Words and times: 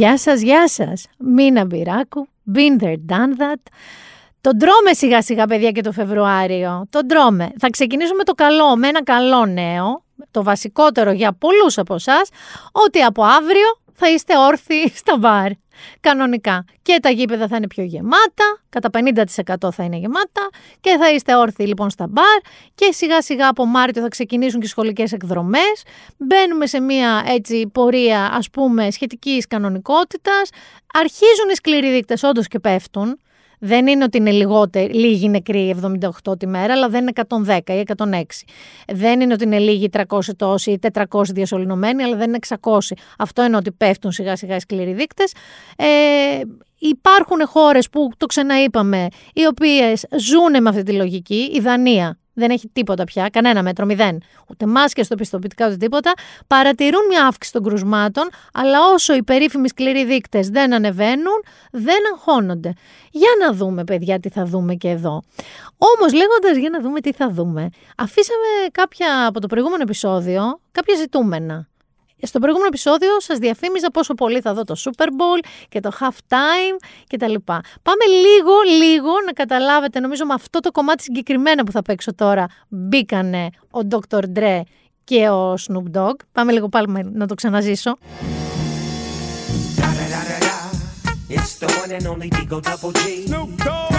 Γεια 0.00 0.18
σας, 0.18 0.40
γεια 0.40 0.68
σας. 0.68 1.06
Μίνα 1.18 1.64
Μπυράκου, 1.64 2.28
been 2.54 2.82
there, 2.82 2.96
done 3.08 3.40
that. 3.40 3.62
Τον 4.40 4.58
τρώμε 4.58 4.92
σιγά 4.92 5.22
σιγά 5.22 5.46
παιδιά 5.46 5.70
και 5.70 5.80
το 5.80 5.92
Φεβρουάριο. 5.92 6.86
Τον 6.90 7.06
τρώμε. 7.06 7.50
Θα 7.58 7.70
ξεκινήσουμε 7.70 8.24
το 8.24 8.32
καλό 8.32 8.76
με 8.76 8.88
ένα 8.88 9.02
καλό 9.02 9.46
νέο. 9.46 10.04
Το 10.30 10.42
βασικότερο 10.42 11.12
για 11.12 11.32
πολλούς 11.32 11.78
από 11.78 11.94
εσάς, 11.94 12.28
ότι 12.72 13.00
από 13.00 13.24
αύριο 13.24 13.79
θα 14.00 14.10
είστε 14.10 14.38
όρθιοι 14.38 14.92
στα 14.94 15.16
μπαρ. 15.18 15.50
Κανονικά. 16.00 16.64
Και 16.82 16.98
τα 17.02 17.10
γήπεδα 17.10 17.48
θα 17.48 17.56
είναι 17.56 17.66
πιο 17.66 17.84
γεμάτα, 17.84 18.62
κατά 18.68 18.90
50% 18.92 19.70
θα 19.72 19.84
είναι 19.84 19.96
γεμάτα 19.96 20.48
και 20.80 20.96
θα 20.98 21.10
είστε 21.10 21.36
όρθιοι 21.36 21.66
λοιπόν 21.68 21.90
στα 21.90 22.06
μπαρ 22.08 22.38
και 22.74 22.92
σιγά 22.92 23.22
σιγά 23.22 23.48
από 23.48 23.64
Μάρτιο 23.64 24.02
θα 24.02 24.08
ξεκινήσουν 24.08 24.60
και 24.60 24.66
οι 24.66 24.68
σχολικές 24.68 25.12
εκδρομές. 25.12 25.82
Μπαίνουμε 26.16 26.66
σε 26.66 26.80
μια 26.80 27.24
έτσι 27.26 27.66
πορεία 27.72 28.30
ας 28.32 28.50
πούμε 28.50 28.90
σχετικής 28.90 29.46
κανονικότητας. 29.46 30.50
Αρχίζουν 30.94 31.48
οι 31.50 31.54
σκληροί 31.54 31.90
δείκτες 31.90 32.22
όντως 32.22 32.46
και 32.46 32.58
πέφτουν. 32.58 33.18
Δεν 33.62 33.86
είναι 33.86 34.04
ότι 34.04 34.18
είναι 34.18 34.30
λιγότεροι, 34.30 34.92
λίγοι 34.92 35.28
νεκροί 35.28 35.76
78 36.26 36.38
τη 36.38 36.46
μέρα, 36.46 36.72
αλλά 36.72 36.88
δεν 36.88 37.00
είναι 37.00 37.12
110 37.46 37.58
ή 37.66 37.82
106. 37.96 38.22
Δεν 38.88 39.20
είναι 39.20 39.32
ότι 39.32 39.44
είναι 39.44 39.58
λίγοι 39.58 39.88
300 39.92 40.18
τόσοι 40.36 40.70
ή 40.70 40.78
400 40.92 41.22
διασωληνωμένοι, 41.24 42.02
αλλά 42.02 42.16
δεν 42.16 42.28
είναι 42.28 42.38
600. 42.60 42.78
Αυτό 43.18 43.44
είναι 43.44 43.56
ότι 43.56 43.72
πέφτουν 43.72 44.12
σιγά 44.12 44.36
σιγά 44.36 44.56
οι 44.56 44.60
σκληροί 44.60 44.92
δείκτες. 44.92 45.32
Ε, 45.76 45.86
υπάρχουν 46.78 47.46
χώρες 47.46 47.90
που 47.90 48.10
το 48.16 48.26
ξαναείπαμε, 48.26 49.06
οι 49.32 49.46
οποίες 49.46 50.06
ζουν 50.18 50.62
με 50.62 50.68
αυτή 50.68 50.82
τη 50.82 50.92
λογική. 50.92 51.50
Η 51.54 51.60
Δανία 51.60 52.18
δεν 52.40 52.50
έχει 52.50 52.68
τίποτα 52.72 53.04
πια, 53.04 53.28
κανένα 53.32 53.62
μέτρο, 53.62 53.86
μηδέν. 53.86 54.22
Ούτε 54.46 54.66
μάσκες, 54.66 55.06
στο 55.06 55.14
πιστοποιητικά, 55.14 55.66
ούτε 55.66 55.76
τίποτα. 55.76 56.12
Παρατηρούν 56.46 57.06
μια 57.08 57.26
αύξηση 57.26 57.52
των 57.52 57.62
κρουσμάτων, 57.62 58.28
αλλά 58.52 58.78
όσο 58.94 59.14
οι 59.14 59.22
περίφημοι 59.22 59.68
σκληροί 59.68 60.04
δείκτες 60.04 60.48
δεν 60.48 60.74
ανεβαίνουν, 60.74 61.44
δεν 61.70 61.98
αγχώνονται. 62.12 62.72
Για 63.10 63.30
να 63.40 63.52
δούμε, 63.52 63.84
παιδιά, 63.84 64.20
τι 64.20 64.28
θα 64.28 64.44
δούμε 64.44 64.74
και 64.74 64.88
εδώ. 64.88 65.22
Όμως, 65.78 66.12
λέγοντας 66.12 66.56
για 66.56 66.70
να 66.70 66.80
δούμε 66.80 67.00
τι 67.00 67.12
θα 67.12 67.30
δούμε, 67.30 67.68
αφήσαμε 67.96 68.68
κάποια 68.72 69.26
από 69.26 69.40
το 69.40 69.46
προηγούμενο 69.46 69.82
επεισόδιο 69.82 70.60
κάποια 70.72 70.94
ζητούμενα. 70.96 71.69
Στο 72.22 72.38
προηγούμενο 72.38 72.68
επεισόδιο 72.68 73.20
σας 73.20 73.38
διαφήμιζα 73.38 73.90
πόσο 73.90 74.14
πολύ 74.14 74.40
θα 74.40 74.54
δω 74.54 74.64
το 74.64 74.74
Super 74.78 75.06
Bowl 75.06 75.46
και 75.68 75.80
το 75.80 75.90
Half 76.00 76.34
Time 76.34 76.76
και 77.06 77.16
τα 77.16 77.28
λοιπά. 77.28 77.60
Πάμε 77.82 78.04
λίγο, 78.04 78.52
λίγο 78.86 79.10
να 79.26 79.32
καταλάβετε, 79.32 80.00
νομίζω 80.00 80.24
με 80.24 80.34
αυτό 80.34 80.60
το 80.60 80.70
κομμάτι 80.70 81.02
συγκεκριμένα 81.02 81.64
που 81.64 81.72
θα 81.72 81.82
παίξω 81.82 82.14
τώρα, 82.14 82.46
μπήκανε 82.68 83.48
ο 83.70 83.80
Dr. 83.90 84.22
Dre 84.36 84.60
και 85.04 85.28
ο 85.28 85.54
Snoop 85.54 85.98
Dogg. 85.98 86.14
Πάμε 86.32 86.52
λίγο 86.52 86.68
πάλι 86.68 87.10
να 87.12 87.26
το 87.26 87.34
ξαναζήσω. 87.34 87.98
It's 91.36 91.54
the 91.62 91.68
one 91.80 91.92
and 91.96 92.06
only 92.12 92.28
Digo 92.36 92.58
Double 92.68 92.92
G. 93.00 93.02
Snoop 93.26 93.50
Dogg. 93.64 93.90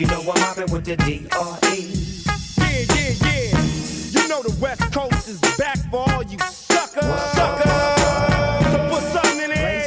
You 0.00 0.06
know 0.06 0.22
I'm 0.32 0.40
mobbing 0.40 0.70
with 0.72 0.84
the 0.88 0.96
D.R.E. 1.04 1.76
Yeah, 2.60 2.82
yeah, 2.94 3.12
yeah. 3.26 3.60
You 4.16 4.22
know 4.30 4.40
the 4.48 4.54
West 4.64 4.84
Coast 4.96 5.09
is 5.30 5.40
back 5.62 5.78
for 5.90 6.02
all 6.10 6.22
you 6.32 6.38
suckers. 6.70 7.04
Suckers. 7.38 7.74
So 8.72 8.78
put 8.90 9.02
something 9.14 9.40
in 9.46 9.50
there. 9.54 9.84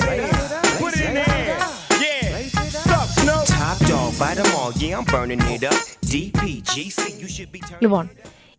Put 0.81 0.91
it 0.97 1.05
in 1.09 1.15
there. 1.19 1.57
Yeah. 2.03 2.27
Suck, 2.87 3.07
Snoop. 3.19 3.43
Top 3.59 3.77
dog, 3.89 4.11
bite 4.21 4.37
them 4.39 4.51
all. 4.59 4.71
Yeah, 4.81 4.97
I'm 4.99 5.05
burning 5.13 5.41
it 5.55 5.63
up. 5.71 5.79
DPGC, 6.11 6.99
you 7.21 7.29
should 7.35 7.51
be 7.55 7.59
turning 7.59 7.81
Λοιπόν, 7.81 8.09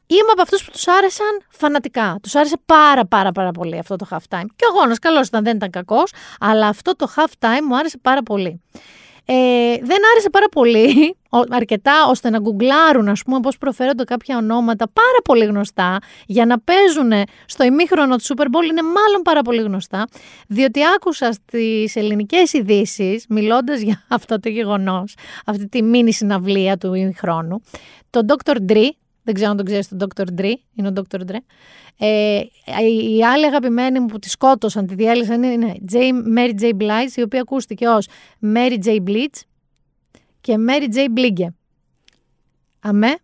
Είμαι 0.07 0.31
από 0.33 0.43
αυτού 0.43 0.65
που 0.65 0.71
του 0.73 0.93
άρεσαν 0.93 1.43
φανατικά. 1.49 2.19
Του 2.23 2.39
άρεσε 2.39 2.57
πάρα 2.67 3.07
πάρα 3.07 3.33
πάρα 3.33 3.51
πολύ 3.51 3.79
αυτό 3.79 3.97
το 3.97 4.07
half 4.11 4.37
time. 4.37 4.47
Και 4.57 4.65
ο 4.65 4.69
αγώνα 4.69 4.99
καλό 4.99 5.21
ήταν, 5.21 5.45
δεν 5.45 5.57
ήταν 5.57 5.71
κακό, 5.71 6.03
αλλά 6.41 6.67
αυτό 6.67 6.97
το 6.97 7.13
half 7.17 7.47
time 7.47 7.61
μου 7.69 7.77
άρεσε 7.77 7.99
πάρα 7.99 8.23
πολύ. 8.23 8.63
Ε, 9.27 9.35
δεν 9.83 9.99
άρεσε 10.13 10.31
πάρα 10.31 10.49
πολύ, 10.49 11.17
αρκετά 11.49 12.07
ώστε 12.09 12.31
να 12.31 12.39
γκουγκλάρουν 12.39 13.09
ας 13.09 13.23
πούμε 13.23 13.41
πώς 13.41 13.59
προφέρονται 13.59 14.05
κάποια 14.05 14.37
ονόματα 14.37 14.89
πάρα 14.93 15.19
πολύ 15.25 15.45
γνωστά 15.45 15.99
για 16.27 16.47
να 16.47 16.61
παίζουν 16.61 17.13
στο 17.47 17.65
ημίχρονο 17.65 18.17
του 18.17 18.23
Super 18.23 18.45
Bowl 18.45 18.65
είναι 18.71 18.83
μάλλον 18.83 19.23
πάρα 19.23 19.43
πολύ 19.43 19.63
γνωστά 19.63 20.09
διότι 20.49 20.81
άκουσα 20.95 21.33
στις 21.33 21.97
ελληνικές 21.97 22.53
ειδήσεις, 22.53 23.27
μιλώντας 23.29 23.81
για 23.81 24.05
αυτό 24.09 24.41
το 24.41 24.49
γεγονός 24.49 25.17
αυτή 25.45 25.69
τη 25.69 25.83
μίνι 25.83 26.13
συναυλία 26.13 26.77
του 26.77 26.95
ημίχρονου 26.95 27.63
τον 28.11 28.27
Dr. 28.29 28.57
Dre, 28.73 28.89
δεν 29.25 29.35
ξέρω 29.35 29.51
αν 29.51 29.57
τον 29.57 29.67
ξέρεις 29.67 29.89
τον 29.89 29.99
Dr. 30.01 30.41
Dre, 30.41 30.53
είναι 30.75 30.89
ο 30.89 30.93
Dr. 30.95 31.21
Dre. 31.21 31.37
Ε, 31.99 32.41
οι 33.15 33.25
άλλοι 33.25 33.47
αγαπημένοι 33.47 34.01
μου 34.01 34.07
που 34.07 34.19
τη 34.19 34.31
σκότωσαν, 34.31 34.87
τη 34.87 34.95
διέλυσαν 34.95 35.43
είναι 35.43 35.75
J, 35.93 35.97
Mary 36.37 36.61
J. 36.61 36.77
Blige, 36.77 37.17
η 37.17 37.23
οποία 37.23 37.41
ακούστηκε 37.41 37.89
ως 37.89 38.09
Mary 38.55 38.79
J. 38.85 39.01
Bleach 39.07 39.41
και 40.41 40.55
Mary 40.69 40.95
J. 40.95 41.19
Blige. 41.19 41.47
Αμέ. 42.81 43.17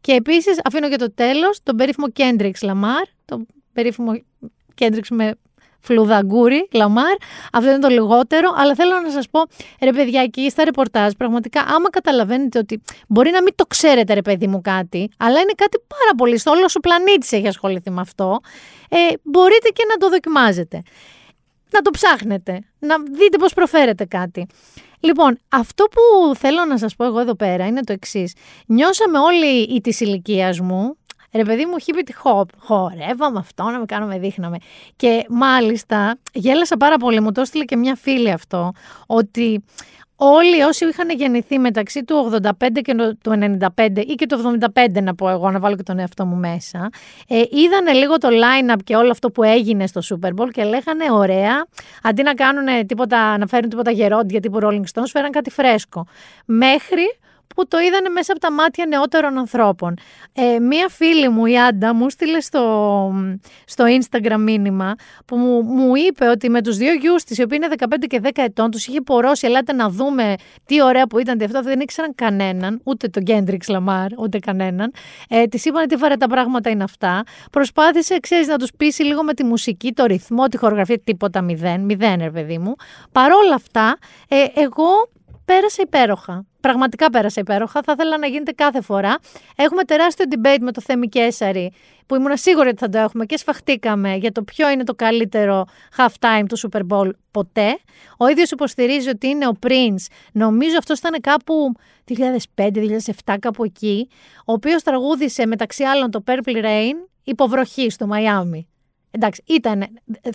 Και 0.00 0.12
επίσης 0.12 0.60
αφήνω 0.64 0.86
για 0.86 0.98
το 0.98 1.12
τέλος 1.14 1.60
τον 1.62 1.76
περίφημο 1.76 2.06
Kendrick 2.16 2.58
Lamar, 2.60 3.06
τον 3.24 3.46
περίφημο 3.72 4.12
Kendrick 4.80 5.06
με 5.10 5.34
φλουδαγκούρι, 5.80 6.68
λαμάρ. 6.72 7.14
Αυτό 7.52 7.70
είναι 7.70 7.78
το 7.78 7.88
λιγότερο. 7.88 8.52
Αλλά 8.56 8.74
θέλω 8.74 9.00
να 9.00 9.10
σας 9.10 9.28
πω, 9.30 9.40
ρε 9.82 9.92
παιδιά, 9.92 10.22
εκεί 10.22 10.50
στα 10.50 10.64
ρεπορτάζ, 10.64 11.12
πραγματικά, 11.12 11.60
άμα 11.60 11.90
καταλαβαίνετε 11.90 12.58
ότι 12.58 12.82
μπορεί 13.08 13.30
να 13.30 13.42
μην 13.42 13.52
το 13.54 13.66
ξέρετε, 13.66 14.14
ρε 14.14 14.22
παιδί 14.22 14.46
μου, 14.46 14.60
κάτι, 14.60 15.10
αλλά 15.18 15.40
είναι 15.40 15.52
κάτι 15.56 15.78
πάρα 15.86 16.14
πολύ. 16.16 16.38
Στο 16.38 16.50
όλο 16.50 16.66
ο 16.76 16.80
πλανήτη 16.80 17.36
έχει 17.36 17.48
ασχοληθεί 17.48 17.90
με 17.90 18.00
αυτό. 18.00 18.40
Ε, 18.88 18.96
μπορείτε 19.22 19.68
και 19.68 19.84
να 19.88 19.96
το 19.96 20.08
δοκιμάζετε. 20.08 20.82
Να 21.70 21.80
το 21.80 21.90
ψάχνετε. 21.90 22.60
Να 22.78 22.96
δείτε 23.12 23.38
πώς 23.38 23.54
προφέρετε 23.54 24.04
κάτι. 24.04 24.46
Λοιπόν, 25.00 25.38
αυτό 25.48 25.84
που 25.84 26.34
θέλω 26.36 26.64
να 26.64 26.78
σας 26.78 26.96
πω 26.96 27.04
εγώ 27.04 27.20
εδώ 27.20 27.34
πέρα 27.34 27.66
είναι 27.66 27.80
το 27.82 27.92
εξής. 27.92 28.34
Νιώσαμε 28.66 29.18
όλοι 29.18 29.62
οι 29.62 29.80
της 29.80 30.00
ηλικίας 30.00 30.60
μου, 30.60 30.96
Ρε 31.32 31.42
παιδί 31.42 31.66
μου, 31.66 31.78
χύπητη 31.78 32.14
χοπ. 32.14 32.48
Χορεύαμε 32.58 33.38
αυτό, 33.38 33.62
να 33.64 33.78
με 33.78 33.84
κάνουμε, 33.84 34.18
δείχναμε. 34.18 34.56
Και 34.96 35.24
μάλιστα 35.28 36.18
γέλασα 36.32 36.76
πάρα 36.76 36.96
πολύ. 36.96 37.20
Μου 37.20 37.32
το 37.32 37.40
έστειλε 37.40 37.64
και 37.64 37.76
μια 37.76 37.94
φίλη 37.94 38.30
αυτό. 38.30 38.72
Ότι 39.06 39.64
όλοι 40.22 40.62
όσοι 40.62 40.86
είχαν 40.86 41.10
γεννηθεί 41.10 41.58
μεταξύ 41.58 42.04
του 42.04 42.40
85 42.42 42.68
και 42.82 42.94
του 43.22 43.58
95 43.76 43.96
ή 43.96 44.14
και 44.14 44.26
του 44.26 44.58
75 44.74 45.02
να 45.02 45.14
πω 45.14 45.28
εγώ, 45.28 45.50
να 45.50 45.58
βάλω 45.58 45.76
και 45.76 45.82
τον 45.82 45.98
εαυτό 45.98 46.26
μου 46.26 46.36
μέσα, 46.36 46.88
ε, 47.28 47.42
είδανε 47.50 47.92
λίγο 47.92 48.18
το 48.18 48.28
line-up 48.28 48.78
και 48.84 48.96
όλο 48.96 49.10
αυτό 49.10 49.30
που 49.30 49.42
έγινε 49.42 49.86
στο 49.86 50.00
Super 50.04 50.28
Bowl 50.28 50.48
και 50.50 50.64
λέγανε 50.64 51.10
ωραία, 51.10 51.66
αντί 52.02 52.22
να 52.22 52.34
κάνουν 52.34 52.86
τίποτα, 52.86 53.38
να 53.38 53.46
φέρουν 53.46 53.70
τίποτα 53.70 53.90
γερόντια 53.90 54.40
τύπου 54.40 54.58
Rolling 54.62 54.84
Stones, 54.94 55.08
φέραν 55.10 55.30
κάτι 55.30 55.50
φρέσκο. 55.50 56.06
Μέχρι 56.44 57.02
που 57.54 57.68
το 57.68 57.78
είδανε 57.78 58.08
μέσα 58.08 58.32
από 58.32 58.40
τα 58.40 58.52
μάτια 58.52 58.86
νεότερων 58.86 59.38
ανθρώπων. 59.38 59.94
Ε, 60.32 60.58
μία 60.58 60.88
φίλη 60.88 61.28
μου, 61.28 61.46
η 61.46 61.58
Άντα, 61.58 61.94
μου 61.94 62.10
στείλε 62.10 62.40
στο, 62.40 63.14
στο 63.64 63.84
Instagram 63.86 64.38
μήνυμα 64.38 64.94
που 65.24 65.36
μου, 65.36 65.62
μου 65.62 65.94
είπε 65.94 66.28
ότι 66.28 66.50
με 66.50 66.62
τους 66.62 66.76
δύο 66.76 66.92
γιους 66.92 67.24
της, 67.24 67.38
οι 67.38 67.42
οποίοι 67.42 67.58
είναι 67.62 67.74
15 67.88 67.94
και 68.06 68.20
10 68.22 68.30
ετών, 68.34 68.70
τους 68.70 68.86
είχε 68.86 69.00
πορώσει, 69.00 69.46
ελάτε 69.46 69.72
να 69.72 69.88
δούμε 69.88 70.34
τι 70.64 70.82
ωραία 70.82 71.06
που 71.06 71.18
ήταν 71.18 71.42
αυτό, 71.42 71.62
δεν 71.62 71.80
ήξεραν 71.80 72.14
κανέναν, 72.14 72.80
ούτε 72.84 73.08
τον 73.08 73.22
Γκέντριξ 73.22 73.68
Λαμάρ, 73.68 74.06
ούτε 74.18 74.38
κανέναν. 74.38 74.92
Ε, 75.28 75.44
της 75.44 75.64
είπαν 75.64 75.86
τι 75.86 75.96
τα 76.18 76.26
πράγματα 76.28 76.70
είναι 76.70 76.84
αυτά. 76.84 77.22
Προσπάθησε, 77.50 78.18
ξέρεις, 78.20 78.46
να 78.46 78.56
τους 78.56 78.70
πείσει 78.76 79.02
λίγο 79.02 79.22
με 79.22 79.34
τη 79.34 79.44
μουσική, 79.44 79.92
το 79.92 80.04
ρυθμό, 80.04 80.48
τη 80.48 80.56
χορογραφία, 80.56 81.00
τίποτα 81.04 81.42
μηδέν, 81.42 81.80
μηδέν, 81.80 82.18
ρε 82.20 82.30
παιδί 82.30 82.58
μου. 82.58 82.74
Παρόλα 83.12 83.54
αυτά, 83.54 83.98
ε, 84.28 84.44
εγώ 84.54 85.08
πέρασα 85.50 85.82
υπέροχα. 85.82 86.46
Πραγματικά 86.60 87.10
πέρασα 87.10 87.40
υπέροχα. 87.40 87.80
Θα 87.84 87.92
ήθελα 87.92 88.18
να 88.18 88.26
γίνεται 88.26 88.52
κάθε 88.52 88.80
φορά. 88.80 89.18
Έχουμε 89.56 89.84
τεράστιο 89.84 90.24
debate 90.30 90.58
με 90.60 90.72
το 90.72 90.80
Θέμη 90.80 91.08
Κέσαρη, 91.08 91.72
που 92.06 92.14
ήμουν 92.14 92.36
σίγουρη 92.36 92.68
ότι 92.68 92.78
θα 92.78 92.88
το 92.88 92.98
έχουμε 92.98 93.24
και 93.24 93.36
σφαχτήκαμε 93.36 94.14
για 94.14 94.32
το 94.32 94.42
ποιο 94.42 94.70
είναι 94.70 94.84
το 94.84 94.94
καλύτερο 94.94 95.64
half 95.96 96.12
time 96.18 96.44
του 96.48 96.58
Super 96.58 96.80
Bowl 96.88 97.10
ποτέ. 97.30 97.78
Ο 98.18 98.28
ίδιος 98.28 98.50
υποστηρίζει 98.50 99.08
ότι 99.08 99.26
είναι 99.26 99.46
ο 99.46 99.52
Prince. 99.66 100.04
Νομίζω 100.32 100.76
αυτός 100.78 100.98
ήταν 100.98 101.20
κάπου 101.20 101.72
2005-2007, 102.56 103.36
κάπου 103.40 103.64
εκεί. 103.64 104.08
Ο 104.38 104.52
οποίος 104.52 104.82
τραγούδισε 104.82 105.46
μεταξύ 105.46 105.84
άλλων 105.84 106.10
το 106.10 106.22
Purple 106.26 106.64
Rain 106.64 106.94
υποβροχή 107.24 107.90
στο 107.90 108.06
Μαϊάμι. 108.06 108.68
Εντάξει, 109.10 109.42
ήταν 109.46 109.86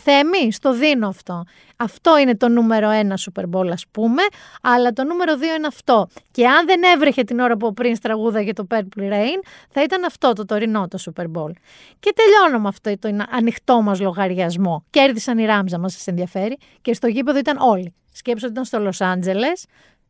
θέμη, 0.01 0.51
στο 0.51 0.73
δίνω 0.73 1.07
αυτό. 1.07 1.43
Αυτό 1.75 2.17
είναι 2.17 2.37
το 2.37 2.49
νούμερο 2.49 2.89
ένα 2.89 3.17
Super 3.17 3.43
Bowl, 3.51 3.67
ας 3.71 3.85
πούμε, 3.91 4.21
αλλά 4.61 4.91
το 4.91 5.03
νούμερο 5.03 5.37
δύο 5.37 5.55
είναι 5.55 5.67
αυτό. 5.67 6.07
Και 6.31 6.47
αν 6.47 6.65
δεν 6.65 6.83
έβρεχε 6.83 7.23
την 7.23 7.39
ώρα 7.39 7.57
που 7.57 7.73
πριν 7.73 7.95
για 8.43 8.53
το 8.53 8.67
Purple 8.69 9.11
Rain, 9.11 9.39
θα 9.69 9.83
ήταν 9.83 10.03
αυτό 10.03 10.33
το 10.33 10.45
τωρινό 10.45 10.87
το 10.87 10.97
Super 11.05 11.23
Bowl. 11.23 11.51
Και 11.99 12.13
τελειώνω 12.15 12.59
με 12.59 12.67
αυτό 12.67 12.97
το 12.99 13.25
ανοιχτό 13.29 13.81
μας 13.81 13.99
λογαριασμό. 13.99 14.85
Κέρδισαν 14.89 15.37
οι 15.37 15.45
Ράμζα, 15.45 15.79
μα 15.79 15.89
σας 15.89 16.07
ενδιαφέρει, 16.07 16.57
και 16.81 16.93
στο 16.93 17.07
γήπεδο 17.07 17.37
ήταν 17.37 17.57
όλοι. 17.59 17.93
Σκέψω 18.11 18.45
ότι 18.45 18.53
ήταν 18.53 18.65
στο 18.65 18.79
Λο 18.79 18.93
Άντζελε, 18.99 19.51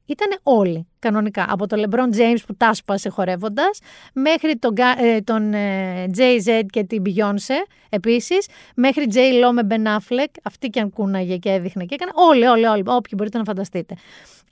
ήταν 0.06 0.40
όλοι 0.44 0.88
κανονικά. 1.00 1.46
Από 1.50 1.68
τον 1.68 1.84
LeBron 1.86 2.18
James 2.18 2.40
που 2.48 2.56
τα 2.57 2.74
σπάσε 2.74 3.10
χορεύοντας, 3.10 3.80
μέχρι 4.13 4.57
τον, 4.57 4.74
ε, 4.98 5.22
τον 5.22 5.54
ε, 5.54 6.06
Jay-Z 6.18 6.62
και 6.69 6.84
την 6.84 7.02
Beyoncé 7.06 7.68
επίσης, 7.90 8.48
μέχρι 8.75 9.07
J. 9.13 9.18
Lo 9.18 9.52
με 9.54 9.68
Ben 9.69 9.98
Affleck, 9.98 10.31
αυτή 10.44 10.68
και 10.68 10.80
αν 10.80 10.90
κούναγε 10.90 11.38
και 11.38 11.50
έδειχνε 11.50 11.86
και 11.86 11.96
έκανε. 11.96 12.12
Όλοι, 12.16 12.46
όλοι, 12.46 12.66
όλοι, 12.66 12.84
όποιοι 12.86 13.13
μπορείτε 13.16 13.38
να 13.38 13.44
φανταστείτε. 13.44 13.96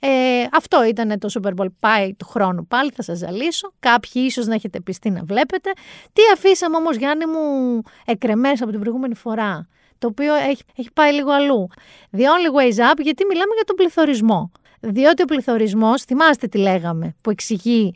Ε, 0.00 0.46
αυτό 0.52 0.84
ήταν 0.84 1.18
το 1.18 1.28
Super 1.32 1.50
Bowl 1.56 1.66
πάει 1.78 2.14
του 2.14 2.26
χρόνου 2.26 2.66
πάλι, 2.66 2.90
θα 2.90 3.02
σας 3.02 3.18
ζαλίσω. 3.18 3.72
Κάποιοι 3.78 4.22
ίσως 4.26 4.46
να 4.46 4.54
έχετε 4.54 4.80
πιστεί 4.80 5.10
να 5.10 5.24
βλέπετε. 5.24 5.70
Τι 6.12 6.22
αφήσαμε 6.32 6.76
όμως 6.76 6.96
Γιάννη 6.96 7.26
μου 7.26 7.80
εκρεμές 8.04 8.62
από 8.62 8.70
την 8.70 8.80
προηγούμενη 8.80 9.14
φορά, 9.14 9.68
το 9.98 10.06
οποίο 10.06 10.34
έχει, 10.34 10.62
έχει 10.76 10.88
πάει 10.92 11.12
λίγο 11.12 11.32
αλλού. 11.32 11.68
The 12.16 12.20
only 12.20 12.50
ways 12.58 12.92
up, 12.92 12.98
γιατί 12.98 13.24
μιλάμε 13.24 13.54
για 13.54 13.64
τον 13.66 13.76
πληθωρισμό. 13.76 14.52
Διότι 14.86 15.22
ο 15.22 15.24
πληθωρισμός, 15.24 16.02
θυμάστε 16.02 16.46
τι 16.46 16.58
λέγαμε, 16.58 17.14
που 17.20 17.30
εξηγεί 17.30 17.94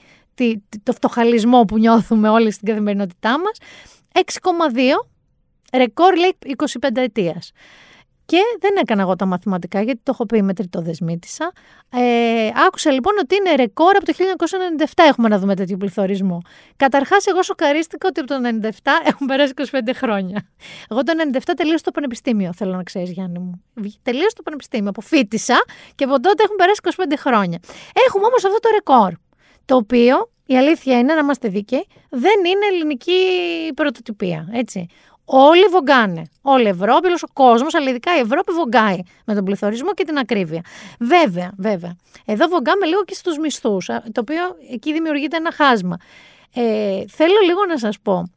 το 0.82 0.92
φτωχαλισμό 0.92 1.64
που 1.64 1.78
νιώθουμε 1.78 2.28
όλοι 2.28 2.50
στην 2.50 2.68
καθημερινότητά 2.68 3.38
μας, 3.38 3.58
6,2, 4.12 5.06
ρεκόρ 5.74 6.16
λέει 6.16 6.36
25 6.56 7.02
ετίας. 7.02 7.52
Και 8.28 8.38
δεν 8.60 8.76
έκανα 8.76 9.02
εγώ 9.02 9.16
τα 9.16 9.26
μαθηματικά 9.26 9.82
γιατί 9.82 10.00
το 10.02 10.10
έχω 10.14 10.26
πει 10.26 10.42
με 10.42 10.54
τριτοδεσμήτησα. 10.54 11.52
Ε, 11.90 12.50
άκουσα 12.66 12.92
λοιπόν 12.92 13.12
ότι 13.22 13.34
είναι 13.34 13.54
ρεκόρ 13.54 13.96
από 13.96 14.04
το 14.04 14.12
1997 14.84 14.84
έχουμε 15.08 15.28
να 15.28 15.38
δούμε 15.38 15.54
τέτοιο 15.56 15.76
πληθωρισμό. 15.76 16.40
Καταρχάς, 16.76 17.26
εγώ 17.26 17.42
σοκαρίστηκα 17.42 18.08
ότι 18.08 18.20
από 18.20 18.28
το 18.28 18.36
1997 18.62 18.70
έχουν 19.04 19.26
περάσει 19.26 19.52
25 19.56 19.78
χρόνια. 19.94 20.48
Εγώ 20.90 21.02
το 21.02 21.12
1997 21.32 21.38
τελείωσα 21.56 21.84
το 21.84 21.90
πανεπιστήμιο, 21.90 22.52
θέλω 22.52 22.76
να 22.76 22.82
ξέρεις, 22.82 23.10
Γιάννη 23.10 23.38
μου. 23.38 23.62
Τελείωσα 24.02 24.34
το 24.36 24.42
πανεπιστήμιο. 24.42 24.88
Αποφύτησα 24.88 25.64
και 25.94 26.04
από 26.04 26.20
τότε 26.20 26.42
έχουν 26.42 26.56
περάσει 26.56 26.80
25 26.82 27.14
χρόνια. 27.18 27.58
Έχουμε 28.06 28.26
όμως 28.26 28.44
αυτό 28.44 28.58
το 28.58 28.68
ρεκόρ. 28.74 29.12
Το 29.64 29.76
οποίο 29.76 30.30
η 30.46 30.56
αλήθεια 30.56 30.98
είναι, 30.98 31.14
να 31.14 31.20
είμαστε 31.20 31.48
δίκαιοι, 31.48 31.86
δεν 32.08 32.44
είναι 32.46 32.66
ελληνική 32.72 33.20
πρωτοτυπία. 33.74 34.48
Έτσι. 34.52 34.86
Όλοι 35.30 35.64
βογκάνε. 35.70 36.22
Όλη 36.42 36.64
η 36.64 36.68
Ευρώπη, 36.68 37.06
όλος 37.06 37.22
ο 37.22 37.26
κόσμος, 37.32 37.74
αλλά 37.74 37.90
ειδικά 37.90 38.16
η 38.16 38.20
Ευρώπη 38.20 38.52
βογκάει 38.52 38.98
με 39.24 39.34
τον 39.34 39.44
πληθωρισμό 39.44 39.94
και 39.94 40.04
την 40.04 40.18
ακρίβεια. 40.18 40.62
Βέβαια, 40.98 41.52
βέβαια. 41.56 41.96
Εδώ 42.24 42.46
βογκάμε 42.46 42.86
λίγο 42.86 43.04
και 43.04 43.14
στους 43.14 43.38
μισθούς, 43.38 43.86
το 43.86 44.20
οποίο 44.20 44.42
εκεί 44.72 44.92
δημιουργείται 44.92 45.36
ένα 45.36 45.52
χάσμα. 45.52 45.96
Ε, 46.54 46.62
θέλω 47.08 47.38
λίγο 47.46 47.64
να 47.68 47.78
σας 47.78 48.00
πω 48.00 48.32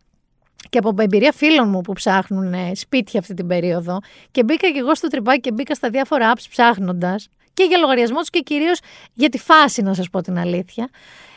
και 0.69 0.77
από 0.77 0.95
εμπειρία 0.97 1.31
φίλων 1.31 1.69
μου 1.69 1.81
που 1.81 1.93
ψάχνουν 1.93 2.53
σπίτια 2.75 3.19
αυτή 3.19 3.33
την 3.33 3.47
περίοδο 3.47 3.99
και 4.31 4.43
μπήκα 4.43 4.71
και 4.71 4.79
εγώ 4.79 4.95
στο 4.95 5.07
τρυπάκι 5.07 5.39
και 5.39 5.51
μπήκα 5.51 5.75
στα 5.75 5.89
διάφορα 5.89 6.33
apps 6.33 6.45
ψάχνοντας 6.49 7.27
και 7.53 7.63
για 7.63 7.77
λογαριασμό 7.77 8.19
τους 8.19 8.29
και 8.29 8.39
κυρίως 8.39 8.79
για 9.13 9.29
τη 9.29 9.38
φάση, 9.38 9.81
να 9.81 9.93
σας 9.93 10.09
πω 10.09 10.21
την 10.21 10.38
αλήθεια. 10.38 10.89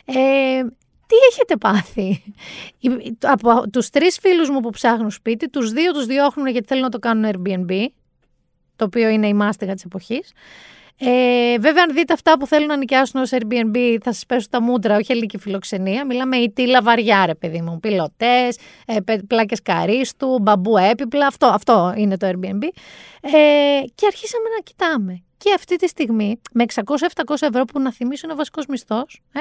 Ε, 0.05 0.61
τι 1.07 1.15
έχετε 1.31 1.55
πάθει; 1.57 2.23
Από 3.21 3.69
τους 3.69 3.89
τρεις 3.89 4.17
φίλους 4.19 4.49
μου 4.49 4.59
που 4.59 4.69
ψάχνουν 4.69 5.11
σπίτι, 5.11 5.49
τους 5.49 5.71
δύο 5.71 5.91
τους 5.91 6.05
διώχνουν 6.05 6.47
γιατί 6.47 6.67
θέλουν 6.67 6.83
να 6.83 6.89
το 6.89 6.99
κάνουν 6.99 7.31
Airbnb, 7.31 7.85
το 8.75 8.85
οποίο 8.85 9.09
είναι 9.09 9.27
η 9.27 9.33
μάστιγα 9.33 9.73
της 9.73 9.83
εποχής. 9.83 10.31
Ε, 10.99 11.57
βέβαια, 11.59 11.83
αν 11.83 11.93
δείτε 11.95 12.13
αυτά 12.13 12.37
που 12.37 12.47
θέλουν 12.47 12.67
να 12.67 12.77
νοικιάσουν 12.77 13.21
ως 13.21 13.29
Airbnb, 13.31 13.97
θα 14.03 14.13
σας 14.13 14.25
πέσουν 14.25 14.49
τα 14.49 14.61
μούτρα, 14.61 14.95
όχι 14.95 15.11
ελληνική 15.11 15.37
φιλοξενία. 15.37 16.05
Μιλάμε 16.05 16.37
η 16.37 16.51
τίλα 16.51 16.81
βαριά, 16.81 17.25
ρε 17.25 17.35
παιδί 17.35 17.61
μου. 17.61 17.79
Πιλωτές, 17.79 18.57
ε, 18.85 18.95
πλάκες 19.27 19.61
καρίστου, 19.61 20.39
μπαμπού 20.41 20.77
έπιπλα. 20.77 21.27
Αυτό, 21.27 21.45
αυτό 21.45 21.93
είναι 21.97 22.17
το 22.17 22.27
Airbnb. 22.27 22.63
Ε, 23.21 23.81
και 23.95 24.05
αρχίσαμε 24.05 24.49
να 24.55 24.61
κοιτάμε. 24.63 25.23
Και 25.45 25.53
αυτή 25.55 25.75
τη 25.75 25.87
στιγμή, 25.87 26.41
με 26.51 26.65
600-700 26.73 26.81
ευρώ 27.39 27.65
που 27.65 27.79
να 27.79 27.93
θυμίσω 27.93 28.21
είναι 28.23 28.33
ο 28.33 28.35
βασικός 28.35 28.65
μισθός, 28.65 29.21
ε, 29.33 29.39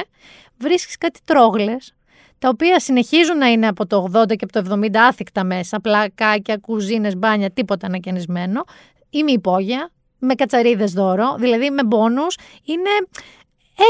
βρίσκεις 0.58 0.98
κάτι 0.98 1.20
τρόγλες, 1.24 1.94
τα 2.38 2.48
οποία 2.48 2.80
συνεχίζουν 2.80 3.38
να 3.38 3.46
είναι 3.46 3.66
από 3.66 3.86
το 3.86 4.08
80 4.12 4.36
και 4.36 4.44
από 4.44 4.52
το 4.52 4.58
70 4.58 5.00
άθικτα 5.00 5.44
μέσα, 5.44 5.80
πλακάκια, 5.80 6.56
κουζίνες, 6.56 7.16
μπάνια, 7.16 7.50
τίποτα 7.50 7.86
ανακαινισμένο, 7.86 8.64
ή 9.10 9.22
με 9.22 9.32
υπόγεια, 9.32 9.90
με 10.18 10.34
κατσαρίδες 10.34 10.92
δώρο, 10.92 11.36
δηλαδή 11.38 11.70
με 11.70 11.84
μπόνους. 11.84 12.36
Είναι 12.64 12.90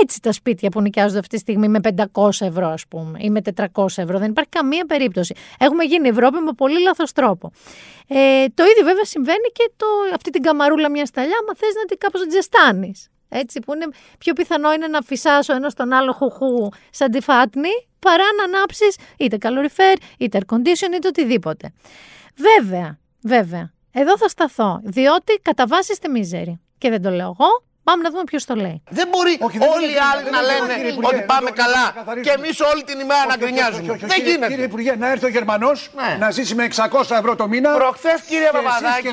έτσι 0.03 0.21
τα 0.21 0.33
σπίτια 0.33 0.69
που 0.69 0.81
νοικιάζονται 0.81 1.19
αυτή 1.19 1.35
τη 1.35 1.41
στιγμή 1.41 1.69
με 1.69 1.81
500 2.13 2.29
ευρώ, 2.41 2.69
ας 2.69 2.87
πούμε, 2.89 3.19
ή 3.21 3.31
με 3.31 3.41
400 3.55 3.87
ευρώ. 3.97 4.19
Δεν 4.19 4.31
υπάρχει 4.31 4.51
καμία 4.51 4.85
περίπτωση. 4.87 5.35
Έχουμε 5.59 5.85
γίνει 5.85 6.09
Ευρώπη 6.09 6.39
με 6.39 6.53
πολύ 6.53 6.81
λάθος 6.81 7.13
τρόπο. 7.13 7.53
Ε, 8.09 8.45
το 8.55 8.65
ίδιο 8.65 8.85
βέβαια 8.85 9.05
συμβαίνει 9.05 9.49
και 9.53 9.71
το, 9.77 9.87
αυτή 10.15 10.31
την 10.31 10.43
καμαρούλα 10.43 10.91
μιας 10.91 11.09
σταλιά, 11.09 11.37
άμα 11.43 11.55
θες 11.57 11.75
να 11.75 11.85
την 11.85 11.99
κάπως 11.99 12.27
τζεστάνεις. 12.27 13.09
Έτσι, 13.29 13.61
που 13.61 13.75
είναι 13.75 13.87
πιο 14.19 14.33
πιθανό 14.33 14.73
είναι 14.73 14.87
να 14.87 15.01
φυσάσω 15.01 15.55
ένα 15.55 15.71
στον 15.71 15.93
άλλο 15.93 16.13
χουχού 16.13 16.69
σαν 16.91 17.11
τη 17.11 17.21
φάτνη, 17.21 17.71
παρά 17.99 18.25
να 18.39 18.45
ανάψεις 18.45 18.97
είτε 19.19 19.37
καλοριφέρ, 19.37 19.95
είτε 20.19 20.39
air 20.39 20.55
condition, 20.55 20.95
είτε 20.97 21.09
οτιδήποτε. 21.09 21.73
Βέβαια, 22.37 22.99
βέβαια, 23.23 23.73
εδώ 23.93 24.19
θα 24.19 24.29
σταθώ, 24.29 24.81
διότι 24.85 25.39
κατά 25.43 25.67
βάση 25.67 25.93
είστε 25.93 26.09
μίζεροι. 26.09 26.61
Και 26.79 26.91
δεν 26.91 27.03
το 27.03 27.11
λέω 27.11 27.37
εγώ, 27.39 27.63
Πάμε 27.85 28.03
να 28.03 28.11
δούμε 28.11 28.25
ποιος 28.25 28.45
το 28.45 28.55
λέει. 28.55 28.83
Δεν 28.89 29.09
μπορεί 29.11 29.39
όλοι 29.75 29.91
οι 29.93 29.99
άλλοι 30.13 30.31
να 30.31 30.41
λένε 30.43 30.73
ότι 31.03 31.23
πάμε 31.27 31.51
καλά 31.51 31.87
και 32.23 32.31
εμείς 32.31 32.61
όλη 32.61 32.85
την 32.85 33.01
ημέρα 33.01 33.27
να 33.27 33.37
γκρινιάζουμε. 33.37 33.97
Δεν 34.01 34.21
γίνεται. 34.25 34.47
Κύριε 34.47 34.65
Υπουργέ, 34.65 34.95
να 34.97 35.11
έρθει 35.11 35.25
ο 35.25 35.29
Γερμανός 35.29 35.91
ναι. 35.95 36.17
να 36.19 36.31
ζήσει 36.31 36.55
με 36.55 36.69
600 36.77 37.01
ευρώ 37.11 37.37
το 37.37 37.49
μήνα. 37.49 37.75
Προχθές, 37.75 38.21
κύριε 38.21 38.51
Παπαδάκη, 38.53 39.07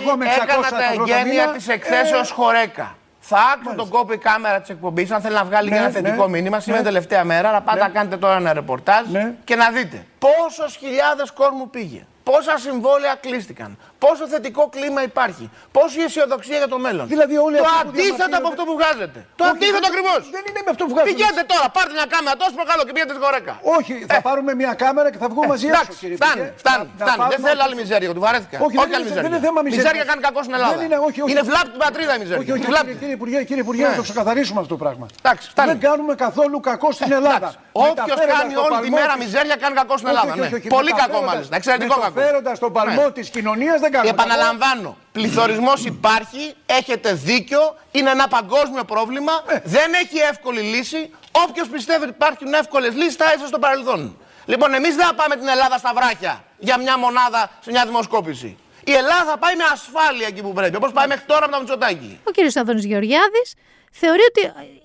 έκανα 0.43 0.69
τα 0.69 0.93
εγγένεια 0.93 1.47
της 1.47 1.67
εκθέσεως 1.67 2.29
ε, 2.29 2.33
Χορέκα. 2.33 2.95
Θα 3.19 3.37
άκουσα 3.53 3.75
τον 3.75 3.89
κόπο 3.89 4.13
η 4.13 4.17
κάμερα 4.17 4.59
της 4.59 4.69
εκπομπής, 4.69 5.11
αν 5.11 5.21
θέλει 5.21 5.35
να 5.35 5.43
βγάλει 5.43 5.69
ναι, 5.69 5.77
ένα 5.77 5.89
θετικό 5.89 6.23
ναι, 6.23 6.29
μήνυμα. 6.29 6.59
Σήμερα 6.59 6.83
τελευταία 6.83 7.23
μέρα, 7.23 7.51
να 7.51 7.61
πάτε 7.61 7.79
να 7.79 7.89
κάνετε 7.89 8.17
τώρα 8.17 8.35
ένα 8.35 8.53
ρεπορτάζ 8.53 9.05
και 9.43 9.55
να 9.55 9.69
δείτε 9.69 10.05
πόσες 10.19 10.75
χιλιάδες 10.75 11.31
κόσμου 11.31 11.69
πήγε. 11.69 12.05
Πόσα 12.23 12.57
συμβόλαια 12.57 13.15
κλείστηκαν. 13.19 13.77
Πόσο 14.05 14.23
θετικό 14.33 14.63
κλίμα 14.75 15.01
υπάρχει. 15.09 15.45
Πόση 15.77 15.99
αισιοδοξία 16.05 16.57
για 16.61 16.69
το 16.73 16.79
μέλλον. 16.85 17.05
Δηλαδή 17.13 17.35
όλοι 17.47 17.57
το 17.57 17.71
αντίθετο 17.81 18.35
από 18.41 18.47
αυτό 18.51 18.63
που 18.67 18.73
βγάζετε. 18.79 19.19
Το 19.39 19.43
αντίθετο 19.51 19.87
ακριβώς. 19.91 20.21
Δεν 20.35 20.43
είναι 20.47 20.61
με 20.65 20.71
αυτό 20.73 20.83
που 20.85 20.91
βγάζετε. 20.93 21.11
Πηγαίνετε 21.11 21.43
τώρα, 21.53 21.65
πάρτε 21.75 21.93
μια 21.99 22.07
κάμερα 22.13 22.35
τόσο 22.41 22.53
προκαλώ 22.59 22.81
και 22.85 22.93
πηγαίνετε 22.95 23.15
στη 23.17 23.23
γορέκα. 23.25 23.53
Όχι, 23.77 23.93
θα 24.11 24.17
ε. 24.21 24.27
πάρουμε 24.27 24.51
μια 24.61 24.73
κάμερα 24.83 25.07
και 25.13 25.19
θα 25.23 25.27
βγούμε 25.31 25.47
μαζί 25.53 25.67
Εντάξει, 25.73 25.97
κύριε 26.01 26.17
Φτάνει, 26.21 26.43
φτάνει. 26.61 26.85
φτάνει. 27.01 27.21
Δεν 27.33 27.41
θέλω 27.47 27.61
άλλη 27.65 27.75
μιζέρια, 27.81 28.07
του 28.17 28.23
βαρέθηκα. 28.25 28.57
Όχι, 28.65 28.75
όχι 28.83 28.93
άλλη 28.97 29.05
μιζέρια. 29.07 29.25
Δεν 29.25 29.31
είναι 29.31 29.43
θέμα 29.47 29.59
μιζέρια. 29.65 29.83
Μιζέρια 29.83 30.03
κάνει 30.09 30.21
κακό 30.27 30.39
στην 30.45 30.53
Ελλάδα. 30.57 30.83
Είναι, 30.85 30.97
όχι, 31.07 31.19
όχι. 31.23 31.31
είναι 31.31 31.43
βλάπ 31.49 31.67
την 31.73 31.81
πατρίδα 31.85 32.13
η 32.17 32.19
μιζέρια. 32.23 32.41
Όχι, 32.41 32.51
όχι, 32.51 32.95
κύριε 33.01 33.15
Υπουργέ, 33.19 33.39
κύριε 33.49 33.63
Υπουργέ, 33.67 33.83
να 33.93 33.99
το 34.01 34.05
ξεκαθαρίσουμε 34.07 34.59
αυτό 34.63 34.71
το 34.75 34.79
πράγμα. 34.83 35.05
φτάνει. 35.53 35.69
Δεν 35.71 35.79
κάνουμε 35.87 36.13
καθόλου 36.25 36.57
κακό 36.69 36.89
στην 36.97 37.11
ε, 37.11 37.15
Ελλάδα. 37.19 37.49
Όποιος 37.89 38.19
κάνει 38.35 38.53
όλη 38.65 38.77
τη 38.85 38.89
μέρα 38.99 39.13
μιζέρια 39.21 39.55
κάνει 39.63 39.75
κακό 39.81 39.95
στην 39.99 40.09
Ελλάδα. 40.13 40.31
Ναι. 40.35 40.47
Πολύ 40.77 40.91
κακό 41.01 41.19
μάλιστα. 41.29 41.55
Εξαιρετικό 41.55 41.95
κακό. 42.05 42.19
Φέροντας 42.19 42.59
τον 42.59 42.71
παλμό 42.77 43.11
της 43.11 43.29
κοινωνίας 43.29 43.79
δεν 43.79 43.90
κάνουμε. 43.91 44.09
Επαναλαμβάνω, 44.09 44.97
πληθωρισμός 45.11 45.85
υπάρχει, 45.85 46.53
έχετε 46.65 47.13
δίκιο, 47.13 47.75
είναι 47.91 48.09
ένα 48.09 48.27
παγκόσμιο 48.27 48.83
πρόβλημα, 48.83 49.31
ε. 49.47 49.61
δεν 49.63 49.93
έχει 49.93 50.17
εύκολη 50.31 50.61
λύση. 50.61 51.09
Όποιος 51.47 51.67
πιστεύει 51.67 52.01
ότι 52.01 52.13
υπάρχουν 52.19 52.53
εύκολες 52.53 52.93
λύσεις 52.95 53.15
θα 53.15 53.25
έρθει 53.31 53.47
στο 53.47 53.59
παρελθόν. 53.59 54.17
Λοιπόν, 54.45 54.73
εμείς 54.73 54.95
δεν 54.95 55.05
θα 55.05 55.13
πάμε 55.13 55.35
την 55.35 55.47
Ελλάδα 55.47 55.77
στα 55.77 55.91
βράχια 55.95 56.43
για 56.57 56.77
μια 56.77 56.97
μονάδα 56.97 57.49
σε 57.59 57.71
μια 57.71 57.85
δημοσκόπηση. 57.85 58.57
Η 58.83 58.91
Ελλάδα 58.91 59.23
θα 59.31 59.37
πάει 59.37 59.55
με 59.55 59.63
ασφάλεια 59.73 60.27
εκεί 60.27 60.41
που 60.41 60.53
πρέπει, 60.53 60.75
όπως 60.75 60.91
πάει 60.91 61.07
μέχρι 61.07 61.25
τώρα 61.25 61.45
με 61.47 61.51
το 61.51 61.59
Μητσοτάκι. 61.59 62.19
Ο 62.23 62.31
κ. 62.31 62.57
Αδόνη 62.57 62.81
Γεωργιάδης 62.81 63.53
θεωρεί 63.91 64.21
ότι 64.29 64.41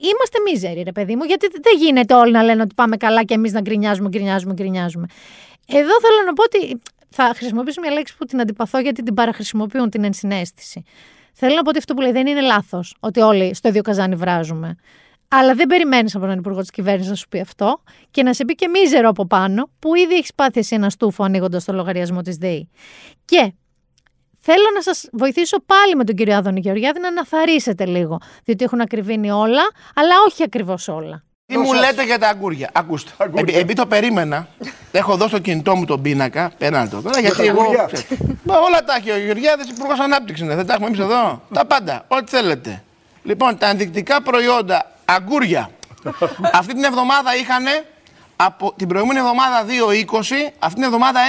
είμαστε 0.09 0.39
μίζεροι, 0.51 0.83
ρε 0.83 0.93
παιδί 0.93 1.17
μου, 1.17 1.25
γιατί 1.25 1.47
δεν 1.53 1.75
γίνεται 1.79 2.15
όλοι 2.15 2.33
να 2.33 2.43
λένε 2.43 2.63
ότι 2.63 2.75
πάμε 2.75 2.97
καλά 2.97 3.23
και 3.25 3.35
εμείς 3.35 3.53
να 3.53 3.61
γκρινιάζουμε, 3.61 4.09
γκρινιάζουμε, 4.09 4.53
γκρινιάζουμε. 4.53 5.07
Εδώ 5.67 6.01
θέλω 6.01 6.23
να 6.27 6.33
πω 6.33 6.43
ότι 6.43 6.81
θα 7.09 7.33
χρησιμοποιήσω 7.37 7.81
μια 7.81 7.91
λέξη 7.91 8.17
που 8.17 8.25
την 8.25 8.41
αντιπαθώ 8.41 8.79
γιατί 8.79 9.03
την 9.03 9.15
παραχρησιμοποιούν 9.15 9.91
την 9.91 10.05
ενσυναίσθηση. 10.05 10.83
Θέλω 11.33 11.55
να 11.55 11.63
πω 11.63 11.69
ότι 11.69 11.79
αυτό 11.79 11.95
που 11.95 12.01
λέει 12.01 12.13
δεν 12.13 12.27
είναι 12.27 12.41
λάθος, 12.41 12.97
ότι 13.01 13.21
όλοι 13.21 13.55
στο 13.55 13.69
ίδιο 13.69 13.83
καζάνι 13.83 14.15
βράζουμε. 14.15 14.77
Αλλά 15.29 15.55
δεν 15.55 15.67
περιμένεις 15.67 16.15
από 16.15 16.27
τον 16.27 16.39
υπουργό 16.39 16.61
της 16.61 16.71
κυβέρνησης 16.71 17.11
να 17.11 17.17
σου 17.17 17.29
πει 17.29 17.41
αυτό 17.41 17.83
και 18.11 18.23
να 18.23 18.35
σε 18.35 18.45
πει 18.45 18.55
και 18.55 18.69
μίζερο 18.69 19.09
από 19.09 19.27
πάνω, 19.27 19.71
που 19.79 19.95
ήδη 19.95 20.15
έχεις 20.15 20.35
πάθει 20.35 20.59
εσύ 20.59 20.75
ένα 20.75 20.91
στούφο 20.91 21.25
ανοίγοντας 21.25 21.65
το 21.65 21.73
λογαριασμό 21.73 22.21
της 22.21 22.37
ΔΕΗ. 22.37 22.71
Και 23.25 23.53
θέλω 24.39 24.71
να 24.75 24.83
σας 24.83 25.09
βοηθήσω 25.13 25.57
πάλι 25.67 25.97
με 25.97 26.05
τον 26.05 26.15
κύριο 26.15 26.37
Άδωνη 26.37 26.61
Γεωργιάδη 26.61 27.01
να 27.01 27.09
αναθαρίσετε 27.09 27.87
λίγο. 27.87 28.21
Διότι 28.45 28.65
έχουν 28.65 28.81
ακριβήνει 28.81 29.31
όλα, 29.31 29.63
αλλά 29.95 30.15
όχι 30.29 30.43
ακριβώς 30.43 30.89
όλα. 30.89 31.25
Τι 31.47 31.59
μου 31.59 31.73
λέτε 31.73 32.05
για 32.05 32.19
τα 32.19 32.29
αγκούρια; 32.29 32.71
Ακούστε. 32.73 33.11
Επειδή 33.35 33.73
το 33.73 33.87
περίμενα, 33.87 34.49
έχω 34.93 35.17
δώσει 35.17 35.31
στο 35.31 35.39
κινητό 35.39 35.77
μου 35.77 35.85
τον 35.85 36.03
πίνακα. 36.03 36.53
Πέραν 36.59 36.91
το 36.91 37.03
τώρα. 37.03 37.21
Γιατί 37.21 37.47
εγώ. 37.47 37.63
όλα 38.67 38.85
τα 38.85 38.95
έχει 38.97 39.11
ο 39.11 39.19
Γεωργιάδης 39.19 39.69
Υπουργός 39.69 39.99
Ανάπτυξης. 39.99 40.47
Δεν 40.47 40.67
τα 40.67 40.73
έχουμε 40.73 40.89
εμείς 40.89 41.01
εδώ. 41.01 41.43
τα 41.53 41.65
πάντα. 41.65 42.05
Ό,τι 42.09 42.31
θέλετε. 42.31 42.83
Λοιπόν, 43.23 43.59
τα 43.59 43.69
ενδεικτικά 43.69 44.23
προϊόντα 44.23 44.93
αγκούρια 45.05 45.71
αυτή 46.53 46.75
την 46.75 46.85
εβδομάδα 46.85 47.37
είχαν 47.37 47.65
από 48.37 48.75
την 48.77 48.89
προηγούμενη 48.89 49.19
εβδομάδα 49.19 49.65
2,20, 49.65 50.53
αυτήν 50.59 50.79
την 50.83 50.83
εβδομάδα 50.83 51.21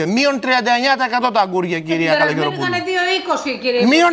1,35. 0.00 0.06
Μείον 0.06 0.40
39% 0.42 1.32
τα 1.32 1.40
αγκούρια, 1.40 1.80
κυρία 1.80 2.14
Καλαγεροπούλου. 2.14 2.66
Ήταν 2.66 2.82
2,20, 3.54 3.58
κύριε 3.60 3.86
Μείον 3.86 4.12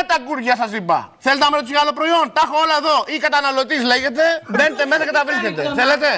39 0.00 0.04
τα 0.06 0.14
αγκούρια, 0.20 0.56
σας 0.56 0.72
είπα. 0.72 0.98
Θέλετε 1.18 1.44
να 1.44 1.50
με 1.50 1.56
ρωτήσω 1.56 1.72
για 1.72 1.82
άλλο 1.84 1.92
προϊόν; 1.92 2.24
Τα 2.36 2.42
έχω 2.44 2.56
όλα 2.64 2.76
εδώ. 2.82 2.96
Ή 3.14 3.18
καταναλωτής 3.26 3.82
λέγεται. 3.92 4.24
Μπαίνετε 4.48 4.86
μέσα 4.86 5.04
και 5.04 5.14
τα 5.18 5.24
βρίσκετε. 5.28 5.62
Θέλετε; 5.80 6.08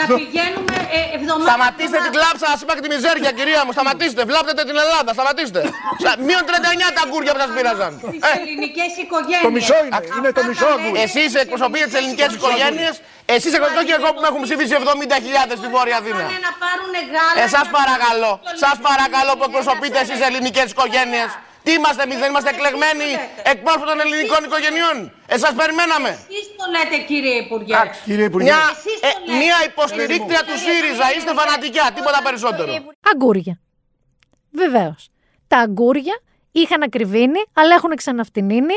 Να 0.00 0.04
πηγαίνουμε 0.20 0.76
ε, 0.96 1.00
εβδομάδα. 1.16 1.48
Σταματήστε 1.50 1.98
την 2.04 2.12
κλάψα, 2.16 2.46
σα 2.52 2.56
είπα 2.62 2.72
και 2.76 2.82
τη 2.86 2.90
μιζέρια, 2.94 3.30
κυρία 3.38 3.60
μου. 3.64 3.72
Σταματήστε. 3.76 4.20
Βλάπτετε 4.30 4.62
την 4.68 4.76
Ελλάδα. 4.84 5.10
Σταματήστε. 5.18 5.60
Μείον 6.26 6.42
39 6.48 6.96
τα 6.96 7.02
αγκούρια 7.04 7.32
που 7.34 7.40
σας 7.44 7.52
πήραζαν. 7.56 7.92
Στις 8.02 8.22
ε. 8.28 8.32
ελληνικές 8.42 8.90
οικογένειες. 9.02 9.46
Το 9.48 9.50
μισό 9.56 9.78
είναι. 9.84 9.98
Είναι 10.16 10.32
το 10.38 10.42
μισό 10.48 10.70
Εσείς 11.04 11.30
εκπροσωπείτε 11.42 11.84
τις 11.88 11.96
ελληνικές 12.00 12.30
οικογένειες. 12.38 12.94
Εσείς 13.36 13.52
εκπροσωπείτε 13.54 13.84
και 13.90 13.96
εγώ 14.00 14.08
που 14.14 14.20
με 14.24 14.28
έχουν 14.30 14.42
ψηφίσει 14.46 14.72
70.000 15.50 15.60
στη 15.60 15.68
Βόρεια 15.74 15.96
Αθήνα. 16.00 16.24
Ε, 17.42 17.44
σας 17.56 17.66
παρακαλώ. 17.78 18.32
Σας 18.64 18.76
παρακαλώ 18.88 19.32
που 19.38 19.44
εκπροσωπείτε 19.48 19.98
εσείς 20.04 20.18
ελληνικές 20.28 20.66
οικογένειες. 20.74 21.30
Τι 21.62 21.70
είμαστε 21.72 22.02
εμείς, 22.06 22.18
δεν 22.22 22.28
είμαστε 22.30 22.50
εκλεγμένοι 22.54 23.08
εκπρόσωποι 23.52 23.86
των 23.90 24.00
ελληνικών 24.04 24.40
οικογενειών; 24.46 24.96
Εσάς 25.36 25.52
περιμέναμε. 25.60 26.08
Εσείς 26.08 26.46
το 26.60 26.66
λέτε, 26.74 26.96
κύριε 27.10 27.34
Υπουργέ. 27.44 27.74
Κύριε 28.04 28.26
Υπουργέ. 28.30 28.46
Μια, 28.50 28.62
ε, 29.08 29.10
μια 29.42 29.58
υποστηρίκτρια 29.70 30.42
του 30.48 30.56
ΣΥΡΙΖΑ. 30.64 31.06
Είστε 31.16 31.32
φανατικά, 31.40 31.84
τίποτα 31.96 32.20
περισσότερο. 32.26 32.70
Αγκούρια. 33.12 33.54
Βεβαίως. 34.62 35.00
Τα 35.48 35.58
αγκούρια 35.58 36.16
είχαν 36.52 36.82
ακριβήνει, 36.82 37.38
αλλά 37.52 37.74
έχουν 37.74 37.94
ξαναφτινίνει 37.94 38.74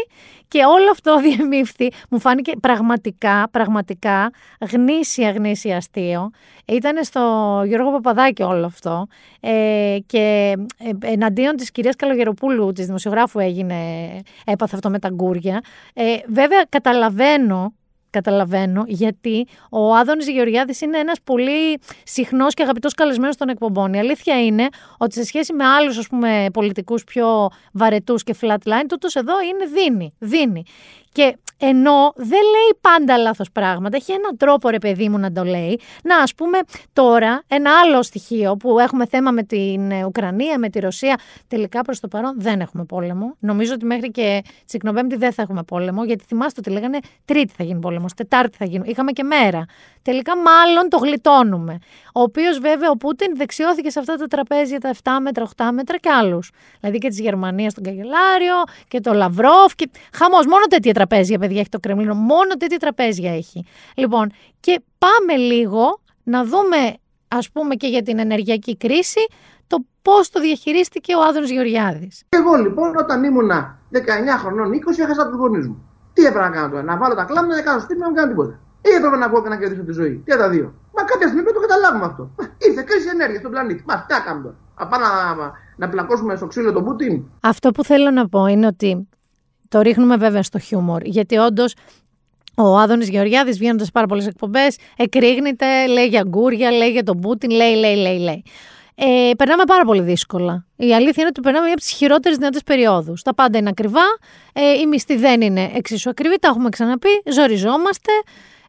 και 0.48 0.64
όλο 0.66 0.90
αυτό 0.92 1.20
διεμήφθη. 1.26 1.92
Μου 2.10 2.20
φάνηκε 2.20 2.52
πραγματικά, 2.62 3.48
πραγματικά 3.52 4.32
γνήσια, 4.72 5.32
γνήσια 5.32 5.78
αστείο. 5.78 6.30
Ήταν 6.66 7.04
στο 7.04 7.22
Γιώργο 7.66 7.92
Παπαδάκη 7.92 8.44
όλο 8.44 8.66
αυτό 8.66 9.08
ε, 9.40 9.98
και 10.06 10.54
ε, 10.78 11.12
εναντίον 11.12 11.56
της 11.56 11.72
κυρίας 11.72 11.96
Καλογεροπούλου, 11.96 12.72
της 12.72 12.86
δημοσιογράφου 12.86 13.40
έγινε, 13.40 13.76
έπαθε 14.46 14.76
αυτό 14.76 14.90
με 14.90 15.00
τα 15.00 15.10
γκούρια. 15.10 15.62
Ε, 15.94 16.16
βέβαια 16.28 16.66
καταλαβαίνω 16.70 17.74
Καταλαβαίνω 18.14 18.84
γιατί 18.88 19.48
ο 19.70 19.96
Άδωνης 19.96 20.30
Γεωργιάδης 20.30 20.82
είναι 20.82 20.98
ένας 20.98 21.18
πολύ 21.24 21.80
συχνός 22.04 22.54
και 22.54 22.64
αγαπητός 22.64 22.94
καλεσμένος 22.94 23.36
των 23.36 23.50
εκπομπών. 23.50 23.94
Η 23.94 24.00
αλήθεια 24.00 24.46
είναι 24.46 24.68
ότι 24.98 25.14
σε 25.14 25.24
σχέση 25.24 25.54
με 25.54 25.66
άλλους 25.66 25.98
ας 25.98 26.08
πούμε, 26.08 26.46
πολιτικούς 26.54 27.04
πιο 27.04 27.50
βαρετούς 27.74 28.24
και 28.24 28.36
flatline, 28.42 28.86
τούτος 28.88 29.16
εδώ 29.16 29.34
είναι 29.42 29.66
δίνει. 29.66 30.14
δίνει. 30.20 30.64
Και 31.14 31.38
ενώ 31.58 32.14
δεν 32.16 32.42
λέει 32.42 32.78
πάντα 32.82 33.18
λάθος 33.18 33.52
πράγματα, 33.52 33.96
έχει 33.96 34.12
έναν 34.12 34.38
τρόπο 34.38 34.70
ρε 34.70 34.78
παιδί 34.78 35.10
μου 35.10 35.18
να 35.18 35.32
το 35.32 35.44
λέει. 35.44 35.80
Να 36.04 36.18
ας 36.18 36.36
πούμε 36.36 36.58
τώρα 36.94 37.44
ένα 37.48 37.72
άλλο 37.84 38.04
στοιχείο 38.04 38.56
που 38.56 38.80
έχουμε 38.80 39.06
θέμα 39.06 39.32
με 39.32 39.44
την 39.44 39.92
Ουκρανία, 39.92 40.60
με 40.60 40.70
τη 40.70 40.80
Ρωσία, 40.80 41.20
τελικά 41.48 41.82
προς 41.82 42.00
το 42.00 42.08
παρόν 42.08 42.34
δεν 42.38 42.60
έχουμε 42.60 42.84
πόλεμο. 42.86 43.36
Νομίζω 43.40 43.74
ότι 43.74 43.86
μέχρι 43.86 44.12
και 44.12 44.44
τσικνοπέμπτη 44.66 45.16
δεν 45.16 45.34
θα 45.34 45.42
έχουμε 45.42 45.64
πόλεμο, 45.64 46.04
γιατί 46.04 46.24
θυμάστε 46.28 46.60
ότι 46.60 46.70
λέγανε 46.70 47.00
τρίτη 47.26 47.54
θα 47.58 47.64
γίνει 47.64 47.80
πόλεμος, 47.80 48.14
τετάρτη 48.14 48.58
θα 48.58 48.66
γίνει, 48.66 48.90
είχαμε 48.90 49.12
και 49.12 49.24
μέρα. 49.24 49.66
Τελικά 50.02 50.38
μάλλον 50.38 50.90
το 50.90 50.98
γλιτώνουμε. 50.98 51.78
Ο 52.14 52.22
οποίος 52.22 52.60
βέβαια 52.60 52.90
ο 52.90 52.96
Πούτιν 52.96 53.38
δεξιώθηκε 53.38 53.90
σε 53.90 54.00
αυτά 54.00 54.16
τα 54.16 54.26
τραπέζια 54.28 54.80
τα 54.80 54.94
7 55.04 55.12
μέτρα, 55.22 55.48
8 55.58 55.70
μέτρα 55.74 55.98
και 55.98 56.10
άλλους. 56.10 56.52
Δηλαδή 56.80 56.98
και 56.98 57.08
της 57.08 57.20
Γερμανίας 57.20 57.72
στον 57.72 57.84
Καγκελάριο 57.84 58.56
και 58.88 59.00
το 59.00 59.14
Λαυρόφ. 59.14 59.76
Και... 59.76 59.90
Χαμός, 60.14 60.46
μόνο 60.46 60.66
τέτοια 60.70 60.94
τραπέζια, 60.94 61.03
παιδιά, 61.08 61.60
έχει 61.60 61.70
το 61.70 61.80
Κρεμλίνο. 61.80 62.14
Μόνο 62.14 62.56
τέτοια 62.58 62.78
τραπέζια 62.78 63.36
έχει. 63.36 63.66
Λοιπόν, 63.96 64.32
και 64.60 64.82
πάμε 64.98 65.36
λίγο 65.36 66.02
να 66.24 66.46
δούμε, 66.46 66.78
ας 67.28 67.52
πούμε, 67.52 67.76
και 67.76 67.88
για 67.88 68.02
την 68.02 68.20
ενεργειακή 68.20 68.78
κρίση, 68.78 69.28
το 69.68 69.78
πώς 70.02 70.30
το 70.30 70.40
διαχειρίστηκε 70.40 71.16
ο 71.16 71.22
Άδωνο 71.22 71.46
Γεωργιάδης. 71.46 72.24
Εγώ 72.30 72.56
λοιπόν, 72.56 72.96
όταν 72.98 73.24
ήμουνα 73.24 73.80
19 73.92 73.98
χρονών, 74.40 74.72
20, 74.74 75.04
έχασα 75.04 75.28
τους 75.28 75.38
γονείς 75.38 75.68
μου. 75.68 75.90
Τι 76.14 76.26
έπρεπε 76.26 76.46
να 76.46 76.52
κάνω 76.52 76.70
τώρα, 76.70 76.84
να 76.84 76.98
βάλω 76.98 77.16
τα 77.16 77.24
κλάματα, 77.24 77.56
να 77.56 77.62
κάνω 77.62 77.80
σπίτι, 77.80 78.00
να 78.00 78.08
μην 78.08 78.16
κάνω 78.16 78.30
τίποτα. 78.30 78.60
Ή 78.82 78.90
έπρεπε 78.98 79.16
να 79.16 79.30
βγω 79.30 79.42
και 79.44 79.50
να 79.50 79.58
κερδίσω 79.58 79.84
τη 79.84 79.92
ζωή. 79.92 80.22
Τι 80.26 80.38
τα 80.38 80.50
δύο. 80.50 80.74
Μα 80.96 81.04
κάποια 81.04 81.28
στιγμή 81.28 81.44
πρέπει 81.44 81.58
να 81.58 81.62
το 81.62 81.68
καταλάβουμε 81.68 82.06
αυτό. 82.06 82.24
Ήρθε 82.68 82.82
κρίση 82.82 83.08
ενέργειας 83.14 83.40
στον 83.40 83.52
πλανήτη. 83.52 83.84
Μα 83.88 83.96
τι 84.08 84.14
κάνουμε 84.26 84.44
τώρα. 84.44 84.58
Να 84.80 84.88
πάμε 84.88 85.06
να, 85.06 85.52
να 85.76 85.90
πλακώσουμε 85.90 86.36
στο 86.36 86.48
ξύλο 86.48 86.72
τον 86.72 86.84
Πούτιν. 86.84 87.24
Αυτό 87.42 87.72
που 87.72 87.84
θέλω 87.84 88.12
να 88.12 88.30
πω 88.30 88.46
είναι 88.46 88.68
ότι 88.68 89.08
το 89.74 89.82
ρίχνουμε 89.82 90.18
βέβαια 90.18 90.44
στο 90.44 90.60
χιούμορ. 90.60 91.02
Γιατί 91.04 91.38
όντως 91.38 91.76
ο 92.56 92.78
Άδωνης 92.78 93.10
Γεωργιάδης, 93.10 93.58
βγαίνοντας 93.58 93.92
πάρα 93.92 94.08
πολλές 94.08 94.28
εκπομπές, 94.28 94.78
εκρήγνεται, 94.98 95.88
λέει 95.88 96.08
για 96.08 96.24
γκούρια, 96.28 96.72
λέει 96.72 96.90
για 96.92 97.04
τον 97.04 97.20
Πούτιν, 97.20 97.52
λέει, 97.52 97.76
λέει, 97.76 97.96
λέει, 97.96 98.20
λέει. 98.20 98.44
Ε, 98.96 99.32
περνάμε 99.38 99.64
πάρα 99.68 99.86
πολύ 99.86 100.02
δύσκολα. 100.02 100.66
Η 100.76 100.94
αλήθεια 100.94 101.14
είναι 101.18 101.28
ότι 101.28 101.42
περνάμε 101.42 101.64
μια 101.64 101.74
από 101.74 101.82
τις 101.82 101.92
χειρότερες 101.92 102.38
δυνατές 102.38 102.64
περιόδους. 102.64 103.22
Τα 103.22 103.34
πάντα 103.34 103.58
είναι 103.58 103.70
ακριβά. 103.70 104.04
Ε, 104.54 104.72
η 104.72 104.86
μισθή 104.86 105.16
δεν 105.16 105.42
είναι 105.42 105.72
εξίσου 105.76 106.10
ακριβή. 106.10 106.40
Τα 106.40 106.48
έχουμε 106.48 106.70
ξαναπεί. 106.70 107.22
Ζοριζόμαστε. 107.32 108.12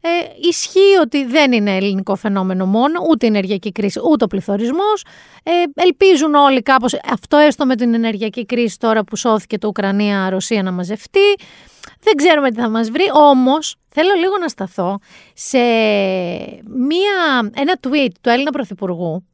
Ε, 0.06 0.48
ισχύει 0.48 0.96
ότι 1.00 1.24
δεν 1.24 1.52
είναι 1.52 1.76
ελληνικό 1.76 2.14
φαινόμενο 2.14 2.66
μόνο, 2.66 3.00
ούτε 3.10 3.26
η 3.26 3.28
ενεργειακή 3.28 3.72
κρίση, 3.72 4.00
ούτε 4.10 4.24
ο 4.24 4.26
πληθωρισμός. 4.26 5.04
Ε, 5.42 5.50
ελπίζουν 5.74 6.34
όλοι 6.34 6.62
κάπως 6.62 6.98
αυτό 7.12 7.36
έστω 7.36 7.66
με 7.66 7.76
την 7.76 7.94
ενεργειακή 7.94 8.46
κρίση 8.46 8.78
τώρα 8.78 9.04
που 9.04 9.16
σώθηκε 9.16 9.58
το 9.58 9.68
Ουκρανία-Ρωσία 9.68 10.62
να 10.62 10.72
μαζευτεί. 10.72 11.34
Δεν 12.00 12.14
ξέρουμε 12.16 12.50
τι 12.50 12.60
θα 12.60 12.68
μας 12.68 12.90
βρει, 12.90 13.04
όμως 13.12 13.76
θέλω 13.88 14.14
λίγο 14.18 14.38
να 14.40 14.48
σταθώ 14.48 14.98
σε 15.34 15.58
μία, 16.64 17.50
ένα 17.54 17.78
tweet 17.80 18.12
του 18.20 18.28
Έλληνα 18.28 18.50
Πρωθυπουργού 18.50 19.24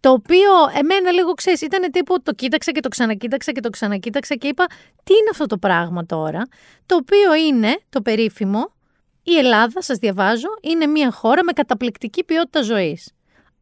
το 0.00 0.10
οποίο 0.10 0.50
εμένα 0.78 1.10
λίγο 1.10 1.32
ξέρεις, 1.32 1.60
ήταν 1.60 1.90
τύπου 1.90 2.22
το 2.22 2.32
κοίταξα 2.32 2.72
και 2.72 2.80
το 2.80 2.88
ξανακοίταξα 2.88 3.52
και 3.52 3.60
το 3.60 3.70
ξανακοίταξα 3.70 4.34
και 4.34 4.48
είπα 4.48 4.66
τι 5.04 5.12
είναι 5.12 5.28
αυτό 5.30 5.46
το 5.46 5.58
πράγμα 5.58 6.06
τώρα, 6.06 6.42
το 6.86 6.96
οποίο 6.96 7.34
είναι 7.34 7.80
το 7.88 8.00
περίφημο 8.00 8.75
η 9.26 9.38
Ελλάδα, 9.38 9.82
σας 9.82 9.98
διαβάζω, 9.98 10.48
είναι 10.60 10.86
μια 10.86 11.10
χώρα 11.10 11.44
με 11.44 11.52
καταπληκτική 11.52 12.24
ποιότητα 12.24 12.62
ζωής. 12.62 13.10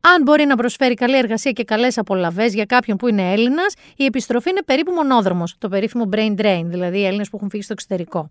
Αν 0.01 0.23
μπορεί 0.23 0.45
να 0.45 0.57
προσφέρει 0.57 0.95
καλή 0.95 1.17
εργασία 1.17 1.51
και 1.51 1.65
καλές 1.65 1.99
απολαβές 1.99 2.55
για 2.55 2.65
κάποιον 2.65 2.97
που 2.97 3.09
είναι 3.09 3.33
Έλληνας, 3.33 3.75
η 3.97 4.05
επιστροφή 4.05 4.51
είναι 4.51 4.63
περίπου 4.63 4.93
μονόδρομος. 4.93 5.55
Το 5.59 5.69
περίφημο 5.69 6.09
brain 6.13 6.41
drain, 6.41 6.63
δηλαδή 6.65 6.99
οι 6.99 7.07
Έλληνες 7.07 7.31
που 7.31 7.37
έχουν 7.37 7.51
φύγει 7.51 7.63
στο 7.63 7.73
εξωτερικό. 7.73 8.29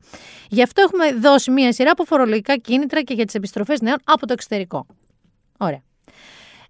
Γι' 0.49 0.61
αυτό 0.61 0.81
έχουμε 0.81 1.13
δώσει 1.13 1.51
μία 1.51 1.73
σειρά 1.73 1.91
από 1.91 2.03
φορολογικά 2.03 2.57
κίνητρα 2.57 3.01
και 3.01 3.13
για 3.13 3.25
τις 3.25 3.35
επιστροφές 3.35 3.81
νέων 3.81 3.97
από 4.03 4.27
το 4.27 4.33
εξωτερικό. 4.33 4.85
Ωραία. 5.57 5.81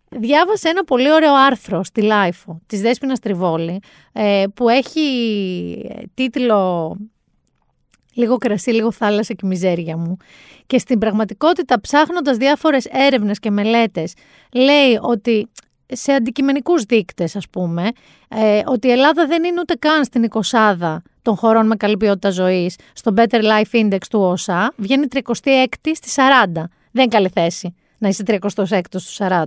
Διάβασα 0.09 0.69
ένα 0.69 0.83
πολύ 0.83 1.11
ωραίο 1.11 1.35
άρθρο 1.35 1.83
στη 1.83 2.01
LiFO 2.01 2.61
της 2.67 2.81
Δέσποινας 2.81 3.19
Τριβόλη 3.19 3.79
ε, 4.11 4.43
που 4.53 4.69
έχει 4.69 5.01
ε, 5.89 6.01
τίτλο 6.13 6.97
λίγο 8.13 8.37
κρασί, 8.37 8.71
λίγο 8.71 8.91
θάλασσα 8.91 9.33
και 9.33 9.45
μιζέρια 9.45 9.97
μου. 9.97 10.17
Και 10.67 10.77
στην 10.77 10.99
πραγματικότητα, 10.99 11.81
ψάχνοντας 11.81 12.37
διάφορες 12.37 12.85
έρευνες 12.85 13.39
και 13.39 13.51
μελέτες, 13.51 14.13
λέει 14.53 14.99
ότι 15.01 15.49
σε 15.87 16.11
αντικειμενικούς 16.11 16.83
δείκτες, 16.83 17.35
ας 17.35 17.49
πούμε, 17.49 17.89
ε, 18.27 18.61
ότι 18.65 18.87
η 18.87 18.91
Ελλάδα 18.91 19.27
δεν 19.27 19.43
είναι 19.43 19.59
ούτε 19.59 19.75
καν 19.75 20.03
στην 20.03 20.23
εικοσάδα 20.23 21.01
των 21.21 21.35
χωρών 21.35 21.67
με 21.67 21.75
καλή 21.75 21.97
ποιότητα 21.97 22.29
ζωής, 22.29 22.75
στο 22.93 23.13
Better 23.17 23.41
Life 23.41 23.71
Index 23.83 24.01
του 24.09 24.19
ΩΣΑ, 24.19 24.73
βγαίνει 24.77 25.05
36η 25.13 25.91
στη 25.93 26.09
40. 26.09 26.69
Δεν 26.91 27.03
είναι 27.03 27.07
καλή 27.07 27.29
θέση 27.29 27.75
να 28.03 28.09
είσαι 28.09 28.23
36ο 28.27 28.79
στου 28.95 29.25
40. 29.25 29.43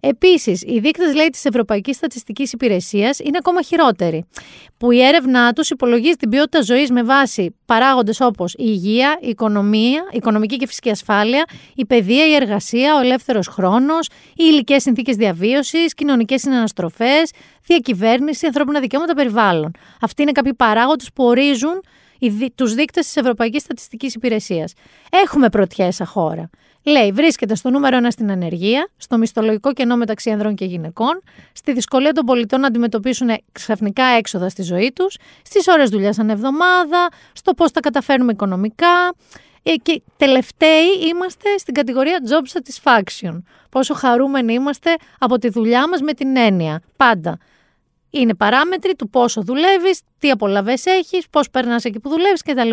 Επίσης, 0.00 0.62
οι 0.62 0.78
δείκτες 0.78 1.14
λέει 1.14 1.28
της 1.28 1.44
Ευρωπαϊκής 1.44 1.96
Στατιστικής 1.96 2.52
Υπηρεσίας 2.52 3.18
είναι 3.18 3.36
ακόμα 3.38 3.62
χειρότεροι. 3.62 4.24
Που 4.78 4.90
η 4.90 5.02
έρευνά 5.02 5.52
τους 5.52 5.70
υπολογίζει 5.70 6.16
την 6.16 6.28
ποιότητα 6.28 6.62
ζωής 6.62 6.90
με 6.90 7.02
βάση 7.02 7.54
παράγοντες 7.66 8.20
όπως 8.20 8.52
η 8.52 8.56
υγεία, 8.58 9.18
η 9.20 9.28
οικονομία, 9.28 10.02
η 10.10 10.16
οικονομική 10.16 10.56
και 10.56 10.66
φυσική 10.66 10.90
ασφάλεια, 10.90 11.44
η 11.74 11.84
παιδεία, 11.84 12.26
η 12.28 12.34
εργασία, 12.34 12.96
ο 12.96 13.00
ελεύθερος 13.00 13.46
χρόνος, 13.46 14.08
οι 14.30 14.44
υλικές 14.50 14.82
συνθήκες 14.82 15.16
διαβίωσης, 15.16 15.94
κοινωνικές 15.94 16.40
συναναστροφές, 16.40 17.30
διακυβέρνηση, 17.66 18.46
ανθρώπινα 18.46 18.80
δικαιώματα, 18.80 19.14
περιβάλλον. 19.14 19.70
Αυτοί 20.00 20.22
είναι 20.22 20.32
κάποιοι 20.32 20.54
παράγοντες 20.54 21.10
που 21.14 21.24
ορίζουν 21.24 21.80
τους 22.54 22.74
δείκτες 22.74 23.04
της 23.04 23.16
Ευρωπαϊκής 23.16 23.62
Στατιστικής 23.62 24.14
Υπηρεσίας. 24.14 24.72
Έχουμε 25.10 25.48
πρωτιές 25.48 25.94
σαν 25.94 26.06
χώρα. 26.06 26.50
Λέει, 26.88 27.12
βρίσκεται 27.12 27.54
στο 27.54 27.70
νούμερο 27.70 27.98
1 28.02 28.06
στην 28.10 28.30
ανεργία, 28.30 28.88
στο 28.96 29.18
μισθολογικό 29.18 29.72
κενό 29.72 29.96
μεταξύ 29.96 30.30
ανδρών 30.30 30.54
και 30.54 30.64
γυναικών, 30.64 31.22
στη 31.52 31.72
δυσκολία 31.72 32.12
των 32.12 32.24
πολιτών 32.24 32.60
να 32.60 32.66
αντιμετωπίσουν 32.66 33.28
ξαφνικά 33.52 34.04
έξοδα 34.04 34.48
στη 34.48 34.62
ζωή 34.62 34.92
τους, 34.94 35.16
στις 35.42 35.66
ώρες 35.66 35.90
δουλειάς 35.90 36.18
ανά 36.18 36.32
εβδομάδα, 36.32 37.08
στο 37.32 37.52
πώς 37.52 37.70
τα 37.70 37.80
καταφέρνουμε 37.80 38.32
οικονομικά. 38.32 39.14
Ε, 39.62 39.74
και 39.74 40.02
τελευταίοι 40.16 40.86
είμαστε 41.08 41.58
στην 41.58 41.74
κατηγορία 41.74 42.18
job 42.28 42.58
satisfaction. 42.58 43.42
Πόσο 43.70 43.94
χαρούμενοι 43.94 44.52
είμαστε 44.52 44.96
από 45.18 45.38
τη 45.38 45.48
δουλειά 45.48 45.88
μας 45.88 46.00
με 46.00 46.12
την 46.12 46.36
έννοια. 46.36 46.82
Πάντα. 46.96 47.38
Είναι 48.10 48.34
παράμετροι 48.34 48.94
του 48.94 49.08
πόσο 49.08 49.42
δουλεύεις, 49.42 50.00
τι 50.18 50.30
απολαβές 50.30 50.86
έχεις, 50.86 51.28
πώς 51.30 51.50
περνάς 51.50 51.84
εκεί 51.84 52.00
που 52.00 52.08
δουλεύεις 52.08 52.42
κτλ. 52.42 52.70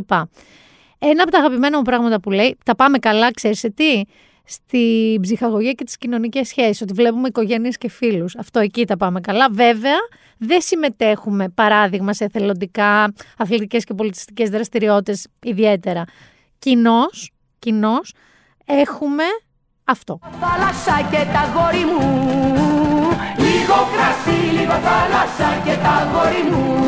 Ένα 1.06 1.24
από 1.24 1.32
τα 1.32 1.38
αγαπημένα 1.38 1.78
μου 1.78 1.84
πράγματα 1.84 2.20
που 2.20 2.32
λέει, 2.32 2.58
τα 2.66 2.76
πάμε 2.76 2.98
καλά, 2.98 3.32
ξέρεις 3.32 3.66
τι, 3.76 4.02
στην 4.44 5.22
ψυχαγωγία 5.22 5.72
και 5.72 5.84
τις 5.84 5.98
κοινωνικές 5.98 6.48
σχέσεις, 6.48 6.82
ότι 6.82 6.94
βλέπουμε 6.94 7.28
οικογένειες 7.28 7.78
και 7.78 7.90
φίλους. 7.90 8.36
Αυτό 8.36 8.60
εκεί 8.60 8.86
τα 8.86 8.98
πάμε 8.98 9.22
καλά. 9.22 9.48
Βέβαια, 9.52 9.98
δεν 10.38 10.62
συμμετέχουμε, 10.62 11.50
παράδειγμα, 11.50 12.14
σε 12.14 12.24
εθελοντικά, 12.24 13.14
αθλητικές 13.38 13.84
και 13.84 13.94
πολιτιστικές 13.94 14.50
δραστηριότητες 14.50 15.28
ιδιαίτερα. 15.44 16.04
Κοινώς, 16.60 17.32
κοινώς, 17.60 18.14
έχουμε 18.66 19.24
αυτό. 19.84 20.20
Θάλασσα 20.22 21.08
και 21.12 21.26
τα 21.34 21.52
γόρι 21.56 21.86
μου, 21.86 22.00
λίγο 23.38 23.76
κρασί, 23.94 24.42
λίγο 24.52 24.74
θάλασσα 24.74 25.62
και 25.66 25.76
τα 25.84 26.10
γόρι 26.14 26.52
μου. 26.52 26.84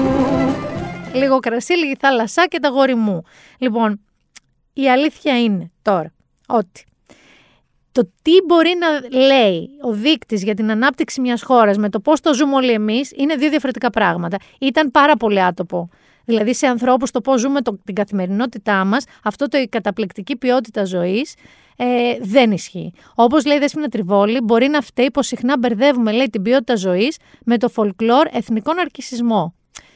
Λίγο 1.14 1.40
κρασί, 1.40 1.74
λίγη 1.74 1.96
θάλασσα 2.00 2.48
και 2.48 2.60
τα 2.60 2.70
γόρι 2.70 2.96
μου. 2.96 3.24
Λοιπόν, 3.58 4.00
η 4.78 4.90
αλήθεια 4.90 5.44
είναι 5.44 5.72
τώρα 5.82 6.14
ότι 6.48 6.86
το 7.92 8.10
τι 8.22 8.32
μπορεί 8.46 8.74
να 8.80 9.18
λέει 9.18 9.70
ο 9.82 9.92
δείκτης 9.92 10.44
για 10.44 10.54
την 10.54 10.72
ανάπτυξη 10.72 11.22
μιας 11.22 11.44
χώρας 11.44 11.78
με 11.78 11.90
το 11.90 12.00
πώς 12.00 12.20
το 12.20 12.34
ζούμε 12.34 12.56
όλοι 12.56 12.72
εμείς 12.72 13.12
είναι 13.16 13.36
δύο 13.36 13.50
διαφορετικά 13.50 13.90
πράγματα. 13.90 14.38
Ήταν 14.60 14.92
πάρα 14.92 15.16
πολύ 15.16 15.42
άτοπο. 15.42 15.90
Δηλαδή 16.26 16.54
σε 16.54 16.68
ανθρώπους 16.68 17.12
το 17.12 17.22
πώς 17.22 17.40
ζούμε 17.40 17.62
το, 17.62 17.80
την 17.84 17.96
καθημερινότητά 17.96 18.86
μας, 18.86 19.06
αυτό 19.24 19.48
το 19.48 19.58
η 19.58 19.68
καταπληκτική 19.68 20.36
ποιότητα 20.36 20.86
ζωής 20.86 21.36
ε, 21.76 21.86
δεν 22.22 22.52
ισχύει. 22.52 22.94
Όπως 23.16 23.46
λέει 23.46 23.58
η 23.58 23.60
Δέσποινα 23.60 23.88
Τριβόλη, 23.88 24.42
μπορεί 24.44 24.68
να 24.68 24.82
φταίει 24.82 25.12
πως 25.12 25.28
συχνά 25.28 25.58
μπερδεύουμε 25.58 26.12
λέει, 26.12 26.30
την 26.30 26.42
ποιότητα 26.42 26.76
ζωής 26.76 27.18
με 27.46 27.58
το 27.58 27.70
φολκλόρ 27.70 28.28
εθνικό 28.32 28.74
ναρκισισμό. 28.74 29.55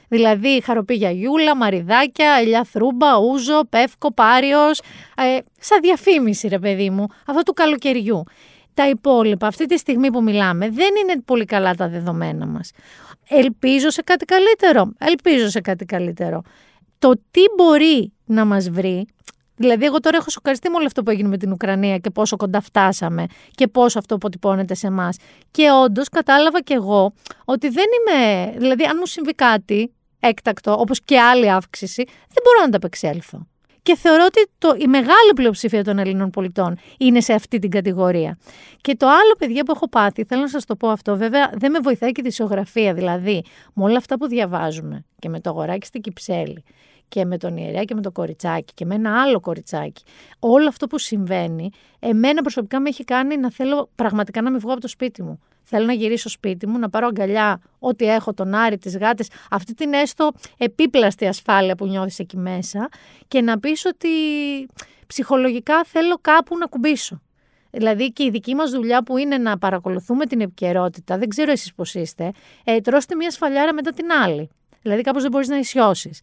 Δηλαδή 0.09 0.61
χαροπή 0.63 0.93
για 0.93 1.11
γιούλα, 1.11 1.55
μαριδάκια, 1.55 2.37
ελιά 2.41 2.63
θρούμπα, 2.63 3.17
ούζο, 3.17 3.61
πεύκο, 3.69 4.13
πάριος, 4.13 4.79
ε, 5.17 5.37
σαν 5.59 5.79
διαφήμιση 5.81 6.47
ρε 6.47 6.59
παιδί 6.59 6.89
μου, 6.89 7.05
αυτό 7.25 7.41
του 7.41 7.53
καλοκαιριού. 7.53 8.23
Τα 8.73 8.89
υπόλοιπα 8.89 9.47
αυτή 9.47 9.65
τη 9.65 9.77
στιγμή 9.77 10.11
που 10.11 10.23
μιλάμε 10.23 10.69
δεν 10.69 10.89
είναι 11.03 11.21
πολύ 11.25 11.45
καλά 11.45 11.73
τα 11.73 11.87
δεδομένα 11.89 12.45
μας. 12.45 12.71
Ελπίζω 13.29 13.89
σε 13.89 14.01
κάτι 14.01 14.25
καλύτερο, 14.25 14.91
ελπίζω 14.97 15.49
σε 15.49 15.61
κάτι 15.61 15.85
καλύτερο. 15.85 16.41
Το 16.99 17.13
τι 17.31 17.41
μπορεί 17.57 18.13
να 18.25 18.45
μας 18.45 18.69
βρει 18.69 19.07
Δηλαδή, 19.59 19.85
εγώ 19.85 19.99
τώρα 19.99 20.17
έχω 20.17 20.29
σοκαριστεί 20.29 20.69
με 20.69 20.75
όλο 20.75 20.85
αυτό 20.85 21.03
που 21.03 21.11
έγινε 21.11 21.27
με 21.27 21.37
την 21.37 21.51
Ουκρανία 21.51 21.97
και 21.97 22.09
πόσο 22.09 22.37
κοντά 22.37 22.61
φτάσαμε 22.61 23.25
και 23.51 23.67
πόσο 23.67 23.99
αυτό 23.99 24.15
αποτυπώνεται 24.15 24.73
σε 24.73 24.87
εμάς. 24.87 25.17
Και 25.51 25.71
όντως 25.83 26.09
κατάλαβα 26.09 26.61
κι 26.61 26.73
εγώ 26.73 27.13
ότι 27.45 27.69
δεν 27.69 27.85
είμαι. 27.99 28.51
Δηλαδή, 28.57 28.83
αν 28.83 28.95
μου 28.99 29.05
συμβεί 29.05 29.31
κάτι, 29.31 29.93
έκτακτο, 30.19 30.75
όπως 30.79 31.01
και 31.01 31.19
άλλη 31.19 31.51
αύξηση, 31.51 32.03
δεν 32.05 32.43
μπορώ 32.43 32.59
να 32.59 32.65
ανταπεξέλθω. 32.65 33.47
Και 33.81 33.95
θεωρώ 33.95 34.25
ότι 34.25 34.49
το, 34.57 34.75
η 34.77 34.87
μεγάλη 34.87 35.33
πλειοψηφία 35.35 35.83
των 35.83 35.97
Ελλήνων 35.97 36.29
πολιτών 36.29 36.77
είναι 36.97 37.21
σε 37.21 37.33
αυτή 37.33 37.59
την 37.59 37.69
κατηγορία. 37.69 38.37
Και 38.81 38.95
το 38.95 39.07
άλλο, 39.07 39.35
παιδιά, 39.37 39.63
που 39.63 39.71
έχω 39.75 39.89
πάθει, 39.89 40.23
θέλω 40.23 40.41
να 40.41 40.47
σας 40.47 40.65
το 40.65 40.75
πω 40.75 40.87
αυτό, 40.87 41.17
βέβαια 41.17 41.51
δεν 41.53 41.71
με 41.71 41.79
βοηθάει 41.79 42.11
και 42.11 42.21
η 42.21 42.27
δισογραφία. 42.27 42.93
Δηλαδή, 42.93 43.43
με 43.73 43.83
όλα 43.83 43.97
αυτά 43.97 44.17
που 44.17 44.27
διαβάζουμε 44.27 45.05
και 45.19 45.29
με 45.29 45.39
το 45.39 45.49
αγοράκι 45.49 45.85
στην 45.85 46.01
Κυψέλη 46.01 46.63
και 47.07 47.25
με 47.25 47.37
τον 47.37 47.57
ιερέα 47.57 47.83
και 47.83 47.95
με 47.95 48.01
το 48.01 48.11
κοριτσάκι 48.11 48.73
και 48.73 48.85
με 48.85 48.95
ένα 48.95 49.21
άλλο 49.21 49.39
κοριτσάκι. 49.39 50.03
Όλο 50.39 50.67
αυτό 50.67 50.87
που 50.87 50.97
συμβαίνει, 50.97 51.69
εμένα 51.99 52.41
προσωπικά 52.41 52.79
με 52.79 52.89
έχει 52.89 53.03
κάνει 53.03 53.37
να 53.37 53.51
θέλω 53.51 53.89
πραγματικά 53.95 54.41
να 54.41 54.51
μην 54.51 54.59
βγω 54.59 54.71
από 54.71 54.81
το 54.81 54.87
σπίτι 54.87 55.23
μου. 55.23 55.39
Θέλω 55.63 55.85
να 55.85 55.93
γυρίσω 55.93 56.29
σπίτι 56.29 56.67
μου, 56.67 56.79
να 56.79 56.89
πάρω 56.89 57.07
αγκαλιά 57.07 57.61
ό,τι 57.79 58.05
έχω, 58.05 58.33
τον 58.33 58.53
Άρη, 58.53 58.77
τις 58.77 58.97
γάτες, 58.97 59.29
αυτή 59.49 59.73
την 59.73 59.93
έστω 59.93 60.31
επίπλαστη 60.57 61.27
ασφάλεια 61.27 61.75
που 61.75 61.87
νιώθεις 61.87 62.19
εκεί 62.19 62.37
μέσα 62.37 62.89
και 63.27 63.41
να 63.41 63.59
πεις 63.59 63.85
ότι 63.85 64.09
ψυχολογικά 65.07 65.83
θέλω 65.83 66.17
κάπου 66.21 66.57
να 66.57 66.65
κουμπίσω. 66.65 67.21
Δηλαδή 67.71 68.11
και 68.11 68.23
η 68.23 68.29
δική 68.29 68.55
μας 68.55 68.71
δουλειά 68.71 69.03
που 69.03 69.17
είναι 69.17 69.37
να 69.37 69.57
παρακολουθούμε 69.57 70.25
την 70.25 70.41
επικαιρότητα, 70.41 71.17
δεν 71.17 71.29
ξέρω 71.29 71.51
εσείς 71.51 71.73
πώς 71.73 71.93
είστε, 71.93 72.31
ε, 72.63 72.79
τρώστε 72.79 73.15
μια 73.15 73.31
σφαλιάρα 73.31 73.73
μετά 73.73 73.91
την 73.91 74.11
άλλη. 74.11 74.49
Δηλαδή 74.81 75.01
κάπως 75.01 75.21
δεν 75.21 75.31
μπορείς 75.31 75.47
να 75.47 75.57
ισιώσεις. 75.57 76.21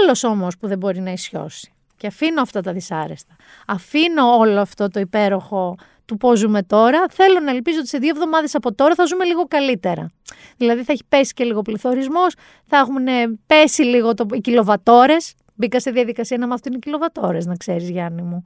Άλλος 0.00 0.24
όμως 0.24 0.58
που 0.58 0.66
δεν 0.66 0.78
μπορεί 0.78 1.00
να 1.00 1.10
ισιώσει. 1.10 1.70
Και 1.96 2.06
αφήνω 2.06 2.40
αυτά 2.40 2.60
τα 2.60 2.72
δυσάρεστα. 2.72 3.36
Αφήνω 3.66 4.36
όλο 4.36 4.60
αυτό 4.60 4.88
το 4.88 5.00
υπέροχο 5.00 5.76
του 6.04 6.16
πώς 6.16 6.38
ζούμε 6.38 6.62
τώρα. 6.62 7.04
Θέλω 7.10 7.40
να 7.40 7.50
ελπίζω 7.50 7.78
ότι 7.78 7.88
σε 7.88 7.98
δύο 7.98 8.08
εβδομάδες 8.08 8.54
από 8.54 8.74
τώρα 8.74 8.94
θα 8.94 9.04
ζούμε 9.04 9.24
λίγο 9.24 9.44
καλύτερα. 9.44 10.10
Δηλαδή 10.56 10.82
θα 10.82 10.92
έχει 10.92 11.04
πέσει 11.08 11.32
και 11.32 11.44
λίγο 11.44 11.62
πληθωρισμός, 11.62 12.34
θα 12.66 12.76
έχουν 12.76 13.04
πέσει 13.46 13.82
λίγο 13.82 14.14
το, 14.14 14.26
οι 14.32 14.40
κιλοβατόρες. 14.40 15.34
Μπήκα 15.54 15.80
σε 15.80 15.90
διαδικασία 15.90 16.38
να 16.38 16.46
μάθω 16.46 16.62
είναι 16.66 16.76
οι 16.76 16.78
κιλοβατόρες, 16.78 17.46
να 17.46 17.54
ξέρεις, 17.54 17.90
Γιάννη 17.90 18.22
μου. 18.22 18.44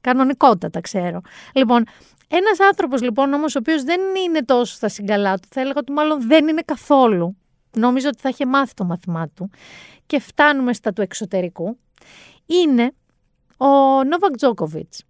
Κανονικότατα 0.00 0.80
ξέρω. 0.80 1.20
Λοιπόν, 1.54 1.84
ένας 2.28 2.60
άνθρωπος 2.60 3.02
λοιπόν 3.02 3.32
όμως, 3.32 3.54
ο 3.54 3.58
οποίος 3.58 3.82
δεν 3.82 4.00
είναι 4.26 4.44
τόσο 4.44 4.74
στα 4.74 4.88
συγκαλά 4.88 5.38
του, 5.38 5.48
θα 5.50 5.60
έλεγα 5.60 5.78
ότι 5.78 5.92
μάλλον 5.92 6.26
δεν 6.26 6.48
είναι 6.48 6.62
καθόλου. 6.64 7.36
Νόμιζα 7.76 8.08
ότι 8.08 8.20
θα 8.20 8.28
είχε 8.28 8.46
μάθει 8.46 8.74
το 8.74 8.84
μάθημά 8.84 9.28
του. 9.28 9.50
Και 10.06 10.20
φτάνουμε 10.20 10.72
στα 10.72 10.92
του 10.92 11.02
εξωτερικού. 11.02 11.78
Είναι 12.46 12.92
ο 13.56 13.66
Νόβακ 14.04 14.36
Τζόκοβιτς. 14.36 15.04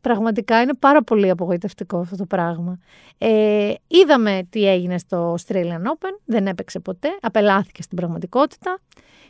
Πραγματικά 0.00 0.60
είναι 0.60 0.74
πάρα 0.74 1.02
πολύ 1.02 1.30
απογοητευτικό 1.30 1.98
αυτό 1.98 2.16
το 2.16 2.26
πράγμα. 2.26 2.78
Ε, 3.18 3.72
είδαμε 3.86 4.46
τι 4.50 4.68
έγινε 4.68 4.98
στο 4.98 5.34
Australian 5.34 5.82
Open, 5.82 6.18
δεν 6.24 6.46
έπαιξε 6.46 6.80
ποτέ, 6.80 7.08
απελάθηκε 7.20 7.82
στην 7.82 7.96
πραγματικότητα 7.96 8.78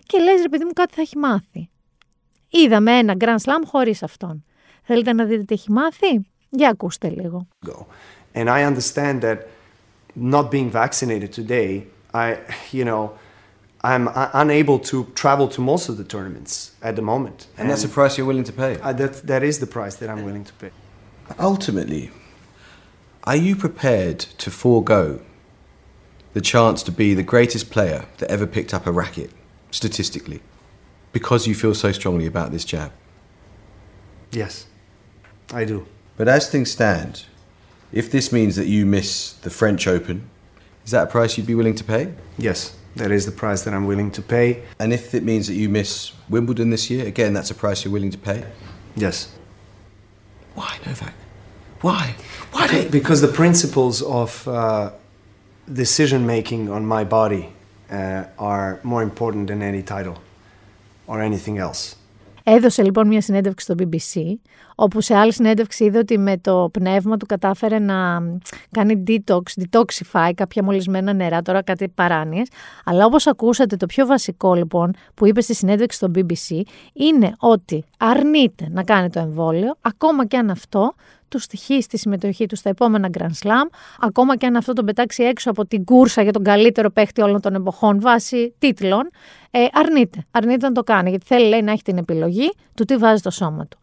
και 0.07 0.18
λες 0.18 0.42
ρε 0.42 0.48
παιδί 0.48 0.64
μου 0.64 0.72
κάτι 0.72 0.94
θα 0.94 1.00
έχει 1.00 1.18
μάθει. 1.18 1.68
Είδαμε 2.50 2.92
ένα 2.98 3.14
Grand 3.18 3.37
Slam 3.37 3.62
χωρίς 3.66 4.03
αυτόν. 4.03 4.44
Θέλετε 4.83 5.12
να 5.12 5.24
δείτε 5.24 5.42
τι 5.42 5.55
έχει 5.55 5.72
μάθει; 5.72 6.27
Για 6.50 6.68
ακούστε 6.68 7.09
λίγο. 7.09 7.46
And 8.35 8.48
I 8.48 8.74
understand 8.74 9.20
that 9.20 9.38
not 10.33 10.50
being 10.50 10.70
vaccinated 10.70 11.33
today, 11.33 11.83
I, 12.14 12.38
you 12.70 12.85
know, 12.85 13.18
I'm 13.83 14.09
unable 14.14 14.79
to 14.79 15.05
travel 15.14 15.48
to 15.48 15.61
most 15.61 15.90
of 15.90 15.98
the 15.98 16.05
tournaments 16.05 16.72
at 16.81 16.96
the 16.96 17.03
moment. 17.03 17.48
And, 17.53 17.62
and 17.62 17.70
that's 17.70 17.83
the 17.83 17.88
price 17.88 18.16
you're 18.16 18.27
willing 18.27 18.44
to 18.44 18.53
pay? 18.53 18.81
Uh, 18.81 18.94
that, 18.94 19.27
that 19.27 19.42
is 19.42 19.59
the 19.59 19.66
price 19.66 19.96
that 19.96 20.09
I'm 20.09 20.24
willing 20.24 20.44
to 20.44 20.53
pay. 20.55 20.70
Ultimately, 21.38 22.11
are 23.24 23.37
you 23.37 23.57
prepared 23.57 24.20
to 24.20 24.50
forego 24.50 25.20
the 26.33 26.40
chance 26.40 26.83
to 26.85 26.92
be 26.92 27.14
the 27.14 27.22
greatest 27.22 27.70
player 27.70 28.07
that 28.18 28.31
ever 28.31 28.46
picked 28.46 28.72
up 28.72 28.87
a 28.87 28.92
racket, 28.92 29.31
statistically, 29.70 30.40
because 31.12 31.46
you 31.46 31.55
feel 31.55 31.74
so 31.74 31.92
strongly 31.92 32.27
about 32.27 32.53
this 32.53 32.64
jab? 32.64 32.92
Yes, 34.31 34.66
I 35.53 35.64
do. 35.64 35.87
But 36.16 36.29
as 36.29 36.48
things 36.48 36.70
stand, 36.70 37.27
if 37.92 38.11
this 38.11 38.33
means 38.33 38.57
that 38.57 38.66
you 38.66 38.87
miss 38.87 39.33
the 39.33 39.50
French 39.50 39.87
Open, 39.87 40.31
is 40.85 40.90
that 40.90 41.05
a 41.05 41.11
price 41.11 41.37
you'd 41.37 41.47
be 41.47 41.55
willing 41.55 41.75
to 41.77 41.85
pay? 41.85 42.12
Yes. 42.38 42.77
That 42.97 43.11
is 43.11 43.27
the 43.27 43.33
price 43.33 43.62
that 43.62 43.75
I'm 43.75 43.87
willing 43.87 44.11
to 44.12 44.23
pay. 44.23 44.62
And 44.79 44.92
if 44.92 45.14
it 45.14 45.25
means 45.25 45.49
that 45.49 45.55
you 45.55 45.68
miss 45.68 46.12
Wimbledon 46.29 46.70
this 46.70 46.90
year, 46.90 47.07
again, 47.07 47.33
that's 47.33 47.51
a 47.51 47.55
price 47.55 47.85
you're 47.85 47.92
willing 47.92 48.12
to 48.12 48.18
pay? 48.18 48.44
Yes. 48.94 49.33
Why, 50.55 50.79
Novak? 50.87 51.14
Why? 51.81 52.14
Why? 52.53 52.68
Do 52.68 52.88
because 52.88 53.20
the 53.20 53.29
principles 53.29 54.01
of 54.03 54.47
uh, 54.47 54.92
decision 55.73 56.25
making 56.27 56.70
on 56.70 56.87
my 56.87 57.05
body 57.05 57.53
uh, 57.90 58.25
are 58.38 58.81
more 58.83 59.03
important 59.03 59.49
than 59.49 59.62
any 59.62 59.83
title 59.83 60.18
or 61.07 61.20
anything 61.20 61.59
else. 61.59 61.97
Έδωσε 62.46 62.83
λοιπόν 62.83 63.07
μια 63.07 63.20
συνέντευξη 63.20 63.64
στο 63.64 63.74
BBC, 63.78 64.22
όπου 64.74 65.00
σε 65.00 65.14
άλλη 65.14 65.33
συνέντευξη 65.33 65.85
είδε 65.85 65.98
ότι 65.98 66.18
με 66.18 66.38
το 66.38 66.68
πνεύμα 66.72 67.16
του 67.16 67.26
κατάφερε 67.26 67.78
να 67.78 68.20
κάνει 68.70 69.02
detox, 69.07 69.40
detoxify 69.61 70.30
κάποια 70.35 70.62
μολυσμένα 70.62 71.12
νερά, 71.12 71.42
τώρα 71.42 71.62
κάτι 71.62 71.88
παράνοιες. 71.88 72.48
Αλλά 72.85 73.04
όπως 73.04 73.26
ακούσατε 73.26 73.76
το 73.76 73.87
πιο 73.87 74.07
βασικό 74.07 74.54
λοιπόν 74.54 74.94
που 75.14 75.26
είπε 75.26 75.40
στη 75.40 75.54
συνέντευξη 75.54 75.96
στο 75.96 76.11
BBC 76.14 76.61
είναι 76.92 77.35
ότι 77.38 77.85
αρνείται 77.98 78.68
να 78.70 78.83
κάνει 78.83 79.11
το 79.11 79.20
εμβόλιο, 79.20 79.76
ακόμα 79.80 80.26
και 80.26 80.37
αν 80.37 80.50
αυτό 80.50 80.94
του 81.35 81.40
στοιχεί 81.40 81.83
στη 81.83 81.99
συμμετοχή 81.99 82.47
του 82.47 82.57
στα 82.57 82.68
επόμενα 82.68 83.09
Grand 83.18 83.47
Slam, 83.47 83.68
ακόμα 84.01 84.37
και 84.37 84.47
αν 84.47 84.57
αυτό 84.57 84.73
τον 84.73 84.85
πετάξει 84.85 85.23
έξω 85.23 85.51
από 85.51 85.66
την 85.66 85.85
κούρσα 85.85 86.23
για 86.23 86.33
τον 86.33 86.42
καλύτερο 86.42 86.90
παίχτη 86.90 87.23
όλων 87.23 87.40
των 87.40 87.55
εποχών 87.55 88.01
βάσει 88.01 88.55
τίτλων, 88.59 89.11
ε, 89.51 89.66
αρνείται. 89.73 90.25
Αρνείται 90.31 90.66
να 90.66 90.73
το 90.73 90.83
κάνει, 90.83 91.11
γιατί 91.11 91.27
θέλει 91.27 91.49
λέει, 91.49 91.62
να 91.62 91.73
έχει 91.73 91.83
την 91.83 91.97
επιλογή 91.97 92.53
του 92.75 92.85
τι 92.85 92.97
βάζει 92.97 93.18
στο 93.18 93.31
σώμα 93.31 93.66
του. 93.66 93.79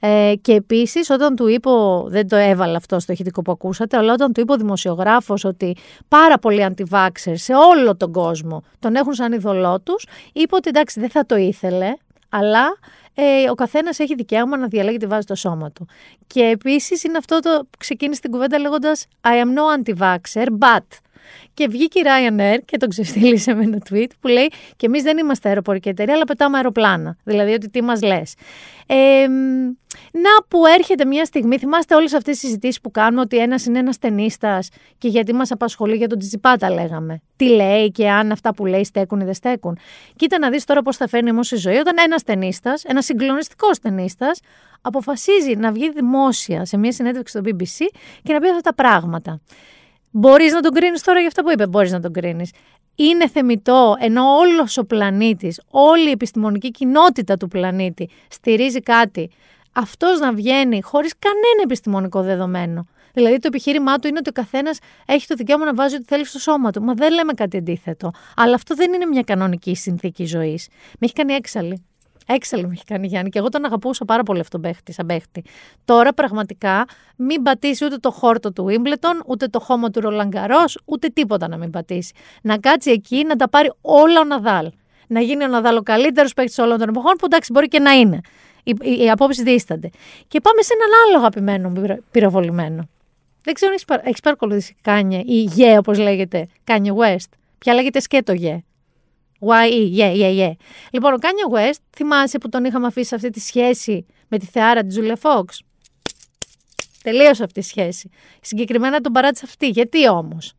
Ε, 0.00 0.32
και 0.40 0.52
επίσης, 0.52 1.10
όταν 1.10 1.36
του 1.36 1.46
είπε, 1.46 1.70
δεν 2.06 2.28
το 2.28 2.36
έβαλε 2.36 2.76
αυτό 2.76 2.98
στο 3.00 3.12
ηχητικό 3.12 3.42
που 3.42 3.52
ακούσατε, 3.52 3.96
αλλά 3.96 4.12
όταν 4.12 4.32
του 4.32 4.40
είπε 4.40 4.52
ο 4.52 4.56
δημοσιογράφος 4.56 5.44
ότι 5.44 5.76
πάρα 6.08 6.38
πολλοί 6.38 6.64
αντιβάξερ 6.64 7.36
σε 7.36 7.52
όλο 7.54 7.96
τον 7.96 8.12
κόσμο 8.12 8.62
τον 8.78 8.94
έχουν 8.94 9.14
σαν 9.14 9.32
ειδωλό 9.32 9.80
τους, 9.80 10.06
είπε 10.32 10.54
ότι 10.54 10.68
εντάξει, 10.68 11.00
δεν 11.00 11.10
θα 11.10 11.26
το 11.26 11.36
ήθελε, 11.36 11.92
αλλά 12.28 12.76
ε, 13.18 13.50
ο 13.50 13.54
καθένας 13.54 13.98
έχει 13.98 14.14
δικαίωμα 14.14 14.56
να 14.56 14.66
διαλέγει 14.66 14.96
τη 14.96 15.06
βάση 15.06 15.22
στο 15.22 15.34
σώμα 15.34 15.70
του. 15.72 15.86
Και 16.26 16.42
επίσης 16.42 17.04
είναι 17.04 17.18
αυτό 17.18 17.40
το 17.40 17.66
που 17.70 17.78
ξεκίνησε 17.78 18.20
την 18.20 18.30
κουβέντα 18.30 18.58
λέγοντας 18.58 19.06
I 19.20 19.44
am 19.44 19.48
no 19.48 19.78
anti-vaxxer, 19.78 20.46
but 20.58 20.86
Και 21.54 21.68
βγήκε 21.68 21.98
η 21.98 22.02
Ryanair 22.04 22.58
και 22.64 22.76
τον 22.76 22.88
ξεστήλησε 22.88 23.54
με 23.54 23.62
ένα 23.62 23.78
tweet 23.90 24.10
που 24.20 24.28
λέει 24.28 24.50
Και 24.76 24.86
εμείς 24.86 25.02
δεν 25.02 25.18
είμαστε 25.18 25.48
αεροπορική 25.48 25.88
εταιρεία, 25.88 26.14
αλλά 26.14 26.24
πετάμε 26.24 26.56
αεροπλάνα. 26.56 27.16
Δηλαδή 27.24 27.52
ότι 27.52 27.70
τι 27.70 27.82
μας 27.82 28.02
λες. 28.02 28.34
Ε, 28.86 29.26
να 30.12 30.30
που 30.48 30.66
έρχεται 30.66 31.04
μια 31.04 31.24
στιγμή, 31.24 31.58
θυμάστε 31.58 31.94
όλες 31.94 32.14
αυτές 32.14 32.32
τις 32.32 32.48
συζητήσεις 32.48 32.80
που 32.80 32.90
κάνουμε 32.90 33.20
ότι 33.20 33.36
ένας 33.36 33.66
είναι 33.66 33.78
ένας 33.78 33.98
ταινίστας 33.98 34.68
και 34.98 35.08
γιατί 35.08 35.32
μας 35.32 35.50
απασχολεί 35.50 35.96
για 35.96 36.08
τον 36.08 36.18
Τζιπάτα, 36.18 36.70
λέγαμε. 36.70 37.20
Τι 37.36 37.48
λέει 37.48 37.90
και 37.90 38.10
αν 38.10 38.32
αυτά 38.32 38.54
που 38.54 38.66
λέει 38.66 38.84
στέκουν 38.84 39.20
ή 39.20 39.24
δεν 39.24 39.34
στέκουν. 39.34 39.78
Κοίτα 40.16 40.38
να 40.38 40.50
δεις 40.50 40.64
τώρα 40.64 40.82
πώς 40.82 40.96
θα 40.96 41.08
φέρνει 41.08 41.30
όμως 41.30 41.50
η 41.50 41.56
ζωή 41.56 41.76
όταν 41.76 41.94
ένας 42.04 42.22
ταινίστας, 42.22 42.84
ένας 42.84 43.04
συγκλονιστικός 43.04 43.78
ταινίστας, 43.78 44.40
αποφασίζει 44.80 45.56
να 45.56 45.72
βγει 45.72 45.90
δημόσια 45.90 46.64
σε 46.64 46.76
μια 46.76 46.92
συνέντευξη 46.92 47.38
στο 47.38 47.50
BBC 47.50 47.86
και 48.22 48.32
να 48.32 48.40
πει 48.40 48.48
αυτά 48.48 48.60
τα 48.60 48.74
πράγματα. 48.74 49.40
Μπορείς 50.18 50.52
να 50.52 50.60
τον 50.60 50.72
κρίνεις 50.72 51.02
τώρα 51.02 51.18
για 51.18 51.28
αυτά 51.28 51.42
που 51.42 51.50
είπε. 51.50 51.66
Μπορείς 51.66 51.92
να 51.92 52.00
τον 52.00 52.12
κρίνεις. 52.12 52.50
Είναι 52.94 53.28
θεμητό 53.28 53.94
ενώ 53.98 54.22
όλος 54.36 54.76
ο 54.78 54.84
πλανήτης, 54.84 55.60
όλη 55.70 56.08
η 56.08 56.10
επιστημονική 56.10 56.70
κοινότητα 56.70 57.36
του 57.36 57.48
πλανήτη 57.48 58.08
στηρίζει 58.28 58.80
κάτι, 58.80 59.30
αυτός 59.72 60.18
να 60.18 60.32
βγαίνει 60.32 60.82
χωρίς 60.82 61.12
κανένα 61.18 61.62
επιστημονικό 61.62 62.22
δεδομένο. 62.22 62.86
Δηλαδή 63.12 63.38
το 63.38 63.46
επιχείρημά 63.46 63.98
του 63.98 64.08
είναι 64.08 64.18
ότι 64.18 64.28
ο 64.28 64.32
καθένας 64.32 64.78
έχει 65.06 65.26
το 65.26 65.34
δικαίωμα 65.34 65.64
να 65.64 65.74
βάζει 65.74 65.94
ό,τι 65.94 66.04
θέλει 66.04 66.26
στο 66.26 66.38
σώμα 66.38 66.70
του. 66.70 66.82
Μα 66.82 66.94
δεν 66.94 67.12
λέμε 67.12 67.32
κάτι 67.32 67.56
αντίθετο. 67.56 68.10
Αλλά 68.36 68.54
αυτό 68.54 68.74
δεν 68.74 68.92
είναι 68.92 69.06
μια 69.06 69.22
κανονική 69.22 69.74
συνθήκη 69.74 70.24
ζωής. 70.24 70.68
Με 70.70 70.98
έχει 71.00 71.12
κάνει 71.12 71.32
έξαλλη. 71.32 71.85
Έξαλλη 72.26 72.66
με 72.66 72.72
έχει 72.72 72.84
κάνει 72.84 73.06
Γιάννη 73.06 73.30
και 73.30 73.38
εγώ 73.38 73.48
τον 73.48 73.64
αγαπούσα 73.64 74.04
πάρα 74.04 74.22
πολύ 74.22 74.40
αυτόν 74.40 74.60
τον 74.60 74.70
παίχτη, 74.70 74.92
σαν 74.92 75.06
παίχτη. 75.06 75.44
Τώρα 75.84 76.12
πραγματικά 76.12 76.84
μην 77.16 77.42
πατήσει 77.42 77.84
ούτε 77.84 77.96
το 77.96 78.10
χόρτο 78.10 78.52
του 78.52 78.66
Wimbledon, 78.68 79.26
ούτε 79.26 79.46
το 79.46 79.60
χώμα 79.60 79.90
του 79.90 80.00
Ρολάν 80.00 80.27
Γκαρός, 80.27 80.64
ούτε 80.84 81.08
τίποτα 81.08 81.48
να 81.48 81.56
μην 81.56 81.70
πατήσει. 81.70 82.12
Να 82.42 82.58
κάτσει 82.58 82.90
εκεί 82.90 83.24
να 83.24 83.36
τα 83.36 83.48
πάρει 83.48 83.72
όλα 83.80 84.20
ο 84.20 84.24
Ναδάλ. 84.24 84.70
Να 85.06 85.20
γίνει 85.20 85.44
ο 85.44 85.46
Ναδάλ 85.46 85.76
ο 85.76 85.82
καλύτερος 85.82 86.34
παίχτης 86.34 86.58
όλων 86.58 86.78
των 86.78 86.88
εποχών, 86.88 87.14
που 87.18 87.24
εντάξει 87.24 87.52
μπορεί 87.52 87.68
και 87.68 87.78
να 87.78 87.90
είναι. 87.90 88.20
Οι, 88.62 88.74
οι, 88.80 89.02
οι 89.02 89.10
απόψεις 89.10 89.42
δίστανται. 89.42 89.90
Και 90.28 90.40
πάμε 90.40 90.62
σε 90.62 90.72
έναν 90.74 90.88
άλλο 91.06 91.18
αγαπημένο 91.18 92.00
πυροβολημένο. 92.10 92.88
Δεν 93.44 93.54
ξέρω 93.54 93.72
αν 93.72 94.00
έχεις 94.04 94.20
παρακολουθήσει 94.20 94.76
Kanye 94.82 95.22
ή 95.26 95.42
Ye, 95.42 95.78
όπως 95.78 95.98
λέγεται, 95.98 96.46
Kanye 96.64 96.92
West. 96.96 97.28
Πια 97.58 97.74
λέγεται 97.74 98.00
σκέτο 98.00 98.32
Ye. 98.32 98.62
YE, 99.40 99.96
yeah, 99.96 100.14
yeah, 100.14 100.38
yeah. 100.38 100.52
Λοιπόν, 100.92 101.12
ο 101.12 101.18
Κάνιο 101.18 101.46
West, 101.52 101.80
θυμάσαι 101.96 102.38
που 102.38 102.48
τον 102.48 102.64
είχαμε 102.64 102.86
αφήσει 102.86 103.08
σε 103.08 103.14
αυτή 103.14 103.30
τη 103.30 103.40
σχέση 103.40 104.06
με 104.28 104.38
τη 104.38 104.46
θεάρα 104.46 104.80
τη 104.80 104.86
Τζούλια 104.86 105.16
Φόξ. 105.16 105.62
Τελείωσε 107.02 107.44
αυτή 107.44 107.60
η 107.60 107.62
σχέση. 107.62 108.10
Συγκεκριμένα 108.40 109.00
τον 109.00 109.12
παράτησε 109.12 109.44
αυτή. 109.46 109.68
Γιατί 109.68 110.08
όμως; 110.08 110.52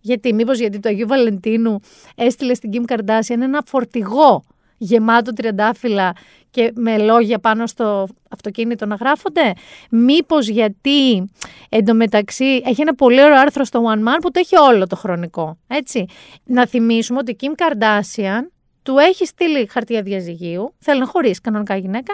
Γιατί, 0.00 0.34
μήπως 0.34 0.58
γιατί 0.58 0.78
το 0.80 0.88
Αγίου 0.88 1.06
Βαλεντίνου 1.06 1.80
έστειλε 2.14 2.54
στην 2.54 2.70
Kim 2.72 2.92
Kardashian 2.92 3.40
ένα 3.40 3.62
φορτηγό 3.66 4.44
γεμάτο 4.78 5.32
τριαντάφυλλα 5.32 6.12
και 6.50 6.72
με 6.74 6.98
λόγια 6.98 7.38
πάνω 7.38 7.66
στο 7.66 8.08
αυτοκίνητο 8.30 8.86
να 8.86 8.94
γράφονται; 8.94 9.52
Μήπως 9.90 10.48
γιατί 10.48 11.30
εντωμεταξύ 11.68 12.62
έχει 12.64 12.80
ένα 12.80 12.94
πολύ 12.94 13.22
ωραίο 13.22 13.40
άρθρο 13.40 13.64
στο 13.64 13.82
One 13.86 14.08
Man 14.08 14.18
που 14.20 14.30
το 14.30 14.40
έχει 14.40 14.56
όλο 14.56 14.86
το 14.86 14.96
χρονικό. 14.96 15.58
Έτσι. 15.66 16.06
Να 16.44 16.66
θυμίσουμε 16.66 17.18
ότι 17.18 17.30
η 17.30 17.36
Kim 17.40 17.62
Kardashian 17.62 18.42
του 18.82 18.98
έχει 18.98 19.26
στείλει 19.26 19.68
χαρτιά 19.70 20.02
διαζυγίου, 20.02 20.74
θέλει 20.78 21.00
να 21.00 21.06
χωρίσει 21.06 21.40
κανονικά 21.40 21.76
γυναίκα 21.76 22.12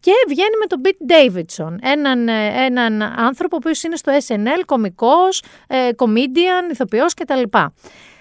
και 0.00 0.12
βγαίνει 0.28 0.56
με 0.60 0.66
τον 0.66 0.80
Pete 0.84 1.12
Davidson, 1.12 1.76
έναν, 1.80 2.28
ε, 2.28 2.64
έναν 2.64 3.02
άνθρωπο 3.02 3.58
που 3.58 3.70
είναι 3.86 3.96
στο 3.96 4.12
SNL, 4.26 4.62
κομικός, 4.66 5.42
ε, 5.66 5.88
comedian, 5.96 6.70
ηθοποιός 6.70 7.14
κτλ. 7.14 7.42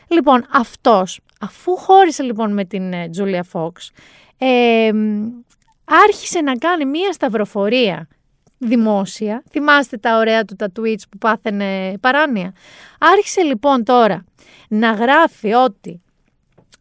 Λοιπόν, 0.07 0.45
αυτός, 0.51 1.19
αφού 1.39 1.77
χώρισε 1.77 2.23
λοιπόν 2.23 2.53
με 2.53 2.65
την 2.65 2.93
ε, 2.93 3.09
Julia 3.17 3.41
Fox, 3.51 3.71
ε, 4.37 4.91
άρχισε 5.83 6.41
να 6.41 6.57
κάνει 6.57 6.85
μία 6.85 7.11
σταυροφορία 7.11 8.07
δημόσια. 8.57 9.43
Θυμάστε 9.49 9.97
τα 9.97 10.17
ωραία 10.17 10.45
του 10.45 10.55
τα 10.55 10.71
tweets 10.79 11.03
που 11.09 11.17
πάθαινε 11.17 11.97
παράνοια. 12.01 12.53
Άρχισε 12.99 13.41
λοιπόν 13.41 13.83
τώρα 13.83 14.25
να 14.67 14.91
γράφει 14.91 15.53
ότι 15.53 16.01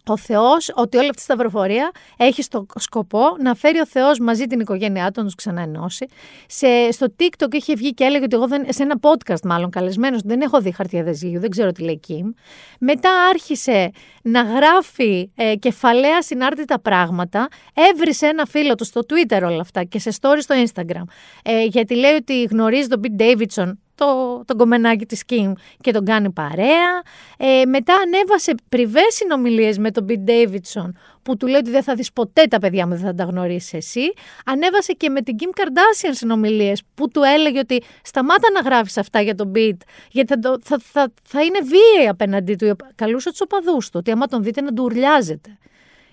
ο 0.08 0.16
Θεός, 0.16 0.70
ότι 0.74 0.96
όλη 0.96 1.08
αυτή 1.08 1.20
η 1.20 1.24
σταυροφορία 1.24 1.90
έχει 2.16 2.42
στο 2.42 2.66
σκοπό 2.74 3.20
να 3.40 3.54
φέρει 3.54 3.80
ο 3.80 3.86
Θεός 3.86 4.18
μαζί 4.18 4.46
την 4.46 4.60
οικογένειά 4.60 5.10
του, 5.10 5.20
να 5.20 5.24
τους 5.24 5.34
ξαναενώσει. 5.34 6.06
Σε, 6.46 6.90
στο 6.90 7.06
TikTok 7.18 7.54
είχε 7.54 7.74
βγει 7.74 7.94
και 7.94 8.04
έλεγε 8.04 8.24
ότι 8.24 8.36
εγώ 8.36 8.46
δεν, 8.46 8.64
σε 8.68 8.82
ένα 8.82 8.98
podcast 9.00 9.42
μάλλον 9.44 9.70
καλεσμένος, 9.70 10.20
δεν 10.24 10.40
έχω 10.40 10.60
δει 10.60 10.72
χαρτιά 10.72 11.02
δεσίγου, 11.02 11.40
δεν 11.40 11.50
ξέρω 11.50 11.72
τι 11.72 11.82
λέει 11.82 12.00
Kim. 12.08 12.34
Μετά 12.80 13.10
άρχισε 13.30 13.90
να 14.22 14.42
γράφει 14.42 15.30
ε, 15.34 15.54
κεφαλαία 15.56 16.22
συνάρτητα 16.22 16.80
πράγματα. 16.80 17.48
Έβρισε 17.74 18.26
ένα 18.26 18.46
φίλο 18.46 18.74
του 18.74 18.84
στο 18.84 19.00
Twitter 19.08 19.42
όλα 19.42 19.60
αυτά 19.60 19.84
και 19.84 19.98
σε 19.98 20.10
story 20.20 20.38
στο 20.38 20.54
Instagram. 20.64 21.02
Ε, 21.42 21.64
γιατί 21.64 21.94
λέει 21.94 22.14
ότι 22.14 22.42
γνωρίζει 22.42 22.88
τον 22.88 23.00
Pete 23.02 23.22
Davidson, 23.22 23.72
το, 23.98 24.42
το 24.44 24.56
γκομενάκι 24.56 25.06
της 25.06 25.22
Kim 25.28 25.52
και 25.80 25.92
τον 25.92 26.04
κάνει 26.04 26.30
παρέα. 26.30 27.02
Ε, 27.38 27.64
μετά 27.64 27.94
ανέβασε 27.94 28.54
privé 28.68 29.14
συνομιλίες 29.14 29.78
με 29.78 29.90
τον 29.90 30.06
Pete 30.08 30.30
Davidson 30.30 30.90
που 31.22 31.36
του 31.36 31.46
λέει 31.46 31.58
ότι 31.58 31.70
δεν 31.70 31.82
θα 31.82 31.94
δεις 31.94 32.12
ποτέ 32.12 32.44
τα 32.44 32.58
παιδιά 32.58 32.86
μου, 32.86 32.94
δεν 32.94 33.04
θα 33.04 33.14
τα 33.14 33.24
γνωρίσεις 33.24 33.72
εσύ. 33.72 34.12
Ανέβασε 34.44 34.92
και 34.92 35.08
με 35.08 35.22
την 35.22 35.36
Kim 35.40 35.60
Kardashian 35.60 36.10
συνομιλίες 36.10 36.82
που 36.94 37.08
του 37.08 37.22
έλεγε 37.36 37.58
ότι 37.58 37.82
σταμάτα 38.02 38.50
να 38.50 38.60
γράφεις 38.60 38.96
αυτά 38.96 39.20
για 39.20 39.34
τον 39.34 39.52
Pete 39.54 39.82
γιατί 40.10 40.34
θα, 40.34 40.58
θα, 40.62 40.78
θα, 40.92 41.12
θα 41.22 41.42
είναι 41.42 41.58
βίαιη 41.58 42.08
απέναντί 42.08 42.54
του. 42.54 42.76
Καλούσε 42.94 43.30
τους 43.30 43.40
οπαδούς 43.40 43.86
του 43.90 43.96
ότι 43.98 44.10
άμα 44.10 44.26
τον 44.26 44.42
δείτε 44.42 44.60
να 44.60 44.72
του 44.72 44.82
ουρλιάζετε. 44.84 45.58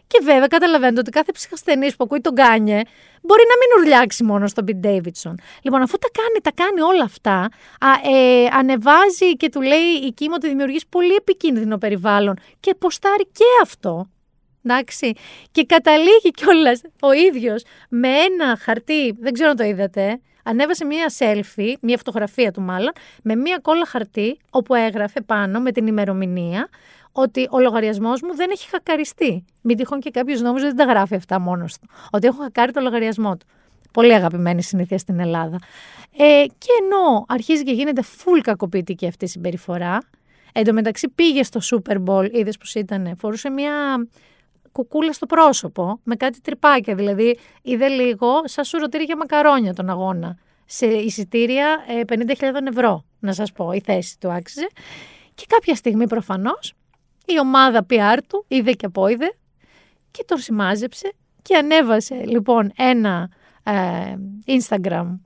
Και 0.07 0.19
βέβαια 0.23 0.47
καταλαβαίνετε 0.47 0.99
ότι 0.99 1.11
κάθε 1.11 1.31
ψυχασθενής 1.31 1.95
που 1.95 2.03
ακούει 2.03 2.21
τον 2.21 2.35
Kanye 2.35 2.81
μπορεί 3.21 3.43
να 3.49 3.57
μην 3.57 3.79
ουρλιάξει 3.79 4.23
μόνο 4.23 4.47
στον 4.47 4.65
Πιτ 4.65 4.75
Ντέιβιτσον. 4.75 5.39
Λοιπόν, 5.61 5.81
αφού 5.81 5.97
τα 5.97 6.07
κάνει, 6.11 6.39
τα 6.41 6.63
κάνει 6.63 6.81
όλα 6.81 7.03
αυτά, 7.03 7.37
α, 7.79 8.15
ε, 8.15 8.47
ανεβάζει 8.51 9.35
και 9.37 9.49
του 9.49 9.61
λέει 9.61 9.91
η 10.07 10.11
Κίμ 10.11 10.31
ότι 10.33 10.47
δημιουργείς 10.47 10.87
πολύ 10.87 11.13
επικίνδυνο 11.13 11.77
περιβάλλον 11.77 12.35
και 12.59 12.75
ποστάρει 12.75 13.23
και 13.31 13.45
αυτό. 13.61 14.09
Εντάξει. 14.63 15.13
Και 15.51 15.65
καταλήγει 15.65 16.31
κιόλας 16.31 16.81
ο 17.01 17.11
ίδιος 17.11 17.63
με 17.89 18.07
ένα 18.07 18.57
χαρτί, 18.57 19.11
δεν 19.19 19.33
ξέρω 19.33 19.49
αν 19.49 19.55
το 19.55 19.63
είδατε, 19.63 20.19
ανέβασε 20.43 20.85
μία 20.85 21.13
selfie, 21.17 21.73
μία 21.81 21.97
φωτογραφία 21.97 22.51
του 22.51 22.61
μάλλον, 22.61 22.91
με 23.23 23.35
μία 23.35 23.59
κόλλα 23.61 23.85
χαρτί, 23.85 24.39
όπου 24.49 24.75
έγραφε 24.75 25.21
πάνω 25.21 25.59
με 25.59 25.71
την 25.71 25.87
ημερομηνία 25.87 26.69
ότι 27.17 27.47
ο 27.51 27.59
λογαριασμός 27.59 28.21
μου 28.21 28.35
δεν 28.35 28.49
έχει 28.51 28.69
χακαριστεί. 28.69 29.45
Μην 29.61 29.77
τυχόν 29.77 29.99
και 29.99 30.09
κάποιος 30.09 30.41
νόμιζε 30.41 30.65
δεν 30.65 30.75
τα 30.75 30.83
γράφει 30.83 31.15
αυτά 31.15 31.39
μόνος 31.39 31.77
του. 31.77 31.87
Ότι 32.11 32.27
έχω 32.27 32.41
χακάρει 32.41 32.71
το 32.71 32.81
λογαριασμό 32.81 33.37
του. 33.37 33.45
Πολύ 33.91 34.13
αγαπημένη 34.13 34.63
συνήθεια 34.63 34.97
στην 34.97 35.19
Ελλάδα. 35.19 35.59
Ε, 36.17 36.45
και 36.57 36.67
ενώ 36.83 37.25
αρχίζει 37.27 37.63
και 37.63 37.71
γίνεται 37.71 38.01
full 38.01 38.39
κακοποιητική 38.41 39.07
αυτή 39.07 39.25
η 39.25 39.27
συμπεριφορά, 39.27 39.97
εν 40.53 40.73
μεταξύ 40.73 41.09
πήγε 41.09 41.43
στο 41.43 41.59
Super 41.63 41.97
Bowl, 42.05 42.29
είδες 42.33 42.57
που 42.57 42.65
ήταν, 42.73 43.15
φορούσε 43.17 43.49
μια 43.49 43.73
κουκούλα 44.71 45.13
στο 45.13 45.25
πρόσωπο 45.25 45.99
με 46.03 46.15
κάτι 46.15 46.41
τρυπάκια. 46.41 46.95
Δηλαδή, 46.95 47.37
είδε 47.61 47.87
λίγο 47.87 48.41
σαν 48.43 48.63
σουρωτήρι 48.63 49.03
για 49.03 49.17
μακαρόνια 49.17 49.73
τον 49.73 49.89
αγώνα. 49.89 50.37
Σε 50.65 50.85
εισιτήρια 50.85 51.77
50.000 52.07 52.17
ε, 52.39 52.49
ευρώ, 52.67 53.03
να 53.19 53.33
σας 53.33 53.51
πω, 53.51 53.71
η 53.71 53.81
θέση 53.85 54.19
του 54.19 54.31
άξιζε. 54.31 54.67
Και 55.35 55.45
κάποια 55.47 55.75
στιγμή 55.75 56.07
προφανώς 56.07 56.73
η 57.25 57.39
ομάδα 57.39 57.85
PR 57.89 58.17
του 58.27 58.45
είδε 58.47 58.71
και 58.71 58.85
απόειδε 58.85 59.33
και 60.11 60.23
τον 60.27 60.37
σημάζεψε 60.37 61.13
και 61.41 61.55
ανέβασε 61.55 62.23
λοιπόν 62.25 62.71
ένα 62.75 63.29
ε, 63.63 63.73
Instagram 64.45 65.19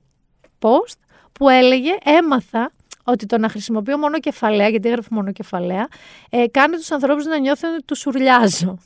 post 0.60 0.98
που 1.32 1.48
έλεγε 1.48 1.90
έμαθα 2.04 2.72
ότι 3.04 3.26
το 3.26 3.38
να 3.38 3.48
χρησιμοποιώ 3.48 3.98
μόνο 3.98 4.18
κεφαλαία, 4.18 4.68
γιατί 4.68 4.88
έγραφε 4.88 5.08
μόνο 5.10 5.32
κεφαλαία, 5.32 5.88
ε, 6.30 6.46
κάνει 6.50 6.76
τους 6.76 6.90
ανθρώπους 6.90 7.24
να 7.24 7.38
νιώθουν 7.38 7.74
ότι 7.74 7.84
τους 7.84 8.06
ουρλιάζω. 8.06 8.78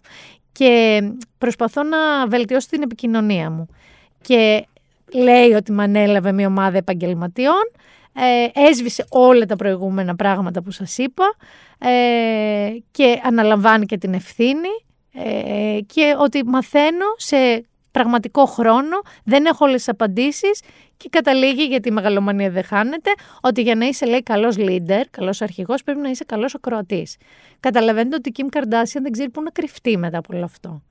Και 0.52 1.02
προσπαθώ 1.38 1.82
να 1.82 2.26
βελτιώσω 2.26 2.68
την 2.70 2.82
επικοινωνία 2.82 3.50
μου. 3.50 3.66
Και 4.20 4.66
λέει 5.12 5.52
ότι 5.52 5.72
με 5.72 5.82
ανέλαβε 5.82 6.32
μια 6.32 6.46
ομάδα 6.46 6.76
επαγγελματιών 6.76 7.70
ε, 8.14 8.60
έσβησε 8.68 9.06
όλα 9.08 9.46
τα 9.46 9.56
προηγούμενα 9.56 10.16
πράγματα 10.16 10.62
που 10.62 10.70
σας 10.70 10.98
είπα 10.98 11.34
ε, 11.78 12.70
και 12.90 13.20
αναλαμβάνει 13.24 13.86
και 13.86 13.98
την 13.98 14.14
ευθύνη 14.14 14.68
ε, 15.12 15.78
και 15.86 16.14
ότι 16.18 16.44
μαθαίνω 16.44 17.06
σε 17.16 17.64
πραγματικό 17.90 18.44
χρόνο, 18.44 19.00
δεν 19.24 19.44
έχω 19.44 19.64
όλες 19.64 19.76
τις 19.76 19.88
απαντήσεις 19.88 20.60
και 20.96 21.08
καταλήγει, 21.08 21.64
γιατί 21.64 21.88
η 21.88 21.92
μεγαλομανία 21.92 22.50
δεν 22.50 22.64
χάνεται, 22.64 23.10
ότι 23.40 23.62
για 23.62 23.74
να 23.74 23.86
είσαι 23.86 24.06
λέει 24.06 24.22
καλός 24.22 24.54
leader, 24.58 25.02
καλός 25.10 25.42
αρχηγός, 25.42 25.82
πρέπει 25.82 26.00
να 26.00 26.10
είσαι 26.10 26.24
καλός 26.24 26.54
ο 26.54 26.58
Κροατής. 26.58 27.16
Καταλαβαίνετε 27.60 28.16
ότι 28.16 28.28
η 28.28 28.32
Kim 28.36 28.56
Kardashian 28.56 29.00
δεν 29.02 29.12
ξέρει 29.12 29.30
πού 29.30 29.42
να 29.42 29.50
κρυφτεί 29.50 29.96
μετά 29.96 30.18
από 30.18 30.36
όλο 30.36 30.44
αυτό. 30.44 30.82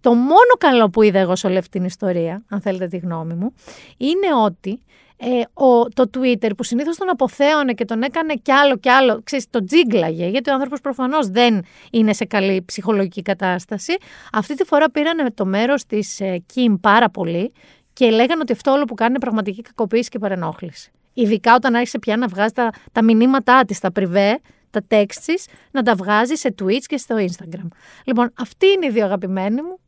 Το 0.00 0.14
μόνο 0.14 0.54
καλό 0.58 0.90
που 0.90 1.02
είδα 1.02 1.18
εγώ 1.18 1.36
σε 1.36 1.46
όλη 1.46 1.56
αυτή 1.56 1.70
την 1.70 1.84
ιστορία, 1.84 2.44
αν 2.48 2.60
θέλετε 2.60 2.86
τη 2.86 2.96
γνώμη 2.96 3.34
μου, 3.34 3.54
είναι 3.96 4.34
ότι 4.44 4.80
ε, 5.24 5.64
ο, 5.64 5.88
το 5.88 6.10
Twitter 6.14 6.50
που 6.56 6.62
συνήθως 6.62 6.96
τον 6.96 7.08
αποθέωνε 7.08 7.72
και 7.72 7.84
τον 7.84 8.02
έκανε 8.02 8.34
κι 8.34 8.52
άλλο 8.52 8.76
κι 8.76 8.88
άλλο, 8.88 9.20
ξέρεις, 9.24 9.50
το 9.50 9.64
τζίγκλαγε, 9.64 10.26
γιατί 10.26 10.50
ο 10.50 10.52
άνθρωπος 10.52 10.80
προφανώς 10.80 11.28
δεν 11.28 11.64
είναι 11.90 12.12
σε 12.12 12.24
καλή 12.24 12.62
ψυχολογική 12.64 13.22
κατάσταση. 13.22 13.96
Αυτή 14.32 14.54
τη 14.54 14.64
φορά 14.64 14.90
πήρανε 14.90 15.30
το 15.30 15.44
μέρος 15.44 15.86
της 15.86 16.20
ε, 16.20 16.44
Kim 16.54 16.74
πάρα 16.80 17.10
πολύ 17.10 17.52
και 17.92 18.10
λέγανε 18.10 18.40
ότι 18.40 18.52
αυτό 18.52 18.70
όλο 18.70 18.84
που 18.84 18.94
κάνει 18.94 19.10
είναι 19.10 19.18
πραγματική 19.18 19.62
κακοποίηση 19.62 20.08
και 20.08 20.18
παρενόχληση. 20.18 20.90
Ειδικά 21.12 21.54
όταν 21.54 21.74
άρχισε 21.74 21.98
πια 21.98 22.16
να 22.16 22.26
βγάζει 22.26 22.52
τα, 22.52 22.70
τα 22.92 23.02
μηνύματά 23.02 23.64
της, 23.64 23.78
τα 23.78 23.92
πριβέ, 23.92 24.40
τα 24.70 24.80
text 24.88 25.34
να 25.70 25.82
τα 25.82 25.94
βγάζει 25.94 26.34
σε 26.34 26.54
Twitch 26.62 26.84
και 26.86 26.96
στο 26.96 27.16
Instagram. 27.18 27.66
Λοιπόν, 28.04 28.32
αυτοί 28.38 28.66
είναι 28.66 28.86
οι 28.86 28.90
δύο 28.90 29.04
αγαπημένοι 29.04 29.62
μου, 29.62 29.78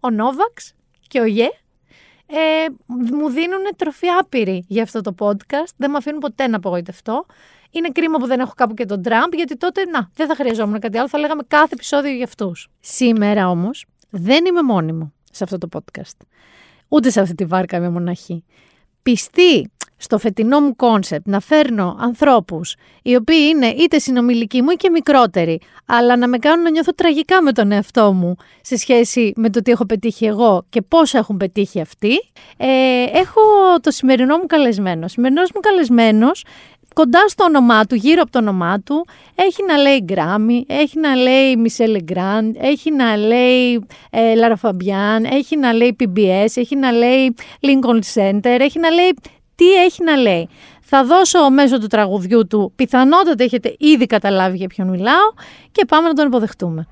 ο 0.00 0.10
Νόβαξ 0.10 0.74
και 1.08 1.20
ο 1.20 1.24
Γε. 1.24 1.48
Ε, 2.32 2.66
μου 2.86 3.28
δίνουν 3.28 3.60
τροφή 3.76 4.06
άπειρη 4.08 4.64
για 4.68 4.82
αυτό 4.82 5.00
το 5.00 5.14
podcast. 5.18 5.72
Δεν 5.76 5.90
με 5.90 5.96
αφήνουν 5.96 6.18
ποτέ 6.18 6.46
να 6.46 6.56
απογοητευτώ. 6.56 7.26
Είναι 7.70 7.88
κρίμα 7.88 8.18
που 8.18 8.26
δεν 8.26 8.40
έχω 8.40 8.52
κάπου 8.56 8.74
και 8.74 8.84
τον 8.84 9.02
Τραμπ, 9.02 9.32
γιατί 9.34 9.56
τότε 9.56 9.84
να, 9.84 10.10
δεν 10.14 10.26
θα 10.26 10.34
χρειαζόμουν 10.34 10.80
κάτι 10.80 10.98
άλλο. 10.98 11.08
Θα 11.08 11.18
λέγαμε 11.18 11.42
κάθε 11.48 11.68
επεισόδιο 11.74 12.12
για 12.12 12.24
αυτούς. 12.24 12.68
Σήμερα 12.80 13.48
όμως 13.48 13.84
δεν 14.10 14.44
είμαι 14.44 14.62
μόνη 14.62 14.91
μου 14.91 15.12
σε 15.30 15.44
αυτό 15.44 15.58
το 15.58 15.68
podcast. 15.72 16.26
Ούτε 16.88 17.10
σε 17.10 17.20
αυτή 17.20 17.34
τη 17.34 17.44
βάρκα 17.44 17.76
είμαι 17.76 17.88
μοναχή. 17.88 18.44
Πιστή 19.02 19.70
στο 20.00 20.18
φετινό 20.18 20.60
μου 20.60 20.76
concept 20.76 21.28
να 21.28 21.40
φέρνω 21.40 21.96
ανθρώπους 22.00 22.74
οι 23.02 23.16
οποίοι 23.16 23.48
είναι 23.50 23.66
είτε 23.66 23.98
συνομήλικοι 23.98 24.62
μου 24.62 24.70
ή 24.70 24.74
και 24.74 24.90
μικρότεροι, 24.90 25.60
αλλά 25.86 26.16
να 26.16 26.28
με 26.28 26.38
κάνουν 26.38 26.62
να 26.62 26.70
νιώθω 26.70 26.92
τραγικά 26.92 27.42
με 27.42 27.52
τον 27.52 27.72
εαυτό 27.72 28.12
μου 28.12 28.36
σε 28.60 28.76
σχέση 28.76 29.32
με 29.36 29.50
το 29.50 29.62
τι 29.62 29.70
έχω 29.70 29.86
πετύχει 29.86 30.24
εγώ 30.26 30.64
και 30.68 30.82
πώς 30.82 31.14
έχουν 31.14 31.36
πετύχει 31.36 31.80
αυτοί, 31.80 32.12
ε, 32.56 32.66
έχω 33.12 33.40
το 33.80 33.90
σημερινό 33.90 34.36
μου 34.36 34.46
καλεσμένο. 34.46 35.04
Ο 35.04 35.08
σημερινός 35.08 35.50
μου 35.54 35.60
καλεσμένος 35.60 36.44
κοντά 36.94 37.28
στο 37.28 37.44
όνομά 37.44 37.84
του, 37.84 37.94
γύρω 37.94 38.22
από 38.22 38.30
το 38.30 38.38
όνομά 38.38 38.80
του, 38.80 39.06
έχει 39.34 39.64
να 39.68 39.76
λέει 39.76 40.00
Γκράμι, 40.04 40.64
έχει 40.68 40.98
να 40.98 41.14
λέει 41.14 41.56
Μισελ 41.56 42.02
Γκραντ, 42.02 42.56
έχει 42.58 42.92
να 42.92 43.16
λέει 43.16 43.86
ε, 44.10 44.34
Λαρα 44.34 44.56
Φαμπιάν, 44.56 45.24
έχει 45.24 45.56
να 45.56 45.72
λέει 45.72 45.96
PBS, 46.00 46.46
έχει 46.54 46.76
να 46.76 46.92
λέει 46.92 47.34
Lincoln 47.60 48.00
Center, 48.14 48.60
έχει 48.60 48.78
να 48.78 48.90
λέει 48.90 49.14
τι 49.60 49.72
έχει 49.72 50.04
να 50.04 50.16
λέει. 50.16 50.48
Θα 50.80 51.04
δώσω 51.04 51.50
μέσω 51.50 51.78
του 51.78 51.86
τραγουδιού 51.86 52.46
του, 52.46 52.72
πιθανότατα 52.76 53.44
έχετε 53.44 53.74
ήδη 53.78 54.06
καταλάβει 54.06 54.56
για 54.56 54.68
ποιον 54.68 54.88
μιλάω 54.88 55.32
και 55.72 55.84
πάμε 55.84 56.08
να 56.08 56.14
τον 56.14 56.26
υποδεχτούμε. 56.26 56.86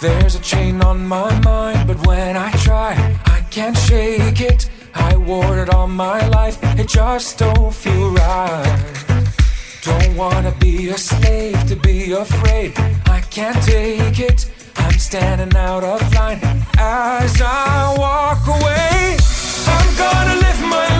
There's 0.00 0.34
a 0.40 0.42
chain 0.52 0.74
on 0.90 0.98
my 1.14 1.30
mind, 1.50 1.80
but 1.88 1.98
when 2.08 2.32
I 2.48 2.50
try, 2.66 2.90
I 3.36 3.38
can't 3.56 3.78
shake 3.88 4.40
it. 4.50 4.60
I 5.08 5.10
wore 5.28 5.54
it 5.62 5.68
all 5.74 5.90
my 6.06 6.20
life, 6.38 6.56
it 6.80 6.88
just 6.98 7.28
don't 7.42 7.74
feel 7.82 8.06
right. 8.24 8.80
Don't 9.88 10.12
wanna 10.22 10.54
be 10.66 10.74
a 10.96 10.98
slave 11.10 11.60
to 11.70 11.76
be 11.88 11.98
afraid. 12.24 12.70
I 13.16 13.18
can't 13.36 13.60
take 13.74 14.18
it. 14.30 14.40
I'm 14.84 14.96
standing 15.08 15.54
out 15.68 15.84
of 15.92 16.00
line 16.18 16.40
as 16.78 17.32
I 17.40 17.68
walk 18.04 18.42
away. 18.56 18.92
I'm 19.74 19.88
gonna 20.02 20.36
live 20.44 20.60
my 20.76 20.93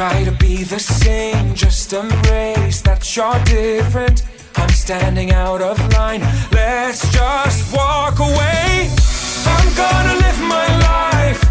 try 0.00 0.24
to 0.24 0.32
be 0.32 0.64
the 0.64 0.78
same, 0.78 1.54
just 1.54 1.92
embrace 1.92 2.80
that 2.80 3.04
you're 3.14 3.38
different. 3.44 4.22
I'm 4.56 4.70
standing 4.70 5.30
out 5.30 5.60
of 5.60 5.76
line. 5.92 6.22
Let's 6.52 7.02
just 7.12 7.76
walk 7.76 8.18
away. 8.18 8.88
I'm 9.44 9.68
gonna 9.76 10.14
live 10.24 10.40
my 10.48 10.68
life. 10.88 11.49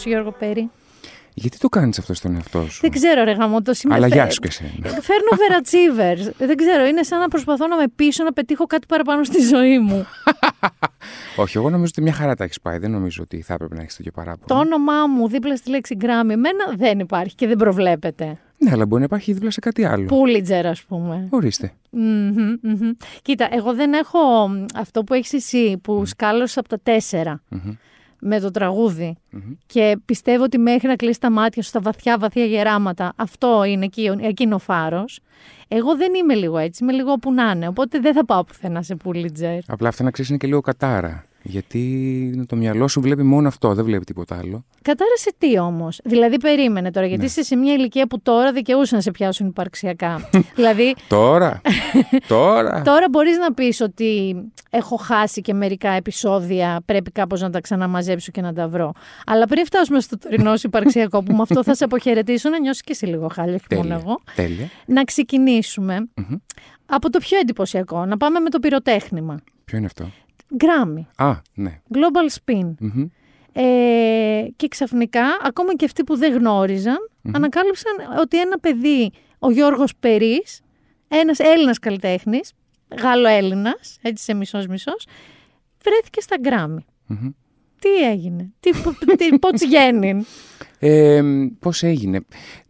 Σου 0.00 0.08
Γιώργο 0.08 0.34
Πέρι. 0.38 0.70
Γιατί 1.34 1.58
το 1.58 1.68
κάνεις 1.68 1.98
αυτό 1.98 2.14
στον 2.14 2.34
εαυτό 2.34 2.66
σου; 2.70 2.80
Δεν 2.80 2.90
ξέρω 2.90 3.24
ρε 3.24 3.32
γαμό, 3.32 3.62
το 3.62 3.72
Αλλά 3.88 4.06
γεια 4.06 4.30
σου 4.30 4.40
και 4.40 4.48
εσένα. 4.48 4.70
Φέρνω 4.82 5.28
overachievers. 5.30 6.32
Δεν 6.38 6.56
ξέρω, 6.56 6.84
είναι 6.84 7.02
σαν 7.02 7.18
να 7.18 7.28
προσπαθώ 7.28 7.66
να 7.66 7.76
με 7.76 7.84
πείσω 7.96 8.24
να 8.24 8.32
πετύχω 8.32 8.66
κάτι 8.66 8.86
παραπάνω 8.86 9.24
στη 9.24 9.42
ζωή 9.42 9.78
μου. 9.78 10.06
Όχι, 11.42 11.56
εγώ 11.56 11.70
νομίζω 11.70 11.90
ότι 11.94 12.02
μια 12.02 12.12
χαρά 12.12 12.34
τα 12.34 12.44
έχεις 12.44 12.60
πάει. 12.60 12.78
Δεν 12.78 12.90
νομίζω 12.90 13.22
ότι 13.22 13.42
θα 13.42 13.54
έπρεπε 13.54 13.74
να 13.74 13.82
έχεις 13.82 13.96
τέτοιο 13.96 14.12
παράπονο. 14.12 14.46
το 14.46 14.54
όνομά 14.54 15.06
μου 15.06 15.28
δίπλα 15.28 15.56
στη 15.56 15.70
λέξη 15.70 15.94
γκράμμι, 15.94 16.32
εμένα 16.32 16.64
δεν 16.76 16.98
υπάρχει 16.98 17.34
και 17.34 17.46
δεν 17.46 17.56
προβλέπεται. 17.56 18.38
Ναι, 18.58 18.70
αλλά 18.72 18.86
μπορεί 18.86 19.00
να 19.00 19.06
υπάρχει 19.06 19.32
δίπλα 19.32 19.50
σε 19.50 19.60
κάτι 19.60 19.84
άλλο. 19.84 20.06
Πούλιτζερ, 20.06 20.66
ας 20.66 20.82
πούμε. 20.82 21.26
Ορίστε. 21.30 21.72
Μμμ, 21.90 22.56
μμμ. 22.62 22.90
Κοίτα, 23.22 23.48
εγώ 23.50 23.74
δεν 23.74 23.92
έχω 23.92 24.18
αυτό 24.74 25.04
που 25.04 25.14
έχεις 25.14 25.32
εσύ, 25.32 25.78
που 25.82 26.06
σκάλωσες 26.06 26.56
από 26.56 26.68
τα 26.68 26.80
τέσσερα 26.82 27.42
με 28.20 28.40
το 28.40 28.50
τραγουδι 28.50 29.16
Και 29.66 29.96
πιστεύω 30.04 30.42
ότι 30.42 30.58
μέχρι 30.58 30.88
να 30.88 30.96
κλείσει 30.96 31.20
τα 31.20 31.30
μάτια 31.30 31.62
σου 31.62 31.68
στα 31.68 31.80
βαθιά, 31.80 32.18
βαθιά 32.18 32.44
γεράματα, 32.44 33.12
αυτό 33.16 33.64
είναι 33.64 33.84
εκεί, 33.84 34.12
εκείνο 34.20 34.54
ο 34.54 34.58
φάρος. 34.58 35.20
Εγώ 35.68 35.96
δεν 35.96 36.14
είμαι 36.14 36.34
λίγο 36.34 36.58
έτσι, 36.58 36.82
είμαι 36.82 36.92
λίγο 36.92 37.12
όπου 37.12 37.32
να 37.32 37.50
είναι. 37.50 37.68
Οπότε 37.68 38.00
δεν 38.00 38.14
θα 38.14 38.24
πάω 38.24 38.44
πουθενά 38.44 38.82
σε 38.82 38.94
Πούλιτζερ. 38.94 39.58
Απλά 39.66 39.88
αυτό 39.88 40.02
να 40.02 40.10
ξέρεις 40.10 40.30
είναι 40.30 40.38
και 40.38 40.46
λίγο 40.46 40.60
κατάρα. 40.60 41.24
Γιατί 41.42 42.44
το 42.48 42.56
μυαλό 42.56 42.88
σου 42.88 43.00
βλέπει 43.00 43.22
μόνο 43.22 43.48
αυτό, 43.48 43.74
δεν 43.74 43.84
βλέπει 43.84 44.04
τίποτα 44.04 44.36
άλλο. 44.38 44.64
Κατάρασε 44.82 45.32
τι 45.38 45.58
όμως; 45.58 46.00
Δηλαδή, 46.04 46.36
περίμενε 46.36 46.90
τώρα, 46.90 47.06
γιατί 47.06 47.20
Ναι. 47.20 47.26
είσαι 47.26 47.42
σε 47.42 47.56
μια 47.56 47.74
ηλικία 47.74 48.06
που 48.06 48.20
τώρα 48.20 48.52
δικαιούσαν 48.52 48.96
να 48.96 49.02
σε 49.02 49.10
πιάσουν 49.10 49.46
υπαρξιακά. 49.46 50.28
δηλαδή, 50.56 50.94
Τώρα! 51.08 51.60
τώρα! 52.28 52.82
τώρα 52.82 53.06
μπορείς 53.10 53.38
να 53.38 53.52
πεις 53.54 53.80
ότι 53.80 54.36
έχω 54.70 54.96
χάσει 54.96 55.40
και 55.40 55.54
μερικά 55.54 55.90
επεισόδια, 55.90 56.82
πρέπει 56.84 57.10
κάπως 57.10 57.40
να 57.40 57.50
τα 57.50 57.60
ξαναμαζέψω 57.60 58.30
και 58.30 58.40
να 58.40 58.52
τα 58.52 58.68
βρω. 58.68 58.92
Αλλά 59.26 59.46
πριν 59.46 59.64
φτάσουμε 59.64 60.00
στο 60.00 60.18
τωρινό 60.18 60.56
σου 60.56 60.66
υπαρξιακό, 60.66 61.22
που 61.22 61.32
με 61.34 61.42
αυτό 61.42 61.62
θα 61.64 61.74
σε 61.74 61.84
αποχαιρετήσω, 61.84 62.48
να 62.48 62.60
νιώσεις 62.60 62.82
και 62.82 62.92
εσύ 62.92 63.06
λίγο 63.06 63.28
χάλια, 63.32 63.54
όχι 63.54 63.64
μόνο 63.70 63.82
Τέλεια. 63.88 64.02
εγώ. 64.04 64.20
Τέλεια. 64.34 64.68
Να 64.86 65.04
ξεκινήσουμε 65.04 66.08
από 66.86 67.10
το 67.10 67.18
πιο 67.18 67.38
εντυπωσιακό, 67.38 68.04
να 68.04 68.16
πάμε 68.16 68.40
με 68.40 68.50
το 68.50 68.58
πυροτέχνημα. 68.58 69.36
Ποιο 69.64 69.76
είναι 69.78 69.86
αυτό; 69.86 70.10
Grammy, 70.58 71.02
Α, 71.16 71.32
ναι. 71.54 71.80
Global 71.94 72.34
Spin. 72.44 72.74
Μμμ. 72.78 73.06
Ε, 73.52 74.42
και 74.56 74.68
ξαφνικά, 74.68 75.22
ακόμα 75.42 75.74
και 75.74 75.84
αυτοί 75.84 76.04
που 76.04 76.16
δεν 76.16 76.32
γνωριζαν 76.32 76.96
ανακάλυψαν 77.32 77.92
ότι 78.20 78.40
ένα 78.40 78.58
παιδί, 78.58 79.10
ο 79.38 79.50
Γιώργος 79.50 79.92
Περής, 80.00 80.60
ένας 81.08 81.38
Έλληνας 81.38 81.78
καλλιτέχνης, 81.78 82.52
Γάλλο-Έλληνας, 83.02 83.98
έτσι 84.02 84.24
σε 84.24 84.34
μισός-μισός, 84.34 85.06
βρέθηκε 85.84 86.20
στα 86.20 86.36
γκράμμι. 86.40 86.84
Μμμ. 87.06 87.30
Τι 87.80 88.08
έγινε, 88.10 88.50
τι, 88.60 88.70
τι, 89.16 89.38
πώς 89.38 89.62
γέννη. 89.72 90.24
Ε, 90.78 91.22
πώς 91.58 91.82
έγινε; 91.82 92.20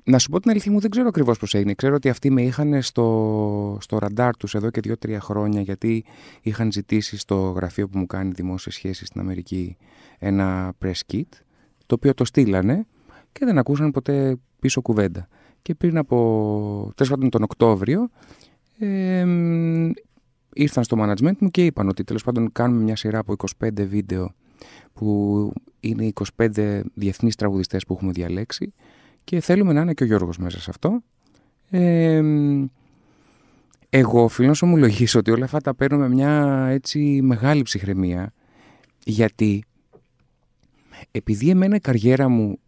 Να 0.04 0.18
σου 0.18 0.30
πω 0.30 0.40
την 0.40 0.50
αλήθεια 0.50 0.72
μου, 0.72 0.80
δεν 0.80 0.90
ξέρω 0.90 1.08
ακριβώς 1.08 1.38
πώς 1.38 1.54
έγινε. 1.54 1.74
Ξέρω 1.74 1.94
ότι 1.94 2.08
αυτοί 2.08 2.30
με 2.30 2.42
είχαν 2.42 2.82
στο, 2.82 3.78
στο 3.80 3.98
ραντάρ 3.98 4.36
τους 4.36 4.54
εδώ 4.54 4.70
και 4.70 4.80
δύο-τρία 4.80 5.20
χρόνια, 5.20 5.60
γιατί 5.60 6.04
είχαν 6.42 6.72
ζητήσει 6.72 7.18
στο 7.18 7.36
γραφείο 7.36 7.88
που 7.88 7.98
μου 7.98 8.06
κάνει 8.06 8.30
δημόσιες 8.30 8.74
σχέσεις 8.74 9.06
στην 9.06 9.20
Αμερική 9.20 9.76
ένα 10.18 10.72
press 10.84 11.12
kit, 11.12 11.28
το 11.86 11.94
οποίο 11.94 12.14
το 12.14 12.24
στείλανε 12.24 12.86
και 13.32 13.44
δεν 13.44 13.58
ακούσαν 13.58 13.90
ποτέ 13.90 14.36
πίσω 14.58 14.80
κουβέντα. 14.80 15.28
Και 15.62 15.74
πριν 15.74 15.98
από 15.98 16.92
τέλος 16.94 17.10
πάντων 17.12 17.30
τον 17.30 17.42
Οκτώβριο, 17.42 18.08
ε, 18.78 19.26
ήρθαν 20.52 20.84
στο 20.84 20.96
management 21.00 21.36
μου 21.38 21.50
και 21.50 21.64
είπαν 21.64 21.88
ότι 21.88 22.04
τέλος 22.04 22.24
πάντων 22.24 22.52
κάνουμε 22.52 22.82
μια 22.82 22.96
σειρά 22.96 23.18
από 23.18 23.34
25 23.64 23.86
βίντεο 23.86 24.34
που 24.92 25.52
είναι 25.80 26.12
25 26.36 26.80
διεθνείς 26.94 27.34
τραγουδιστές 27.36 27.84
που 27.84 27.94
έχουμε 27.94 28.12
διαλέξει 28.12 28.72
και 29.30 29.40
θέλουμε 29.40 29.72
να 29.72 29.80
είναι 29.80 29.94
και 29.94 30.02
ο 30.02 30.06
Γιώργος 30.06 30.38
μέσα 30.38 30.60
σε 30.60 30.70
αυτό. 30.70 31.02
Ε, 31.70 32.22
εγώ 33.90 34.22
οφείλω 34.22 34.48
να 34.48 34.54
σου 34.54 34.66
ομολογήσω 34.66 35.18
ότι 35.18 35.30
όλα 35.30 35.44
αυτά 35.44 35.60
τα 35.60 35.74
παίρνω 35.74 35.98
με 35.98 36.08
μια 36.08 36.66
έτσι 36.70 37.20
μεγάλη 37.22 37.62
ψυχραιμία 37.62 38.32
γιατί 39.04 39.64
επειδή 41.10 41.50
εμένα 41.50 41.76
η 41.76 41.80
καριέρα 41.80 42.28
μου 42.28 42.58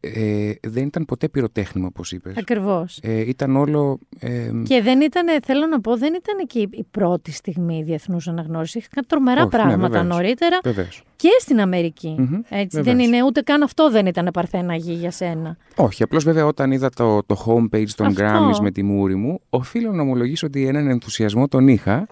ε, 0.00 0.52
δεν 0.62 0.86
ήταν 0.86 1.04
ποτέ 1.04 1.28
πυροτέχνημα, 1.28 1.86
όπως 1.86 2.12
είπες. 2.12 2.36
Ακριβώς. 2.36 2.98
Ε, 3.02 3.20
ήταν 3.20 3.56
όλο. 3.56 3.98
Ε, 4.18 4.50
και 4.64 4.82
δεν 4.82 5.00
ήταν, 5.00 5.26
θέλω 5.42 5.66
να 5.66 5.80
πω, 5.80 5.96
δεν 5.96 6.14
ήταν 6.14 6.46
και 6.46 6.58
η 6.58 6.86
πρώτη 6.90 7.32
στιγμή 7.32 7.82
διεθνούς 7.82 8.28
αναγνώρισης. 8.28 8.86
Είχαν 8.86 9.04
τρομερά 9.06 9.42
Όχι, 9.44 9.56
ναι, 9.56 9.62
πράγματα 9.62 9.98
βεβαίως. 9.98 10.16
νωρίτερα. 10.16 10.58
Βεβαίως. 10.64 11.02
Και 11.16 11.28
στην 11.40 11.60
αμερικη 11.60 12.14
Έτσι, 12.48 12.76
δεν 12.80 12.84
βεβαίως. 12.84 13.06
είναι 13.06 13.24
ούτε 13.24 13.40
καν 13.40 13.62
αυτό 13.62 13.90
δεν 13.90 14.06
ήταν 14.06 14.28
παρθένα 14.32 14.74
γη 14.74 14.92
για 14.92 15.10
σένα. 15.10 15.56
Όχι, 15.76 16.02
απλώς 16.02 16.24
βέβαια 16.24 16.46
όταν 16.46 16.72
είδα 16.72 16.90
το, 16.90 17.22
το 17.22 17.44
homepage 17.46 17.88
των 17.96 18.06
Αυτό. 18.06 18.22
Grammys 18.24 18.58
με 18.62 18.70
τη 18.70 18.82
μούρη 18.82 19.14
μου, 19.14 19.40
οφείλω 19.50 19.92
να 19.92 20.02
ομολογήσω 20.02 20.46
ότι 20.46 20.66
έναν 20.66 20.86
ενθουσιασμό 20.88 21.48
τον 21.48 21.68
είχα, 21.68 22.06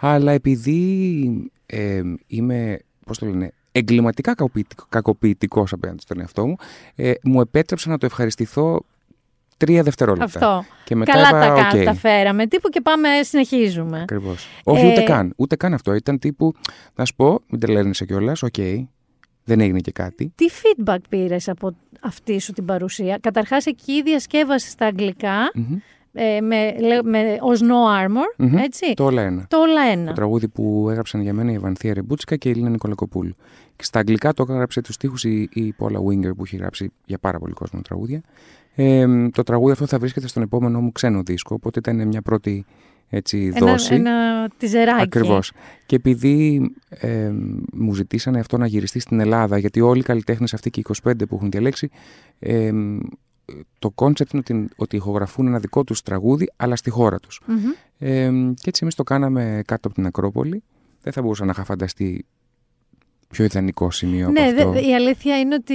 αλλά 0.00 0.32
επειδή 0.32 1.52
ε, 1.66 2.02
είμαι, 2.26 2.78
πώς 3.06 3.18
το 3.18 3.26
λένε, 3.26 3.52
εγκληματικά 3.72 4.34
κακοποιητικός 4.88 5.72
απέναντι 5.72 6.00
στον 6.02 6.20
εαυτό 6.20 6.46
μου, 6.46 6.56
ε, 6.94 7.12
μου 7.22 7.40
επέτρεψα 7.40 7.90
να 7.90 7.98
το 7.98 8.06
ευχαριστηθώ 8.06 8.80
τρία 9.56 9.82
δευτερόλεπτα. 9.82 10.24
Αυτό. 10.24 10.64
Και 10.84 10.94
μετά 10.96 11.12
Καλά 11.12 11.28
είπα, 11.28 11.38
τα, 11.54 11.68
κα- 11.70 11.78
«Οκ». 11.78 11.84
τα 11.84 11.94
φέραμε. 11.94 12.46
Τύπου 12.46 12.68
και 12.68 12.80
πάμε, 12.80 13.08
συνεχίζουμε. 13.22 14.00
Ακριβώς. 14.00 14.46
Όχι, 14.64 14.84
Ε, 14.86 14.90
ούτε 14.90 15.02
καν. 15.02 15.32
Ούτε 15.36 15.56
καν 15.56 15.74
αυτό. 15.74 15.94
Ήταν 15.94 16.18
τύπου, 16.18 16.52
να 16.94 17.04
σου 17.04 17.14
πω, 17.14 17.40
μην 17.48 17.60
τρελαίνεσαι 17.60 18.04
κιόλας, 18.04 18.42
οκ, 18.42 18.54
δεν 19.44 19.60
έγινε 19.60 19.80
και 19.80 19.92
κάτι. 19.92 20.32
Τι 20.34 20.44
feedback 20.62 20.96
πήρες 21.08 21.48
από 21.48 21.74
αυτή 22.00 22.38
σου 22.40 22.52
την 22.52 22.64
παρουσία; 22.64 23.18
Καταρχάς, 23.20 23.66
εκεί 23.66 24.02
διασκεύασε 24.02 24.68
στα 24.68 24.86
αγγλικά 24.86 25.32
ε, 26.12 26.40
με, 26.40 26.74
λέ- 26.80 27.02
με, 27.04 27.36
ως 27.40 27.60
No 27.60 28.06
Armor, 28.06 28.34
Μμμ. 28.36 28.56
έτσι; 28.56 28.94
Το 28.94 29.04
όλα 29.04 29.22
ένα. 29.22 29.46
Το 29.48 29.58
όλα 29.58 29.82
ένα. 29.82 30.06
Το 30.06 30.12
τραγούδι 30.12 30.48
που 30.48 30.86
έγραψαν 30.90 31.20
για 31.20 31.32
μένα 31.34 31.52
η 31.52 31.58
Ευανθία 31.58 31.94
Ρεμπούτσικα 31.94 32.36
και 32.36 32.48
η 32.48 32.52
Ελίνα 32.52 32.68
Νικολακοπούλου. 32.68 33.34
Και 33.82 33.88
στα 33.88 33.98
αγγλικά 33.98 34.32
το 34.32 34.46
έγραψε 34.48 34.80
τους 34.80 34.94
στίχους 34.94 35.24
η, 35.24 35.48
η 35.52 35.74
Paula 35.78 35.96
Winger 35.96 36.36
που 36.36 36.44
έχει 36.44 36.56
γράψει 36.56 36.92
για 37.04 37.18
πάρα 37.18 37.38
πολύ 37.38 37.52
κόσμο 37.52 37.80
τραγούδια. 37.80 38.22
Ε, 38.74 39.28
το 39.28 39.42
τραγούδι 39.42 39.72
αυτό 39.72 39.86
θα 39.86 39.98
βρίσκεται 39.98 40.28
στον 40.28 40.42
επόμενό 40.42 40.80
μου 40.80 40.92
ξένο 40.92 41.22
δίσκο, 41.22 41.54
οπότε 41.54 41.78
ήταν 41.78 42.06
μια 42.06 42.22
πρώτη 42.22 42.64
έτσι, 43.08 43.52
Ένα, 43.54 43.70
δόση. 43.70 43.94
ένα 43.94 44.48
teaserάκι. 44.56 45.02
Ακριβώς. 45.02 45.52
Και 45.86 45.96
επειδή 45.96 46.70
ε, 46.88 47.32
μου 47.72 47.94
ζητήσανε 47.94 48.38
αυτό 48.38 48.58
να 48.58 48.66
γυριστεί 48.66 48.98
στην 48.98 49.20
Ελλάδα, 49.20 49.58
γιατί 49.58 49.80
όλοι 49.80 50.00
οι 50.00 50.04
καλλιτέχνες 50.04 50.54
αυτοί 50.54 50.70
και 50.70 50.80
οι 50.80 50.84
25 51.02 51.12
που 51.28 51.34
έχουν 51.34 51.50
διαλέξει, 51.50 51.90
ε, 52.38 52.72
το 53.78 53.90
concept 53.90 54.32
είναι 54.32 54.42
ότι, 54.48 54.68
ότι 54.76 54.96
ηχογραφούν 54.96 55.46
ένα 55.46 55.58
δικό 55.58 55.84
τους 55.84 56.02
τραγούδι, 56.02 56.52
αλλά 56.56 56.76
στη 56.76 56.90
χώρα 56.90 57.18
τους. 57.18 57.40
Μμμ. 57.46 57.56
Ε, 57.98 58.30
και 58.54 58.68
έτσι 58.68 58.80
εμείς 58.82 58.94
το 58.94 59.02
κάναμε 59.02 59.62
κάτω 59.66 59.86
από 59.88 59.96
την 59.96 60.06
Ακρόπολη. 60.06 60.62
Δεν 61.02 61.12
θα 61.12 61.22
μπορούσα 61.22 61.44
να 61.44 61.50
είχα 61.50 61.64
φανταστεί 61.64 62.24
πιο 63.32 63.44
ιδανικό 63.44 63.90
σημείο 63.90 64.30
Ναι, 64.30 64.40
από 64.40 64.50
αυτό. 64.58 64.70
δε- 64.70 64.80
η 64.80 64.94
αλήθεια 64.94 65.38
είναι 65.38 65.54
ότι. 65.54 65.74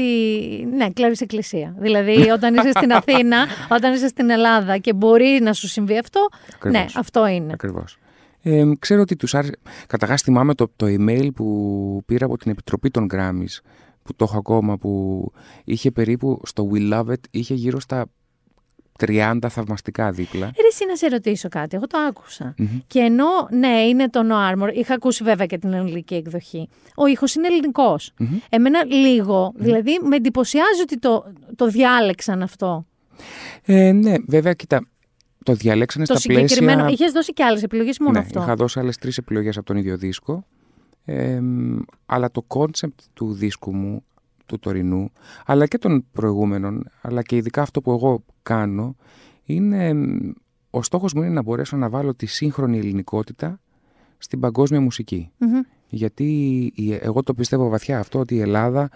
Ναι, 0.76 0.90
κλέβεις 0.90 1.22
εκκλησία. 1.22 1.76
Δηλαδή, 1.80 2.30
όταν 2.30 2.56
είσαι 2.56 2.72
στην 2.72 2.94
Αθήνα, 3.00 3.46
όταν 3.70 3.94
είσαι 3.94 4.08
στην 4.08 4.30
Ελλάδα 4.30 4.78
και 4.78 4.94
μπορεί 4.94 5.40
να 5.42 5.54
σου 5.54 5.68
συμβεί 5.68 5.98
αυτό. 5.98 6.28
Ακριβώς. 6.56 6.80
Ναι, 6.80 6.86
αυτό 6.96 7.28
είναι. 7.28 7.54
Ακριβώς. 7.54 7.98
Ε, 8.42 8.64
ξέρω 8.80 9.02
ότι 9.02 9.16
τους 9.16 9.36
άρεσε. 9.36 9.52
Καταρχάς 9.88 10.22
θυμάμαι 10.22 10.54
το, 10.56 10.72
το 10.76 10.86
email 10.90 11.28
που 11.36 12.02
πήρα 12.06 12.26
από 12.26 12.38
την 12.38 12.52
Επιτροπή 12.52 12.90
των 12.90 13.08
Grammys, 13.14 13.62
που 14.04 14.16
το 14.16 14.24
έχω 14.30 14.38
ακόμα, 14.38 14.78
που 14.78 15.24
είχε 15.64 15.92
περίπου 15.92 16.42
στο 16.46 16.70
We 16.74 16.94
Love 16.94 17.08
It, 17.08 17.14
είχε 17.32 17.54
γύρω 17.54 17.80
στα 17.80 18.06
30 19.08 19.38
θαυμαστικά 19.50 20.12
δίπλα. 20.12 20.46
Ε, 20.46 20.62
Ρε, 20.62 20.68
εσύ 20.68 20.86
να 20.86 20.96
σε 20.96 21.08
ρωτήσω 21.08 21.50
κάτι, 21.50 21.76
εγώ 21.76 21.88
το 21.88 21.98
άκουσα 21.98 22.56
Και 22.88 23.00
ενώ, 23.00 23.48
ναι, 23.52 23.82
είναι 23.82 24.10
το 24.10 24.22
No 24.30 24.54
Armor, 24.54 24.74
είχα 24.74 24.94
ακούσει 24.94 25.24
βέβαια 25.24 25.46
και 25.46 25.58
την 25.58 25.74
ελληνική 25.74 26.16
εκδοχή. 26.16 26.70
Ο 26.96 27.06
ήχος 27.06 27.36
είναι 27.36 27.48
ελληνικός. 27.48 28.14
Εμένα 28.50 28.84
λίγο, 28.86 29.52
δηλαδή 29.56 30.00
με 30.04 30.16
εντυπωσιάζει 30.16 30.82
ότι 30.82 31.00
το, 31.00 31.34
το 31.56 31.68
διάλεξαν 31.68 32.42
αυτό. 32.42 32.86
Ε, 33.66 33.92
ναι, 33.92 34.14
βέβαια, 34.28 34.54
κοίτα, 34.54 34.88
το 35.44 35.54
διαλέξανε 35.54 36.06
το 36.06 36.14
στα 36.18 36.22
συγκεκριμένο. 36.22 36.78
πλαίσια... 36.78 36.94
Είχες 36.94 37.12
δώσει 37.12 37.34
και 37.34 37.44
άλλες 37.44 37.64
επιλογές 37.64 38.00
μόνο 38.00 38.12
ναι, 38.12 38.20
αυτό. 38.20 38.42
είχα 38.42 38.56
δώσει 38.56 38.80
άλλες 38.80 38.98
τρεις 38.98 39.18
επιλογές 39.18 39.58
από 39.58 39.66
τον 39.66 39.78
ίδιο 39.78 39.98
δίσκο. 39.98 40.46
Ε, 41.06 41.40
αλλά 42.06 42.32
το 42.32 42.42
concept 42.42 43.00
του 43.14 43.34
δίσκου 43.34 43.76
μου, 43.76 44.04
του 44.48 44.60
τωρινού, 44.60 45.12
αλλά 45.46 45.66
και 45.66 45.78
των 45.78 46.06
προηγούμενων, 46.12 46.90
αλλά 47.02 47.22
και 47.22 47.36
ειδικά 47.36 47.62
αυτό 47.62 47.82
που 47.82 47.92
εγώ 47.92 48.24
κάνω, 48.44 48.96
είναι... 49.44 49.88
εμ, 49.88 50.18
Ο 50.70 50.84
στόχος 50.84 51.14
μου 51.14 51.22
είναι 51.24 51.34
να 51.34 51.42
μπορέσω 51.42 51.78
να 51.78 51.90
βάλω 51.90 52.16
τη 52.16 52.26
σύγχρονη 52.26 52.78
ελληνικότητα 52.78 53.60
στην 54.18 54.40
παγκόσμια 54.40 54.82
μουσική. 54.82 55.32
Μμμ. 55.38 55.60
Γιατί 55.90 56.26
η- 56.76 56.94
εγώ 57.02 57.24
το 57.24 57.34
πιστεύω 57.34 57.70
βαθιά 57.70 58.00
αυτό 58.00 58.20
ότι 58.20 58.36
η 58.36 58.40
Ελλάδα 58.40 58.90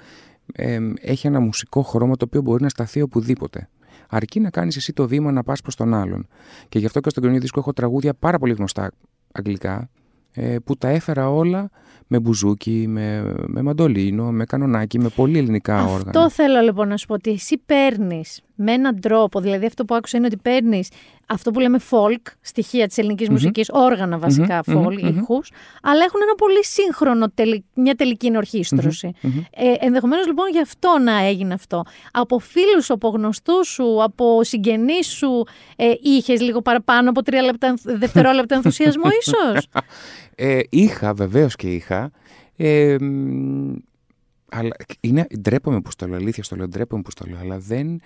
εμ, 0.53 0.93
έχει 1.01 1.27
ένα 1.27 1.39
μουσικό 1.39 1.81
χρώμα 1.81 2.15
το 2.15 2.25
οποίο 2.25 2.41
μπορεί 2.41 2.63
να 2.63 2.69
σταθεί 2.69 3.01
οπουδήποτε. 3.01 3.69
Αρκεί 4.09 4.39
να 4.39 4.49
κάνεις 4.49 4.75
εσύ 4.75 4.93
το 4.93 5.07
βήμα 5.07 5.31
να 5.31 5.43
πας 5.43 5.61
προς 5.61 5.75
τον 5.75 5.93
άλλον. 5.93 6.27
Και 6.69 6.79
γι' 6.79 6.85
αυτό 6.85 6.99
και 6.99 7.09
στον 7.09 7.21
καινούριο 7.21 7.41
δίσκο 7.43 7.59
έχω 7.59 7.73
τραγούδια 7.73 8.13
πάρα 8.13 8.37
πολύ 8.39 8.53
γνωστά 8.53 8.91
αγγλικά 9.31 9.89
ε, 10.33 10.55
που 10.63 10.77
τα 10.77 10.87
έφερα 10.87 11.29
όλα 11.29 11.69
με 12.13 12.19
μπουζούκι, 12.19 12.86
με, 12.88 13.34
με 13.47 13.62
μαντολίνο, 13.62 14.32
με 14.32 14.45
κανονάκι, 14.45 15.00
με 15.00 15.10
πολύ 15.10 15.38
ελληνικά 15.38 15.84
όργανα. 15.84 16.02
Αυτό 16.06 16.30
θέλω 16.30 16.60
λοιπόν 16.60 16.88
να 16.88 16.97
σου 16.97 17.08
πω 17.08 17.13
ότι 17.13 17.32
εσύ 17.32 17.58
παίρνεις 17.65 18.41
με 18.62 18.71
έναν 18.71 19.00
τρόπο, 19.00 19.39
δηλαδή 19.39 19.65
αυτό 19.65 19.86
που 19.86 19.95
άκουσα 19.95 20.17
είναι 20.17 20.26
ότι 20.26 20.38
παίρνεις 20.38 20.89
αυτό 21.28 21.52
που 21.52 21.60
λέμε 21.60 21.80
folk, 21.89 22.32
στοιχεία 22.41 22.88
της 22.88 22.97
ελληνικής 22.97 23.30
μουσικής, 23.30 23.69
όργανα 23.74 24.17
βασικά 24.17 24.62
Μμμ, 24.67 24.78
folk, 24.78 24.84
μμμ, 25.02 25.08
μμμ. 25.10 25.17
ήχους, 25.17 25.52
αλλά 25.82 26.04
έχουν 26.04 26.19
ένα 26.24 26.36
πολύ 26.36 26.65
σύγχρονο, 26.65 27.30
τελε- 27.34 27.63
μια 27.74 27.95
τελική 27.95 28.28
ενορχήστρωση. 28.28 29.12
Ε, 29.52 29.74
Ενδεχομένως 29.80 30.28
λοιπόν 30.28 30.50
γι' 30.50 30.60
αυτό 30.62 30.97
να 31.04 31.17
έγινε 31.26 31.54
αυτό. 31.54 31.84
Από 32.12 32.39
φίλους 32.39 32.86
σου, 32.86 32.93
από 32.93 33.10
γνωστούς 33.10 33.67
σου, 33.67 34.04
από 34.04 34.43
συγγενείς 34.43 35.08
σου, 35.08 35.43
ε, 35.76 35.93
είχες 36.02 36.41
λίγο 36.41 36.62
παραπάνω 36.62 37.10
από 37.10 37.21
τρία 37.24 37.41
λεπτά, 37.41 37.74
δευτερόλεπτα 37.84 38.56
ενθουσιασμό, 38.56 39.04
ίσως; 39.21 39.67
Ε, 40.36 40.60
είχα, 40.69 41.13
βεβαίως 41.13 41.56
και 41.56 41.67
είχα. 41.74 42.12
Ε, 42.56 42.95
μ, 43.02 43.74
αλλά 44.52 44.76
είναι, 45.00 45.28
ντρέπομαι 45.39 45.82
που 45.82 45.91
στο 45.91 46.08
λέω, 46.08 46.15
αλήθεια 46.17 46.43
στο 46.43 46.56
λέω, 46.56 46.67
ντρέπομαι 46.67 47.02
που 47.02 47.12
στο 47.12 47.26
λέω, 47.30 47.38
αλλά 47.41 47.58
δεν, 47.60 48.02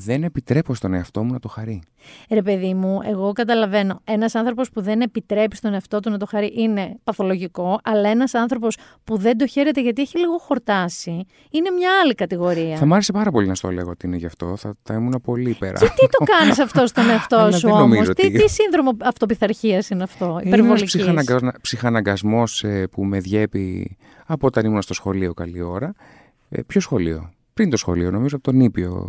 δεν 0.00 0.22
επιτρέπω 0.24 0.74
στον 0.74 0.94
εαυτό 0.94 1.22
μου 1.24 1.32
να 1.32 1.38
το 1.38 1.48
χαρεί. 1.48 1.82
Ρε 2.30 2.42
παιδί 2.42 2.74
μου, 2.74 3.00
εγώ 3.04 3.32
καταλαβαίνω. 3.32 4.00
Ένας 4.04 4.34
άνθρωπος 4.34 4.70
που 4.70 4.80
δεν 4.80 5.00
επιτρέπει 5.00 5.56
στον 5.56 5.74
εαυτό 5.74 6.00
του 6.00 6.10
να 6.10 6.18
το 6.18 6.26
χαρεί 6.26 6.52
είναι 6.56 6.96
παθολογικό, 7.04 7.80
αλλά 7.84 8.08
ένας 8.08 8.34
άνθρωπος 8.34 8.76
που 9.04 9.16
δεν 9.16 9.38
το 9.38 9.46
χαίρεται 9.46 9.80
γιατί 9.82 10.02
έχει 10.02 10.18
λίγο 10.18 10.38
χορτάσει 10.38 11.26
είναι 11.50 11.70
μια 11.70 11.90
άλλη 12.02 12.14
κατηγορία. 12.14 12.76
Θα 12.76 12.86
μ' 12.86 12.92
άρεσε 12.92 13.12
πάρα 13.12 13.30
πολύ 13.30 13.46
να 13.46 13.54
στο 13.54 13.70
λέγω 13.70 13.90
ότι 13.90 14.06
είναι 14.06 14.16
γι' 14.16 14.26
αυτό. 14.26 14.56
Θα, 14.56 14.74
θα 14.82 14.94
ήμουν 14.94 15.20
πολύ 15.24 15.56
πέρα. 15.58 15.78
Και 15.78 15.84
τι 15.96 16.06
το 16.18 16.24
κάνεις 16.24 16.58
αυτό 16.58 16.86
στον 16.86 17.08
εαυτό 17.10 17.36
Αλλά 17.46 17.52
σου 17.56 17.66
δεν 17.66 17.76
όμως, 17.76 17.88
νομίζω 17.88 18.12
τι, 18.12 18.26
ότι- 18.26 18.38
τι 18.38 18.50
σύνδρομο 18.50 18.90
αυτοπιθαρχίας 19.02 19.88
είναι 19.90 20.02
αυτό, 20.02 20.24
Είναι 20.24 20.40
ένας 20.40 20.46
υπερβολική. 20.54 20.84
ψυχαναγκα... 20.84 21.52
ψυχαναγκασμός 21.60 22.64
ε, 22.64 22.86
που 22.90 23.04
με 23.04 23.18
διέπει 23.20 23.96
από 24.26 24.46
όταν 24.46 24.64
ήμουν 24.64 24.82
στο 24.82 24.94
σχολείο 24.94 25.34
καλή 25.34 25.62
ώρα. 25.62 25.94
Ε, 26.48 26.62
ποιο 26.62 26.80
σχολείο; 26.80 27.30
Πριν 27.54 27.70
το 27.70 27.76
σχολείο, 27.76 28.10
νομίζω 28.10 28.36
από 28.36 28.50
τον 28.50 28.60
Ήπιο 28.60 29.08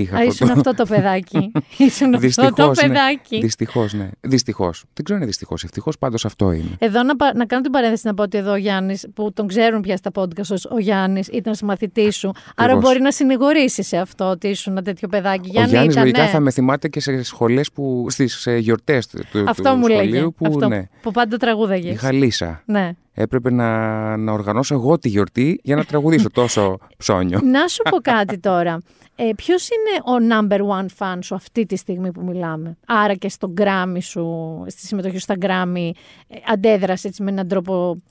είχα 0.00 0.16
Α, 0.16 0.22
ήσουν 0.24 0.50
αυτό 0.50 0.74
το 0.74 0.86
παιδάκι. 0.92 1.52
ήσουν 1.76 1.86
αυτό 1.86 2.10
το 2.10 2.18
Δυστυχώς, 2.18 2.76
ναι. 2.82 2.88
παιδάκι. 2.88 3.40
Δυστυχώς, 3.40 3.92
ναι. 3.92 4.08
Δυστυχώς. 4.20 4.84
Δεν 4.94 5.04
ξέρω 5.04 5.14
αν 5.14 5.16
είναι 5.16 5.26
δυστυχώς. 5.26 5.64
Ευτυχώς 5.64 5.98
πάντως 5.98 6.24
αυτό 6.24 6.52
είναι. 6.52 6.70
Εδώ 6.78 7.02
να, 7.02 7.16
πα- 7.16 7.34
να 7.34 7.46
κάνω 7.46 7.62
την 7.62 7.70
παρένθεση 7.72 8.06
να 8.06 8.14
πω 8.14 8.22
ότι 8.22 8.38
εδώ 8.38 8.52
ο 8.52 8.56
Γιάννης, 8.56 9.06
που 9.14 9.32
τον 9.32 9.46
ξέρουν 9.46 9.80
πια 9.80 9.96
στα 9.96 10.10
podcast 10.14 10.50
ως 10.50 10.64
ο 10.64 10.78
Γιάννης, 10.78 11.28
ήταν 11.28 11.54
συμμαθητή 11.54 12.10
σου. 12.12 12.32
Άρα 12.56 12.76
μπορεί 12.76 13.00
να 13.00 13.10
συνηγορήσει 13.12 13.82
σε 13.82 13.96
αυτό 13.96 14.24
ότι 14.24 14.48
ήσουν 14.48 14.72
ένα 14.72 14.82
τέτοιο 14.82 15.08
παιδάκι. 15.08 15.48
Ο 15.48 15.50
Γιάννη 15.52 15.70
Γιάννης 15.70 15.92
ήταν, 15.92 16.02
λογικά 16.04 16.22
ναι. 16.22 16.28
θα 16.28 16.40
με 16.40 16.50
θυμάται 16.50 16.88
και 16.88 17.00
σε 17.00 17.22
σχολές 17.22 17.72
που, 17.72 18.06
στις 18.10 18.46
ε, 18.46 18.56
γιορτές 18.56 19.06
του, 19.06 19.18
του 19.32 19.44
Αυτό 19.48 19.74
μου 19.76 19.86
σχολείου 19.88 20.10
λέγε. 20.12 20.28
που 20.30 20.46
αυτό 20.46 20.68
ναι, 20.68 20.82
που 21.02 21.10
πάντα 21.10 21.36
τραγούδαγες. 21.36 21.94
είχα 21.94 22.12
λύσα. 22.12 22.62
Ναι. 22.66 22.90
Έπρεπε 23.18 23.50
να, 23.52 24.16
να 24.16 24.32
οργανώσω 24.32 24.74
εγώ 24.74 24.98
τη 24.98 25.08
γιορτή 25.08 25.60
για 25.62 25.76
να 25.76 25.84
τραγουδήσω 25.84 26.30
τόσο 26.40 26.78
ψώνιο. 26.96 27.40
Να 27.42 27.68
σου 27.68 27.82
πω 27.90 27.96
κάτι 28.12 28.38
τώρα. 28.38 28.78
Ε, 29.16 29.30
Ποιος 29.36 29.68
είναι 29.68 30.20
ο 30.20 30.26
number 30.32 30.58
one 30.60 30.86
fan 30.98 31.18
σου 31.22 31.34
αυτή 31.34 31.66
τη 31.66 31.76
στιγμή 31.76 32.12
που 32.12 32.22
μιλάμε; 32.24 32.76
Άρα 32.86 33.14
και 33.14 33.28
στο 33.28 33.52
Grammy 33.60 33.96
σου, 34.00 34.64
στη 34.66 34.86
συμμετοχή 34.86 35.14
σου 35.14 35.20
στα 35.20 35.34
Grammy, 35.40 35.90
ε, 36.28 36.36
αντέδρασες 36.52 37.04
έτσι 37.04 37.22
με 37.22 37.30
έναν 37.30 37.48
τρόπο 37.48 38.02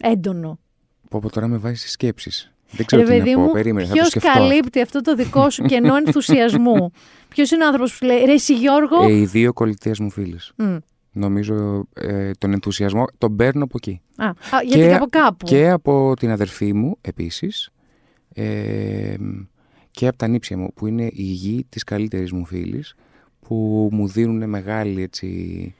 έντονο; 0.00 0.58
Πω 1.10 1.18
πω 1.20 1.30
τώρα 1.30 1.46
με 1.46 1.56
βάζεις 1.56 1.80
στις 1.80 1.92
σκέψεις. 1.92 2.50
Δεν 2.70 2.86
ξέρω 2.86 3.02
Ρε 3.02 3.08
τι 3.08 3.18
παιδί 3.18 3.30
να 3.30 3.36
πω. 3.36 3.42
μου, 3.42 3.52
Περίμενε, 3.52 3.86
θα 3.86 3.92
το 3.92 3.98
ποιος 3.98 4.08
σκεφτώ. 4.10 4.28
καλύπτει 4.32 4.80
αυτό 4.80 5.00
το 5.00 5.14
δικό 5.14 5.50
σου 5.50 5.62
κενό 5.70 5.96
ενθουσιασμού; 5.96 6.90
Ποιος 7.28 7.50
είναι 7.50 7.62
ο 7.64 7.66
άνθρωπος 7.66 7.90
που 7.90 7.96
σου 7.96 8.04
λέει 8.06 8.24
Ρε, 8.24 8.32
εσύ 8.32 8.54
Γιώργο. 8.54 9.02
Ε, 9.02 9.12
οι 9.12 9.24
δύο 9.26 9.52
κολλητές 9.52 9.98
μου 9.98 10.10
φίλες. 10.10 10.52
Μμ. 10.56 10.76
Νομίζω 11.18 11.86
ε, 11.94 12.30
τον 12.38 12.52
ενθουσιασμό 12.52 13.04
τον 13.18 13.36
παίρνω 13.36 13.64
από 13.64 13.76
εκεί. 13.76 14.00
Α, 14.16 14.30
γιατί 14.64 14.88
και, 14.88 14.94
από 14.94 15.06
κάπου. 15.10 15.46
Και 15.46 15.68
από 15.70 16.14
την 16.18 16.30
αδερφή 16.30 16.72
μου 16.72 16.96
επίσης 17.00 17.70
ε, 18.34 19.14
και 19.90 20.06
από 20.06 20.16
τα 20.16 20.26
ανίψια 20.26 20.58
μου 20.58 20.72
που 20.74 20.86
είναι 20.86 21.08
η 21.12 21.22
γιοι 21.22 21.66
της 21.68 21.84
καλύτερης 21.84 22.32
μου 22.32 22.44
φίλης 22.44 22.94
που 23.40 23.88
μου 23.92 24.08
δίνουν 24.08 24.48
μεγάλη 24.48 25.02
έτσι, 25.02 25.74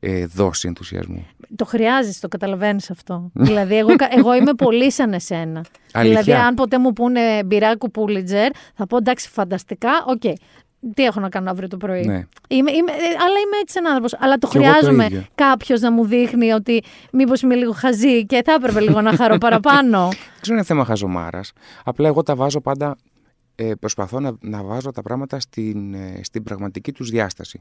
ε, 0.00 0.26
δόση 0.26 0.68
ενθουσιασμού. 0.68 1.26
Το 1.56 1.64
χρειάζεσαι, 1.64 2.20
το 2.20 2.28
καταλαβαίνεις 2.28 2.90
αυτό. 2.90 3.30
δηλαδή, 3.48 3.76
εγώ, 3.76 3.90
εγώ 4.16 4.34
είμαι 4.34 4.54
πολύ 4.54 4.92
σαν 4.92 5.12
εσένα. 5.12 5.64
Αλήθεια. 5.92 6.22
Δηλαδή, 6.22 6.42
αν 6.42 6.54
ποτέ 6.54 6.78
μου 6.78 6.92
πούνε 6.92 7.44
μπράβο, 7.44 7.71
πήρες 7.71 7.90
Πούλιτζερ, 7.90 8.50
θα 8.74 8.86
πω 8.86 8.96
εντάξει, 8.96 9.28
φανταστικά, 9.28 9.90
οκ. 10.06 10.20
Okay. 10.24 10.34
Τι 10.94 11.04
έχω 11.04 11.20
να 11.20 11.28
κάνω 11.28 11.50
αύριο 11.50 11.68
το 11.68 11.76
πρωί; 11.76 12.04
Ναι. 12.04 12.26
Είμαι, 12.48 12.70
είμαι, 12.70 12.92
αλλά 12.92 13.38
είμαι 13.44 13.56
έτσι 13.60 13.74
ένας 13.78 13.92
άνθρωπος. 13.92 14.14
Αλλά 14.20 14.38
το 14.38 14.46
χρειάζομαι 14.46 15.26
κάποιος 15.34 15.80
να 15.80 15.92
μου 15.92 16.04
δείχνει 16.04 16.52
ότι 16.52 16.82
μήπως 17.12 17.42
είμαι 17.42 17.54
λίγο 17.54 17.72
χαζή 17.72 18.26
και 18.26 18.42
θα 18.44 18.52
έπρεπε 18.52 18.80
λίγο 18.80 19.00
να 19.00 19.16
χαρώ 19.16 19.38
παραπάνω. 19.38 20.08
Δεν 20.08 20.40
ξέρω 20.40 20.56
είναι 20.56 20.66
θέμα 20.66 20.84
χαζομάρας. 20.84 21.52
Απλά 21.84 22.08
εγώ 22.08 22.22
τα 22.22 22.34
βάζω 22.34 22.60
πάντα 22.60 22.96
ε, 23.62 23.74
προσπαθώ 23.74 24.20
να, 24.20 24.36
να 24.40 24.62
βάζω 24.62 24.90
τα 24.90 25.02
πράγματα 25.02 25.40
στην, 25.40 25.94
ε, 25.94 26.20
στην 26.22 26.42
πραγματική 26.42 26.92
τους 26.92 27.10
διάσταση. 27.10 27.60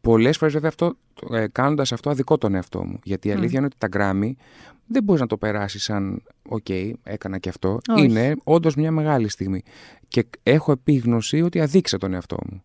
Πολλές 0.00 0.36
φορές 0.36 0.54
βέβαια 0.54 0.68
αυτό, 0.68 0.96
ε, 1.30 1.46
κάνοντας 1.52 1.92
αυτό 1.92 2.10
αδικό 2.10 2.38
τον 2.38 2.54
εαυτό 2.54 2.84
μου. 2.84 2.98
Γιατί 3.02 3.28
η 3.28 3.32
αλήθεια 3.32 3.58
είναι 3.58 3.66
ότι 3.66 3.76
τα 3.78 3.86
γκράμμι 3.86 4.36
δεν 4.92 5.02
μπορείς 5.02 5.20
να 5.20 5.26
το 5.26 5.36
περάσεις 5.36 5.82
σαν 5.82 6.22
«ΟΚ, 6.48 6.68
έκανα 7.02 7.38
και 7.38 7.48
αυτό». 7.48 7.78
Είναι 7.98 8.34
όντως 8.44 8.74
μια 8.74 8.90
μεγάλη 8.90 9.28
στιγμή. 9.28 9.62
Και 10.08 10.26
έχω 10.42 10.72
επίγνωση 10.72 11.42
ότι 11.42 11.60
αδείξα 11.60 11.98
τον 11.98 12.14
εαυτό 12.14 12.36
μου. 12.50 12.62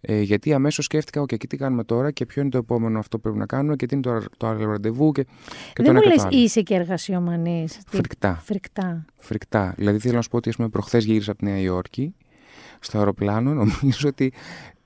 Ε, 0.00 0.20
γιατί 0.20 0.52
αμέσως 0.52 0.84
σκέφτηκα, 0.84 1.22
OK, 1.22 1.36
και 1.36 1.46
τι 1.46 1.56
κάνουμε 1.56 1.84
τώρα 1.84 2.10
και 2.10 2.26
ποιο 2.26 2.42
είναι 2.42 2.50
το 2.50 2.58
επόμενο 2.58 2.98
αυτό 2.98 3.16
που 3.16 3.22
πρέπει 3.22 3.38
να 3.38 3.46
κάνουμε 3.46 3.76
και 3.76 3.86
τι 3.86 3.94
είναι 3.94 4.02
το, 4.02 4.24
το 4.36 4.46
άλλο 4.46 4.70
ραντεβού. 4.70 5.12
Και, 5.12 5.22
και 5.72 5.82
Δεν 5.82 5.94
μου 5.94 6.02
λες, 6.02 6.26
είσαι 6.30 6.62
και 6.62 6.74
εργασιομανής. 6.74 7.80
Φρικτά. 7.86 8.40
Φρικτά. 8.44 9.04
Φρικτά. 9.16 9.74
Δηλαδή 9.76 9.98
θέλω 9.98 10.14
να 10.14 10.22
σου 10.22 10.28
πω 10.28 10.36
ότι 10.36 10.50
πούμε, 10.50 10.68
προχθές 10.68 11.04
γύρισα 11.04 11.30
από 11.30 11.40
τη 11.40 11.46
Νέα 11.46 11.58
Υόρκη 11.58 12.14
στο 12.80 12.98
αεροπλάνο. 12.98 13.54
Νομίζω 13.64 14.08
ότι 14.08 14.32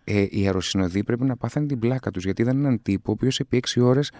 ε, 0.04 0.26
οι 0.30 0.44
αεροσυνοδοί 0.44 1.04
πρέπει 1.04 1.24
να 1.24 1.36
πάθανε 1.36 1.66
την 1.66 1.78
πλάκα 1.78 2.10
τους 2.10 2.24
γιατί 2.24 2.42
ήταν 2.42 2.58
έναν 2.58 2.82
τύπο 2.82 3.10
ο 3.10 3.12
οποίος 3.12 3.40
επί 3.40 3.56
έξι 3.56 3.80
ώρες 3.80 4.12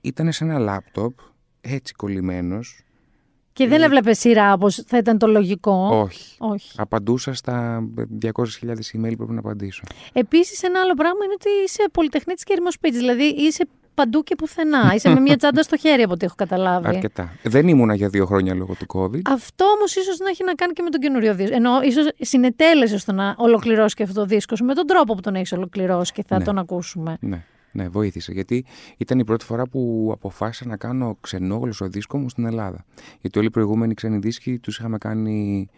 ήταν 0.00 0.32
σε 0.32 0.44
ένα 0.44 0.58
λάπτοπ 0.58 1.18
έτσι 1.62 1.94
κολλημένος 1.94 2.84
και 3.52 3.66
δεν 3.66 3.82
έβλεπες 3.82 4.18
σειρά 4.18 4.52
όπως 4.52 4.82
θα 4.86 4.96
ήταν 4.96 5.18
το 5.18 5.26
λογικό; 5.26 5.88
Όχι. 5.92 6.36
Όχι. 6.38 6.74
Απαντούσα 6.76 7.34
στα 7.34 7.84
200.000 8.22 8.30
email 8.70 9.10
που 9.10 9.16
πρέπει 9.16 9.32
να 9.32 9.38
απαντήσω. 9.38 9.82
Επίσης, 10.12 10.62
ένα 10.62 10.80
άλλο 10.80 10.94
πράγμα 10.94 11.24
είναι 11.24 11.32
ότι 11.32 11.48
είσαι 11.64 11.84
πολυτεχνίτης 11.92 12.44
και 12.44 12.52
ερημοσπίτης. 12.52 12.98
Δηλαδή 12.98 13.24
είσαι 13.24 13.68
παντού 13.94 14.22
και 14.22 14.34
πουθενά. 14.34 14.90
είσαι 14.94 15.08
με 15.08 15.20
μια 15.20 15.36
τσάντα 15.36 15.62
στο 15.62 15.76
χέρι 15.76 16.02
από 16.02 16.12
ό,τι 16.12 16.24
έχω 16.24 16.34
καταλάβει. 16.34 16.88
Αρκετά. 16.88 17.32
Δεν 17.42 17.68
ήμουνα 17.68 17.94
για 17.94 18.08
δύο 18.08 18.26
χρόνια 18.26 18.54
λόγω 18.54 18.74
του 18.74 18.86
COVID. 18.94 19.20
Αυτό 19.26 19.64
όμως 19.64 19.96
ίσως 19.96 20.18
να 20.18 20.28
έχει 20.28 20.44
να 20.44 20.54
κάνει 20.54 20.72
και 20.72 20.82
με 20.82 20.90
τον 20.90 21.00
καινούριο 21.00 21.34
δίσκο. 21.34 21.54
Ενώ 21.54 21.82
ίσως 21.82 22.08
συνετέλεσες 22.20 23.00
στο 23.00 23.12
να 23.12 23.34
ολοκληρώσεις 23.38 23.94
και 23.94 24.02
αυτό 24.02 24.20
το 24.20 24.26
δίσκο 24.26 24.56
με 24.62 24.74
τον 24.74 24.86
τρόπο 24.86 25.14
που 25.14 25.20
τον 25.20 25.34
έχεις 25.34 25.52
ολοκληρώσει 25.52 26.12
και 26.12 26.24
θα 26.26 26.38
ναι. 26.38 26.44
τον 26.44 26.58
ακούσουμε. 26.58 27.16
Ναι. 27.20 27.44
Ναι, 27.72 27.88
βοήθησε. 27.88 28.32
Γιατί 28.32 28.64
ήταν 28.96 29.18
η 29.18 29.24
πρώτη 29.24 29.44
φορά 29.44 29.66
που 29.66 30.10
αποφάσισα 30.12 30.66
να 30.66 30.76
κάνω 30.76 31.16
ξενόγλωσσο 31.20 31.88
δίσκο 31.88 32.18
μου 32.18 32.28
στην 32.28 32.44
Ελλάδα. 32.44 32.84
Γιατί 33.20 33.38
όλοι 33.38 33.46
οι 33.46 33.50
προηγούμενοι 33.50 33.94
ξένοι 33.94 34.18
δίσκοι 34.18 34.58
τους 34.58 34.78
είχαμε 34.78 34.98
κάνει. 34.98 35.68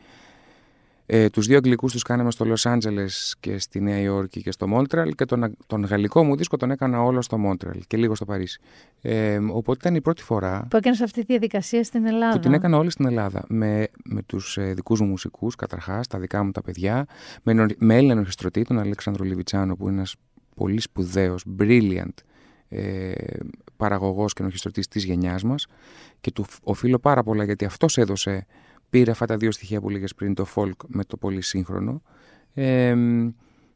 Ε, 1.06 1.28
τους 1.28 1.46
δύο 1.46 1.56
αγγλικούς 1.56 1.92
τους 1.92 2.02
κάναμε 2.02 2.30
στο 2.30 2.44
Λος 2.44 2.66
Άντζελες 2.66 3.36
και 3.40 3.58
στη 3.58 3.80
Νέα 3.80 3.98
Υόρκη 3.98 4.42
και 4.42 4.50
στο 4.50 4.68
Μόντραλ 4.68 5.14
και 5.14 5.24
τον, 5.24 5.56
τον 5.66 5.84
γαλλικό 5.84 6.24
μου 6.24 6.36
δίσκο 6.36 6.56
τον 6.56 6.70
έκανα 6.70 7.02
όλο 7.02 7.22
στο 7.22 7.38
Μόντραλ 7.38 7.80
και 7.86 7.96
λίγο 7.96 8.14
στο 8.14 8.24
Παρίσι. 8.24 8.60
Ε, 9.00 9.38
οπότε 9.52 9.78
ήταν 9.80 9.94
η 9.94 10.00
πρώτη 10.00 10.22
φορά 10.22 10.66
που 10.70 10.76
έκανες 10.76 11.00
αυτή 11.00 11.20
τη 11.20 11.26
διαδικασία 11.26 11.84
στην 11.84 12.06
Ελλάδα. 12.06 12.32
Που 12.32 12.38
την 12.38 12.52
έκανα 12.52 12.76
όλη 12.76 12.90
στην 12.90 13.06
Ελλάδα 13.06 13.44
με, 13.48 13.88
με 14.04 14.22
τους 14.22 14.56
ε, 14.56 14.72
δικούς 14.74 15.00
μου 15.00 15.06
μουσικούς 15.06 15.54
καταρχάς, 15.54 16.06
τα 16.06 16.18
δικά 16.18 16.44
μου 16.44 16.50
τα 16.50 16.62
παιδιά, 16.62 17.06
με, 17.42 17.66
με 17.78 17.96
Έλληνα 17.96 18.20
ορχιστρωτή, 18.20 18.62
τον 18.62 18.78
Αλέξανδρο 18.78 19.24
Λιβιτσάνο 19.24 19.76
που 19.76 19.88
είναι 19.88 19.96
ένας 19.96 20.14
πολύ 20.54 20.80
σπουδαίος, 20.80 21.44
brilliant 21.58 22.14
ε, 22.68 23.12
παραγωγός 23.76 24.32
και 24.32 24.42
νοχιστρωτής 24.42 24.88
της 24.88 25.04
γενιάς 25.04 25.42
μας 25.42 25.66
και 26.20 26.30
του 26.30 26.44
οφείλω 26.62 26.98
πάρα 26.98 27.22
πολλά 27.22 27.44
γιατί 27.44 27.64
αυτός 27.64 27.98
έδωσε, 27.98 28.46
πήρε 28.90 29.10
αυτά 29.10 29.26
τα 29.26 29.36
δύο 29.36 29.52
στοιχεία 29.52 29.80
που 29.80 29.90
λέγες 29.90 30.14
πριν, 30.14 30.34
το 30.34 30.46
folk 30.54 30.86
με 30.86 31.04
το 31.04 31.16
πολύ 31.16 31.40
σύγχρονο 31.42 32.02
ε, 32.54 32.94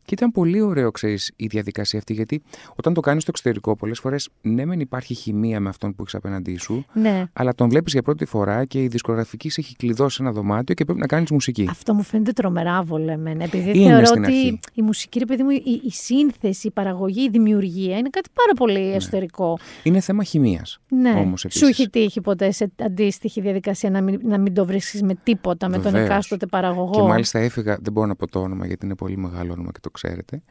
και 0.09 0.15
ήταν 0.15 0.31
πολύ 0.31 0.61
ωραίο, 0.61 0.91
ξέρεις, 0.91 1.33
η 1.37 1.47
διαδικασία 1.47 1.99
αυτή. 1.99 2.13
Γιατί 2.13 2.43
όταν 2.77 2.95
το 2.95 3.01
κάνεις 3.01 3.23
στο 3.23 3.31
εξωτερικό, 3.35 3.77
πολλές 3.77 3.99
φορές 3.99 4.29
ναι, 4.41 4.65
μεν 4.65 4.81
υπάρχει 4.81 5.15
χημεία 5.15 5.61
με 5.61 5.69
αυτόν 5.69 5.95
που 5.95 6.03
έχεις 6.03 6.15
απέναντί 6.15 6.57
σου, 6.57 6.85
ναι. 6.93 7.25
αλλά 7.33 7.55
τον 7.55 7.69
βλέπεις 7.69 7.93
για 7.93 8.03
πρώτη 8.03 8.25
φορά 8.25 8.65
και 8.65 8.83
η 8.83 8.87
δισκογραφική 8.87 9.51
σε 9.51 9.61
έχει 9.61 9.77
κλειδώσει 9.77 10.19
ένα 10.21 10.33
δωμάτιο 10.33 10.75
και 10.75 10.85
πρέπει 10.85 11.01
να 11.01 11.07
κάνεις 11.07 11.31
μουσική. 11.31 11.67
Αυτό 11.71 11.95
μου 11.95 12.03
φαίνεται 12.03 12.33
τρομερά 12.33 12.83
βολεμένα. 12.83 13.45
Επειδή 13.45 13.79
είναι 13.79 13.89
θεωρώ 13.89 14.07
ότι 14.11 14.21
αρχή. 14.21 14.61
η 14.75 14.83
μουσική, 14.83 15.19
ρε 15.19 15.25
παιδί 15.25 15.43
μου, 15.43 15.51
η, 15.51 15.81
η, 15.85 15.91
σύνθεση, 15.91 16.67
η 16.67 16.71
παραγωγή, 16.71 17.23
η 17.23 17.29
δημιουργία 17.29 17.99
είναι 17.99 18.09
κάτι 18.11 18.29
πάρα 18.35 18.53
πολύ 18.57 18.81
ναι. 18.81 18.95
εσωτερικό. 18.95 19.59
Είναι 19.83 20.01
θέμα 20.01 20.25
χημίας. 20.25 20.81
Ναι. 20.89 21.11
Όμως, 21.11 21.47
Σου 21.49 21.67
έχει 21.67 21.91
τύχει 21.91 22.21
ποτέ 22.21 22.51
σε 22.51 22.73
αντίστοιχη 22.83 23.41
διαδικασία 23.41 23.91
να 23.91 24.01
μην, 24.01 24.21
να 24.23 24.39
μην 24.39 24.55
το 24.55 24.65
βρίσκεις 24.65 25.03
με 25.03 25.15
τίποτα 25.23 25.69
Βεβαίως. 25.69 25.85
με 25.85 25.91
τον 25.91 26.01
εκάστοτε 26.05 26.47
παραγωγό; 26.47 26.93
Και 26.93 27.09
μάλιστα 27.09 27.39
έφυγα, 27.39 27.79
δεν 27.81 27.93
μπορώ 27.93 28.07
να 28.07 28.17
πω 28.17 28.27
το 28.27 28.41
όνομα 28.41 28.67
γιατί 28.67 28.87
είναι 28.87 28.95
πολύ 28.95 29.17
μεγάλο 29.17 29.53
όνομα 29.53 29.71
και 29.73 29.81
το 29.81 29.91
ξέρετε. 30.01 30.43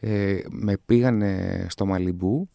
Ε, 0.00 0.38
με 0.48 0.76
πήγανε 0.86 1.66
στο 1.68 1.86
Μαλιμπού, 1.86 2.48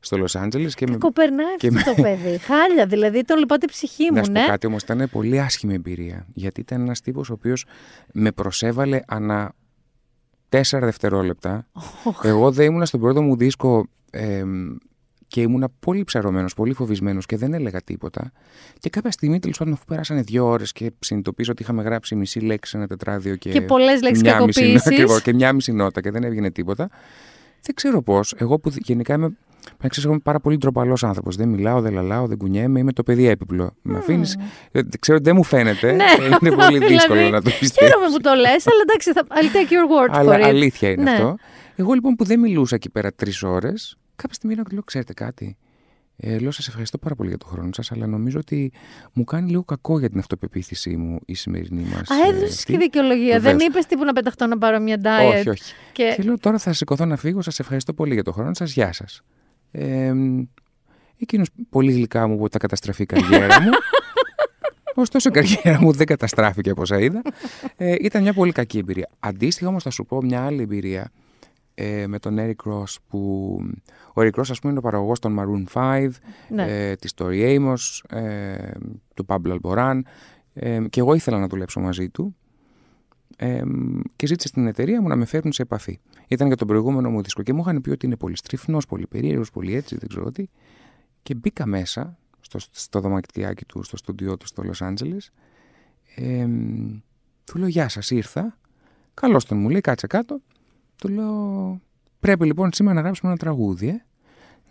στο 0.00 0.16
Λος 0.16 0.36
Άντζελες 0.36 0.74
και, 0.74 0.86
με... 0.86 0.96
Κοπερνάει 0.96 1.54
αυτό 1.54 1.72
με... 1.72 1.82
το 1.82 2.02
παιδί. 2.02 2.38
Χάλια, 2.38 2.86
δηλαδή 2.86 3.24
τον 3.24 3.38
λυπάται 3.38 3.64
η 3.64 3.68
ψυχή 3.68 4.04
μου, 4.04 4.16
να 4.16 4.24
σου 4.24 4.30
ναι. 4.30 4.40
πω 4.40 4.46
κάτι 4.46 4.66
όμως, 4.66 4.82
ήταν 4.82 5.08
πολύ 5.10 5.40
άσχημη 5.40 5.74
εμπειρία. 5.74 6.26
Γιατί 6.32 6.60
ήταν 6.60 6.80
ένας 6.80 7.00
τύπος 7.00 7.30
ο 7.30 7.32
οποίος 7.32 7.64
με 8.12 8.32
προσέβαλε 8.32 9.00
ανά 9.06 9.52
τέσσερα 10.48 10.84
δευτερόλεπτα. 10.84 11.66
Εγώ 12.22 12.50
δεν 12.52 12.66
ήμουν 12.66 12.86
στον 12.86 13.00
πρώτο 13.00 13.22
μου 13.22 13.36
δίσκο 13.36 13.86
ε, 14.10 14.44
και 15.28 15.40
ήμουν 15.40 15.72
πολύ 15.80 16.04
ψαρωμένος, 16.04 16.54
πολύ 16.54 16.72
φοβισμένος 16.72 17.26
και 17.26 17.36
δεν 17.36 17.54
έλεγα 17.54 17.80
τίποτα. 17.82 18.32
Και 18.78 18.90
κάποια 18.90 19.10
στιγμή, 19.10 19.38
τέλος 19.38 19.58
πάντων, 19.58 19.72
αφού 19.72 19.84
περάσανε 19.84 20.20
δύο 20.20 20.46
ώρες 20.46 20.72
και 20.72 20.92
συνειδητοποίησα 20.98 21.52
ότι 21.52 21.62
είχαμε 21.62 21.82
γράψει 21.82 22.14
μισή 22.14 22.40
λέξη 22.40 22.70
σε 22.70 22.76
ένα 22.76 22.86
τετράδιο 22.86 23.36
και. 23.36 23.50
Και 23.50 23.60
πολλές 23.60 24.02
λέξεις 24.02 24.22
κακοποίησης. 24.22 25.22
Και 25.22 25.34
μια 25.34 25.52
μισή 25.52 25.72
νότα 25.72 26.00
και 26.00 26.10
δεν 26.10 26.24
έβγαινε 26.24 26.50
τίποτα. 26.50 26.88
Δεν 27.62 27.74
ξέρω 27.74 28.02
πώς. 28.02 28.34
Εγώ 28.38 28.58
που 28.58 28.72
γενικά 28.76 29.14
είμαι. 29.14 29.36
Να 29.82 29.88
ξέρεις, 29.88 30.10
είμαι 30.10 30.18
πάρα 30.18 30.40
πολύ 30.40 30.56
ντροπαλός 30.56 31.04
άνθρωπος. 31.04 31.36
Δεν 31.36 31.48
μιλάω, 31.48 31.80
δεν 31.80 31.92
λαλάω, 31.92 32.26
δεν 32.26 32.38
κουνιέμαι, 32.38 32.78
είμαι 32.78 32.92
το 32.92 33.02
παιδί 33.02 33.28
έπιπλο. 33.28 33.66
Mm. 33.66 33.76
Με 33.82 33.98
αφήνεις. 33.98 34.36
Ε, 34.72 34.80
ξέρω, 35.00 35.18
δεν 35.22 35.36
μου 35.36 35.42
φαίνεται. 35.42 35.92
ναι, 35.92 36.04
είναι 36.40 36.56
πολύ 36.64 36.78
δύσκολο 36.78 37.18
δηλαδή, 37.18 37.30
να 37.30 37.42
το 37.42 37.50
πιστέψει. 37.60 37.84
Χαίρομαι 37.84 38.06
που 38.06 38.20
το 38.20 38.34
λες, 38.34 38.66
αλλά 38.66 38.80
εντάξει, 38.82 39.12
θα... 39.12 39.26
I'll 39.28 39.56
take 39.56 39.70
your 39.70 40.10
word 40.10 40.18
αλλά 40.18 40.36
for 40.36 40.40
it. 40.40 40.42
αλήθεια 40.42 40.90
είναι 40.90 41.02
ναι. 41.02 41.10
αυτό. 41.10 41.36
Εγώ 41.76 41.92
λοιπόν 41.92 42.14
που 42.14 42.24
δεν 42.24 42.40
μιλούσα 42.40 42.74
εκεί 42.74 42.90
πέρα 42.90 43.12
τρεις 43.12 43.42
ώρες, 43.42 43.96
κάποια 44.16 44.34
στιγμή 44.34 44.54
να 44.54 44.62
λέω: 44.72 44.82
Ξέρετε 44.82 45.12
κάτι; 45.12 45.56
Ε, 46.16 46.38
λέω: 46.38 46.50
Σας 46.50 46.68
ευχαριστώ 46.68 46.98
πάρα 46.98 47.14
πολύ 47.14 47.28
για 47.28 47.38
τον 47.38 47.48
χρόνο 47.48 47.70
σας, 47.72 47.92
αλλά 47.92 48.06
νομίζω 48.06 48.38
ότι 48.38 48.72
μου 49.12 49.24
κάνει 49.24 49.50
λίγο 49.50 49.64
κακό 49.64 49.98
για 49.98 50.10
την 50.10 50.18
αυτοπεποίθησή 50.18 50.96
μου 50.96 51.18
η 51.26 51.34
σημερινή 51.34 51.82
μας. 51.82 52.10
Α, 52.10 52.28
έδωσε 52.28 52.64
και 52.64 52.78
δικαιολογία. 52.78 53.40
Δεν 53.40 53.58
είπες 53.58 53.86
τύπου 53.86 54.04
να 54.04 54.12
πεταχτώ 54.12 54.46
να 54.46 54.58
πάρω 54.58 54.80
μια 54.80 55.00
diet. 55.02 55.36
Όχι, 55.36 55.48
όχι. 55.48 55.74
Και... 55.92 56.14
και 56.16 56.22
λέω: 56.22 56.38
Τώρα 56.38 56.58
θα 56.58 56.72
σηκωθώ 56.72 57.04
να 57.04 57.16
φύγω. 57.16 57.42
Σας 57.42 57.58
ευχαριστώ 57.58 57.92
πολύ 57.92 58.14
για 58.14 58.22
τον 58.22 58.32
χρόνο 58.32 58.54
σας. 58.54 58.72
Γεια 58.72 58.92
σας. 58.92 59.22
Ε, 59.70 60.12
Εκείνος 61.18 61.48
πολύ 61.70 61.92
γλυκά 61.92 62.26
μου 62.26 62.38
που 62.38 62.48
θα 62.50 62.58
καταστραφεί 62.58 63.02
η 63.02 63.06
καριέρα 63.06 63.62
μου. 63.62 63.70
Ωστόσο, 64.94 65.28
η 65.28 65.32
καριέρα 65.32 65.80
μου 65.80 65.92
δεν 65.92 66.06
καταστράφηκε 66.06 66.70
από 66.70 66.82
όσα 66.82 67.00
είδα. 67.00 67.22
Ε, 67.76 67.94
ήταν 68.00 68.22
μια 68.22 68.32
πολύ 68.32 68.52
κακή 68.52 68.78
εμπειρία. 68.78 69.08
Αντίστοιχα, 69.20 69.68
όμως, 69.68 69.82
θα 69.82 69.90
σου 69.90 70.04
πω 70.04 70.22
μια 70.22 70.44
άλλη 70.44 70.62
εμπειρία 70.62 71.10
ε, 71.78 72.06
με 72.06 72.18
τον 72.18 72.36
Eric 72.38 72.72
Ross 72.72 72.94
που 73.08 73.58
ο 74.08 74.20
Eric 74.20 74.30
Ross 74.30 74.50
ας 74.50 74.58
πούμε 74.58 74.70
είναι 74.70 74.78
ο 74.78 74.82
παραγωγός 74.82 75.18
των 75.18 75.36
Maroon 75.40 75.64
5 75.72 76.08
ναι. 76.48 76.88
ε, 76.88 76.96
της 76.96 77.12
Tori 77.16 77.58
Amos 77.58 77.76
ε, 78.18 78.70
του 79.14 79.26
Pablo 79.28 79.58
Alboran 79.58 80.00
ε, 80.52 80.80
και 80.90 81.00
εγώ 81.00 81.14
ήθελα 81.14 81.38
να 81.38 81.46
δουλέψω 81.46 81.80
μαζί 81.80 82.08
του 82.08 82.36
ε, 83.36 83.62
και 84.16 84.26
ζήτησε 84.26 84.48
στην 84.48 84.66
εταιρεία 84.66 85.02
μου 85.02 85.08
να 85.08 85.16
με 85.16 85.24
φέρουν 85.24 85.52
σε 85.52 85.62
επαφή. 85.62 86.00
Ήταν 86.28 86.46
για 86.46 86.56
τον 86.56 86.66
προηγούμενο 86.66 87.10
μου 87.10 87.22
δίσκο 87.22 87.42
και 87.42 87.52
μου 87.52 87.60
είχαν 87.60 87.80
πει 87.80 87.90
ότι 87.90 88.06
είναι 88.06 88.16
πολύ 88.16 88.36
στριφνός, 88.36 88.86
πολύ 88.86 89.06
περίεργος, 89.06 89.50
πολύ 89.50 89.74
έτσι, 89.74 89.96
δεν 89.96 90.08
ξέρω 90.08 90.30
τι 90.30 90.48
και 91.22 91.34
μπήκα 91.34 91.66
μέσα 91.66 92.18
στο, 92.40 92.58
στο 92.70 93.00
δωματιάκι 93.00 93.64
του, 93.64 93.82
στο 93.82 93.96
στούντιό 93.96 94.36
του 94.36 94.46
στο 94.46 94.62
Λος 94.62 94.82
Άντζελες 94.82 95.32
ε, 96.14 96.46
του 97.44 97.58
λέω 97.58 97.68
γεια 97.68 97.88
σας 97.88 98.10
ήρθα 98.10 98.58
καλώς 99.14 99.44
τον 99.44 99.58
μου 99.58 99.68
λέει 99.68 99.80
κάτσε 99.80 100.06
κάτω 100.06 100.40
του 100.98 101.08
λέω, 101.08 101.80
πρέπει 102.20 102.46
λοιπόν 102.46 102.70
σήμερα 102.72 102.94
να 102.94 103.00
γράψουμε 103.00 103.30
ένα 103.30 103.40
τραγούδι, 103.40 103.88
ε. 103.88 104.04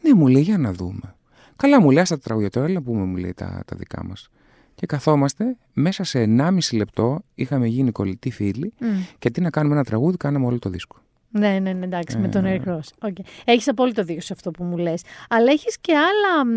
Ναι, 0.02 0.14
μου 0.14 0.28
λέει, 0.28 0.42
για 0.42 0.58
να 0.58 0.74
δούμε. 0.74 1.16
Καλά, 1.56 1.82
μου 1.82 1.92
λέει, 1.92 2.04
τα 2.04 2.20
τραγούδια 2.20 2.50
τώρα, 2.50 2.66
έλα 2.66 2.82
πούμε, 2.82 3.06
μου 3.06 3.16
λέει 3.16 3.34
τα, 3.34 3.64
τα 3.66 3.76
δικά 3.76 4.06
μας. 4.06 4.30
Και 4.76 4.86
καθόμαστε, 4.86 5.58
μέσα 5.74 6.04
σε 6.04 6.24
1,5 6.38 6.58
λεπτό 6.74 7.22
είχαμε 7.36 7.68
γίνει 7.68 7.92
κολλητοί 7.92 8.32
φίλοι 8.32 8.74
mm. 8.80 8.86
και 9.20 9.32
τι 9.32 9.42
να 9.42 9.50
κάνουμε 9.50 9.76
ένα 9.76 9.84
τραγούδι, 9.84 10.18
κάναμε 10.18 10.46
όλο 10.46 10.60
το 10.60 10.70
δίσκο. 10.70 10.98
Ναι, 11.30 11.60
ναι, 11.60 11.74
ναι, 11.74 11.86
εντάξει, 11.86 12.18
με 12.18 12.28
τον 12.28 12.44
Eric 12.46 12.68
Ross. 12.68 13.10
Okay. 13.10 13.24
Έχεις 13.46 13.68
απόλυτο 13.68 14.04
δίκιο 14.04 14.22
σε 14.22 14.34
αυτό 14.34 14.52
που 14.52 14.64
μου 14.64 14.78
λες. 14.78 15.02
Αλλά 15.30 15.52
έχεις 15.52 15.78
και 15.80 15.94
άλλα 15.96 16.50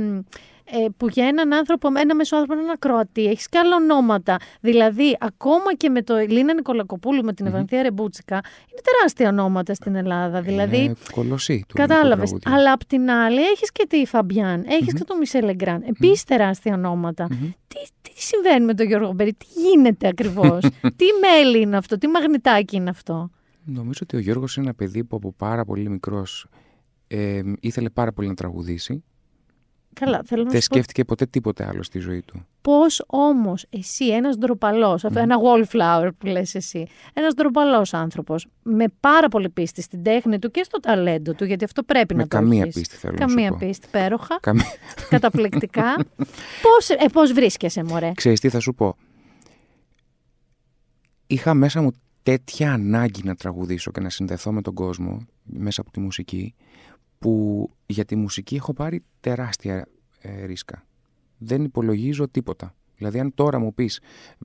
ε, 0.71 0.87
που 0.97 1.09
για 1.09 1.27
έναν 1.27 1.53
άνθρωπο, 1.53 1.89
ένα 1.97 2.15
μεσοάνθρωπο, 2.15 2.61
έναν 2.61 2.73
ακροατή, 2.73 3.27
έχεις 3.27 3.49
και 3.49 3.59
άλλα 3.59 3.77
ονόματα. 3.77 4.37
Δηλαδή, 4.61 5.17
ακόμα 5.21 5.75
και 5.77 5.89
με 5.89 6.03
το 6.03 6.15
Ελίνα 6.15 6.55
Νικολακοπούλου, 6.55 7.25
με 7.25 7.33
την 7.33 7.47
mm-hmm. 7.47 7.49
Ευανθία 7.49 7.83
Ρεμπούτσικα, 7.83 8.35
είναι 8.35 8.81
τεράστια 8.83 9.29
ονόματα 9.29 9.75
στην 9.75 9.95
Ελλάδα. 9.95 10.41
Δηλαδή, 10.41 10.79
είναι 10.79 10.95
κολοσσή 11.13 11.65
του 11.69 11.75
Κατάλαβες. 11.75 12.37
Αλλά 12.45 12.73
απ' 12.73 12.85
την 12.85 13.11
άλλη, 13.11 13.41
έχεις 13.41 13.73
και 13.73 13.87
τη 13.89 14.07
Φαμπιάν, 14.07 14.65
έχεις 14.69 14.93
mm-hmm. 14.93 14.97
και 14.99 15.05
τον 15.05 15.19
Μισελ 15.19 15.49
Εγκράν. 15.49 15.83
Επίσης 15.87 16.25
τεράστια 16.25 16.75
ονόματα. 16.75 17.27
Τι, 17.69 17.77
τι 18.03 18.23
συμβαίνει 18.23 18.65
με 18.65 18.75
τον 18.75 18.87
Γιώργο 18.87 19.13
Μπερί, 19.13 19.35
τι 19.35 19.47
γίνεται 19.61 20.09
ακριβώς, 20.09 20.61
τι 20.99 21.05
μέλη 21.21 21.61
είναι 21.61 21.77
αυτό, 21.77 21.99
τι 21.99 22.09
μαγνητάκι 22.09 22.77
είναι 22.77 22.91
αυτό; 22.91 23.31
Νομίζω 23.65 24.01
ότι 24.03 24.17
ο 24.17 24.19
Γιώργος 24.19 24.57
είναι 24.57 24.67
ένα 24.67 24.75
παιδί 24.75 25.05
που 25.05 25.17
από 25.17 25.33
πάρα 25.33 25.65
πολύ 25.65 25.89
μικρός 25.89 26.47
ε, 27.07 27.41
ήθελε 27.61 27.91
πάρα 27.91 28.13
πολύ 28.13 28.29
να 28.29 28.35
τραγουδήσει 28.35 29.05
Καλά, 29.99 30.23
θέλω 30.25 30.43
να 30.43 30.51
Δεν 30.51 30.61
σκέφτηκε 30.61 31.05
ποτέ 31.05 31.27
τίποτε 31.27 31.67
άλλο 31.67 31.83
στη 31.83 31.99
ζωή 31.99 32.23
του. 32.23 32.47
Πώς 32.61 33.05
όμως 33.07 33.67
εσύ, 33.71 34.07
ένας 34.07 34.37
ντροπαλός, 34.37 35.05
mm. 35.05 35.17
ένα 35.17 35.37
wallflower 35.39 36.09
που 36.19 36.27
λες 36.27 36.55
εσύ, 36.55 36.87
ένας 37.13 37.35
ντροπαλός 37.35 37.95
άνθρωπος, 37.95 38.47
με 38.63 38.85
πάρα 39.01 39.29
πολύ 39.29 39.49
πίστη 39.49 39.83
στην 39.83 40.03
τέχνη 40.03 40.39
του 40.39 40.51
και 40.51 40.63
στο 40.63 40.81
ταλέντο 40.81 41.35
του, 41.35 41.45
γιατί 41.45 41.65
αυτό 41.65 41.83
πρέπει 41.83 42.15
με 42.15 42.23
να 42.23 42.29
το 42.29 42.37
καμία 42.37 42.67
πίστη 42.67 42.97
θέλω 42.97 43.17
Καμία 43.17 43.51
να 43.51 43.59
σου 43.59 43.67
πίστη, 43.67 43.87
πέροχα. 43.91 44.39
Καμία... 44.41 44.73
Καταπληκτικά. 45.09 45.97
Πώς 46.65 46.89
ε, 46.91 47.09
πώς 47.13 47.33
βρίσκεσαι, 47.33 47.83
Μωρέ; 47.85 48.13
Ξέρεις 48.15 48.41
τι 48.41 48.49
θα 48.49 48.61
σου 48.61 48.75
πω; 48.75 48.97
Είχα 51.27 51.55
μέσα 51.55 51.83
μου 51.83 51.91
τέτοια 52.23 52.73
ανάγκη 52.73 53.23
να 53.25 53.35
τραγουδήσω 53.35 53.91
και 53.91 54.01
να 54.01 54.11
συνδεθώ 54.11 54.53
με 54.53 54.63
τον 54.63 54.75
κόσμο 54.75 55.19
μέσα 55.43 55.81
από 55.81 55.91
τη 55.91 56.01
μουσική 56.01 56.55
που 57.19 57.71
για 57.87 58.05
τη 58.05 58.17
μουσική 58.17 58.55
έχω 58.55 58.73
πάρει 58.73 59.03
τεράστια 59.21 59.87
ε, 60.21 60.45
ρίσκα. 60.45 60.85
Δεν 61.39 61.65
υπολογίζω 61.65 62.29
τίποτα. 62.29 62.75
Δηλαδή, 62.97 63.21
αν 63.21 63.35
τώρα 63.35 63.59
μου 63.59 63.75
πεις, 63.75 64.01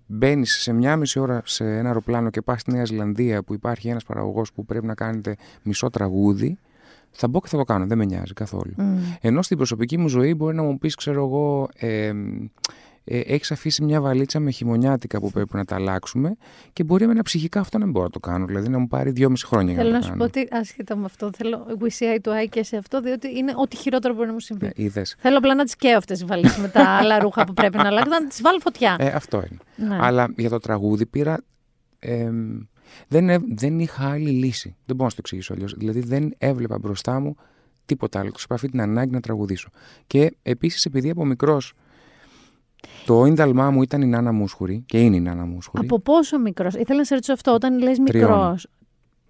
μπαίνεις 0.06 0.62
σε 0.62 0.74
μια 0.74 0.98
μισή 0.98 1.20
ώρα 1.20 1.42
σε 1.46 1.78
ένα 1.78 1.88
αεροπλάνο 1.88 2.30
και 2.30 2.42
πας 2.42 2.62
στη 2.62 2.72
Νέα 2.72 2.86
Ζηλανδία 2.86 3.44
που 3.44 3.54
υπάρχει 3.54 3.90
ένας 3.90 4.04
παραγωγός 4.04 4.54
που 4.54 4.66
πρέπει 4.66 4.86
να 4.86 4.94
κάνετε 4.96 5.36
μισό 5.64 5.90
τραγούδι, 5.90 6.58
θα 7.12 7.28
μπω 7.28 7.40
και 7.40 7.48
θα 7.48 7.58
το 7.58 7.64
κάνω. 7.64 7.86
Δεν 7.86 7.98
με 7.98 8.06
νοιάζει 8.06 8.34
καθόλου. 8.34 8.74
Mm. 8.78 8.82
Ενώ 9.22 9.42
στην 9.42 9.58
προσωπική 9.58 9.98
μου 9.98 10.08
ζωή 10.08 10.34
μπορεί 10.34 10.56
να 10.56 10.64
μου 10.64 10.78
πεις, 10.78 10.96
ξέρω 10.96 11.26
εγώ, 11.26 11.70
ε, 11.76 12.14
ε, 13.04 13.20
έχεις 13.20 13.52
αφήσει 13.52 13.84
μια 13.84 14.02
βαλίτσα 14.02 14.40
με 14.40 14.52
χειμωνιάτικα 14.52 15.20
που 15.20 15.32
πρέπει 15.32 15.56
να 15.56 15.66
τα 15.66 15.76
αλλάξουμε 15.76 16.36
και 16.74 16.84
μπορεί 16.84 17.06
με 17.06 17.12
ένα 17.12 17.24
ψυχικά 17.24 17.60
αυτό 17.60 17.78
να 17.78 17.84
μην 17.84 17.94
μπορώ 17.94 18.06
να 18.06 18.12
το 18.12 18.20
κάνω. 18.20 18.46
Δηλαδή 18.46 18.70
να 18.70 18.80
μου 18.80 18.88
πάρει 18.88 19.12
δυόμιση 19.12 19.46
χρόνια 19.46 19.76
θέλω 19.76 19.90
για 19.90 20.00
να, 20.00 20.06
να 20.06 20.12
σου 20.12 20.18
πω 20.18 20.24
ότι 20.24 20.48
άσχετα 20.52 20.96
με 20.96 21.06
αυτό, 21.06 21.30
θέλω 21.38 21.66
we 21.80 22.20
to 22.22 22.30
eye 22.30 22.48
και 22.50 22.64
σε 22.64 22.78
αυτό, 22.78 23.02
διότι 23.02 23.38
είναι 23.38 23.54
ό,τι 23.56 23.76
χειρότερο 23.76 24.14
μπορεί 24.14 24.28
να 24.28 24.34
μου 24.34 24.40
συμβεί. 24.40 24.72
Ε, 24.76 24.90
θέλω 25.18 25.38
απλά 25.38 25.56
να 25.56 25.64
τις 25.64 25.76
καίω 25.76 25.98
αυτές 25.98 26.18
τις 26.18 26.28
βαλίτσες 26.28 26.58
με 26.58 26.68
τα 26.68 26.90
άλλα 27.00 27.20
ρούχα 27.20 27.44
που 27.44 27.54
πρέπει 27.54 27.78
να 27.78 27.88
αλλάξω, 27.88 28.10
να 28.10 28.28
τις 28.28 28.42
βάλω 28.42 28.60
φωτιά. 28.60 28.96
Ε, 29.00 29.08
αυτό 29.08 29.38
είναι. 29.38 29.90
Ναι. 29.90 29.98
Αλλά 30.02 30.34
για 30.38 30.50
το 30.50 30.58
τραγούδι 30.58 31.06
πήρα. 31.06 31.38
Ε, 32.00 32.30
δεν, 33.08 33.44
δεν 33.56 33.80
είχα 33.80 34.10
άλλη 34.10 34.30
λύση. 34.30 34.76
Δεν 34.86 34.96
μπορώ 34.96 35.04
να 35.04 35.10
το 35.10 35.18
εξηγήσω 35.20 35.54
αλλιώς. 35.54 35.74
Δηλαδή 35.78 36.00
δεν 36.00 36.34
έβλεπα 36.38 36.78
μπροστά 36.78 37.20
μου 37.20 37.36
τίποτα 37.86 38.20
άλλο. 38.20 38.32
Τους 38.32 38.46
αυτή 38.50 38.70
την 38.70 38.82
ανάγκη 38.82 39.12
να 39.12 39.20
τραγουδήσω. 39.20 39.70
Και 40.08 40.36
επίσης 40.42 40.86
επειδή 40.86 41.10
από 41.10 41.26
μικρός 41.26 41.74
το 43.06 43.26
ίνταλμά 43.26 43.72
μου 43.72 43.82
ήταν 43.82 44.02
η 44.02 44.06
Νάνα 44.06 44.32
Μούσχουρη 44.32 44.84
και 44.86 45.00
είναι 45.00 45.16
η 45.16 45.20
Νάνα 45.20 45.46
Μούσχουρη. 45.46 45.86
Από 45.86 46.00
πόσο 46.00 46.40
μικρός, 46.40 46.74
ήθελα 46.74 46.98
να 46.98 47.06
σε 47.06 47.14
ρωτήσω 47.14 47.34
αυτό, 47.34 47.54
όταν 47.54 47.80
λες 47.82 48.00
μικρός. 48.00 48.68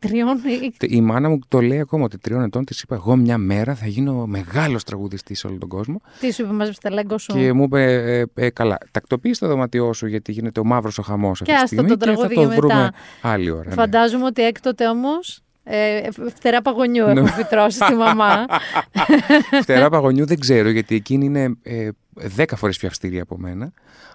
Τριών. 0.07 0.39
Η 0.79 1.01
μάνα 1.01 1.29
μου 1.29 1.39
το 1.47 1.61
λέει 1.61 1.79
ακόμα 1.79 2.03
ότι 2.03 2.17
τριών 2.17 2.43
ετών 2.43 2.65
της 2.65 2.81
είπα: 2.81 2.95
Εγώ 2.95 3.15
μια 3.15 3.37
μέρα 3.37 3.75
θα 3.75 3.87
γίνω 3.87 4.25
μεγάλος 4.25 4.83
τραγουδιστής 4.83 5.39
σε 5.39 5.47
όλο 5.47 5.57
τον 5.57 5.69
κόσμο. 5.69 6.01
Τι 6.19 6.33
σου 6.33 6.43
είπε, 6.43 6.53
μαζί 6.53 6.71
τα 6.81 6.91
λέγκο 6.91 7.17
σου. 7.17 7.33
Και 7.33 7.53
μου 7.53 7.63
είπε: 7.63 7.93
ε, 7.93 8.25
ε, 8.33 8.49
Καλά, 8.49 8.77
τακτοποιεί 8.91 9.31
το 9.31 9.47
δωμάτιό 9.47 9.93
σου 9.93 10.07
γιατί 10.07 10.31
γίνεται 10.31 10.59
ο 10.59 10.63
μαύρος 10.63 10.97
ο 10.97 11.01
χαμός 11.01 11.41
αυτή 11.41 11.53
τη 11.61 11.67
στιγμή. 11.67 11.89
Και, 11.89 11.97
το 11.97 12.17
θα 12.17 12.27
το 12.27 12.49
βρούμε 12.49 12.89
άλλη 13.21 13.49
ώρα. 13.49 13.67
Ναι. 13.67 13.73
Φαντάζομαι 13.73 14.25
ότι 14.25 14.41
έκτοτε 14.41 14.87
όμως 14.87 15.43
ε, 15.63 16.09
φτερά 16.35 16.61
παγωνιού 16.61 17.05
έχω 17.05 17.25
φυτρώσει 17.25 17.77
στη 17.83 17.93
μαμά. 17.93 18.45
φτερά 19.61 19.89
παγωνιού 19.89 20.25
δεν 20.25 20.39
ξέρω 20.39 20.69
γιατί 20.69 20.95
εκείνη 20.95 21.25
είναι 21.25 21.57
ε, 21.61 21.89
δέκα 22.15 22.55
φορές 22.55 22.77
πιο 22.77 22.87
αυστηρή 22.87 23.19
από 23.19 23.37
μένα. 23.37 23.73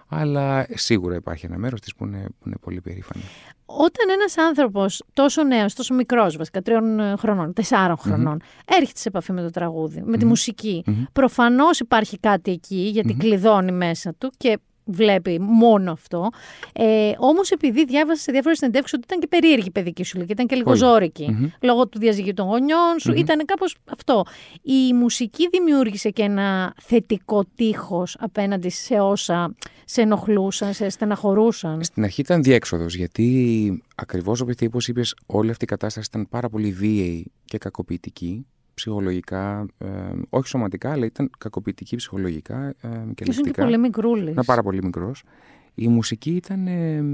Αλλά 0.09 0.67
σίγουρα 0.71 1.15
υπάρχει 1.15 1.47
ένα 1.47 1.59
μέρος 1.59 1.81
της 1.81 1.95
που 1.95 2.05
είναι, 2.05 2.25
που 2.39 2.47
είναι 2.47 2.57
πολύ 2.61 2.81
περήφανη. 2.81 3.25
Όταν 3.67 4.09
ένας 4.11 4.37
άνθρωπος 4.39 5.03
τόσο 5.13 5.43
νέος, 5.43 5.75
τόσο 5.75 5.95
μικρός 5.95 6.37
βασικά, 6.37 6.63
τριών 6.63 7.17
χρονών, 7.19 7.53
τεσσάρων 7.53 7.97
χρονών, 7.97 8.39
mm-hmm. 8.41 8.75
έρχεται 8.79 8.99
σε 8.99 9.09
επαφή 9.09 9.33
με 9.33 9.43
το 9.43 9.51
τραγούδι, 9.51 10.03
με 10.05 10.17
τη 10.17 10.25
μουσική, 10.25 10.85
mm-hmm. 10.87 11.05
προφανώς 11.13 11.81
υπάρχει 11.81 12.19
κάτι 12.19 12.51
εκεί 12.51 12.77
γιατί 12.93 13.15
κλειδώνει 13.15 13.73
μέσα 13.73 14.15
του 14.19 14.33
και 14.37 14.59
βλέπει 14.89 15.39
μόνο 15.41 15.93
αυτό. 15.93 16.29
Ε, 16.73 17.13
Όμως, 17.19 17.51
επειδή 17.51 17.85
διάβασα 17.85 18.23
σε 18.23 18.33
διάφορες 18.33 18.59
συνεντεύξεις 18.59 18.95
ότι 18.95 19.03
ήταν 19.07 19.21
και 19.21 19.27
περίεργη 19.27 19.71
παιδική 19.71 20.05
σου 20.05 20.17
ηλικία, 20.17 20.35
ήταν 20.35 20.47
και 20.47 20.57
λίγο 20.57 20.75
ζώρικη. 20.75 21.53
Λόγω 21.61 21.89
του 21.89 21.99
διαζυγίου 21.99 22.35
των 22.35 22.47
γονιών 22.47 22.99
σου, 22.99 23.13
ήταν 23.13 23.45
κάπως 23.45 23.77
αυτό. 23.91 24.25
Η 24.63 24.93
μουσική 24.93 25.49
δημιούργησε 25.49 26.11
και 26.11 26.23
ένα 26.23 26.75
θετικό 26.81 27.45
τείχος 27.55 28.17
απέναντι 28.21 28.69
σε 28.69 28.95
όσα 28.95 29.55
σε 29.85 30.01
ενοχλούσαν, 30.01 30.73
σε 30.73 30.89
στεναχωρούσαν. 30.89 31.85
Στην 31.85 32.05
αρχή 32.05 32.21
ήταν 32.21 32.43
διέξοδος, 32.43 32.95
γιατί 32.95 33.83
ακριβώς 33.97 34.41
όπως 34.41 34.89
είπες, 34.89 35.15
όλη 35.27 35.51
αυτή 35.51 35.65
η 35.65 35.67
κατάσταση 35.67 36.07
ήταν 36.11 36.29
πάρα 36.29 36.49
πολύ 36.49 36.73
βίαιη 36.73 37.33
και 37.45 37.59
κακοποιητική 37.59 38.47
ψυχολογικά, 38.79 39.67
ε, 39.79 39.87
όχι 40.29 40.49
σωματικά, 40.49 40.91
αλλά 40.91 41.05
ήταν 41.05 41.31
κακοποιητική 41.39 41.97
ψυχολογικά 41.97 42.67
ε, 42.67 42.75
και 43.15 43.25
ληστικά. 43.25 43.49
Ήταν 43.49 43.65
πολύ 43.65 43.79
μικρούλης. 43.79 44.35
Να 44.35 44.45
πάρα 44.45 44.63
πολύ 44.63 44.85
μικρός. 44.85 45.23
Η 45.75 45.89
μουσική 45.89 46.31
ήταν, 46.31 46.67
ε, 46.67 47.05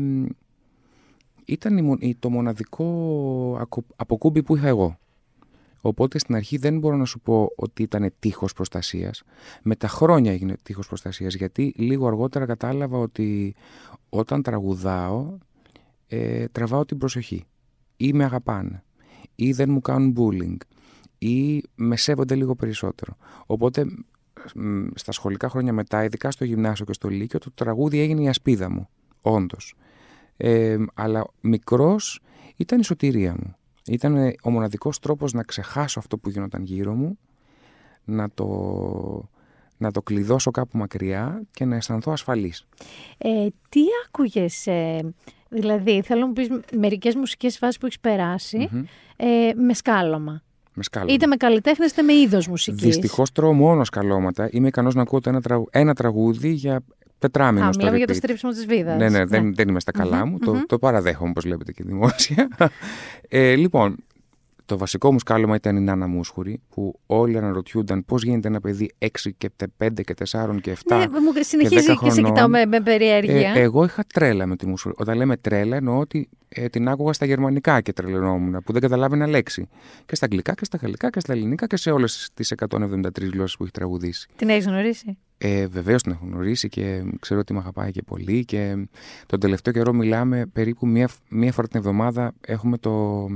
ήταν 1.44 1.98
το 2.18 2.30
μοναδικό 2.30 3.66
αποκούμπι 3.96 4.42
που 4.42 4.56
είχα 4.56 4.66
εγώ. 4.66 4.98
Οπότε 5.80 6.18
στην 6.18 6.34
αρχή 6.34 6.56
δεν 6.56 6.78
μπορώ 6.78 6.96
να 6.96 7.04
σου 7.04 7.20
πω 7.20 7.48
ότι 7.56 7.82
ήταν 7.82 8.12
τείχος 8.18 8.52
προστασίας. 8.52 9.22
Με 9.62 9.76
τα 9.76 9.88
χρόνια 9.88 10.32
έγινε 10.32 10.56
τείχος 10.62 10.86
προστασίας, 10.86 11.34
γιατί 11.34 11.72
λίγο 11.76 12.06
αργότερα 12.06 12.46
κατάλαβα 12.46 12.98
ότι 12.98 13.54
όταν 14.08 14.42
τραγουδάω, 14.42 15.38
ε, 16.06 16.46
τραβάω 16.48 16.84
την 16.84 16.98
προσοχή. 16.98 17.44
Ή 17.96 18.12
με 18.12 18.24
αγαπάνε. 18.24 18.84
Ή 19.34 19.52
δεν 19.52 19.70
μου 19.70 19.80
κάνουν 19.80 20.14
bullying 20.16 20.56
ή 21.24 21.62
με 21.74 21.96
σέβονται 21.96 22.34
λίγο 22.34 22.54
περισσότερο. 22.54 23.16
Οπότε 23.46 23.86
στα 24.94 25.12
σχολικά 25.12 25.48
χρόνια 25.48 25.72
μετά, 25.72 26.04
ειδικά 26.04 26.30
στο 26.30 26.44
γυμνάσιο 26.44 26.84
και 26.84 26.92
στο 26.92 27.08
λύκειο, 27.08 27.38
το 27.38 27.50
τραγούδι 27.54 28.00
έγινε 28.00 28.22
η 28.22 28.28
ασπίδα 28.28 28.70
μου, 28.70 28.88
όντως. 29.20 29.74
Ε, 30.36 30.76
αλλά 30.94 31.26
μικρός 31.40 32.20
ήταν 32.56 32.80
η 32.80 32.84
σωτηρία 32.84 33.32
μου. 33.32 33.56
Ήταν 33.86 34.32
ο 34.42 34.50
μοναδικός 34.50 34.98
τρόπος 34.98 35.32
να 35.32 35.42
ξεχάσω 35.42 35.98
αυτό 35.98 36.18
που 36.18 36.28
γινόταν 36.28 36.62
γύρω 36.62 36.94
μου, 36.94 37.18
να 38.04 38.30
το, 38.30 39.28
να 39.76 39.90
το 39.90 40.02
κλειδώσω 40.02 40.50
κάπου 40.50 40.78
μακριά 40.78 41.42
και 41.50 41.64
να 41.64 41.76
αισθανθώ 41.76 42.12
ασφαλής. 42.12 42.66
Ε, 43.18 43.46
τι 43.68 43.80
άκουγες, 44.06 44.66
ε, 44.66 45.14
δηλαδή 45.48 46.02
θέλω 46.02 46.20
να 46.20 46.26
μου 46.26 46.32
πεις 46.32 46.48
μερικές 46.78 47.14
μουσικές 47.14 47.58
φάσεις 47.58 47.78
που 47.78 47.86
έχεις 47.86 48.52
ε, 49.16 49.52
με 49.54 49.74
σκάλωμα. 49.74 50.42
Με 50.74 50.82
σκάλωμα. 50.82 51.12
Είτε 51.12 51.26
με 51.26 51.36
καλλιτέχνες 51.36 51.90
είτε 51.90 52.02
με 52.02 52.12
είδος 52.12 52.48
μουσικής. 52.48 52.84
Δυστυχώς 52.84 53.32
τρώω 53.32 53.52
μόνος 53.52 53.86
σκαλώματα. 53.86 54.48
Είμαι 54.50 54.68
ικανός 54.68 54.94
να 54.94 55.02
ακούω 55.02 55.20
ένα, 55.24 55.40
τραγου... 55.40 55.68
ένα 55.70 55.94
τραγούδι 55.94 56.48
για 56.48 56.80
τετράμινο. 57.18 57.66
Α, 57.66 57.70
μιλάμε 57.76 57.96
για 57.96 58.06
το 58.06 58.14
στρίψιμο 58.14 58.52
της 58.52 58.66
βίδας. 58.66 58.98
Ναι, 58.98 59.08
ναι, 59.08 59.24
δεν, 59.24 59.44
ναι. 59.44 59.50
δεν 59.54 59.68
είμαι 59.68 59.80
στα 59.80 59.92
καλά 59.92 60.26
μου. 60.26 60.38
Το, 60.38 60.66
το 60.66 60.78
παραδέχομαι, 60.78 61.30
όπως 61.30 61.44
βλέπετε 61.44 61.72
και 61.72 61.82
δημόσια. 61.86 62.48
ε, 63.28 63.54
λοιπόν, 63.54 63.96
το 64.66 64.78
βασικό 64.78 65.12
μου 65.12 65.18
σκάλωμα 65.18 65.54
ήταν 65.54 65.76
η 65.76 65.80
Νάνα 65.80 66.06
Μούσχουρη, 66.06 66.60
που 66.68 67.00
όλοι 67.06 67.38
αναρωτιούνταν 67.38 68.04
πώς 68.04 68.22
γίνεται 68.22 68.48
ένα 68.48 68.60
παιδί 68.60 68.90
6 68.98 69.08
και 69.38 69.50
5 69.78 69.88
και 69.94 70.14
4 70.30 70.60
και 70.60 70.76
7. 70.88 70.96
Ναι, 70.96 71.20
μου 71.20 71.32
συνεχίζει 71.40 71.86
και, 71.86 71.94
και 72.02 72.10
σε 72.10 72.22
κοιτάω 72.22 72.48
με, 72.48 72.66
με 72.66 72.80
περιέργεια. 72.80 73.52
Ε, 73.54 73.60
εγώ 73.60 73.84
είχα 73.84 74.04
τρέλα 74.14 74.46
με 74.46 74.56
τη 74.56 74.66
Μούσχουρη. 74.66 74.94
Όταν 74.98 75.16
λέμε 75.16 75.36
τρέλα, 75.36 75.76
εννοώ 75.76 75.98
ότι 75.98 76.28
ε, 76.48 76.68
την 76.68 76.88
άκουγα 76.88 77.12
στα 77.12 77.26
γερμανικά 77.26 77.80
και 77.80 77.92
τρελαινόμουν, 77.92 78.62
που 78.64 78.72
δεν 78.72 78.82
καταλάβαινα 78.82 79.26
λέξη. 79.26 79.68
Και 80.06 80.14
στα 80.14 80.24
αγγλικά 80.24 80.54
και 80.54 80.64
στα 80.64 80.78
γαλλικά 80.82 81.10
και 81.10 81.20
στα 81.20 81.32
ελληνικά 81.32 81.66
και 81.66 81.76
σε 81.76 81.90
όλες 81.90 82.30
τις 82.34 82.54
173 82.70 83.08
γλώσσες 83.32 83.56
που 83.56 83.62
έχει 83.62 83.72
τραγουδήσει. 83.72 84.28
Την 84.36 84.48
έχεις 84.48 84.66
γνωρίσει; 84.66 85.18
Ε, 85.38 85.66
Βεβαίως 85.66 86.02
την 86.02 86.12
έχω 86.12 86.26
γνωρίσει 86.26 86.68
και 86.68 87.02
ξέρω 87.20 87.40
ότι 87.40 87.52
με 87.52 87.58
αγαπάει 87.58 87.90
και 87.90 88.02
πολύ. 88.02 88.44
Και 88.44 88.86
τον 89.26 89.40
τελευταίο 89.40 89.72
καιρό 89.72 89.92
μιλάμε 89.92 90.46
περίπου 90.46 90.86
μία, 90.86 91.08
μία 91.28 91.52
φορά 91.52 91.68
την 91.68 91.78
εβδομάδα. 91.78 92.32
Έχουμε 92.40 92.78
το, 92.78 93.26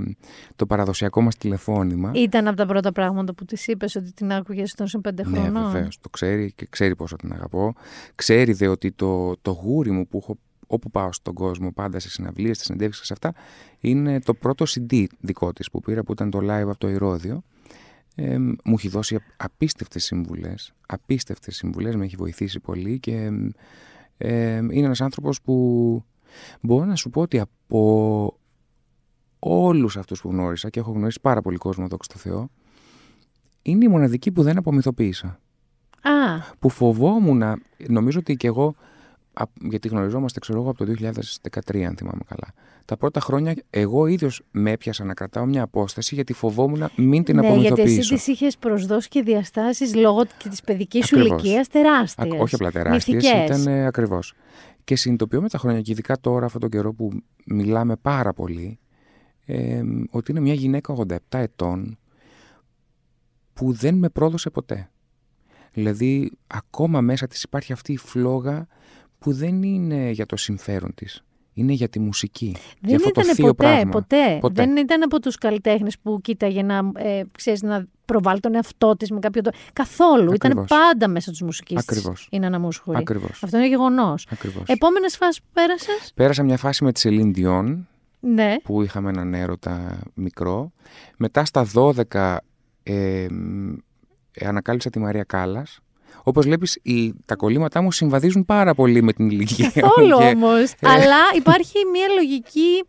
το 0.57 0.67
παραδοσιακό 0.67 1.21
μας 1.21 1.37
τηλεφώνημα. 1.37 2.11
Ήταν 2.15 2.47
από 2.47 2.57
τα 2.57 2.67
πρώτα 2.67 2.93
πράγματα 2.93 3.35
που 3.35 3.45
της 3.45 3.67
είπες 3.67 3.97
ότι 3.97 4.13
την 4.13 4.33
άκουγες 4.33 4.75
των 4.75 5.01
πέντε 5.01 5.29
ναι, 5.29 5.39
χρόνων. 5.39 5.63
Ναι, 5.63 5.71
βεβαίως. 5.71 5.99
Το 6.01 6.09
ξέρει 6.09 6.53
και 6.53 6.67
ξέρει 6.71 6.97
πόσο 6.97 7.17
την 7.17 7.33
αγαπώ. 7.33 7.75
Ξέρει 8.15 8.53
δε 8.53 8.67
ότι 8.67 8.93
το, 8.93 9.37
το 9.37 9.51
γούρι 9.51 9.91
μου 9.91 10.09
που 10.09 10.19
έχω 10.23 10.39
όπου 10.69 10.91
πάω 10.91 11.13
στον 11.13 11.35
κόσμο, 11.35 11.73
πάντα 11.73 11.99
σε 11.99 12.11
συναυλίες, 12.11 12.55
στις 12.55 12.67
συνεντεύξεις 12.67 13.07
σε 13.07 13.13
αυτά, 13.13 13.35
είναι 13.81 14.21
το 14.21 14.35
πρώτο 14.35 14.65
CD 14.69 15.05
δικό 15.21 15.53
της 15.53 15.71
που 15.71 15.81
πήρα 15.81 16.03
που 16.03 16.13
ήταν 16.13 16.31
το 16.31 16.39
live 16.39 16.69
από 16.69 16.79
το 16.79 16.89
Ηρώδιο. 16.89 17.43
Ε, 18.21 18.39
μου 18.39 18.75
έχει 18.75 18.89
δώσει 18.89 19.19
απίστευτες 19.37 20.05
συμβουλές, 20.05 20.73
απίστευτες 20.87 21.57
συμβουλές, 21.57 21.97
με 21.97 22.05
έχει 22.05 22.17
βοηθήσει 22.17 22.61
πολύ 22.61 22.99
και 22.99 23.31
ε, 24.19 24.57
είναι 24.57 24.85
ένας 24.85 25.01
άνθρωπος 25.01 25.41
που 25.43 26.05
μπορώ 26.61 26.85
να 26.85 26.95
σου 26.95 27.11
πω 27.11 27.21
ότι 27.21 27.39
από 27.39 28.39
όλους 29.39 29.97
αυτούς 29.97 30.21
που 30.21 30.29
γνώρισα 30.31 30.69
και 30.69 30.81
έχω 30.81 30.93
γνωρίσει 30.93 31.21
πάρα 31.21 31.43
πολύ 31.43 31.57
κόσμο, 31.57 31.89
δόξα 31.89 32.13
τω 32.13 32.19
Θεώ, 32.19 32.51
είναι 33.63 33.85
η 33.85 33.89
μοναδική 33.89 34.33
που 34.33 34.43
δεν 34.43 34.59
απομυθοποίησα. 34.59 35.41
Α. 36.03 36.41
Που 36.59 36.69
φοβόμουν, 36.69 37.43
νομίζω 37.89 38.19
ότι 38.19 38.37
και 38.37 38.47
εγώ, 38.47 38.75
γιατί 39.61 39.89
γνωριζόμαστε 39.89 40.39
ξέρω 40.39 40.61
εγώ 40.61 40.71
από 40.71 40.85
το 40.85 40.93
2013 41.73 41.81
αν 41.81 41.97
θυμάμαι 41.97 42.23
καλά. 42.29 42.53
Τα 42.85 42.97
πρώτα 42.97 43.21
χρόνια 43.21 43.55
εγώ 43.71 44.07
ίδιος 44.07 44.43
με 44.51 44.71
έπιασα 44.71 45.05
να 45.05 45.15
κρατάω 45.15 45.45
μια 45.45 45.63
απόσταση 45.63 46.15
γιατί 46.15 46.33
φοβόμουν 46.33 46.89
μην 46.97 47.25
την 47.25 47.37
ναι, 47.37 47.47
απομυθοποιήσω. 47.47 47.85
γιατί 47.85 48.01
εσύ 48.01 48.15
τις 48.15 48.27
είχες 48.27 48.57
προσδώσει 48.57 49.09
και 49.09 49.23
διαστάσεις 49.23 49.95
λόγω 49.95 50.25
και 50.25 50.49
της 50.49 50.61
παιδικής 50.61 51.07
σου 51.07 51.19
ηλικίας 51.19 51.69
τεράστιες. 51.69 52.41
όχι 52.41 52.55
απλά 52.55 52.71
τεράστιες, 52.71 53.25
ήταν 53.25 53.67
ε, 53.67 53.87
ακριβώς. 53.87 54.35
Και 54.85 54.97
συνειδητοποιώ 54.97 55.41
με 55.41 55.49
τα 55.49 55.59
χρόνια 55.59 55.81
και 55.81 55.93
ειδικά 55.93 56.21
τώρα 56.21 56.47
αυτόν 56.47 56.61
τον 56.61 56.71
καιρό 56.71 56.93
που 56.93 57.11
μιλάμε 57.45 57.97
πάρα 57.97 58.33
πολύ 58.33 58.79
ε, 59.45 59.83
ότι 60.11 60.31
είναι 60.31 60.41
μια 60.41 60.55
γυναίκα 60.55 60.95
87 60.97 61.17
ετών 61.29 61.99
που 63.53 63.73
δεν 63.73 63.95
με 63.95 64.09
πρόδωσε 64.09 64.51
ποτέ. 64.51 64.91
Δηλαδή 65.73 66.33
ακόμα 66.47 67.01
μέσα 67.01 67.27
της 67.27 67.43
υπάρχει 67.43 67.73
αυτή 67.73 67.93
η 67.93 67.97
φλόγα 67.97 68.67
που 69.19 69.33
δεν 69.33 69.63
είναι 69.63 70.11
για 70.11 70.27
το 70.27 70.37
συμφέρον 70.37 70.95
της. 70.95 71.23
Είναι 71.53 71.73
για 71.73 71.89
τη 71.89 71.99
μουσική. 71.99 72.57
Δεν 72.81 72.99
για 72.99 73.09
ήταν 73.09 73.37
το 73.37 73.43
ποτέ, 73.43 73.87
ποτέ, 73.91 74.39
ποτέ, 74.41 74.63
Δεν 74.63 74.77
ήταν 74.77 75.03
από 75.03 75.21
τους 75.21 75.37
καλλιτέχνες 75.37 75.99
που 75.99 76.21
κοίταγε 76.21 76.63
να, 76.63 76.91
ε, 76.95 77.23
ξέρεις, 77.33 77.63
να 77.63 77.87
προβάλλει 78.05 78.41
τον 78.41 78.55
εαυτό 78.55 78.97
της 78.97 79.11
με 79.11 79.19
κάποιο 79.19 79.43
τρόπο. 79.43 79.59
Καθόλου. 79.73 80.33
Ήταν 80.33 80.65
πάντα 80.69 81.09
μέσα 81.09 81.31
τους 81.31 81.41
μουσικής 81.41 81.79
Ακριβώς. 81.79 82.29
Είναι 82.31 82.47
αναμούσχουρη. 82.47 82.97
Ακριβώς. 82.99 83.43
Αυτό 83.43 83.57
είναι 83.57 83.69
γεγονός. 83.69 84.27
Ακριβώς. 84.31 84.63
Επόμενες 84.67 85.17
φάσεις 85.17 85.41
που 85.41 85.49
πέρασες; 85.53 86.13
Πέρασα 86.15 86.43
μια 86.43 86.57
φάση 86.57 86.85
με 86.85 86.93
τη 86.93 87.01
Σελήν 87.01 87.33
Διόν, 87.33 87.89
ναι. 88.21 88.55
που 88.63 88.83
είχαμε 88.83 89.09
έναν 89.09 89.35
έρωτα 89.35 89.99
μικρό. 90.15 90.73
Μετά 91.17 91.45
στα 91.45 91.67
12 91.75 92.37
ε, 92.83 93.27
ανακάλυψα 94.41 94.91
τη 94.91 94.99
Μαρία 94.99 95.25
Κάλλας. 95.25 95.79
Όπως 96.23 96.45
βλέπεις, 96.45 96.79
τα 97.25 97.37
κολλήματά 97.37 97.83
μου 97.83 97.93
συμβαδίζουν 97.93 98.45
πάρα 98.45 98.75
πολύ 98.75 99.03
με 99.03 99.13
την 99.13 99.31
ηλικία. 99.31 99.71
Καθόλου 99.75 100.17
όμως. 100.21 100.75
Αλλά 100.83 101.17
υπάρχει 101.37 101.77
μια 101.93 102.09
λογική 102.15 102.85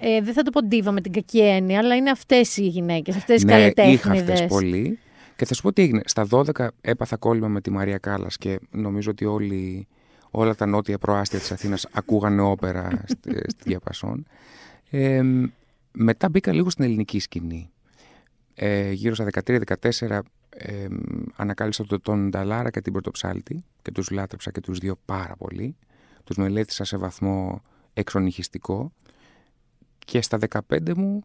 ε, 0.00 0.20
δεν 0.20 0.34
θα 0.34 0.42
το 0.42 0.50
πω 0.50 0.62
ντίβα 0.62 0.92
με 0.92 1.00
την 1.00 1.12
κακή 1.12 1.40
έννοια, 1.40 1.78
αλλά 1.78 1.96
είναι 1.96 2.10
αυτές 2.10 2.56
οι 2.56 2.66
γυναίκες, 2.66 3.16
αυτές 3.16 3.42
οι 3.42 3.44
ναι, 3.44 3.52
καλλιτέχνε. 3.52 3.92
Είχα 3.92 4.10
αυτές 4.10 4.46
πολύ. 4.46 4.98
Και 5.36 5.44
θα 5.44 5.54
σου 5.54 5.62
πω 5.62 5.72
τι 5.72 5.82
έγινε. 5.82 6.00
Στα 6.04 6.26
12 6.30 6.66
έπαθα 6.80 7.16
κόλλημα 7.16 7.48
με 7.48 7.60
τη 7.60 7.70
Μαρία 7.70 7.98
Κάλλας 7.98 8.36
και 8.36 8.60
νομίζω 8.70 9.10
ότι 9.10 9.24
όλοι, 9.24 9.86
όλα 10.30 10.54
τα 10.54 10.66
νότια 10.66 10.98
προάστια 10.98 11.38
της 11.38 11.52
Αθήνας 11.52 11.86
ακούγανε 11.92 12.42
όπερα 12.42 12.88
στη, 13.06 13.30
στη 13.46 13.62
Διαπασόν. 13.64 14.26
Ε, 14.90 15.22
μετά 15.92 16.28
μπήκα 16.28 16.52
λίγο 16.52 16.70
στην 16.70 16.84
ελληνική 16.84 17.18
σκηνή. 17.20 17.70
Ε, 18.54 18.90
γύρω 18.90 19.14
στα 19.14 19.26
13-14 19.46 20.18
ε, 20.60 20.86
ανακάλυψα 21.36 21.84
τον 22.02 22.30
Νταλάρα 22.30 22.70
και 22.70 22.80
την 22.80 22.92
Πρωτοψάλτη 22.92 23.64
και 23.82 23.90
τους 23.92 24.10
λάτρεψα 24.10 24.50
και 24.50 24.60
τους 24.60 24.78
δύο 24.78 24.96
πάρα 25.04 25.36
πολύ. 25.36 25.76
Τους 26.24 26.36
μελέτησα 26.36 26.84
σε 26.84 26.96
βαθμό 26.96 27.62
εξονυχιστικό 27.92 28.92
και 29.98 30.22
στα 30.22 30.38
15 30.68 30.94
μου 30.96 31.24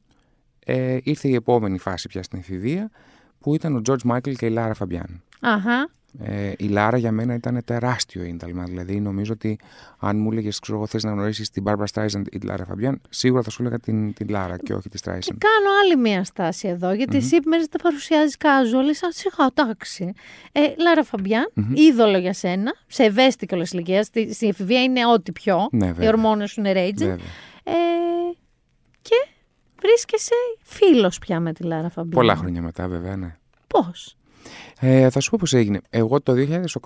ε, 0.65 0.97
ήρθε 1.03 1.27
η 1.27 1.33
επόμενη 1.33 1.77
φάση 1.77 2.07
πια 2.07 2.23
στην 2.23 2.39
εφηβεία 2.39 2.91
που 3.39 3.55
ήταν 3.55 3.75
ο 3.75 3.81
George 3.85 4.11
Michael 4.11 4.35
και 4.35 4.45
η 4.45 4.49
Λάρα 4.49 4.73
Φαμπιάν. 4.73 5.23
Αχα. 5.39 5.89
Ε, 6.19 6.51
η 6.57 6.67
Λάρα 6.67 6.97
για 6.97 7.11
μένα 7.11 7.33
ήταν 7.33 7.61
τεράστιο 7.65 8.23
ίνδαλμα. 8.23 8.63
Δηλαδή, 8.63 8.99
νομίζω 8.99 9.33
ότι 9.33 9.59
αν 9.99 10.17
μου 10.17 10.31
έλεγες, 10.31 10.59
ξέρω 10.59 10.77
εγώ, 10.77 10.87
θες 10.87 11.03
να 11.03 11.11
γνωρίσεις 11.11 11.49
την 11.49 11.63
Barbara 11.67 11.85
Streisand 11.93 12.23
ή 12.31 12.37
τη 12.37 12.45
Λάρα 12.45 12.65
Φαμπιάν, 12.65 13.01
σίγουρα 13.09 13.41
θα 13.41 13.49
σου 13.49 13.61
έλεγα 13.61 13.79
την, 13.79 14.13
την 14.13 14.29
Λάρα 14.29 14.57
και 14.57 14.73
όχι 14.73 14.89
τη 14.89 14.99
Streisand. 15.03 15.19
Και 15.19 15.33
κάνω 15.37 15.69
άλλη 15.83 15.97
μία 15.97 16.23
στάση 16.23 16.67
εδώ, 16.67 16.93
γιατί 16.93 17.11
mm-hmm. 17.15 17.23
εσύ 17.23 17.35
εμένα 17.35 17.53
μου 17.53 17.63
τα 17.63 17.77
παρουσιάζεις 17.77 18.37
casual, 18.37 18.77
σαν 18.93 19.11
σιγά, 19.11 19.49
εντάξει. 19.55 20.13
Ε, 20.51 20.61
Λάρα 20.77 21.03
Φαμπιάν, 21.03 21.51
mm-hmm. 21.55 21.75
είδωλο 21.75 22.17
για 22.17 22.33
σένα, 22.33 22.73
σε 22.87 23.03
ευαίσθητη 23.03 23.45
κιόλα 23.45 23.67
ηλικία. 23.71 24.03
Στη, 24.03 24.33
στην 24.33 24.49
εφηβεία 24.49 24.83
είναι 24.83 25.05
ό,τι 25.05 25.31
πιο. 25.31 25.67
Ναι, 25.71 25.93
οι 25.99 26.07
ορμόνες 26.07 26.51
σου 26.51 26.59
είναι 26.59 26.71
ρέιτζι. 26.71 27.05
Ε, 27.05 27.71
και 29.01 29.27
βρίσκεσαι 29.81 30.35
φίλος 30.61 31.19
πια 31.19 31.39
με 31.39 31.53
τη 31.53 31.63
Λάρα 31.63 31.89
Φαμπιάν. 31.89 32.13
Πολλά 32.13 32.35
χρόνια 32.35 32.61
μετά, 32.61 32.87
βέβαια, 32.87 33.15
ναι. 33.15 33.37
Πώς; 33.67 34.17
Ε, 34.79 35.09
θα 35.09 35.19
σου 35.19 35.29
πω 35.29 35.37
πώς 35.39 35.53
έγινε. 35.53 35.81
Εγώ 35.89 36.21
το 36.21 36.33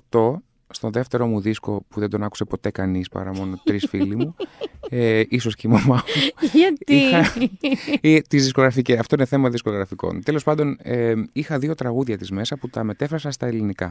2008, 0.10 0.36
στον 0.70 0.92
δεύτερο 0.92 1.28
μου 1.28 1.42
δίσκο 1.42 1.86
που 1.90 2.00
δεν 2.00 2.10
τον 2.10 2.24
άκουσε 2.24 2.46
ποτέ 2.46 2.72
κανείς 2.72 3.10
παρά 3.10 3.34
μόνο 3.34 3.60
τρεις 3.64 3.88
φίλοι 3.90 4.16
μου, 4.16 4.36
ε, 4.90 5.24
ίσως 5.30 5.56
και 5.56 5.68
η 5.68 5.70
μαμά 5.70 5.96
μου. 5.96 6.20
Γιατί; 6.54 6.94
Είχα, 6.94 7.34
ε, 8.02 8.20
τις 8.20 8.44
δισκογραφικές, 8.44 9.00
αυτό 9.00 9.16
είναι 9.16 9.26
θέμα 9.26 9.50
δισκογραφικών. 9.50 10.24
Τέλος 10.24 10.44
πάντων, 10.44 10.78
ε, 10.82 11.14
είχα 11.32 11.60
δύο 11.60 11.76
τραγούδια 11.76 12.18
της 12.18 12.32
μέσα 12.32 12.58
που 12.58 12.70
τα 12.70 12.84
μετέφρασα 12.84 13.32
στα 13.32 13.46
ελληνικα 13.46 13.90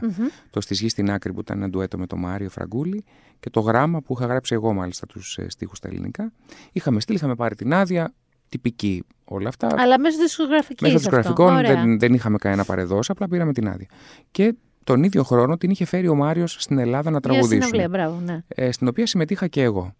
Το 0.49 0.61
Στη 0.61 0.73
Γη 0.73 0.89
στην 0.89 1.11
Άκρη 1.11 1.33
που 1.33 1.39
ήταν 1.39 1.57
ένα 1.57 1.69
ντουέτο 1.69 1.97
με 1.97 2.07
τον 2.07 2.19
Μάριο 2.19 2.49
Φραγκούλη 2.49 3.03
και 3.39 3.49
το 3.49 3.59
γράμμα 3.59 4.01
που 4.01 4.13
είχα 4.17 4.25
γράψει 4.25 4.53
εγώ 4.53 4.73
μάλιστα 4.73 5.05
τους 5.05 5.37
ε, 5.37 5.49
στίχους 5.49 5.77
στα 5.77 5.87
ελληνικά. 5.87 6.31
Είχαμε 6.71 6.99
στείλει, 6.99 7.17
είχαμε 7.17 7.35
πάρει 7.35 7.55
την 7.55 7.73
άδεια, 7.73 8.13
τυπική 8.49 9.03
όλα 9.25 9.47
αυτά. 9.49 9.67
Αλλά 9.77 9.99
μέσω 9.99 10.17
δισκογραφική. 10.17 10.83
Μέσω 10.83 10.97
δισκογραφικών 10.97 11.55
δεν, 11.55 11.99
δεν 11.99 12.13
είχαμε 12.13 12.37
κανένα 12.37 12.63
παρεδόση, 12.63 13.11
απλά 13.11 13.27
πήραμε 13.27 13.53
την 13.53 13.67
άδεια. 13.67 13.87
Και 14.31 14.55
τον 14.83 15.03
ίδιο 15.03 15.23
χρόνο 15.23 15.57
την 15.57 15.69
είχε 15.69 15.85
φέρει 15.85 16.07
ο 16.07 16.15
Μάριος 16.15 16.55
στην 16.59 16.77
Ελλάδα 16.77 17.09
να 17.09 17.19
τραγουδήσουμε. 17.19 17.77
Στην 17.77 17.89
μπράβο, 17.89 18.19
ναι. 18.19 18.43
Ε, 18.47 18.71
στην 18.71 18.87
οποία 18.87 19.05
συμμετείχα 19.05 19.47
και 19.47 19.61
εγώ. 19.61 19.95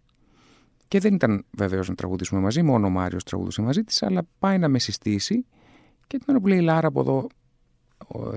Και 0.88 0.98
δεν 0.98 1.14
ήταν 1.14 1.44
βεβαίως 1.50 1.88
να 1.88 1.94
τραγουδήσουμε 1.94 2.40
μαζί, 2.40 2.62
μόνο 2.62 2.86
ο 2.86 2.90
Μάριος 2.90 3.24
τραγουδούσε 3.24 3.62
μαζί 3.62 3.84
της, 3.84 4.02
αλλά 4.02 4.22
πάει 4.38 4.58
να 4.58 4.68
με 4.68 4.78
συστήσει. 4.78 5.46
Και 6.06 6.18
την 6.18 6.26
ώρα 6.28 6.40
που 6.40 6.46
λέει 6.46 6.60
Λάρα 6.60 6.86
από 6.86 7.00
εδώ, 7.00 7.26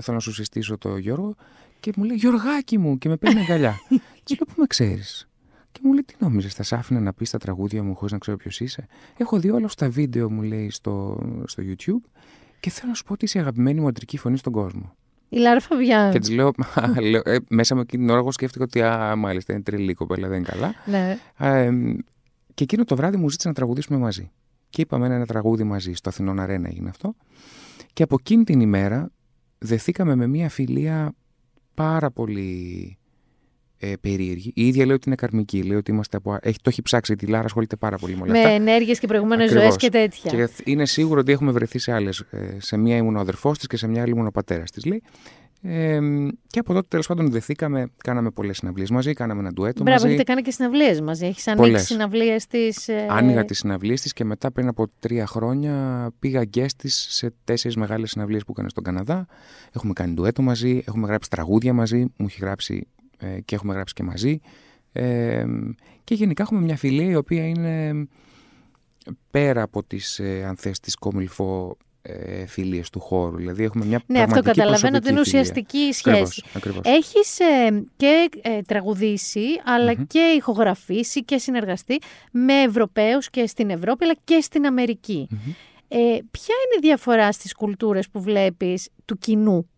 θέλω 0.00 0.16
να 0.16 0.18
σου 0.18 0.32
συστήσω 0.32 0.78
το 0.78 0.96
Γιώργο, 0.96 1.34
και 1.80 1.92
μου 1.96 2.04
λέει 2.04 2.16
Γιωργάκι 2.16 2.78
μου, 2.78 2.98
και 2.98 3.08
με 3.08 3.16
παίρνει 3.16 3.40
αγκαλιά. 3.40 3.74
και 4.24 4.36
λέω 4.38 4.54
Πού 4.54 4.60
με 4.60 4.66
ξέρεις; 4.66 5.28
Και 5.72 5.80
μου 5.82 5.92
λέει: 5.92 6.04
Τι 6.06 6.14
νόμιζε, 6.18 6.48
θα 6.48 6.62
σ' 6.62 6.72
άφηνα 6.72 7.00
να 7.00 7.12
πεις 7.12 7.30
τα 7.30 7.38
τραγούδια 7.38 7.82
μου 7.82 7.94
χωρίς 7.94 8.12
να 8.12 8.18
ξέρω 8.18 8.36
ποιος 8.36 8.60
είσαι; 8.60 8.86
Έχω 9.16 9.38
δει 9.38 9.50
όλα 9.50 9.68
στα 9.68 9.88
βίντεο, 9.88 10.30
μου 10.30 10.42
λέει, 10.42 10.70
στο, 10.70 11.18
στο 11.46 11.62
YouTube 11.66 12.10
και 12.60 12.70
θέλω 12.70 12.88
να 12.88 12.94
σου 12.94 13.04
πω 13.04 13.12
ότι 13.12 13.24
είσαι 13.24 13.38
η 13.38 13.40
αγαπημένη 13.40 13.80
μου 13.80 13.86
αντρική 13.86 14.18
φωνή 14.18 14.36
στον 14.36 14.52
κόσμο. 14.52 14.94
Η 15.28 15.38
Λάρα 15.38 15.60
Φαβιάν. 15.60 16.12
Και 16.12 16.18
της 16.18 16.30
λέω, 16.30 16.52
λέω 17.10 17.22
ε, 17.24 17.36
μέσα 17.48 17.74
με 17.74 17.80
εκείνη 17.80 18.02
την 18.02 18.10
ώρα, 18.10 18.20
εγώ 18.20 18.32
σκέφτηκα 18.32 18.64
ότι 18.64 18.82
α, 18.82 19.16
μάλιστα 19.16 19.52
είναι 19.52 19.62
τρελή 19.62 19.94
κοπέλα, 19.94 20.28
δεν 20.28 20.38
είναι 20.38 20.48
καλά. 20.48 20.74
Ναι. 20.86 21.18
Ε, 21.38 21.70
και 22.54 22.64
εκείνο 22.64 22.84
το 22.84 22.96
βράδυ 22.96 23.16
μου 23.16 23.30
ζήτησε 23.30 23.48
να 23.48 23.54
τραγουδήσουμε 23.54 23.98
μαζί. 23.98 24.30
Και 24.70 24.80
είπαμε 24.80 25.06
ένα 25.06 25.26
τραγούδι 25.26 25.64
μαζί. 25.64 25.92
Στο 25.92 26.08
Αθηνών 26.08 26.40
Αρένα 26.40 26.68
έγινε 26.68 26.88
αυτό. 26.88 27.14
Και 27.92 28.02
από 28.02 28.16
εκείνη 28.20 28.44
την 28.44 28.60
ημέρα 28.60 29.10
δεθήκαμε 29.58 30.14
με 30.14 30.26
μια 30.26 30.48
φιλία 30.48 31.12
πάρα 31.74 32.10
πολύ 32.10 32.98
ε, 33.84 33.92
περίεργη. 34.00 34.52
Η 34.54 34.66
ίδια 34.66 34.84
λέει 34.84 34.94
ότι 34.94 35.04
είναι 35.06 35.14
καρμική. 35.14 35.62
Λέει 35.62 35.76
ότι 35.76 35.90
είμαστε 35.90 36.16
από... 36.16 36.38
έχει, 36.40 36.56
το 36.62 36.68
έχει 36.70 36.82
ψάξει 36.82 37.16
τη 37.16 37.26
Λάρα, 37.26 37.44
ασχολείται 37.44 37.76
πάρα 37.76 37.96
πολύ 37.96 38.16
με 38.16 38.22
όλα 38.22 38.32
αυτά. 38.32 38.48
Με 38.48 38.54
ενέργειες 38.54 38.98
και 38.98 39.06
προηγούμενες 39.06 39.50
ζωές 39.50 39.76
και 39.76 39.88
τέτοια. 39.88 40.30
Και 40.30 40.48
είναι 40.64 40.86
σίγουρο 40.86 41.20
ότι 41.20 41.32
έχουμε 41.32 41.52
βρεθεί 41.52 41.78
σε 41.78 41.92
άλλες. 41.92 42.24
Ε, 42.30 42.56
σε 42.58 42.76
μία 42.76 42.96
ήμουν 42.96 43.16
ο 43.16 43.20
αδερφός 43.20 43.58
της 43.58 43.66
και 43.66 43.76
σε 43.76 43.86
μια 43.86 44.02
άλλη 44.02 44.10
ήμουν 44.10 44.26
ο 44.26 44.30
πατέρας 44.30 44.70
της, 44.70 44.84
λέει. 44.84 45.02
Ε, 45.64 45.98
και 46.46 46.58
από 46.58 46.72
τότε 46.72 46.86
τέλος 46.88 47.06
πάντων 47.06 47.30
δεθήκαμε, 47.30 47.90
κάναμε 48.04 48.30
πολλές 48.30 48.56
συναυλίες 48.56 48.90
μαζί, 48.90 49.12
κάναμε 49.12 49.40
ένα 49.40 49.52
ντουέτο 49.52 49.82
Μπράβο, 49.82 50.00
μαζί. 50.00 50.14
έχετε 50.14 50.22
κάνει 50.22 50.42
και 50.42 50.50
συναυλίες 50.50 51.00
μαζί. 51.00 51.26
Έχεις 51.26 51.46
ανοίξει 51.48 51.84
συναυλίες 51.84 52.46
της. 52.46 52.88
Ε... 52.88 53.06
Άνοιγα 53.08 53.44
τις 53.44 53.58
συναυλίες 53.58 54.00
της 54.00 54.12
και 54.12 54.24
μετά 54.24 54.52
πριν 54.52 54.68
από 54.68 54.86
τρία 54.98 55.26
χρόνια 55.26 56.10
πήγα 56.18 56.44
γκέστη 56.44 56.88
σε 56.88 57.32
τέσσερις 57.44 57.76
μεγάλες 57.76 58.10
συναυλίες 58.10 58.44
που 58.44 58.52
έκανε 58.52 58.68
στον 58.68 58.84
Καναδά. 58.84 59.26
Έχουμε 59.72 59.92
κάνει 59.92 60.14
ντουέτο 60.14 60.42
μαζί, 60.42 60.82
έχουμε 60.86 61.06
γράψει 61.06 61.30
τραγούδια 61.30 61.72
μαζί. 61.72 61.98
Μου 61.98 62.26
έχει 62.28 62.38
γράψει 62.40 62.86
ε, 62.96 63.01
και 63.44 63.54
έχουμε 63.54 63.74
γράψει 63.74 63.94
και 63.94 64.02
μαζί. 64.02 64.40
Ε, 64.92 65.44
και 66.04 66.14
γενικά 66.14 66.42
έχουμε 66.42 66.60
μια 66.60 66.76
φιλία 66.76 67.10
η 67.10 67.14
οποία 67.14 67.46
είναι 67.46 68.06
πέρα 69.30 69.62
από 69.62 69.82
τις, 69.82 70.18
ε, 70.18 70.44
αν 70.44 70.56
θες, 70.56 70.80
τις 70.80 70.94
κομιλφό 70.94 71.76
ε, 72.02 72.46
φιλίες 72.46 72.90
του 72.90 73.00
χώρου. 73.00 73.36
Δηλαδή 73.36 73.64
έχουμε 73.64 73.84
μια 73.84 74.02
ναι, 74.06 74.22
αυτό 74.22 74.42
καταλαβαίνω 74.42 74.96
ότι 74.96 75.10
είναι 75.10 75.20
ουσιαστική 75.20 75.92
σχέση. 75.92 76.42
Ακριβώς, 76.54 76.80
Έχεις 76.84 77.38
ε, 77.40 77.84
και 77.96 78.28
ε, 78.42 78.62
τραγουδήσει, 78.62 79.46
και 80.06 80.34
ηχογραφήσει 80.36 81.24
και 81.24 81.38
συνεργαστεί 81.38 81.98
με 82.32 82.52
Ευρωπαίους 82.52 83.30
και 83.30 83.46
στην 83.46 83.70
Ευρώπη, 83.70 84.04
αλλά 84.04 84.14
και 84.24 84.40
στην 84.40 84.66
αμερικη 84.66 85.28
Ε, 85.88 85.96
ποια 86.30 86.54
είναι 86.64 86.76
η 86.76 86.80
διαφορά 86.80 87.32
στις 87.32 87.54
κουλτούρες 87.54 88.08
που 88.08 88.22
βλέπεις 88.22 88.88
του 89.04 89.18
κοινού; 89.18 89.68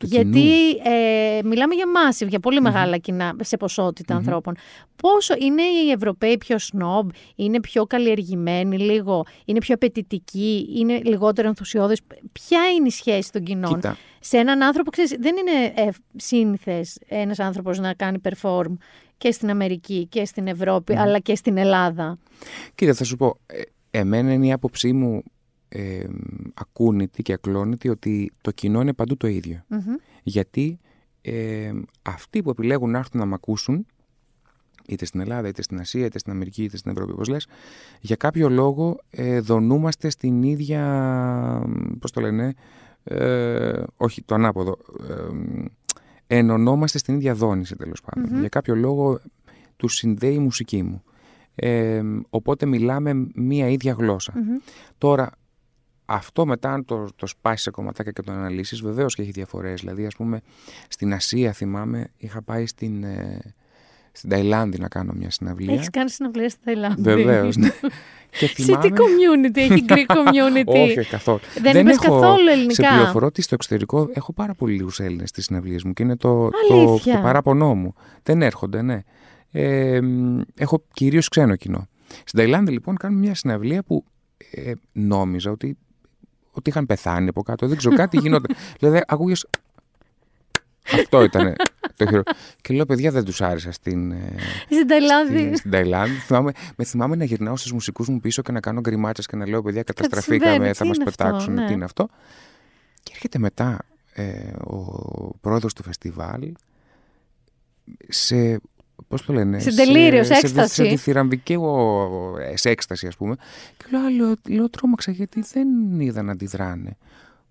Γιατί 0.00 0.70
ε, 0.84 1.40
μιλάμε 1.44 1.74
για 1.74 1.84
massive, 1.84 2.28
για 2.28 2.40
πολύ 2.40 2.60
μεγάλα 2.60 2.98
κοινά 2.98 3.36
σε 3.40 3.56
ποσότητα 3.56 4.14
ανθρώπων. 4.14 4.54
Πόσο 4.96 5.34
είναι 5.38 5.62
οι 5.62 5.90
Ευρωπαίοι 5.90 6.38
πιο 6.38 6.58
σνόμπ, 6.58 7.08
είναι 7.34 7.60
πιο 7.60 7.86
καλλιεργημένοι 7.86 8.78
λίγο, 8.78 9.24
είναι 9.44 9.58
πιο 9.58 9.74
απαιτητικοί, 9.74 10.68
είναι 10.76 11.00
λιγότερο 11.04 11.48
ενθουσιώδες. 11.48 12.00
Ποια 12.32 12.60
είναι 12.76 12.86
η 12.86 12.90
σχέση 12.90 13.32
των 13.32 13.42
κοινών; 13.42 13.80
Σε 14.20 14.36
έναν 14.36 14.62
άνθρωπο, 14.62 14.90
ξέρεις, 14.90 15.16
δεν 15.18 15.34
είναι 15.36 15.72
ε, 15.74 15.88
σύνηθες 16.16 16.98
ένας 17.06 17.38
άνθρωπος 17.38 17.78
να 17.78 17.94
κάνει 17.94 18.18
perform 18.22 18.76
και 19.16 19.30
στην 19.30 19.50
Αμερική 19.50 20.06
και 20.10 20.24
στην 20.24 20.46
Ευρώπη, 20.46 20.96
αλλά 20.96 21.18
και 21.18 21.34
στην 21.34 21.56
Ελλάδα. 21.56 22.18
Κοίτα, 22.74 22.94
θα 22.94 23.04
σου 23.04 23.16
πω, 23.16 23.38
ε, 23.46 23.60
εμένα 23.90 24.32
είναι 24.32 24.46
η 24.46 24.52
άποψή 24.52 24.92
μου 24.92 25.22
ε, 25.76 26.04
ακούνητη 26.54 27.22
και 27.22 27.32
ακλόνητη 27.32 27.88
ότι 27.88 28.32
το 28.40 28.50
κοινό 28.50 28.80
είναι 28.80 28.92
παντού 28.92 29.16
το 29.16 29.26
ίδιο. 29.26 29.64
Γιατί 30.22 30.78
ε, 31.22 31.72
αυτοί 32.02 32.42
που 32.42 32.50
επιλέγουν 32.50 32.90
να 32.90 32.98
έρθουν 32.98 33.20
να 33.20 33.26
μ' 33.26 33.34
ακούσουν, 33.34 33.86
είτε 34.86 35.04
στην 35.04 35.20
Ελλάδα, 35.20 35.48
είτε 35.48 35.62
στην 35.62 35.80
Ασία, 35.80 36.04
είτε 36.04 36.18
στην 36.18 36.32
Αμερική, 36.32 36.62
είτε 36.62 36.76
στην 36.76 36.90
Ευρώπη, 36.90 37.12
όπως 37.12 37.28
λες, 37.28 37.46
για 38.00 38.16
κάποιο 38.16 38.48
λόγο 38.48 39.00
ε, 39.10 39.40
δονούμαστε 39.40 40.08
στην 40.08 40.42
ίδια, 40.42 40.82
πώς 41.98 42.10
το 42.10 42.20
λένε, 42.20 42.54
ε, 43.04 43.82
όχι 43.96 44.22
το 44.22 44.34
ανάποδο, 44.34 44.78
ε, 45.08 46.36
ενωνόμαστε 46.36 46.98
στην 46.98 47.14
ίδια 47.14 47.34
δόνηση 47.34 47.76
τέλος 47.76 48.00
Για 48.38 48.48
κάποιο 48.48 48.74
λόγο 48.74 49.20
του 49.76 49.88
συνδέει 49.88 50.34
η 50.34 50.38
μουσική 50.38 50.82
μου. 50.82 51.02
Ε, 51.54 52.02
οπότε 52.30 52.66
μιλάμε 52.66 53.26
μία 53.34 53.68
ίδια 53.68 53.96
Τώρα, 54.98 55.30
αυτό 56.04 56.46
μετά 56.46 56.72
αν 56.72 56.84
το, 56.84 57.08
το 57.16 57.26
σπάσει 57.26 57.62
σε 57.62 57.70
κομματάκια 57.70 58.12
και 58.12 58.22
το 58.22 58.32
αναλύσεις 58.32 58.80
βεβαίως 58.80 59.14
και 59.14 59.22
έχει 59.22 59.30
διαφορές. 59.30 59.80
Δηλαδή 59.80 60.06
ας 60.06 60.14
πούμε 60.14 60.40
στην 60.88 61.12
Ασία 61.12 61.52
θυμάμαι 61.52 62.10
είχα 62.16 62.42
πάει 62.42 62.66
στην, 62.66 63.04
ε, 63.04 63.38
στην 64.12 64.30
Ταϊλάνδη 64.30 64.78
να 64.78 64.88
κάνω 64.88 65.12
μια 65.12 65.30
συναυλία. 65.30 65.74
Έχεις 65.74 65.90
κάνει 65.90 66.10
συναυλία 66.10 66.48
στην 66.48 66.64
Ταϊλάνδη. 66.64 67.02
Βεβαίως, 67.02 67.56
ναι. 67.56 67.68
και 68.38 68.46
θυμάμαι... 68.46 68.82
Σε 68.82 68.90
τι 68.90 68.96
community, 68.96 69.56
έχει 69.56 69.84
Greek 69.88 70.14
community. 70.16 70.64
όχι, 70.66 70.98
όχι 70.98 71.10
καθόλου. 71.10 71.40
Δεν, 71.62 71.72
Δεν 71.72 71.86
έχω, 71.86 72.02
καθόλου 72.02 72.48
ελληνικά. 72.48 72.88
Σε 72.88 72.94
πληροφορώ 72.94 73.26
ότι 73.26 73.42
στο 73.42 73.54
εξωτερικό 73.54 74.10
έχω 74.12 74.32
πάρα 74.32 74.54
πολύ 74.54 74.74
λίγους 74.74 75.00
Έλληνες 75.00 75.28
στις 75.28 75.44
συναυλίες 75.44 75.82
μου 75.84 75.92
και 75.92 76.02
είναι 76.02 76.16
το, 76.16 76.50
το, 76.68 76.98
το, 77.04 77.20
παράπονό 77.22 77.74
μου. 77.74 77.94
Δεν 78.22 78.42
έρχονται, 78.42 78.82
ναι. 78.82 79.02
Ε, 79.50 80.00
έχω 80.56 80.84
κυρίως 80.92 81.28
ξένο 81.28 81.56
κοινό. 81.56 81.88
Στην 82.06 82.38
Ταϊλάνδη 82.38 82.72
λοιπόν 82.72 82.96
κάνουμε 82.96 83.20
μια 83.20 83.34
συναυλία 83.34 83.82
που 83.82 84.04
ε, 84.50 84.72
νόμιζα 84.92 85.50
ότι 85.50 85.78
ότι 86.54 86.70
είχαν 86.70 86.86
πεθάνει 86.86 87.28
από 87.28 87.42
κάτω. 87.42 87.66
Δεν 87.66 87.76
ξέρω, 87.76 87.96
κάτι 87.96 88.18
γινόταν. 88.18 88.56
δηλαδή, 88.78 89.00
ακούγε. 89.06 89.34
Αυτό 90.92 91.22
ήταν 91.22 91.54
το 91.96 92.06
χειρό. 92.06 92.22
Και 92.60 92.74
λέω, 92.74 92.86
παιδιά, 92.86 93.10
δεν 93.10 93.24
τους 93.24 93.40
άρεσα 93.40 93.72
στην. 93.72 94.12
Ε, 94.12 94.34
στην 94.70 94.86
Ταϊλάνδη. 94.86 95.38
Στην, 95.38 95.56
στην 95.56 95.70
Ταϊλάνδη. 95.70 96.14
Θυμάμαι, 96.14 96.52
με 96.76 96.84
θυμάμαι 96.84 97.16
να 97.16 97.24
γυρνάω 97.24 97.56
στους 97.56 97.72
μουσικούς 97.72 98.08
μου 98.08 98.20
πίσω 98.20 98.42
και 98.42 98.52
να 98.52 98.60
κάνω 98.60 98.80
γκριμάτσες 98.80 99.26
και 99.26 99.36
να 99.36 99.48
λέω, 99.48 99.62
παιδιά, 99.62 99.82
καταστραφήκαμε, 99.82 100.72
θα 100.72 100.86
μας 100.86 100.98
πετάξουν. 100.98 101.54
Ναι. 101.54 101.66
Τι 101.66 101.72
είναι 101.72 101.84
αυτό. 101.84 102.08
Και 103.02 103.10
έρχεται 103.14 103.38
μετά 103.38 103.78
ε, 104.12 104.52
ο 104.64 105.36
πρόεδρος 105.40 105.74
του 105.74 105.82
φεστιβάλ 105.82 106.52
σε 108.08 108.60
Πώς 109.14 109.24
το 109.24 109.32
λένε, 109.32 109.58
σε 109.58 109.74
τελείριο, 109.74 110.24
σε, 110.24 110.34
έκσταση. 110.34 110.74
Σε, 110.74 110.88
σε 110.88 110.96
θηραμβική 110.96 111.58
σε 112.54 112.70
έκσταση, 112.70 113.06
ας 113.06 113.16
πούμε. 113.16 113.36
Και 113.76 113.84
λέω, 113.90 114.08
λέω, 114.08 114.34
λέω, 114.48 114.70
τρόμαξα 114.70 115.10
γιατί 115.10 115.44
δεν 115.52 116.00
είδα 116.00 116.22
να 116.22 116.32
αντιδράνε. 116.32 116.96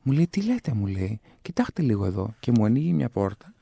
Μου 0.02 0.14
λέει, 0.14 0.28
τι 0.28 0.42
λέτε, 0.42 0.74
μου 0.74 0.86
λέει, 0.86 1.20
κοιτάξτε 1.42 1.82
λίγο 1.82 2.06
εδώ. 2.06 2.34
Και 2.40 2.52
μου 2.52 2.66
ανοίγει 2.66 2.94
μια 2.94 3.10
πόρτα 3.10 3.54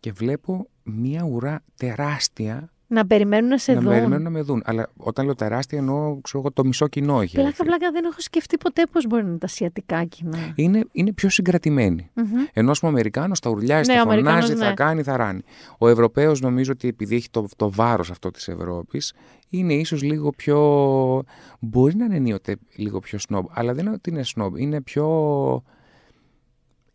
και 0.00 0.12
βλέπω 0.12 0.68
μια 0.82 1.22
ουρά 1.24 1.62
τεράστια 1.76 2.72
να 2.86 3.06
περιμένουν 3.06 3.48
να 3.48 3.58
σε 3.58 3.72
να 3.72 3.80
δουν. 3.80 3.88
Να 3.88 3.94
περιμένουν 3.94 4.22
να 4.22 4.30
με 4.30 4.40
δουν. 4.40 4.62
Αλλά 4.64 4.90
όταν 4.96 5.24
λέω 5.24 5.34
τεράστια 5.34 5.78
εννοώ 5.78 6.18
ξέρω 6.20 6.38
εγώ, 6.38 6.52
το 6.52 6.64
μισό 6.64 6.88
κοινό 6.88 7.20
έχει. 7.20 7.34
Πλάκα, 7.34 7.64
πλάκα 7.64 7.90
δεν 7.90 8.04
έχω 8.04 8.20
σκεφτεί 8.20 8.56
ποτέ 8.58 8.86
πώς 8.92 9.06
μπορεί 9.06 9.22
να 9.22 9.28
είναι 9.28 9.38
τα 9.38 9.46
ασιατικά 9.46 10.04
κοινά. 10.04 10.38
Είναι, 10.54 10.84
είναι 10.92 11.12
πιο 11.12 11.28
συγκρατημένοι. 11.28 12.10
Mm-hmm. 12.14 12.50
Ενώ 12.52 12.72
ο 12.82 12.86
Αμερικάνος 12.86 13.40
τα 13.40 13.50
ουρλιάζει, 13.50 13.92
ναι, 13.92 13.98
θα 13.98 14.04
φωνάζει, 14.04 14.52
ναι. 14.52 14.64
θα 14.64 14.72
κάνει, 14.72 15.02
θα 15.02 15.16
ράνει. 15.16 15.42
Ο 15.78 15.88
Ευρωπαίος 15.88 16.40
νομίζω 16.40 16.72
ότι 16.72 16.88
επειδή 16.88 17.14
έχει 17.14 17.30
το, 17.30 17.46
το 17.56 17.70
βάρος 17.70 18.10
αυτό 18.10 18.30
της 18.30 18.48
Ευρώπης, 18.48 19.12
είναι 19.48 19.74
ίσως 19.74 20.02
λίγο 20.02 20.30
πιο. 20.30 20.58
Μπορεί 21.60 21.96
να 21.96 22.04
είναι 22.04 22.16
ενίοτε 22.16 22.56
λίγο 22.76 22.98
πιο 22.98 23.18
σνόμπ, 23.18 23.46
αλλά 23.50 23.74
δεν 23.74 23.86
είναι 23.86 23.94
ότι 23.94 24.10
είναι 24.10 24.22
σνόμπ. 24.22 24.56
Είναι 24.56 24.80
πιο 24.80 25.06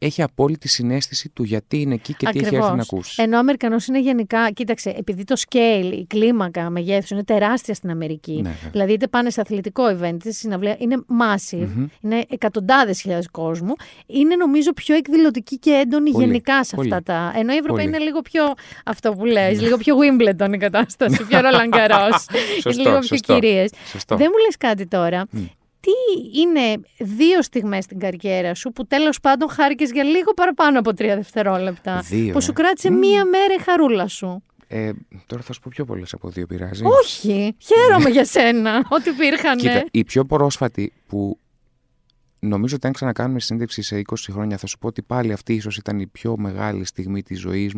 έχει 0.03 0.21
απόλυτη 0.21 0.67
συνέστηση 0.67 1.29
του 1.29 1.43
γιατί 1.43 1.81
είναι 1.81 1.93
εκεί 1.93 2.13
και 2.13 2.27
Ακριβώς. 2.27 2.49
τι 2.49 2.55
έχει 2.55 2.63
έρθει 2.65 2.75
να 2.75 2.81
ακούσει. 2.81 3.21
Ενώ 3.21 3.35
ο 3.35 3.39
Αμερικανός 3.39 3.87
είναι 3.87 3.99
γενικά, 3.99 4.51
κοίταξε, 4.51 4.89
επειδή 4.97 5.23
το 5.23 5.35
scale, 5.49 5.91
η 5.91 6.05
κλίμακα 6.05 6.69
μεγέθους 6.69 7.09
είναι 7.09 7.23
τεράστια 7.23 7.73
στην 7.73 7.89
Αμερική. 7.89 8.31
Ναι, 8.41 8.49
ναι. 8.49 8.69
Δηλαδή, 8.71 8.93
είτε 8.93 9.07
πάνε 9.07 9.29
σε 9.29 9.41
αθλητικό 9.41 9.83
event, 9.87 10.13
είτε 10.13 10.31
συναυλία, 10.31 10.75
είναι 10.79 10.95
massive, 10.95 11.61
mm-hmm. 11.61 11.87
είναι 12.01 12.25
εκατοντάδες 12.29 13.01
χιλιάδες 13.01 13.27
κόσμου. 13.31 13.73
Είναι 14.05 14.35
νομίζω 14.35 14.73
πιο 14.73 14.95
εκδηλωτική 14.95 15.57
και 15.57 15.71
έντονη 15.71 16.11
πολύ, 16.11 16.25
γενικά 16.25 16.63
σε 16.63 16.75
αυτά 16.79 17.03
τα. 17.03 17.33
Ενώ 17.35 17.53
η 17.53 17.57
Ευρωπαϊκή 17.57 17.89
είναι 17.89 17.99
λίγο 17.99 18.21
πιο 18.21 18.43
αυτό 18.85 19.11
που 19.11 19.25
λες, 19.25 19.61
λίγο 19.61 19.77
πιο 19.77 19.95
Wimbledon 19.97 20.53
η 20.53 20.57
κατάσταση, 20.57 21.25
πιο 21.27 21.41
Ρολαγκαρό. 21.41 22.07
λίγο 22.63 22.99
πιο 22.99 23.17
κυρίες. 23.17 23.71
Δεν 24.07 24.27
μου 24.31 24.45
λες 24.45 24.57
κάτι 24.57 24.87
τώρα 24.87 25.27
τι 25.81 26.39
είναι 26.39 26.81
δύο 26.97 27.41
στιγμές 27.41 27.83
στην 27.83 27.99
καριέρα 27.99 28.53
σου 28.53 28.71
που 28.71 28.87
τέλος 28.87 29.19
πάντων 29.19 29.49
χάρηκες 29.49 29.91
για 29.91 30.03
λίγο 30.03 30.33
παραπάνω 30.33 30.79
από 30.79 30.93
τρία 30.93 31.15
δευτερόλεπτα. 31.15 31.99
Δύο, 31.99 32.33
που 32.33 32.41
σου 32.41 32.53
κράτησε 32.53 32.91
μία 32.91 33.25
μέρα 33.25 33.53
η 33.59 33.61
χαρούλα 33.61 34.07
σου; 34.07 34.43
Ε, 34.67 34.91
τώρα 35.25 35.41
θα 35.41 35.53
σου 35.53 35.59
πω 35.59 35.69
πιο 35.73 35.85
πολλές 35.85 36.13
από 36.13 36.29
δύο 36.29 36.45
πειράζει. 36.45 36.83
Όχι, 36.85 37.55
χαίρομαι 37.57 38.09
για 38.09 38.25
σένα 38.25 38.85
ότι 38.97 39.09
υπήρχαν. 39.09 39.57
Κοίτα, 39.57 39.85
η 39.91 40.03
πιο 40.03 40.25
πρόσφατη 40.25 40.93
που 41.07 41.37
νομίζω 42.39 42.75
ότι 42.75 42.87
αν 42.87 42.93
ξανακάνουμε 42.93 43.39
σύνδεξη 43.39 43.81
σε 43.81 44.01
20 44.09 44.15
χρόνια 44.31 44.57
θα 44.57 44.67
σου 44.67 44.77
πω 44.77 44.87
ότι 44.87 45.01
πάλι 45.01 45.31
αυτή 45.31 45.53
ίσως 45.53 45.77
ήταν 45.77 45.99
η 45.99 46.07
πιο 46.07 46.37
μεγάλη 46.37 46.85
στιγμή 46.85 47.23
της 47.23 47.39
ζωής 47.39 47.73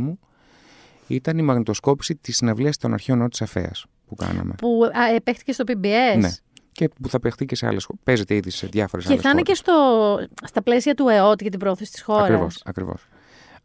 ήταν 1.08 1.38
η 1.38 1.42
μαγνητοσκόπηση 1.42 2.16
της 2.16 2.36
συναυλίας 2.36 2.78
των 2.78 2.94
αρχαίων 2.94 3.18
νότ 3.18 3.32
της 3.32 3.42
Αφέας 3.42 3.86
που 4.08 4.16
κάναμε. 4.16 4.54
Που 4.58 4.82
επέχτηκε 5.16 5.52
στο 5.52 5.64
PBS. 5.68 6.20
Ναι 6.20 6.30
και 6.74 6.90
που 7.02 7.10
θα 7.10 7.20
παιχτεί 7.20 7.46
και 7.46 7.56
σε 7.56 7.68
άλλες 7.68 7.84
χώρε. 7.84 8.00
Παίζεται 8.04 8.36
ήδη 8.36 8.50
σε 8.50 8.68
διάφορες 8.68 9.06
άλλες 9.06 9.22
χώρε. 9.22 9.22
Και 9.22 9.28
θα 9.28 9.30
είναι 9.30 9.42
και 9.42 9.56
στο, 9.56 10.48
στα 10.48 10.62
πλαίσια 10.62 10.94
του 10.94 11.08
ΕΟΤ 11.08 11.42
για 11.42 11.50
την 11.50 11.60
πρόθεση 11.60 11.92
της 11.92 12.02
χώρας. 12.02 12.24
Ακριβώς. 12.24 12.62
Ακριβώς. 12.66 13.08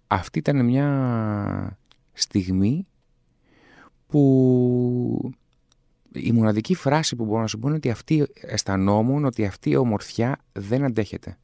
Αυτή 0.06 0.38
ήταν 0.38 0.64
μια 0.64 1.78
στιγμή 2.12 2.84
που 4.06 5.32
η 6.12 6.32
μοναδική 6.32 6.74
φράση 6.74 7.16
που 7.16 7.24
μπορώ 7.24 7.40
να 7.40 7.46
σου 7.46 7.58
πω 7.58 7.68
είναι 7.68 7.76
ότι 7.76 7.90
αυτή 7.90 8.26
αισθανόμουν 8.34 9.24
ότι 9.24 9.46
αυτή 9.46 9.70
η 9.70 9.76
ομορφιά 9.76 10.38
δεν 10.52 10.84
αντέχεται. 10.84 11.38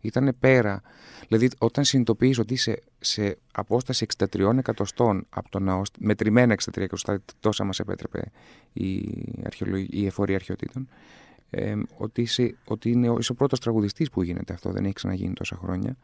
Ήταν 0.00 0.36
πέρα. 0.40 0.82
Δηλαδή, 1.28 1.48
όταν 1.58 1.84
συνειδητοποιείς 1.84 2.38
ότι 2.38 2.54
είσαι 2.54 2.82
σε 2.98 3.38
απόσταση 3.52 4.06
63 4.16 4.56
εκατοστών 4.58 5.26
από 5.30 5.50
το 5.50 5.58
ναός, 5.58 5.90
μετρημένα 5.98 6.54
63 6.54 6.76
εκατοστά, 6.76 7.22
τόσα 7.40 7.64
μας 7.64 7.78
επέτρεπε 7.78 8.22
η, 8.72 8.96
η 9.90 10.06
εφορία 10.06 10.34
αρχαιοτήτων, 10.34 10.88
ε, 11.50 11.74
ότι, 11.96 12.22
είσαι, 12.22 12.56
ότι 12.64 12.90
είναι, 12.90 13.14
είσαι 13.18 13.32
ο 13.32 13.34
πρώτος 13.34 13.60
τραγουδιστής 13.60 14.10
που 14.10 14.22
γίνεται 14.22 14.52
αυτό, 14.52 14.70
δεν 14.70 14.84
έχει 14.84 14.94
ξαναγίνει 14.94 15.32
τόσα 15.32 15.56
χρόνια. 15.56 15.96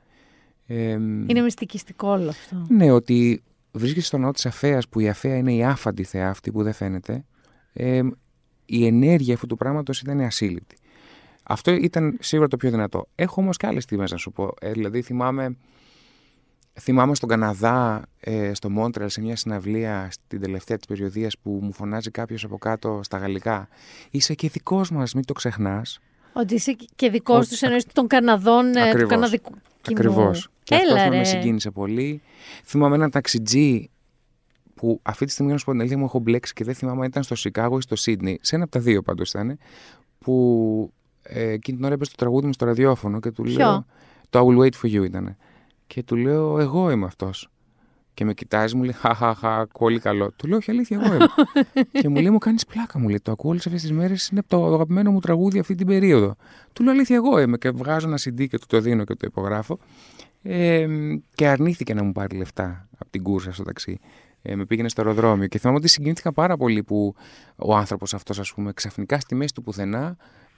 Ε, 0.66 0.90
είναι 1.26 1.40
μυστικιστικό 1.40 2.08
όλο 2.08 2.28
αυτό. 2.28 2.66
Ναι, 2.68 2.90
ότι 2.90 3.42
βρίσκεσαι 3.72 4.06
στο 4.06 4.18
ναό 4.18 4.30
της 4.30 4.46
Αφαία, 4.46 4.82
που 4.90 5.00
η 5.00 5.08
Αφαία 5.08 5.36
είναι 5.36 5.54
η 5.54 5.64
άφαντη 5.64 6.04
θεά 6.04 6.30
αυτή 6.30 6.52
που 6.52 6.62
δεν 6.62 6.72
φαίνεται. 6.72 7.24
Ε, 7.72 8.02
η 8.66 8.86
ενέργεια 8.86 9.34
αυτού 9.34 9.46
του 9.46 9.56
πράγματος 9.56 10.00
ήταν 10.00 10.20
ασύλληπτη. 10.20 10.76
Αυτό 11.46 11.70
ήταν 11.72 12.16
σίγουρα 12.20 12.48
το 12.48 12.56
πιο 12.56 12.70
δυνατό. 12.70 13.08
Έχω 13.14 13.40
όμως 13.40 13.56
και 13.56 13.66
άλλες 13.66 13.82
στιγμές 13.82 14.10
να 14.10 14.16
σου 14.16 14.32
πω. 14.32 14.54
Ε, 14.60 14.72
δηλαδή, 14.72 15.02
θυμάμαι, 15.02 15.56
θυμάμαι 16.80 17.14
στον 17.14 17.28
Καναδά, 17.28 18.02
ε, 18.20 18.54
στο 18.54 18.70
Μόντρελ, 18.70 19.08
σε 19.08 19.20
μια 19.20 19.36
συναυλία 19.36 20.08
στην 20.10 20.40
τελευταία 20.40 20.76
της 20.76 20.86
περιοδίας 20.86 21.38
που 21.38 21.58
μου 21.62 21.72
φωνάζει 21.72 22.10
κάποιος 22.10 22.44
από 22.44 22.58
κάτω 22.58 23.00
στα 23.02 23.18
γαλλικά. 23.18 23.68
Είσαι 24.10 24.34
και 24.34 24.48
δικός 24.48 24.90
μας, 24.90 25.14
μην 25.14 25.24
το 25.24 25.32
ξεχνάς. 25.32 26.00
Ότι 26.32 26.54
είσαι 26.54 26.76
και 26.96 27.10
δικός 27.10 27.48
τους 27.48 27.62
εννοείς 27.62 27.86
των 27.86 28.06
Καναδών, 28.06 28.76
ε, 28.76 28.94
του 28.94 29.06
Καναδικού 29.06 29.50
κοινού. 29.80 29.98
Ακριβώς. 29.98 30.48
Και 30.62 30.74
αυτός 30.74 31.08
με 31.08 31.24
συγκίνησε 31.24 31.70
πολύ. 31.70 32.22
Θυμάμαι 32.64 32.94
έναν 32.94 33.10
ταξιτζή 33.10 33.90
που 34.74 35.00
αυτή 35.02 35.24
τη 35.24 35.30
στιγμή, 35.30 35.52
να 35.52 35.58
σου 35.58 35.64
πω 35.64 35.70
την 35.70 35.80
αλήθεια, 35.80 35.98
μου 35.98 36.04
έχω 36.04 36.18
μπλέξει 36.18 36.52
και 36.52 36.64
δεν 36.64 36.74
θυμάμαι 36.74 37.00
αν 37.00 37.06
ήταν 37.06 37.22
στο 37.22 37.34
Σικάγο 37.34 37.78
ή 37.78 37.80
στο 37.80 37.96
Σίδνey. 37.98 38.34
Σε 38.40 38.54
ένα 38.54 38.64
από 38.64 38.72
τα 38.72 38.80
δύο 38.80 39.02
πάντως 39.02 39.28
ήταν. 39.28 39.58
Που 40.18 40.92
ε, 41.26 41.50
εκείνη 41.50 41.76
την 41.76 41.86
ώρα 41.86 41.94
έπαιζε 41.94 42.10
το 42.10 42.16
τραγούδι 42.16 42.46
μου 42.46 42.52
στο 42.52 42.64
ραδιόφωνο 42.64 43.20
και 43.20 43.30
του 43.30 43.42
Ποιο; 43.42 43.56
λέω. 43.56 43.86
Το 44.30 44.40
I 44.40 44.42
will 44.42 44.58
wait 44.58 44.72
for 44.82 44.96
you 44.96 45.04
ήταν. 45.04 45.36
Και 45.86 46.02
του 46.02 46.16
λέω, 46.16 46.58
Εγώ 46.58 46.90
είμαι 46.90 47.04
αυτός. 47.04 47.48
Και 48.14 48.24
με 48.24 48.34
κοιτάζει, 48.34 48.76
μου 48.76 48.82
λέει, 48.82 48.92
Χαχαχα, 48.92 49.66
πολύ 49.78 49.98
καλό. 49.98 50.32
Του 50.36 50.46
λέω, 50.46 50.56
Όχι, 50.56 50.70
αλήθεια, 50.70 51.00
εγώ 51.02 51.14
είμαι. 51.14 51.26
και 52.00 52.08
μου 52.08 52.20
λέει, 52.20 52.30
Μου 52.30 52.38
κάνεις 52.38 52.66
πλάκα, 52.66 52.98
μου 52.98 53.08
λέει. 53.08 53.20
Το 53.22 53.32
ακούω 53.32 53.50
όλες 53.50 53.66
αυτές 53.66 53.82
τις 53.82 53.92
μέρες, 53.92 54.28
είναι 54.28 54.42
το 54.46 54.66
αγαπημένο 54.66 55.10
μου 55.10 55.20
τραγούδι 55.20 55.58
αυτή 55.58 55.74
την 55.74 55.86
περίοδο. 55.86 56.36
Του 56.72 56.82
λέω, 56.82 56.92
Αλήθεια, 56.92 57.16
εγώ 57.16 57.40
είμαι. 57.40 57.56
Και 57.56 57.70
βγάζω 57.70 58.06
ένα 58.06 58.16
CD 58.16 58.48
και 58.48 58.58
του 58.58 58.66
το 58.66 58.80
δίνω 58.80 59.04
και 59.04 59.14
το 59.14 59.26
υπογράφω. 59.26 59.78
Ε, 60.42 60.86
και 61.34 61.46
αρνήθηκε 61.46 61.94
να 61.94 62.02
μου 62.02 62.12
πάρει 62.12 62.36
λεφτά 62.36 62.88
από 62.98 63.10
την 63.10 63.22
κούρσα 63.22 63.52
στο 63.52 63.62
ταξί. 63.62 63.98
Ε, 64.42 64.56
με 64.56 64.64
πήγαινε 64.64 64.88
στο 64.88 65.02
αεροδρόμιο 65.02 65.46
και 65.46 65.58
θυμάμαι 65.58 65.78
ότι 65.78 65.88
συγκινήθηκα 65.88 66.32
πάρα 66.32 66.56
πολύ 66.56 66.82
που 66.82 67.14
ο 67.56 67.76
άνθρωπος 67.76 68.14
αυτός 68.14 68.38
ας 68.38 68.52
πούμε 68.52 68.72
ξαφνικά 68.72 69.20
στη 69.20 69.34
μέση 69.34 69.54
του 69.54 69.62
πουθενά 69.62 70.16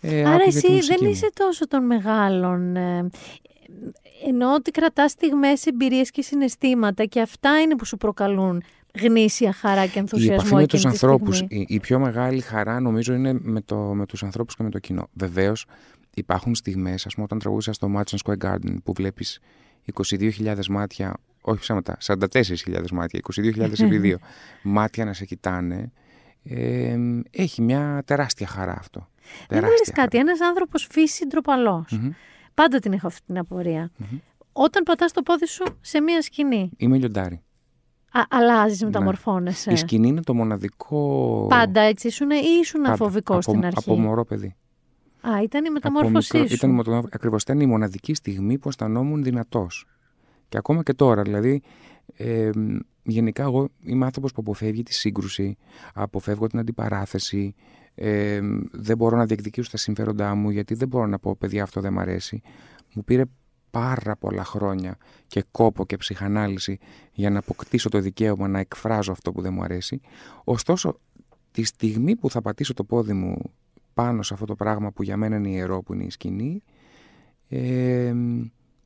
ε, 0.09 0.25
Άρα 0.25 0.45
εσύ 0.47 0.81
δεν 0.81 1.11
είσαι 1.11 1.31
τόσο 1.35 1.69
των 1.69 1.87
μεγάλων. 1.87 2.77
Ε, 2.77 3.09
ενώ 4.27 4.55
ότι 4.55 4.71
κρατάς 4.71 5.11
στιγμές, 5.11 5.67
εμπειρίες 5.67 6.11
και 6.11 6.23
συναισθήματα 6.23 7.05
και 7.05 7.21
αυτά 7.21 7.61
είναι 7.61 7.77
που 7.77 7.85
σου 7.85 7.97
προκαλούν 7.97 8.63
γνήσια 9.01 9.53
χαρά 9.53 9.87
και 9.87 9.99
ενθουσιασμό. 9.99 10.33
Η 10.33 10.37
επαφή 10.37 10.55
με 10.55 10.67
τους 10.67 10.87
ανθρώπους. 10.87 11.41
Η, 11.41 11.65
η, 11.69 11.81
πιο 11.81 11.99
μεγάλη 11.99 12.41
χαρά 12.41 12.81
νομίζω 12.81 13.15
είναι 13.15 13.39
με, 13.43 13.61
το, 13.61 13.77
με 13.77 14.07
τους 14.07 14.23
ανθρώπους 14.23 14.57
και 14.57 14.63
με 14.63 14.71
το 14.71 14.79
κοινό. 14.79 15.09
Βεβαίως 15.13 15.67
υπάρχουν 16.15 16.55
στιγμές, 16.55 17.07
ας 17.07 17.13
πούμε 17.13 17.25
όταν 17.25 17.39
τραγούδισα 17.39 17.73
στο 17.73 17.91
Madison 17.97 18.17
Square 18.25 18.47
Garden 18.47 18.77
που 18.85 18.93
βλέπεις 18.93 19.41
22.000 20.09 20.67
μάτια, 20.67 21.17
όχι 21.41 21.61
ψέματα, 21.61 21.97
44.000 22.07 22.91
μάτια, 22.93 23.21
22.000 23.35 23.81
επί 23.81 24.01
2 24.03 24.15
μάτια 24.63 25.05
να 25.05 25.13
σε 25.13 25.25
κοιτάνε, 25.25 25.93
ε, 26.49 26.97
έχει 27.31 27.63
μια 27.63 28.03
τεράστια 28.07 28.47
χαρά 28.47 28.77
αυτό. 28.79 29.09
Δεν 29.49 29.61
μου 29.65 29.71
λες 29.71 29.91
κάτι, 29.93 30.19
ένας 30.19 30.41
άνθρωπος 30.41 30.87
φύση 30.91 31.27
Πάντα 32.55 32.79
την 32.79 32.93
έχω 32.93 33.07
αυτή 33.07 33.21
την 33.27 33.39
απορία. 33.39 33.91
Όταν 34.53 34.83
πατάς 34.83 35.13
το 35.13 35.23
πόδι 35.23 35.47
σου 35.47 35.65
σε 35.81 36.01
μία 36.01 36.23
σκηνή. 36.23 36.71
Είμαι 36.77 36.97
λιοντάρι. 36.97 37.41
Α, 38.13 38.21
αλλάζεις, 38.29 38.81
ναι. 38.81 38.87
μεταμορφώνεσαι. 38.87 39.73
Η 39.73 39.77
σκηνή 39.77 40.09
είναι 40.09 40.23
το 40.23 40.35
μοναδικό... 40.35 41.47
Πάντα 41.49 41.81
έτσι 41.81 42.07
ήσουν 42.07 42.31
ή 42.31 42.59
ήσουν 42.61 42.87
αφοβικό 42.87 43.41
στην 43.41 43.65
αρχή. 43.65 43.79
Από 43.79 43.99
μωρό 43.99 44.25
παιδί. 44.25 44.57
Α, 45.21 45.43
ήταν 45.43 45.65
η 45.65 45.71
μεταμόρφωσή 45.71 46.39
μικρό, 46.39 46.57
σου. 46.57 46.67
Ήταν, 46.67 47.09
ακριβώς, 47.13 47.43
ήταν 47.43 47.61
η 47.61 47.67
μοναδική 47.67 48.15
στιγμή 48.15 48.59
που 48.59 48.69
αισθανόμουν 48.69 49.23
δυνατός. 49.23 49.87
Και 50.49 50.59
ακόμα 50.59 50.83
και 50.83 50.93
τώρα, 50.93 51.23
δηλαδή, 51.23 51.63
ε, 52.17 52.51
γενικά 53.07 53.43
εγώ 53.43 53.69
είμαι 53.83 54.05
άνθρωπος 54.05 54.33
που 54.33 54.41
αποφεύγει 54.41 54.83
τη 54.83 54.95
σύγκρουση, 54.95 55.57
αποφεύγω 55.95 56.47
την 56.47 56.59
αντιπαράθεση, 56.59 57.55
ε, 57.95 58.41
δεν 58.71 58.97
μπορώ 58.97 59.17
να 59.17 59.27
διεκδικήσω 59.27 59.71
τα 59.71 59.77
συμφέροντά 59.77 60.35
μου 60.35 60.51
γιατί 60.51 60.75
δεν 60.75 60.89
μπορώ 60.89 61.07
να 61.07 61.19
πω 61.19 61.37
παιδιά 61.37 61.63
αυτό 61.63 61.81
δεν 61.81 61.93
μ' 61.93 61.99
αρέσει. 61.99 62.43
Μου 62.95 63.05
πήρε 63.05 63.23
πάρα 63.71 64.17
πολλά 64.17 64.45
χρόνια 64.45 64.97
και 65.27 65.45
κόπο 65.51 65.87
και 65.87 65.97
ψυχανάλυση 65.97 66.79
για 67.13 67.31
να 67.31 67.39
αποκτήσω 67.39 67.89
το 67.89 68.01
δικαίωμα 68.01 68.49
να 68.49 68.59
εκφράζω 68.59 69.13
αυτό 69.13 69.33
που 69.33 69.41
δεν 69.41 69.53
μου 69.53 69.63
αρέσει. 69.63 70.01
Ωστόσο, 70.45 71.01
τη 71.51 71.65
στιγμή 71.65 72.17
που 72.17 72.31
θα 72.31 72.43
πατήσω 72.43 72.75
το 72.75 72.85
πόδι 72.85 73.13
μου 73.13 73.37
πάνω 73.95 74.23
σε 74.23 74.35
αυτό 74.35 74.47
το 74.47 74.55
πράγμα 74.55 74.93
που 74.93 75.03
για 75.03 75.17
μένα 75.17 75.37
είναι 75.37 75.49
ιερό, 75.49 75.83
που 75.83 75.95
είναι 75.95 76.05
η 76.05 76.11
σκηνή, 76.11 76.63
ε, 77.49 78.15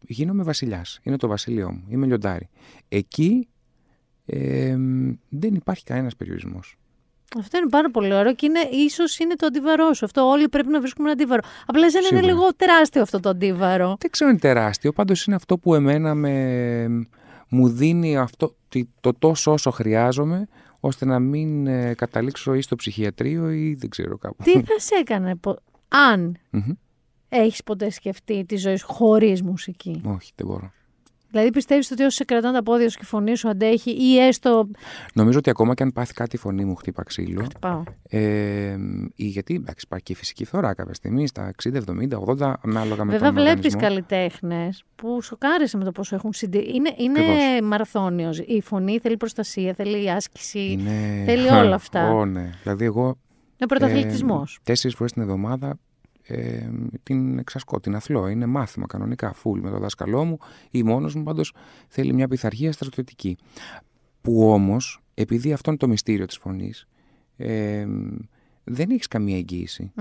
γίνομαι 0.07 0.43
βασιλιάς. 0.43 1.01
Είναι 1.03 1.16
το 1.16 1.29
βασίλειό 1.29 1.73
μου. 1.73 1.85
Είμαι 1.89 2.07
λιοντάρι. 2.07 2.49
Εκεί 2.89 3.49
ε, 4.31 4.76
δεν 5.28 5.55
υπάρχει 5.55 5.85
κανένας 5.85 6.16
περιορισμός. 6.16 6.78
Αυτό 7.39 7.59
είναι 7.59 7.68
πάρα 7.68 7.91
πολύ 7.91 8.14
ωραίο 8.14 8.35
και 8.35 8.47
είναι, 8.47 8.61
ίσως 8.72 9.18
είναι 9.18 9.35
το 9.35 9.47
αντίβαρό 9.47 9.93
σου. 9.93 10.05
Αυτό 10.05 10.28
όλοι 10.28 10.49
πρέπει 10.49 10.68
να 10.68 10.81
βρίσκουμε 10.81 11.11
ένα 11.11 11.20
αντίβαρο. 11.20 11.43
Απλά 11.66 11.89
δεν 11.89 12.03
είναι 12.11 12.22
λίγο 12.22 12.55
τεράστιο 12.55 13.03
αυτό 13.03 13.20
το 13.20 13.28
αντίβαρο. 13.28 13.97
Δεν 13.99 14.11
ξέρω 14.11 14.31
αν 14.31 14.37
είναι 14.37 14.53
τεράστιο. 14.53 14.93
Πάντως 14.93 15.24
είναι 15.24 15.37
αυτό 15.37 15.59
που 15.59 15.74
εμένα 15.74 16.14
με, 16.14 17.07
μου 17.49 17.68
δίνει 17.68 18.16
αυτό, 18.16 18.57
το 19.01 19.14
τόσο 19.14 19.53
όσο 19.53 19.70
χρειάζομαι 19.70 20.49
ώστε 20.81 21.05
να 21.05 21.18
μην 21.18 21.66
ε, 21.66 21.95
καταλήξω 21.95 22.55
ή 22.55 22.61
στο 22.62 22.76
ψυχιατρίο 22.76 23.51
ή 23.51 23.74
δεν 23.74 23.91
ξέρω 23.91 24.18
κάπου. 24.18 24.43
Τι 24.43 24.53
θα 24.53 24.78
σε 24.78 24.95
έκανε 25.01 25.41
αν 25.89 26.37
mm 26.53 26.76
έχεις 27.33 27.62
ποτέ 27.62 27.91
σκεφτεί 27.91 28.45
τη 28.45 28.57
ζωή 28.57 28.76
σου 28.76 28.87
χωρίς 28.87 29.43
μουσική; 29.43 30.01
Όχι, 30.05 30.33
δεν 30.35 30.47
μπορώ. 30.47 30.72
Δηλαδή 31.31 31.51
πιστεύεις 31.51 31.91
ότι 31.91 32.03
όσο 32.03 32.16
σε 32.16 32.24
κρατάνε 32.24 32.57
τα 32.57 32.62
πόδια 32.62 32.89
σου 32.89 32.97
και 32.97 33.03
η 33.05 33.09
φωνή 33.09 33.37
σου 33.37 33.49
αντέχει 33.49 33.91
ή 33.91 34.18
έστω. 34.18 34.70
Νομίζω 35.14 35.39
ότι 35.39 35.51
ακόμα 35.51 35.74
και 35.74 35.83
αν 35.83 35.93
πάθει 35.93 36.14
κάτι 36.14 36.37
η 36.37 36.39
φωνή 36.39 36.64
μου 36.64 36.74
χτύπα 36.74 37.03
ξύλο. 37.03 37.45
Χτυπάω. 37.45 37.83
Ε, 38.09 38.76
γιατί 39.14 39.55
εντάξει, 39.55 39.85
υπάρχει 39.87 40.05
και 40.05 40.12
η 40.12 40.14
φυσική 40.14 40.45
φθορά 40.45 40.74
κάποια 40.74 40.95
στιγμή 40.95 41.26
στα 41.26 41.51
60, 41.62 41.76
70, 41.76 41.81
80, 42.39 42.53
ανάλογα 42.64 43.05
με 43.05 43.12
Βέβαια, 43.12 43.33
βλέπεις 43.33 43.76
καλλιτέχνες 43.76 44.85
που 44.97 45.22
σοκάρισε 45.22 45.76
με 45.76 45.85
το 45.85 45.93
πόσο 45.93 46.14
έχουν 46.14 46.33
συντηρήσει. 46.33 46.76
Είναι, 46.76 46.95
είναι 46.97 47.62
μαραθώνιος. 47.62 48.39
Η 48.39 48.61
φωνή 48.61 48.99
θέλει 48.99 49.16
προστασία, 49.16 49.74
θέλει 49.74 50.11
άσκηση, 50.11 50.70
είναι... 50.70 51.22
θέλει 51.24 51.49
όλα 51.49 51.74
αυτά. 51.74 52.11
Ω, 52.14 52.24
ναι. 52.24 52.51
Δηλαδή, 52.62 52.85
εγώ. 52.85 53.18
Είναι 53.57 53.68
πρωταθλητισμός. 53.68 54.55
Ε, 54.55 54.61
Τέσσερις 54.64 54.97
φορές 54.97 55.12
την 55.12 55.22
εβδομάδα 55.22 55.78
ε, 56.31 56.70
την 57.03 57.39
εξασκώ, 57.39 57.81
την 57.81 57.95
αθλώ. 57.95 58.28
Είναι 58.28 58.47
μάθημα 58.47 58.87
κανονικά, 58.87 59.33
φουλ 59.33 59.61
με 59.61 59.70
το 59.70 59.78
δάσκαλό 59.78 60.24
μου 60.24 60.39
ή 60.70 60.83
μόνος 60.83 61.14
μου. 61.14 61.22
Πάντως 61.22 61.55
θέλει 61.89 62.12
μια 62.12 62.28
πειθαρχία 62.28 62.72
στρατιωτική. 62.72 63.37
Που 64.20 64.51
όμως, 64.51 65.03
επειδή 65.14 65.53
αυτό 65.53 65.70
είναι 65.70 65.78
το 65.78 65.89
μυστήριο 65.89 66.26
της 66.26 66.37
φωνής, 66.37 66.89
ε, 67.37 67.87
δεν 68.64 68.91
έχεις 68.91 69.09
καμία 69.09 69.37
εγγύηση. 69.37 69.93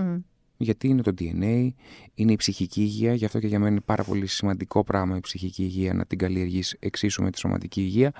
Γιατί 0.57 0.87
είναι 0.87 1.01
το 1.01 1.13
DNA, 1.19 1.69
είναι 2.13 2.31
η 2.31 2.35
ψυχική 2.35 2.81
υγεία, 2.81 3.13
γι' 3.13 3.25
αυτό 3.25 3.39
και 3.39 3.47
για 3.47 3.59
μένα 3.59 3.71
είναι 3.71 3.81
πάρα 3.85 4.03
πολύ 4.03 4.27
σημαντικό 4.27 4.83
πράγμα 4.83 5.17
η 5.17 5.19
ψυχική 5.19 5.63
υγεία 5.63 5.93
να 5.93 6.05
την 6.05 6.17
καλλιεργείς 6.17 6.75
εξίσου 6.79 7.23
με 7.23 7.31
τη 7.31 7.39
σωματική 7.39 7.81
υγεία. 7.81 8.13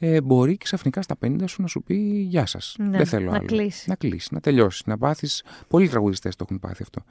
Ε, 0.00 0.20
μπορεί 0.20 0.56
ξαφνικά 0.56 1.02
στα 1.02 1.16
50 1.24 1.36
σου 1.46 1.62
να 1.62 1.68
σου 1.68 1.82
πει 1.82 1.94
Γεια 2.28 2.46
σας. 2.46 2.76
Ναι, 2.78 2.96
δεν 2.96 3.06
θέλω 3.06 3.30
να 3.30 3.36
άλλο. 3.36 3.46
Κλείσει. 3.46 3.88
Να 3.88 3.94
κλείσει, 3.94 4.28
να 4.34 4.40
τελειώσεις, 4.40 4.86
να 4.86 4.98
πάθεις. 4.98 5.44
Πολλοί 5.68 5.88
τραγουδιστές 5.88 6.36
το 6.36 6.44
έχουν 6.46 6.60
πάθει 6.60 6.82
αυτό. 6.82 7.02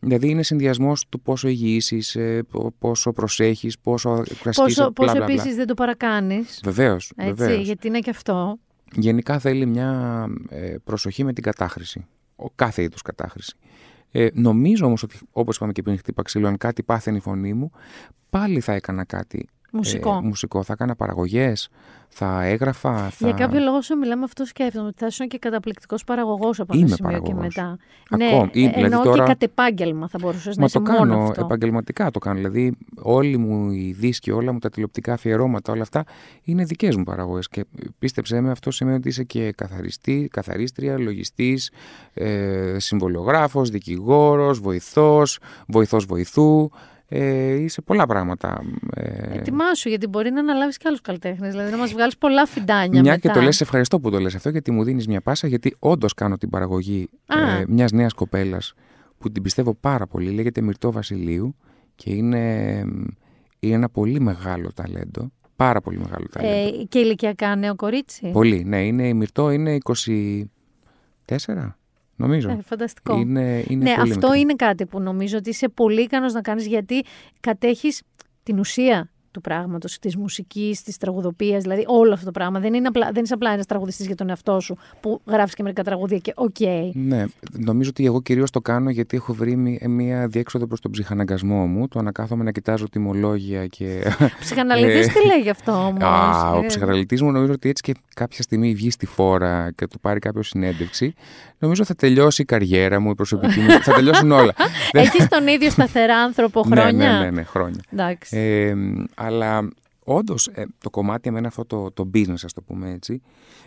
Δηλαδή 0.00 0.28
είναι 0.28 0.42
συνδυασμός 0.42 1.06
του 1.08 1.20
πόσο 1.20 1.48
υγιή 1.48 1.82
είσαι, 1.90 2.42
πόσο 2.78 3.12
προσέχεις, 3.12 3.78
πόσο 3.78 4.24
εκφραστική. 4.30 4.74
Πόσο, 4.74 4.92
πόσο 4.92 5.22
επίσης 5.22 5.56
δεν 5.56 5.66
το 5.66 5.74
παρακάνεις. 5.74 6.60
Βεβαίως. 6.64 7.12
Γιατί 7.62 7.86
είναι 7.86 7.98
και 7.98 8.10
αυτό. 8.10 8.58
Γενικά 8.92 9.38
θέλει 9.38 9.66
μια 9.66 10.24
ε, 10.48 10.74
προσοχή 10.84 11.24
με 11.24 11.32
την 11.32 11.42
κατάχρηση. 11.42 12.06
Ο 12.36 12.50
κάθε 12.50 12.82
είδους 12.82 13.02
κατάχρηση. 13.02 13.56
Ε, 14.10 14.28
νομίζω 14.32 14.86
όμως 14.86 15.02
ότι, 15.02 15.18
όπως 15.30 15.56
είπαμε 15.56 15.72
και 15.72 15.82
πριν, 15.82 15.98
χτύπα 15.98 16.22
ξύλο, 16.22 16.48
αν 16.48 16.56
κάτι 16.56 16.82
πάθαινε 16.82 17.16
η 17.16 17.20
φωνή 17.20 17.52
μου, 17.52 17.70
πάλι 18.30 18.60
θα 18.60 18.72
έκανα 18.72 19.04
κάτι 19.04 19.48
Μουσικό. 19.72 20.20
Ε, 20.22 20.26
μουσικό. 20.26 20.62
Θα 20.62 20.72
έκανα 20.72 20.96
παραγωγές, 20.96 21.68
θα 22.08 22.42
έγραφα. 22.42 23.10
Θα... 23.10 23.28
Για 23.28 23.32
κάποιο 23.32 23.60
λόγο, 23.60 23.76
όσο 23.76 23.96
μιλάμε, 23.96 24.24
αυτό 24.24 24.44
σκέφτομαι. 24.44 24.90
Θα 24.96 25.06
ήσουν 25.06 25.28
και 25.28 25.38
καταπληκτικός 25.38 26.04
παραγωγός 26.04 26.60
από 26.60 26.76
ένα 26.76 26.86
σημείο 26.86 27.20
παραγωγός. 27.20 27.54
και 27.54 27.60
μετά. 27.60 27.78
Ακόμα. 28.10 28.40
Ναι, 28.44 28.50
δηλαδή 28.52 28.84
εννοώ 28.84 29.02
τώρα... 29.02 29.22
και 29.22 29.28
κατ' 29.28 29.42
επάγγελμα 29.42 30.08
θα 30.08 30.18
μπορούσες 30.20 30.56
να 30.56 30.64
είσαι 30.64 30.78
το 30.78 30.84
κάνω 30.84 30.98
μόνο 30.98 31.28
αυτό. 31.28 31.44
επαγγελματικά 31.44 32.10
το 32.10 32.18
κάνω. 32.18 32.36
Δηλαδή, 32.36 32.76
όλοι 33.02 33.36
μου 33.36 33.70
οι 33.70 33.94
δίσκοι, 33.98 34.30
όλα 34.30 34.52
μου 34.52 34.58
τα 34.58 34.70
τηλεοπτικά 34.70 35.12
αφιερώματα, 35.12 35.72
όλα 35.72 35.82
αυτά 35.82 36.04
είναι 36.42 36.64
δικές 36.64 36.96
μου 36.96 37.02
παραγωγές. 37.02 37.48
Και 37.48 37.64
πίστεψέ 37.98 38.40
με, 38.40 38.50
αυτό 38.50 38.70
σημαίνει 38.70 38.96
ότι 38.96 39.08
είσαι 39.08 39.24
και 39.24 39.52
καθαριστή, 39.52 40.28
καθαρίστρια, 40.32 40.98
λογιστής, 40.98 41.70
ε, 42.14 42.76
συμβολιογράφο, 42.78 43.62
δικηγόρος, 43.62 44.60
βοηθός, 44.60 45.38
βοηθός 45.66 46.04
βοηθού 46.04 46.70
ε, 47.08 47.54
είσαι 47.54 47.82
πολλά 47.82 48.06
πράγματα. 48.06 48.62
Ε... 48.94 49.38
Ετοιμάσου, 49.38 49.88
γιατί 49.88 50.06
μπορεί 50.06 50.30
να 50.30 50.40
αναλάβεις 50.40 50.76
και 50.76 50.84
άλλους 50.88 51.00
καλλιτέχνες. 51.00 51.50
Δηλαδή 51.50 51.70
να 51.70 51.76
μας 51.76 51.92
βγάλεις 51.92 52.16
πολλά 52.16 52.46
φιντάνια. 52.46 53.00
Μια 53.00 53.12
μετά. 53.12 53.16
και 53.16 53.28
το 53.28 53.40
λες, 53.40 53.60
ευχαριστώ 53.60 54.00
που 54.00 54.10
το 54.10 54.18
λες 54.18 54.34
αυτό, 54.34 54.48
γιατί 54.48 54.70
μου 54.70 54.84
δίνεις 54.84 55.06
μια 55.06 55.20
πάσα, 55.20 55.46
γιατί 55.46 55.76
όντως 55.78 56.14
κάνω 56.14 56.36
την 56.36 56.50
παραγωγή 56.50 57.08
ε, 57.26 57.64
μιας 57.68 57.92
νέας 57.92 58.12
κοπέλας 58.12 58.74
που 59.18 59.32
την 59.32 59.42
πιστεύω 59.42 59.74
πάρα 59.74 60.06
πολύ. 60.06 60.30
Λέγεται 60.30 60.60
Μυρτό 60.60 60.92
Βασιλείου 60.92 61.56
και 61.94 62.12
είναι, 62.12 62.78
είναι 63.58 63.74
ένα 63.74 63.88
πολύ 63.88 64.20
μεγάλο 64.20 64.72
ταλέντο. 64.74 65.30
Πάρα 65.56 65.80
πολύ 65.80 65.98
μεγάλο 65.98 66.26
ταλέντο. 66.32 66.80
Ε, 66.80 66.84
και 66.88 66.98
ηλικιακά 66.98 67.56
νέο 67.56 67.74
κορίτσι. 67.74 68.30
Πολύ, 68.30 68.64
ναι. 68.64 68.86
Είναι, 68.86 69.08
η 69.08 69.14
Μυρτό 69.14 69.50
είναι 69.50 69.78
24. 69.84 71.68
Νομίζω. 72.16 72.50
Ε, 72.50 72.58
φανταστικό. 72.64 73.16
Είναι, 73.16 73.64
είναι 73.68 73.84
ναι, 73.84 73.94
πολύ 73.96 74.10
αυτό 74.10 74.26
μικρή. 74.26 74.40
είναι 74.40 74.54
κάτι 74.54 74.86
που 74.86 75.00
νομίζω 75.00 75.36
ότι 75.36 75.48
είσαι 75.48 75.68
πολύ 75.68 76.00
ικανός 76.00 76.32
να 76.32 76.40
κάνεις 76.40 76.66
γιατί 76.66 77.02
κατέχεις 77.40 78.02
την 78.42 78.58
ουσία 78.58 79.10
του 79.36 79.42
πράγματος, 79.42 79.98
της 79.98 80.16
μουσικής, 80.16 80.82
της 80.82 80.96
τραγουδοποίησης, 80.96 81.62
δηλαδή 81.62 81.84
όλο 81.86 82.12
αυτό 82.12 82.24
το 82.24 82.30
πράγμα. 82.30 82.60
Δεν, 82.60 82.74
είναι 82.74 82.88
απλά, 82.88 83.10
δεν 83.12 83.24
είσαι 83.24 83.34
απλά 83.34 83.50
ένας 83.50 83.66
τραγουδιστής 83.66 84.06
για 84.06 84.14
τον 84.14 84.28
εαυτό 84.28 84.60
σου 84.60 84.76
που 85.00 85.20
γράφεις 85.26 85.54
και 85.54 85.62
μερικά 85.62 85.82
τραγούδια 85.82 86.18
και 86.18 86.32
οκ. 86.34 86.54
Okay. 86.58 86.90
Ναι, 86.94 87.24
νομίζω 87.52 87.90
ότι 87.90 88.06
εγώ 88.06 88.22
κυρίως 88.22 88.50
το 88.50 88.60
κάνω 88.60 88.90
γιατί 88.90 89.16
έχω 89.16 89.32
βρει 89.32 89.80
μία 89.86 90.26
διέξοδο 90.26 90.66
προς 90.66 90.80
τον 90.80 90.90
ψυχαναγκασμό 90.90 91.66
μου. 91.66 91.88
Το 91.88 92.02
να 92.02 92.12
κάθομαι 92.12 92.44
να 92.44 92.50
κοιτάζω 92.50 92.88
τιμολόγια 92.88 93.66
και. 93.66 94.12
Ψυχαναλυτής 94.40 95.06
Ε, 95.06 95.12
τι 95.12 95.26
λέει 95.26 95.48
αυτό 95.50 95.72
όμως. 95.72 96.02
Α, 96.02 96.50
ο 96.50 96.66
ψυχαναλυτής 96.66 97.22
μου 97.22 97.30
νομίζω 97.30 97.52
ότι 97.52 97.68
έτσι 97.68 97.82
και 97.82 97.94
κάποια 98.14 98.42
στιγμή 98.42 98.74
βγει 98.74 98.90
στη 98.90 99.06
φόρα 99.06 99.70
και 99.74 99.86
του 99.86 100.00
πάρει 100.00 100.18
κάποιο 100.18 100.42
συνέντευξη, 100.42 101.14
νομίζω 101.58 101.84
θα 101.84 101.94
τελειώσει 101.94 102.42
η 102.42 102.44
καριέρα 102.44 103.00
μου, 103.00 103.10
η 103.10 103.14
προσωπική 103.14 103.60
μου. 103.60 103.70
θα 103.70 103.92
τελειώσουν 103.92 104.30
όλα. 104.30 104.54
Έχεις 104.92 105.28
τον 105.28 105.46
ίδιο 105.46 105.70
σταθερά 105.70 106.16
άνθρωπο 106.16 106.62
χρόνια. 106.62 106.92
ναι, 106.92 107.18
ναι, 107.18 107.24
ναι, 107.24 107.30
ναι, 107.30 107.42
χρόνια. 107.42 107.80
Εντάξει. 109.26 109.44
Ε, 109.44 109.46
αλλά 109.46 109.68
όντως 110.04 110.46
ε, 110.46 110.64
το 110.78 110.90
κομμάτι 110.90 111.28
εμένα 111.28 111.48
αυτό 111.48 111.64
το, 111.64 111.90
το 111.90 112.10
business, 112.14 112.44
ας 112.44 112.52
το 112.52 112.62
πούμε 112.62 112.90
έτσι, 112.90 113.20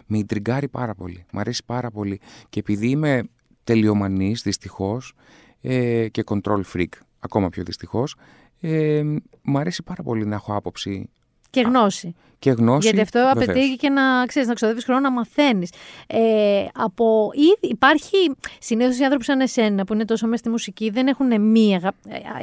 με 0.06 0.18
ιντριγκάρει 0.18 0.68
πάρα 0.68 0.96
πολύ. 0.96 1.26
Μ' 1.32 1.40
αρέσει 1.40 1.64
πάρα 1.66 1.92
πολύ. 1.92 2.20
Και 2.50 2.60
επειδή 2.60 2.90
είμαι 2.90 3.24
τελειομανής, 3.64 4.42
δυστυχώς, 4.42 5.14
ε, 5.62 6.08
και 6.10 6.24
control 6.26 6.62
freak, 6.74 6.94
ακόμα 7.20 7.50
πιο 7.50 7.64
δυστυχώς, 7.64 8.16
Ε, 8.62 9.04
μ' 9.42 9.58
αρέσει 9.58 9.84
πάρα 9.84 10.04
πολύ 10.04 10.26
να 10.26 10.36
έχω 10.36 10.56
άποψη. 10.56 11.10
Και 11.50 11.62
γνώση. 11.62 12.16
Και 12.40 12.52
γνώση. 12.52 12.88
Γιατί 12.88 13.02
αυτό 13.02 13.20
βεβαίως. 13.20 13.50
απαιτεί 13.50 13.76
και 13.76 13.90
να 13.90 14.26
ξέρεις, 14.26 14.48
να 14.48 14.54
ξοδεύεις 14.54 14.84
χρόνο 14.84 15.00
να 15.00 15.12
μαθαίνεις. 15.12 15.74
Ε, 16.08 16.66
από, 16.74 17.30
ήδη, 17.34 17.72
υπάρχει 17.74 18.36
συνήθως 18.60 19.00
οι 19.00 19.04
άνθρωποι 19.04 19.24
σαν 19.24 19.40
εσένα 19.42 19.84
που 19.84 19.94
είναι 19.94 20.06
τόσο 20.06 20.26
μέσα 20.26 20.38
στη 20.38 20.50
μουσική 20.50 20.90
δεν 20.90 21.08
έχουν 21.08 21.42
μία 21.42 21.94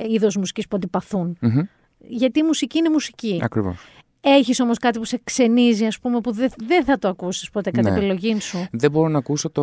είδος 0.08 0.36
μουσικής 0.36 0.68
που 0.68 0.76
αντιπαθούν. 0.76 1.36
Μμμ. 1.40 1.60
Γιατί 1.98 2.38
η 2.38 2.42
μουσική 2.42 2.78
είναι 2.78 2.90
μουσική. 2.90 3.40
Ακριβώς. 3.42 3.76
Έχεις 4.28 4.60
όμως 4.60 4.78
κάτι 4.78 4.98
που 4.98 5.04
σε 5.04 5.20
ξενίζει, 5.24 5.84
ας 5.84 5.98
πούμε, 5.98 6.20
που 6.20 6.32
δεν, 6.32 6.50
δεν 6.66 6.84
θα 6.84 6.98
το 6.98 7.08
ακούσεις 7.08 7.50
ποτέ 7.50 7.70
κατά 7.70 7.90
Ναι. 7.90 7.96
επιλογή 7.96 8.40
σου. 8.40 8.66
Δεν 8.72 8.90
μπορώ 8.90 9.08
να 9.08 9.18
ακούσω 9.18 9.50
το. 9.50 9.62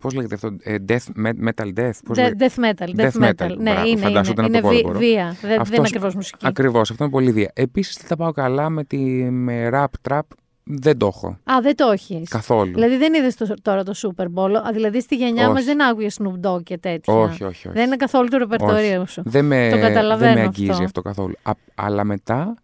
Πώς 0.00 0.14
λέγεται 0.14 0.34
αυτό, 0.34 0.56
ε, 0.62 0.76
death, 0.88 1.24
me- 1.26 1.48
metal 1.48 1.66
death. 1.78 1.90
Πώς 2.04 2.16
Δε- 2.16 2.22
λέγεται; 2.22 2.46
Death 2.54 2.60
metal. 2.64 2.88
Death, 2.88 3.00
Death 3.00 3.22
metal. 3.22 3.28
metal, 3.50 3.56
Ναι, 3.58 3.72
μπράβο, 3.72 3.88
είναι, 3.88 4.00
φαντάσου 4.00 4.08
είναι, 4.10 4.18
ότι 4.30 4.40
να 4.40 4.44
είναι 4.46 4.56
το 4.60 4.62
πω, 4.62 4.68
βι- 4.68 4.76
δεν 4.76 4.86
μπορώ. 4.86 4.98
βία. 4.98 5.24
Δεν, 5.24 5.36
δεν 5.40 5.50
είναι 5.50 5.60
Αυτός- 5.60 5.78
ακριβώς 5.86 6.14
μουσική. 6.14 6.46
Ακριβώς, 6.46 6.90
αυτό 6.90 7.04
είναι 7.04 7.12
πολύ 7.12 7.32
βία. 7.32 7.50
Επίσης 7.54 7.96
δεν 7.96 8.06
τα 8.08 8.16
πάω 8.16 8.32
καλά 8.32 8.68
με, 8.68 8.84
τη, 8.84 8.96
με 9.30 9.68
rap 9.72 9.84
trap. 10.10 10.20
Δεν 10.64 10.98
το 10.98 11.06
έχω. 11.06 11.28
Α, 11.28 11.60
δεν 11.62 11.76
το 11.76 11.90
έχεις. 11.90 12.28
Καθόλου. 12.28 12.72
Δηλαδή 12.72 12.96
δεν 12.96 13.14
είδες 13.14 13.36
τώρα 13.62 13.82
το 13.82 13.92
Super 13.96 14.26
Bowl. 14.34 14.54
Α, 14.54 14.72
δηλαδή 14.72 15.00
στη 15.00 15.16
γενιά 15.16 15.44
Όχι. 15.44 15.54
μα 15.54 15.62
δεν 15.62 15.82
άκουγες 15.82 16.20
Snoop 16.22 16.48
Dogg 16.48 16.62
και 16.62 16.78
τέτοια. 16.78 17.14
Όχι, 17.14 17.44
όχι, 17.44 17.44
όχι. 17.44 17.68
Δεν 17.68 17.86
είναι 17.86 17.96
καθόλου 17.96 18.28
το 18.28 18.38
ρεπερτορίο 18.38 19.00
Όχι. 19.00 19.10
σου. 19.10 19.22
Δεν 19.24 19.44
με, 19.44 19.68
το 19.70 19.80
καταλαβαίνω 19.80 20.32
δεν 20.32 20.38
με 20.38 20.44
αγγίζει 20.44 20.70
αυτό, 20.70 20.84
αυτό. 20.84 21.02
καθόλου. 21.02 21.34
Α, 21.42 21.52
αλλά 21.74 22.04
μετά 22.04 22.54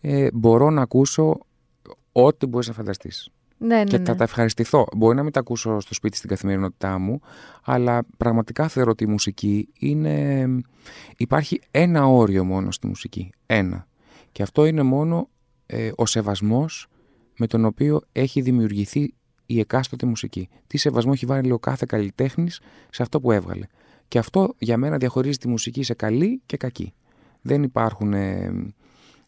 ε, 0.00 0.28
μπορώ 0.32 0.70
να 0.70 0.82
ακούσω 0.82 1.38
ό,τι 2.12 2.46
μπορείς 2.46 2.68
να 2.68 2.74
φανταστείς. 2.74 3.28
Ναι, 3.58 3.76
ναι, 3.76 3.84
και 3.84 3.98
ναι. 3.98 4.04
θα 4.04 4.14
τα 4.14 4.24
ευχαριστηθώ. 4.24 4.86
Μπορεί 4.96 5.16
να 5.16 5.22
μην 5.22 5.32
τα 5.32 5.40
ακούσω 5.40 5.80
στο 5.80 5.94
σπίτι 5.94 6.16
στην 6.16 6.28
καθημερινότητά 6.28 6.98
μου, 6.98 7.20
αλλά 7.64 8.02
πραγματικά 8.16 8.68
θεωρώ 8.68 8.90
ότι 8.90 9.04
η 9.04 9.06
μουσική 9.06 9.68
είναι. 9.78 10.46
Υπάρχει 11.16 11.60
ένα 11.70 12.06
όριο 12.06 12.44
μόνο 12.44 12.70
στη 12.70 12.86
μουσική. 12.86 13.30
Ένα. 13.46 13.86
Και 14.32 14.42
αυτό 14.42 14.64
είναι 14.64 14.82
μόνο 14.82 15.28
ε, 15.66 15.90
ο 15.96 16.06
σεβασμός 16.06 16.89
με 17.40 17.46
τον 17.46 17.64
οποίο 17.64 18.00
έχει 18.12 18.40
δημιουργηθεί 18.40 19.14
η 19.46 19.58
εκάστοτε 19.58 20.06
μουσική. 20.06 20.48
Τι 20.66 20.78
σεβασμό 20.78 21.10
έχει 21.14 21.26
βάλει 21.26 21.52
ο 21.52 21.58
κάθε 21.58 21.84
καλλιτέχνης 21.88 22.60
σε 22.90 23.02
αυτό 23.02 23.20
που 23.20 23.32
έβγαλε. 23.32 23.66
Και 24.08 24.18
αυτό 24.18 24.54
για 24.58 24.76
μένα 24.76 24.96
διαχωρίζει 24.96 25.38
τη 25.38 25.48
μουσική 25.48 25.82
σε 25.82 25.94
καλή 25.94 26.40
και 26.46 26.56
κακή. 26.56 26.92
Δεν 27.42 27.62
υπάρχουν. 27.62 28.12
ε, 28.12 28.52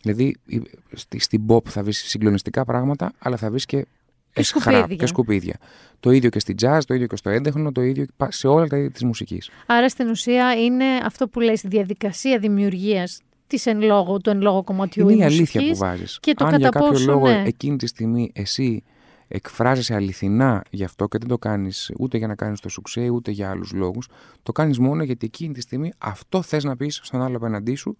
δηλαδή, 0.02 0.36
η- 0.46 0.62
στη, 0.92 1.18
στην 1.20 1.42
pop 1.48 1.68
θα 1.68 1.82
βρεις 1.82 1.98
συγκλονιστικά 1.98 2.64
πράγματα, 2.64 3.12
αλλά 3.18 3.36
θα 3.36 3.50
βρεις 3.50 3.66
και, 3.66 3.86
εσχρά 4.32 4.60
σκουπίδια. 4.72 4.96
και 4.96 5.06
σκουπίδια. 5.06 5.56
Το 6.00 6.10
ίδιο 6.10 6.30
και 6.30 6.38
στην 6.38 6.56
jazz, 6.62 6.78
το 6.86 6.94
ίδιο 6.94 7.06
και 7.06 7.16
στο 7.16 7.30
έντεχνο, 7.30 7.72
το 7.72 7.80
ίδιο 7.82 8.06
πα- 8.16 8.32
σε 8.32 8.46
όλα 8.48 8.66
τα 8.66 8.76
είδη 8.76 8.90
της 8.90 9.04
μουσικής. 9.04 9.50
Άρα 9.66 9.88
στην 9.88 10.08
ουσία 10.08 10.54
είναι 10.54 10.84
αυτό 11.04 11.28
που 11.28 11.40
λέει, 11.40 11.60
η 11.64 11.68
διαδικασία 11.68 12.38
δημιουργίας 12.38 13.20
της 13.52 13.66
εν 13.66 13.82
λόγω, 13.82 14.18
του 14.18 14.30
εν 14.30 14.40
λόγω 14.40 14.64
κομματιού 14.64 15.08
Είναι 15.08 15.24
η 15.24 15.24
μουσικής 15.24 15.56
αλήθεια 15.56 15.72
που 15.72 15.78
βάζεις. 15.78 16.18
Και 16.20 16.34
το 16.34 16.44
Αν 16.44 16.50
κατά 16.50 16.62
για 16.62 16.70
κάποιο 16.70 16.88
πόσο, 16.88 17.10
λόγο 17.10 17.26
ναι. 17.26 17.42
εκείνη 17.46 17.76
τη 17.76 17.86
στιγμή 17.86 18.30
εσύ 18.34 18.82
εκφράζεσαι 19.28 19.94
αληθινά 19.94 20.62
γι' 20.70 20.84
αυτό 20.84 21.06
και 21.06 21.18
δεν 21.18 21.28
το 21.28 21.38
κάνεις 21.38 21.92
ούτε 21.98 22.18
για 22.18 22.26
να 22.26 22.34
κάνεις 22.34 22.60
το 22.60 22.68
σουξέ 22.68 23.08
ούτε 23.08 23.30
για 23.30 23.50
άλλους 23.50 23.72
λόγους, 23.72 24.08
το 24.42 24.52
κάνεις 24.52 24.78
μόνο 24.78 25.02
γιατί 25.02 25.26
εκείνη 25.26 25.54
τη 25.54 25.60
στιγμή 25.60 25.92
αυτό 25.98 26.42
θες 26.42 26.64
να 26.64 26.76
πεις 26.76 27.00
στον 27.02 27.22
άλλο 27.22 27.36
απέναντί 27.36 27.74
σου. 27.74 27.96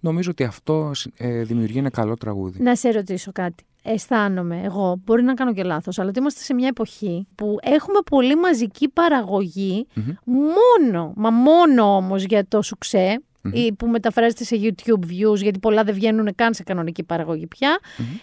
Νομίζω 0.00 0.30
ότι 0.30 0.44
αυτό 0.44 0.90
ε, 1.16 1.42
δημιουργεί 1.42 1.78
ένα 1.78 1.90
καλό 1.90 2.14
τραγούδι. 2.14 2.62
Να 2.62 2.76
σε 2.76 2.90
ρωτήσω 2.90 3.32
κάτι. 3.32 3.64
Αισθάνομαι 3.82 4.60
εγώ, 4.64 5.00
μπορεί 5.04 5.22
να 5.22 5.34
κάνω 5.34 5.52
και 5.52 5.62
λάθος, 5.62 5.98
αλλά 5.98 6.08
ότι 6.08 6.18
είμαστε 6.18 6.42
σε 6.42 6.54
μια 6.54 6.68
εποχή 6.68 7.26
που 7.34 7.56
έχουμε 7.60 7.98
πολύ 8.10 8.36
μαζική 8.36 8.88
παραγωγή, 8.88 9.86
μόνο, 10.24 11.12
μα 11.16 11.30
μόνο 11.30 11.96
όμως 11.96 12.24
για 12.24 12.46
το 12.48 12.62
σουξέ, 12.62 13.22
ή 13.54 13.72
που 13.72 13.86
μεταφράζεται 13.86 14.44
σε 14.44 14.56
YouTube 14.62 15.04
views, 15.04 15.36
γιατί 15.36 15.58
πολλά 15.58 15.84
δεν 15.84 15.94
βγαίνουν 15.94 16.34
καν 16.34 16.54
σε 16.54 16.62
κανονική 16.62 17.02
παραγωγή 17.02 17.46
πια, 17.46 17.78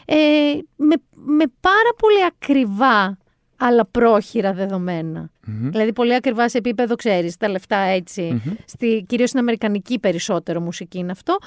ε, 0.05 0.15
με, 0.75 0.95
με 1.13 1.43
πάρα 1.59 1.91
πολύ 1.97 2.25
ακριβά 2.27 3.17
αλλά 3.57 3.85
πρόχειρα 3.91 4.53
δεδομένα. 4.53 5.29
Δηλαδή 5.45 5.93
πολύ 5.93 6.13
ακριβά 6.13 6.49
σε 6.49 6.57
επίπεδο, 6.57 6.95
ξέρεις, 6.95 7.37
τα 7.37 7.49
λεφτά 7.49 7.77
έτσι, 7.77 8.41
στη, 8.65 9.05
κυρίως 9.07 9.29
στην 9.29 9.39
αμερικανική 9.41 9.99
περισσότερο 9.99 10.61
μουσική 10.61 10.97
είναι 10.97 11.11
αυτό, 11.11 11.37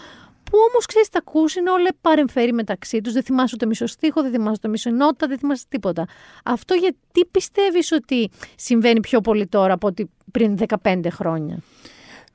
που 0.51 0.59
όμως 0.71 0.87
ξέρεις 0.87 1.09
τα 1.09 1.19
ακούς 1.19 1.55
είναι 1.55 1.71
όλα 1.71 1.91
παρεμφέρει 2.01 2.53
μεταξύ 2.53 3.01
τους, 3.01 3.13
δεν 3.13 3.23
θυμάσαι 3.23 3.55
ούτε 3.55 3.67
μισό 3.67 3.87
στίχο, 3.87 4.23
δεν 4.23 4.31
θυμάσαι 4.31 4.51
ούτε 4.51 4.69
μισό 4.69 4.91
νότα, 4.91 5.27
δεν 5.27 5.39
θυμάσαι 5.39 5.65
τίποτα. 5.69 6.07
Αυτό 6.45 6.75
γιατί 6.75 7.27
πιστεύεις 7.31 7.93
ότι 7.93 8.31
συμβαίνει 8.57 9.01
πιο 9.01 9.21
πολύ 9.21 9.47
τώρα 9.47 9.73
από 9.73 9.87
ότι 9.87 10.11
πριν 10.31 10.59
15 10.83 11.01
χρόνια; 11.11 11.59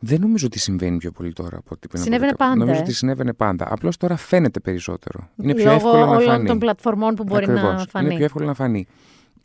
Δεν 0.05 0.21
νομίζω 0.21 0.45
ότι 0.45 0.59
συμβαίνει 0.59 0.97
πιο 0.97 1.11
πολύ 1.11 1.33
τώρα 1.33 1.57
από 1.57 1.69
ό,τι 1.71 1.87
πριν. 1.87 2.01
από 2.01 2.11
Συνέβαινε 2.11 2.31
10. 2.31 2.37
πάντα, 2.37 2.55
Νομίζω 2.55 2.79
ε. 2.79 2.81
ότι 2.81 2.93
συνέβαινε 2.93 3.33
πάντα. 3.33 3.67
Απλώς 3.69 3.97
τώρα 3.97 4.15
φαίνεται 4.15 4.59
περισσότερο. 4.59 5.29
Είναι 5.41 5.53
πιο 5.53 5.63
Λόγω 5.63 5.75
εύκολο 5.75 6.05
να 6.05 6.11
όλων 6.11 6.21
φανεί. 6.23 6.47
των 6.47 6.59
πλατφορμών 6.59 7.15
που 7.15 7.23
μπορεί 7.23 7.47
να 7.47 7.53
Ακριβώς. 7.53 7.85
φανεί. 7.89 8.05
Είναι 8.05 8.15
πιο 8.15 8.25
εύκολο 8.25 8.45
να 8.45 8.53
φανεί. 8.53 8.85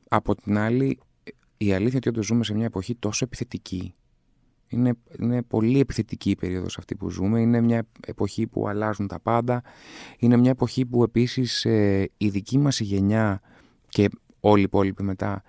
Από 0.08 0.34
την 0.34 0.58
άλλη, 0.58 0.98
η 1.56 1.72
αλήθεια 1.72 1.88
είναι 1.88 1.96
ότι 1.96 2.08
όντως 2.08 2.26
ζούμε 2.26 2.44
σε 2.44 2.54
μια 2.54 2.64
εποχή 2.64 2.94
τόσο 2.94 3.24
επιθετική. 3.24 3.94
Είναι, 4.68 4.92
είναι 5.18 5.42
πολύ 5.42 5.80
επιθετική 5.80 6.30
η 6.30 6.36
περίοδος 6.36 6.78
αυτή 6.78 6.94
που 6.96 7.10
ζούμε. 7.10 7.40
Είναι 7.40 7.60
μια 7.60 7.86
εποχή 8.06 8.46
που 8.46 8.68
αλλάζουν 8.68 9.06
τα 9.06 9.20
πάντα. 9.20 9.62
Είναι 10.18 10.36
μια 10.36 10.50
εποχή 10.50 10.86
που 10.86 11.02
επίσης 11.02 11.64
ε, 11.64 12.08
η 12.16 12.28
δική 12.28 12.58
μας 12.58 12.80
η 12.80 12.84
γενιά 12.84 13.40
και 13.88 14.08
όλοι 14.40 14.60
οι 14.60 14.62
υπόλοιποι 14.62 15.02
μετά 15.02 15.42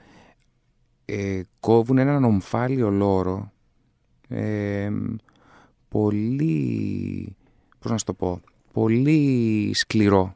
ε, 1.05 1.41
κόβουν 1.59 1.97
έναν 1.97 2.23
ομφάλιο 2.23 2.89
λόρο 2.89 3.51
ε, 4.29 4.89
πολύ, 5.89 7.35
πώς 7.79 7.91
να 7.91 7.97
σου 7.97 8.05
το 8.05 8.13
πω, 8.13 8.41
πολύ 8.73 9.71
σκληρό 9.73 10.35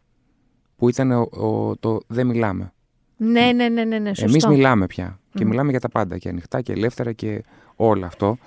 που 0.76 0.90
ήταν 0.90 1.12
ο, 1.12 1.22
ο- 1.22 1.76
το 1.78 2.00
«δεν 2.08 2.28
μιλάμε». 2.28 2.74
Ναι, 3.18 3.52
ναι, 3.56 3.70
ναι, 3.70 3.84
ναι, 3.84 4.00
ναι 4.00 4.08
σωστό. 4.14 4.26
Εμείς 4.30 4.46
μιλάμε 4.48 4.86
πια 4.86 5.20
και 5.34 5.46
μιλάμε 5.46 5.72
για 5.72 5.80
τα 5.80 5.90
πάντα 5.90 6.18
και 6.18 6.30
ανοιχτά 6.30 6.62
και 6.62 6.72
ελεύθερα 6.72 7.12
και 7.12 7.44
όλο 7.76 8.06
αυτό. 8.06 8.38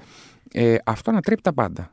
Ε, 0.53 0.76
αυτό 0.84 1.11
ανατρέπει 1.11 1.42
τα 1.42 1.53
πάντα. 1.53 1.90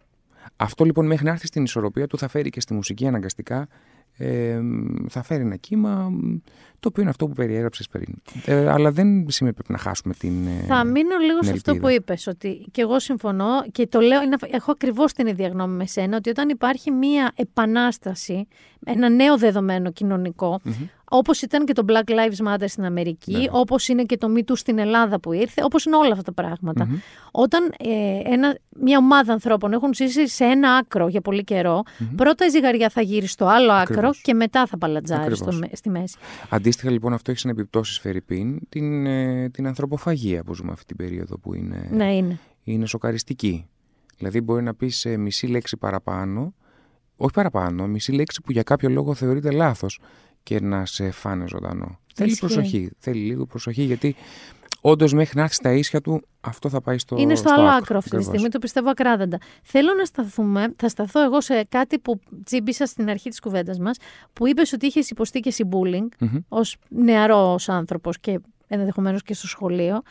Αυτό 0.56 0.84
λοιπόν 0.86 1.06
μέχρι 1.06 1.26
να 1.26 1.32
έρθει 1.32 1.48
στην 1.48 1.64
ισορροπία 1.64 2.08
του 2.08 2.18
θα 2.18 2.28
φέρει 2.28 2.50
και 2.50 2.62
στη 2.62 2.74
μουσική 2.74 3.08
αναγκαστικά 3.08 3.68
ε, 4.18 4.60
θα 5.10 5.24
φέρει 5.24 5.42
ένα 5.42 5.56
κύμα 5.56 6.10
μ, 6.10 6.36
το 6.84 6.90
οποίο 6.90 7.02
είναι 7.02 7.12
αυτό 7.12 7.28
που 7.28 7.34
περιέγραψες 7.34 7.88
πριν. 7.88 8.06
Ε, 8.46 8.70
αλλά 8.70 8.92
δεν 8.92 9.30
σημαίνει 9.30 9.56
πρέπει 9.56 9.72
να 9.72 9.78
χάσουμε 9.78 10.14
την 10.14 10.48
ε, 10.48 10.66
Θα 10.68 10.84
μείνω 10.84 11.18
λίγο 11.26 11.40
την 11.40 11.48
σε 11.48 11.54
αυτό 11.54 11.72
ελπίδα. 11.72 11.90
που 11.90 11.96
είπες, 12.02 12.28
ότι 12.28 12.66
και 12.72 12.82
εγώ 12.82 13.00
συμφωνώ 13.00 13.64
και 13.72 13.88
το 13.88 14.00
λέω, 14.00 14.22
είναι, 14.22 14.36
έχω 14.52 14.72
ακριβώς 14.72 15.14
την 15.14 15.28
ίδια 15.28 15.48
γνώμη 15.48 15.76
με 15.76 15.86
σένα, 15.86 16.18
ότι 16.18 16.30
όταν 16.30 16.50
υπάρχει 16.50 16.92
μία 16.92 17.32
επανάσταση, 17.36 18.48
ένα 18.86 19.10
νέο 19.10 19.38
δεδομένο 19.38 19.92
κοινωνικό, 19.92 20.60
όπως 21.10 21.42
ήταν 21.42 21.66
και 21.66 21.74
το 21.74 21.86
Black 21.88 22.10
Lives 22.12 22.48
Matter 22.54 22.64
στην 22.66 22.86
Αμερική, 22.86 23.32
Ναι. 23.38 23.46
όπως 23.52 23.88
είναι 23.88 24.04
και 24.04 24.18
το 24.18 24.28
Me 24.36 24.40
Too 24.40 24.54
στην 24.58 24.78
Ελλάδα 24.80 25.20
που 25.20 25.34
ήρθε, 25.34 25.62
όπως 25.64 25.86
είναι 25.86 25.96
όλα 25.96 26.12
αυτά 26.12 26.24
τα 26.24 26.32
πράγματα. 26.34 26.88
Όταν 27.32 27.74
ε, 27.80 28.32
ένα, 28.34 28.58
μια 28.80 28.98
ομάδα 28.98 29.34
ανθρώπων 29.34 29.74
έχουν 29.74 29.94
ζήσει 29.94 30.28
σε 30.28 30.44
ένα 30.44 30.72
άκρο 30.76 31.08
για 31.08 31.22
πολύ 31.22 31.44
καιρό, 31.44 31.84
πρώτα 32.16 32.46
η 32.46 32.50
ζυγαριά 32.50 32.90
θα 32.90 33.02
γύρει 33.02 33.28
στο 33.28 33.46
άλλο 33.46 33.72
άκρο 33.72 33.94
Ακριβώς. 33.96 34.22
και 34.22 34.34
μετά 34.34 34.66
θα 34.66 34.78
παλατζάρει 34.78 35.36
στο, 35.36 35.46
Ακριβώς. 35.46 35.60
με- 35.70 35.76
στη 35.76 35.90
μέση. 35.90 36.16
Αντίστοιχα 36.74 36.92
λοιπόν 36.94 37.14
αυτό 37.14 37.32
έχει 37.32 37.40
σαν 37.40 37.52
επιπτώσεις 37.52 38.00
Φερρυπίν 38.00 38.60
την, 38.70 39.06
ε, 39.06 39.50
την 39.50 39.68
ανθρωποφαγία 39.68 40.44
που 40.44 40.54
ζούμε 40.54 40.72
αυτή 40.72 40.86
την 40.86 40.96
περίοδο 40.96 41.38
που 41.38 41.54
είναι, 41.54 41.90
Ναι, 41.92 42.16
είναι. 42.16 42.40
είναι 42.64 42.86
σοκαριστική. 42.86 43.66
Δηλαδή 44.18 44.42
μπορεί 44.42 44.64
να 44.64 44.74
πεις 44.74 45.06
ε, 45.06 45.18
μισή 45.18 45.48
λέξη 45.48 45.78
παραπάνω, 45.78 46.54
όχι 47.16 47.34
παραπάνω, 47.34 47.88
μισή 47.88 48.12
λέξη 48.12 48.42
που 48.42 48.52
για 48.52 48.64
κάποιο 48.64 48.90
λόγο 48.90 49.14
θεωρείται 49.14 49.52
λάθος 49.52 50.00
και 50.44 50.60
να 50.60 50.86
σε 50.86 51.12
φάνε 51.12 51.48
ζωντανό. 51.48 52.00
Θέλει 52.14 52.30
Ισχύει. 52.30 52.46
προσοχή, 52.46 52.90
θέλει 52.98 53.22
λίγο 53.26 53.46
προσοχή 53.46 53.84
γιατί 53.84 54.16
όντως 54.86 55.14
μέχρι 55.14 55.38
να 55.38 55.44
έρθει 55.44 55.56
στα 55.56 55.72
ίσια 55.72 56.02
του 56.02 56.22
αυτό 56.42 56.70
θα 56.70 56.82
πάει 56.82 56.98
στο 56.98 57.16
Είναι 57.20 57.36
στο, 57.36 57.54
άλλο 57.54 57.62
άκρο, 57.62 57.76
άκρο 57.78 57.98
αυτή 57.98 58.10
τη 58.10 58.16
Ακριβώς. 58.16 58.26
στιγμή, 58.26 58.50
το 58.50 58.60
πιστεύω 58.60 58.90
ακράδαντα. 58.90 59.38
Θέλω 59.64 59.94
να 59.94 60.06
σταθούμε, 60.06 60.74
θα 60.76 60.90
σταθώ 60.90 61.24
εγώ 61.24 61.42
σε 61.42 61.64
κάτι 61.70 62.00
που 62.00 62.20
τσίμπησα 62.44 62.86
στην 62.86 63.10
αρχή 63.10 63.30
της 63.30 63.40
κουβέντας 63.40 63.80
μας, 63.80 63.98
που 64.34 64.48
είπες 64.48 64.74
ότι 64.74 64.86
είχες 64.86 65.10
υποστεί 65.10 65.40
και 65.40 65.50
εσύ 65.50 65.70
bullying 65.72 66.08
Μμμ. 66.20 66.38
ως 66.48 66.76
νεαρός 66.90 67.70
άνθρωπος 67.70 68.20
και 68.20 68.40
ενδεχομένως 68.80 69.24
και 69.24 69.34
στο 69.34 69.48
σχολείο 69.48 70.02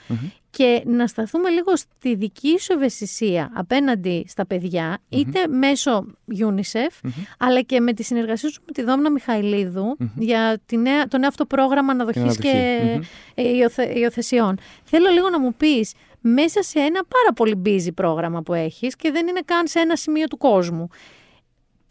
και 0.51 0.83
να 0.87 1.07
σταθούμε 1.07 1.49
λίγο 1.51 1.77
στη 1.77 2.15
δική 2.15 2.59
σου 2.61 2.73
ευαισθησία 2.73 3.51
απέναντι 3.55 4.25
στα 4.29 4.47
παιδιά, 4.47 4.99
είτε 5.09 5.47
μέσω 5.49 6.07
UNICEF, 6.39 7.09
αλλά 7.39 7.61
και 7.61 7.81
με 7.81 7.93
τη 7.93 8.03
συνεργασία 8.03 8.51
σου 8.51 8.63
με 8.67 8.73
τη 8.73 8.83
Δόμνα 8.83 9.11
Μιχαηλίδου 9.11 9.97
για 10.17 10.61
τη 10.67 10.77
νέα, 10.77 11.07
το 11.09 11.19
νέο 11.19 11.29
αυτό 11.29 11.45
πρόγραμμα 11.47 11.93
αναδοχής 11.93 12.23
αναδοχής. 12.23 12.51
και 12.51 12.81
Μμμ. 12.95 13.01
ε, 13.35 13.49
υιοθε- 13.57 13.97
υιοθεσιών. 13.97 14.59
Θέλω 14.85 15.09
λίγο 15.11 15.31
να 15.31 15.41
μου 15.41 15.55
πεις, 15.55 15.93
μέσα 16.21 16.63
σε 16.63 16.79
ένα 16.79 17.01
πάρα 17.09 17.33
πολύ 17.35 17.63
busy 17.67 17.95
πρόγραμμα 17.95 18.43
που 18.43 18.55
έχεις 18.55 18.97
και 18.97 19.11
δεν 19.11 19.27
είναι 19.27 19.41
καν 19.45 19.67
σε 19.67 19.79
ένα 19.81 19.97
σημείο 19.97 20.27
του 20.27 20.37
κόσμου, 20.37 20.89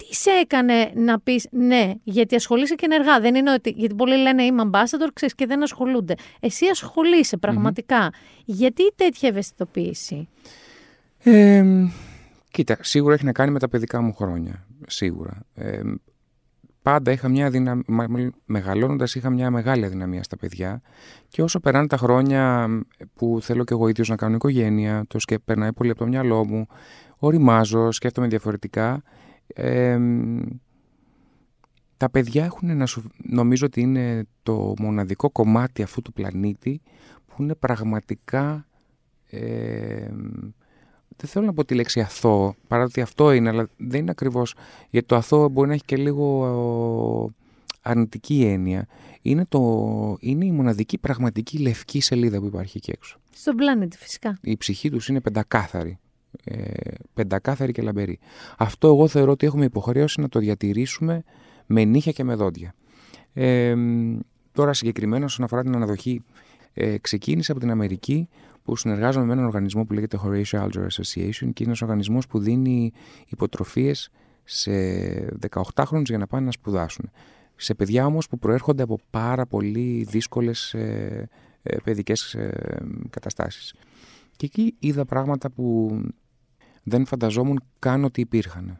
τι 0.08 0.16
σε 0.16 0.30
έκανε 0.30 0.92
να 0.96 1.20
πεις 1.20 1.48
ναι, 1.52 1.94
γιατί 2.04 2.36
ασχολείσαι 2.36 2.76
και 2.76 2.86
ενεργά. 2.86 3.20
Δεν 3.20 3.36
είναι 3.36 3.54
ότι, 3.54 3.74
γιατί 3.76 3.96
πολλοί 3.96 4.18
λένε 4.18 4.44
είμαι 4.44 4.70
ambassador, 4.72 5.10
ξέρεις, 5.14 5.36
και 5.36 5.46
δεν 5.46 5.64
ασχολούνται. 5.64 6.16
Εσύ 6.40 6.66
ασχολείσαι 6.66 7.38
πραγματικά. 7.38 8.10
Γιατί 8.46 8.92
τέτοια 8.96 9.30
ευαισθητοποίηση; 9.30 10.28
Ε, 11.24 11.64
Κοίτα, 12.52 12.78
σίγουρα 12.82 13.14
έχει 13.14 13.26
να 13.26 13.32
κάνει 13.32 13.52
με 13.52 13.60
τα 13.60 13.70
παιδικά 13.70 14.02
μου 14.02 14.14
χρόνια. 14.14 14.66
Σίγουρα. 14.88 15.46
Ε, 15.54 15.82
πάντα 16.82 17.12
είχα 17.12 17.30
μια 17.30 17.50
δυναμία, 17.50 18.32
μεγαλώνοντας 18.46 19.16
είχα 19.16 19.30
μια 19.30 19.52
μεγάλη 19.52 19.86
αδυναμία 19.86 20.24
στα 20.24 20.38
παιδιά 20.38 20.82
και 21.28 21.42
όσο 21.42 21.60
περνάνε 21.60 21.88
τα 21.88 21.98
χρόνια 21.98 22.68
που 23.14 23.40
θέλω 23.42 23.64
και 23.64 23.74
εγώ 23.74 23.88
ίδιος 23.88 24.10
να 24.10 24.16
κάνω 24.16 24.36
οικογένεια, 24.36 25.04
το 25.08 25.20
σκε, 25.20 25.40
περνάει 25.40 25.74
πολύ 25.74 25.90
από 25.90 26.00
το 26.00 26.08
μυαλό 26.08 26.46
μου, 26.46 26.68
οριμάζω, 27.18 27.92
σκέφτομαι 27.92 28.28
διαφορετικά, 28.28 29.04
ε, 29.56 30.00
τα 31.98 32.10
παιδιά 32.10 32.46
έχουν 32.46 32.78
να 32.78 32.86
σου, 32.86 33.12
νομίζω 33.18 33.66
ότι 33.66 33.82
είναι 33.82 34.24
το 34.44 34.74
μοναδικό 34.80 35.30
κομμάτι 35.30 35.82
αυτού 35.82 36.02
του 36.02 36.14
πλανήτη 36.14 36.82
που 37.26 37.44
είναι 37.44 37.56
πραγματικά 37.56 38.68
ε, 39.30 40.10
δεν 41.22 41.30
θέλω 41.30 41.46
να 41.46 41.54
πω 41.54 41.66
τη 41.66 41.76
λέξη 41.76 42.00
αθώο, 42.00 42.56
παρά 42.68 42.84
ότι 42.84 43.02
αυτό 43.02 43.32
είναι, 43.32 43.50
αλλά 43.50 43.70
δεν 43.78 44.00
είναι 44.00 44.12
ακριβώς, 44.12 44.56
γιατί 44.90 45.08
το 45.08 45.16
αθώο 45.16 45.50
μπορεί 45.50 45.68
να 45.68 45.74
έχει 45.74 45.86
και 45.86 45.98
λίγο 45.98 47.34
αρνητική 47.82 48.44
έννοια. 48.44 48.88
Είναι, 49.22 49.46
το, 49.50 50.18
είναι 50.20 50.46
η 50.46 50.52
μοναδική 50.52 50.98
πραγματική 50.98 51.58
λευκή 51.58 52.02
σελίδα 52.02 52.40
που 52.40 52.46
υπάρχει 52.46 52.78
εκεί 52.78 52.92
έξω. 52.92 53.20
Στον 53.34 53.56
πλανήτη 53.56 53.98
φυσικά. 53.98 54.38
Η 54.42 54.58
ψυχή 54.58 54.90
τους 54.90 55.08
είναι 55.08 55.22
πεντακάθαρη. 55.22 56.00
Ε, 56.44 56.94
πεντακάθαρη 57.14 57.72
και 57.72 57.82
λαμπερή. 57.82 58.20
Αυτό 58.58 58.88
εγώ 58.88 59.08
θεωρώ 59.08 59.32
ότι 59.32 59.46
έχουμε 59.46 59.66
υποχρέωση 59.66 60.22
να 60.22 60.30
το 60.30 60.40
διατηρήσουμε 60.40 61.24
με 61.66 61.84
νύχια 61.84 62.12
και 62.12 62.24
με 62.24 62.36
δόντια. 62.36 62.74
Ε, 63.34 63.76
τώρα 64.52 64.74
συγκεκριμένα 64.74 65.26
όσον 65.26 65.46
αφορά 65.46 65.62
την 65.62 65.76
αναδοχή, 65.76 66.24
ε, 66.74 66.98
ξεκίνησε 66.98 67.52
από 67.52 67.60
την 67.60 67.72
Αμερική 67.72 68.30
που 68.64 68.76
συνεργάζομαι 68.76 69.26
με 69.26 69.34
έναν 69.34 69.46
οργανισμό 69.46 69.86
που 69.86 69.94
λέγεται 69.94 70.20
Horatio 70.24 70.64
Alger 70.64 70.88
Association 70.88 71.50
και 71.54 71.64
είναι 71.64 71.66
ένας 71.66 71.82
οργανισμός 71.82 72.28
που 72.28 72.40
δίνει 72.40 72.92
υποτροφίες 73.28 74.10
σε 74.44 74.72
18χρονους 75.50 76.06
για 76.06 76.18
να 76.18 76.28
πάνε 76.28 76.46
να 76.46 76.52
σπουδάσουν. 76.52 77.10
Σε 77.56 77.74
παιδιά 77.74 78.06
όμως 78.06 78.28
που 78.28 78.40
προέρχονται 78.40 78.84
από 78.84 79.00
πάρα 79.10 79.46
πολύ 79.46 80.08
δύσκολες 80.10 80.74
ε, 80.74 81.30
ε, 81.64 81.78
παιδικές 81.84 82.34
ε, 82.34 82.84
καταστάσεις. 83.10 83.74
Και 84.36 84.46
εκεί 84.46 84.76
είδα 84.80 85.06
πράγματα 85.06 85.50
που 85.50 85.98
δεν 86.84 87.06
φανταζόμουν 87.06 87.64
καν 87.80 88.04
ότι 88.04 88.22
υπήρχαν. 88.22 88.80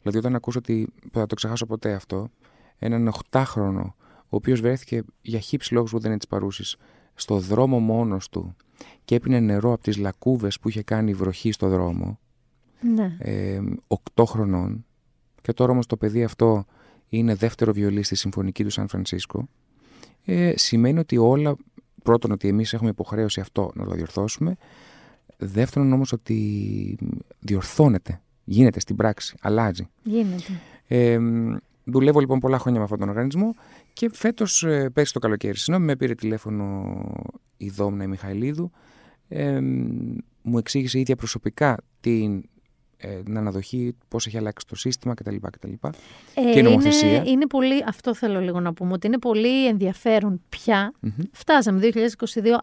Δηλαδή 0.00 0.18
όταν 0.18 0.34
ακούσω 0.34 0.58
ότι, 0.58 0.88
θα 1.12 1.26
το 1.26 1.34
ξεχάσω 1.34 1.66
ποτέ 1.66 1.92
αυτό, 1.92 2.30
έναν 2.78 3.12
8χρονο 3.30 3.92
ο 4.34 4.36
οποίος 4.36 4.60
βρέθηκε 4.60 5.02
για 5.22 5.38
χύψη 5.38 5.74
λόγους 5.74 5.90
που 5.90 5.98
δεν 5.98 6.10
είναι 6.10 6.18
της 6.18 6.28
παρούσης 6.28 6.76
στο 7.14 7.38
δρόμο 7.38 7.78
μόνος 7.78 8.28
του 8.28 8.56
και 9.04 9.14
έπινε 9.14 9.40
νερό 9.40 9.72
από 9.72 9.82
τις 9.82 9.96
λακκούβες 9.96 10.58
που 10.58 10.68
είχε 10.68 10.82
κάνει 10.82 11.14
βροχή 11.14 11.52
στο 11.52 11.68
δρόμο. 11.68 12.18
Ναι. 12.80 13.16
Ε, 13.18 13.60
8 14.14 14.24
χρονών. 14.26 14.84
Και 15.42 15.52
τώρα 15.52 15.72
όμως 15.72 15.86
το 15.86 15.96
παιδί 15.96 16.24
αυτό 16.24 16.64
είναι 17.08 17.34
δεύτερο 17.34 17.72
βιολί 17.72 18.02
στη 18.02 18.14
Συμφωνική 18.14 18.64
του 18.64 18.70
Σαν 18.70 18.88
Φρανσίσκο. 18.88 19.48
Ε, 20.24 20.52
σημαίνει 20.56 20.98
ότι 20.98 21.16
όλα, 21.16 21.56
πρώτον 22.02 22.30
ότι 22.30 22.48
εμείς 22.48 22.72
έχουμε 22.72 22.90
υποχρέωση 22.90 23.40
αυτό 23.40 23.70
να 23.74 23.84
το 23.84 23.94
διορθώσουμε. 23.94 24.56
Δεύτερον 25.36 25.92
όμως 25.92 26.12
ότι 26.12 26.98
διορθώνεται, 27.38 28.20
γίνεται 28.44 28.80
στην 28.80 28.96
πράξη, 28.96 29.36
αλλάζει. 29.40 29.88
Γίνεται. 30.02 30.60
Ε, 30.86 31.18
δουλεύω 31.84 32.20
λοιπόν 32.20 32.38
πολλά 32.38 32.58
χρόνια 32.58 32.78
με 32.78 32.84
αυτόν 32.84 32.98
τον 32.98 33.08
οργανισμό 33.08 33.54
και 33.92 34.10
φέτος, 34.12 34.62
ε, 34.62 34.90
πέρσι 34.92 35.12
το 35.12 35.18
καλοκαίρι, 35.18 35.56
συγγνώμη, 35.56 35.86
με 35.86 35.96
πήρε 35.96 36.14
τηλέφωνο 36.14 36.94
η 37.56 37.68
Δόμνα 37.68 38.04
η 38.04 38.06
Μιχαηλίδου. 38.06 38.70
Ε, 39.28 39.60
μου 40.42 40.58
εξήγησε 40.58 40.98
ίδια 40.98 41.16
προσωπικά 41.16 41.76
την 42.00 42.36
ε, 42.36 42.42
την 43.24 43.36
αναδοχή, 43.36 43.96
πώς 44.08 44.26
έχει 44.26 44.36
αλλάξει 44.36 44.66
το 44.66 44.76
σύστημα 44.76 45.14
κτλ. 45.14 45.36
κτλ. 45.50 45.72
Ε, 46.34 46.52
και 46.52 46.58
η 46.58 46.62
νομοθεσία. 46.62 47.08
Είναι, 47.08 47.30
είναι 47.30 47.46
πολύ, 47.46 47.84
αυτό 47.88 48.14
θέλω 48.14 48.40
λίγο 48.40 48.60
να 48.60 48.72
πούμε, 48.72 48.92
ότι 48.92 49.06
είναι 49.06 49.18
πολύ 49.18 49.66
ενδιαφέρον 49.66 50.40
πια. 50.48 50.92
Mm-hmm. 51.02 51.22
Φτάσαμε 51.32 51.80
2022, 51.82 51.98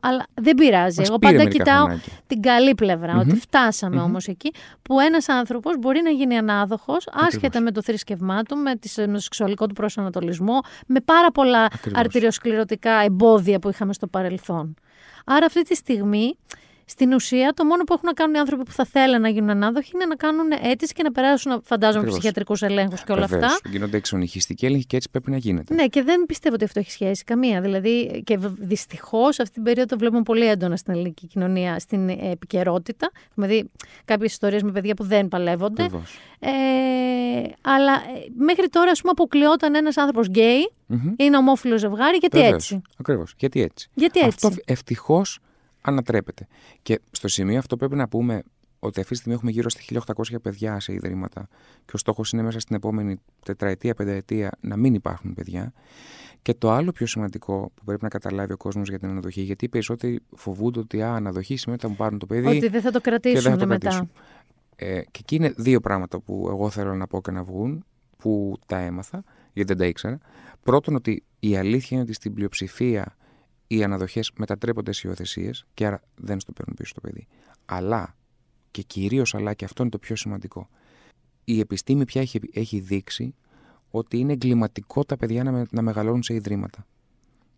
αλλά 0.02 0.26
δεν 0.34 0.56
πειράζει. 0.56 1.00
Μας 1.00 1.08
Εγώ 1.10 1.20
πάντα 1.20 1.46
κοιτάω 1.46 1.84
χρονάκι. 1.84 2.10
την 2.28 2.42
καλή 2.42 2.76
πλευρά, 2.76 3.18
mm-hmm. 3.18 3.28
ότι 3.28 3.36
φτάσαμε 3.36 4.02
mm-hmm. 4.02 4.06
όμως 4.06 4.28
εκεί, 4.28 4.52
που 4.82 5.00
ένας 5.00 5.30
άνθρωπος 5.30 5.78
μπορεί 5.80 6.02
να 6.02 6.10
γίνει 6.10 6.38
ανάδοχος, 6.38 7.08
άσχετα 7.12 7.62
με 7.62 7.72
το 7.72 7.82
θρησκευμά 7.82 8.44
του, 8.44 8.58
με, 8.58 8.76
τις, 8.76 8.98
με 8.98 9.14
το 9.14 9.20
σεξουαλικό 9.20 9.66
του 9.66 9.74
προσανατολισμό, 9.74 10.60
με 10.88 11.00
πάρα 11.00 11.32
πολλά 11.32 11.64
Ακριβώς. 11.64 12.00
αρτηριοσκληρωτικά 12.00 12.92
εμπόδια 12.92 13.60
που 13.60 13.70
είχαμε 13.70 13.94
στο 13.94 14.08
παρελθόν. 14.08 14.76
Άρα 15.26 15.46
αυτή 15.46 15.62
τη 15.62 15.76
στιγμή 15.76 16.36
στην 16.92 17.14
ουσία, 17.14 17.54
το 17.56 17.66
μόνο 17.66 17.84
που 17.84 17.94
έχουν 17.94 18.06
να 18.06 18.14
κάνουν 18.14 18.36
οι 18.36 18.38
άνθρωποι 18.38 18.64
που 18.64 18.72
θα 18.72 18.86
θέλουν 18.86 19.22
να 19.22 19.30
γίνουν 19.30 19.50
ανάδοχοι 19.50 19.92
είναι 19.94 20.06
να 20.06 20.16
κάνουν 20.16 20.52
αίτηση 20.62 20.94
και 20.94 21.04
να 21.04 21.12
περάσουν, 21.12 21.62
φαντάζομαι, 21.64 22.08
ψυχιατρικούς 22.08 22.62
ελέγχους 22.62 23.04
και 23.04 23.12
όλα 23.12 23.26
Βεβαίως. 23.26 23.54
αυτά. 23.54 23.70
Γίνονται 23.70 23.98
εξονυχιστικοί 23.98 24.66
έλεγχοι 24.66 24.86
και 24.86 24.96
έτσι 24.96 25.10
πρέπει 25.10 25.32
να 25.32 25.38
γίνεται. 25.38 25.74
Ναι, 25.74 25.88
και 25.88 26.04
δεν 26.04 26.26
πιστεύω 26.26 26.56
ότι 26.56 26.64
αυτό 26.64 26.80
έχει 26.80 26.92
σχέση 26.92 27.24
καμία. 27.24 27.62
Δηλαδή, 27.62 28.22
και 28.26 28.40
δυστυχώς 28.60 29.40
αυτή 29.40 29.54
την 29.54 29.64
περίοδο 29.64 29.88
το 29.88 29.98
βλέπουμε 29.98 30.22
πολύ 30.22 30.46
έντονα 30.46 30.76
στην 30.76 30.94
ελληνική 30.94 31.28
κοινωνία, 31.28 31.80
στην 31.80 32.10
επικαιρότητα. 32.10 33.12
Έχουμε 33.30 33.48
δει 33.48 33.70
κάποιες 34.06 34.32
ιστορίες 34.32 34.64
με 34.64 34.72
παιδιά 34.72 34.94
που 34.94 35.04
δεν 35.04 35.28
παλεύονται. 35.28 35.90
Ε, 36.40 36.50
αλλά 37.62 37.94
ε, 37.94 38.26
μέχρι 38.38 38.68
τώρα, 38.70 38.92
ας 38.92 39.00
πούμε, 39.00 39.12
αποκλειόταν 39.12 39.76
ένας 39.76 39.98
άνθρωπος 39.98 40.28
γκέι 40.28 40.72
mm-hmm. 40.90 41.14
ή 41.16 41.26
ένα 41.26 41.38
ομόφυλο 41.38 41.78
ζευγάρι. 41.78 42.18
Γιατί 42.18 42.38
Βεβαίως. 42.38 42.54
έτσι; 42.54 42.82
Ακριβώς. 42.98 43.34
Γιατί 43.38 43.62
έτσι; 43.62 43.90
Γιατί 43.94 44.20
έτσι; 44.20 44.48
Αυτό 44.48 44.62
ευτυχώς 44.66 45.40
ανατρέπεται. 45.82 46.48
Και 46.82 47.00
στο 47.12 47.28
σημείο 47.28 47.58
αυτό 47.58 47.78
πρέπει 47.78 47.96
να 47.96 48.08
πούμε 48.08 48.44
ότι 48.80 49.00
αυτή 49.00 49.12
τη 49.12 49.18
στιγμή 49.18 49.34
έχουμε 49.34 49.52
γύρω 49.52 49.70
στα 49.70 49.82
1800 50.32 50.42
παιδιά 50.42 50.80
σε 50.80 50.94
ιδρύματα 50.94 51.48
και 51.86 51.92
ο 51.94 51.98
στόχος 51.98 52.32
είναι 52.32 52.42
μέσα 52.42 52.60
στην 52.60 52.76
επόμενη 52.76 53.18
τετραετία, 53.46 53.94
πενταετία 53.94 54.52
να 54.60 54.78
μην 54.78 54.94
υπάρχουν 54.94 55.34
παιδιά. 55.34 55.74
Και 56.42 56.54
το 56.54 56.72
άλλο 56.72 56.92
πιο 56.92 57.06
σημαντικό 57.06 57.72
που 57.76 57.84
πρέπει 57.84 58.04
να 58.04 58.10
καταλάβει 58.10 58.54
ο 58.54 58.58
κόσμος 58.58 58.90
για 58.90 59.00
την 59.00 59.10
αναδοχή, 59.10 59.42
γιατί 59.42 59.66
οι 59.66 59.70
περισσότεροι 59.70 60.20
φοβούνται 60.36 60.80
ότι 60.80 61.02
α, 61.02 61.14
αναδοχή 61.14 61.56
σημαίνει 61.56 61.80
ότι 61.82 61.82
θα 61.82 61.90
μου 61.90 61.96
πάρουν 61.96 62.20
το 62.20 62.26
παιδί. 62.26 62.58
Ότι 62.58 62.68
δεν 62.68 62.82
θα 62.82 62.92
το 62.92 63.02
κρατήσουν 63.02 63.38
και 63.38 63.50
δεν 63.50 63.52
θα 63.52 63.58
το 63.58 63.68
μετά. 63.68 63.90
Κρατήσουν. 63.90 64.12
Ε, 64.76 65.02
και 65.02 65.20
εκεί 65.20 65.36
είναι 65.36 65.54
δύο 65.58 65.80
πράγματα 65.80 66.20
που 66.20 66.46
εγώ 66.50 66.70
θέλω 66.70 66.96
να 66.96 67.08
πω 67.08 67.22
και 67.22 67.32
να 67.32 67.44
βγουν, 67.44 67.86
που 68.18 68.58
τα 68.66 68.78
έμαθα, 68.78 69.24
γιατί 69.54 69.70
δεν 69.70 69.78
τα 69.78 69.86
ήξερα. 69.86 70.18
Πρώτον, 70.64 70.96
ότι 70.96 71.24
η 71.40 71.58
αλήθεια 71.58 71.88
είναι 71.92 72.02
ότι 72.02 72.14
στην 72.14 72.34
πλειοψηφία 72.34 73.16
οι 73.76 73.84
αναδοχές 73.84 74.32
μετατρέπονται 74.38 74.92
σε 74.92 75.08
υιοθεσίες 75.08 75.66
και 75.74 75.86
άρα 75.86 76.02
δεν 76.16 76.40
στο 76.40 76.52
παίρνουν 76.52 76.76
πίσω 76.76 76.94
το 76.94 77.02
παιδί. 77.02 77.28
Αλλά, 77.66 78.16
και 78.72 78.82
κυρίως 78.82 79.36
αλλά, 79.36 79.54
και 79.54 79.66
αυτό 79.66 79.82
είναι 79.82 79.92
το 79.92 79.98
πιο 79.98 80.16
σημαντικό, 80.16 80.70
η 81.44 81.60
επιστήμη 81.60 82.06
πια 82.06 82.22
έχει, 82.22 82.40
έχει 82.54 82.80
δείξει 82.80 83.36
ότι 83.92 84.18
είναι 84.18 84.34
εγκληματικό 84.34 85.06
τα 85.06 85.18
παιδιά 85.18 85.44
να, 85.44 85.66
να 85.72 85.82
μεγαλώνουν 85.82 86.24
σε 86.24 86.34
ιδρύματα. 86.34 86.86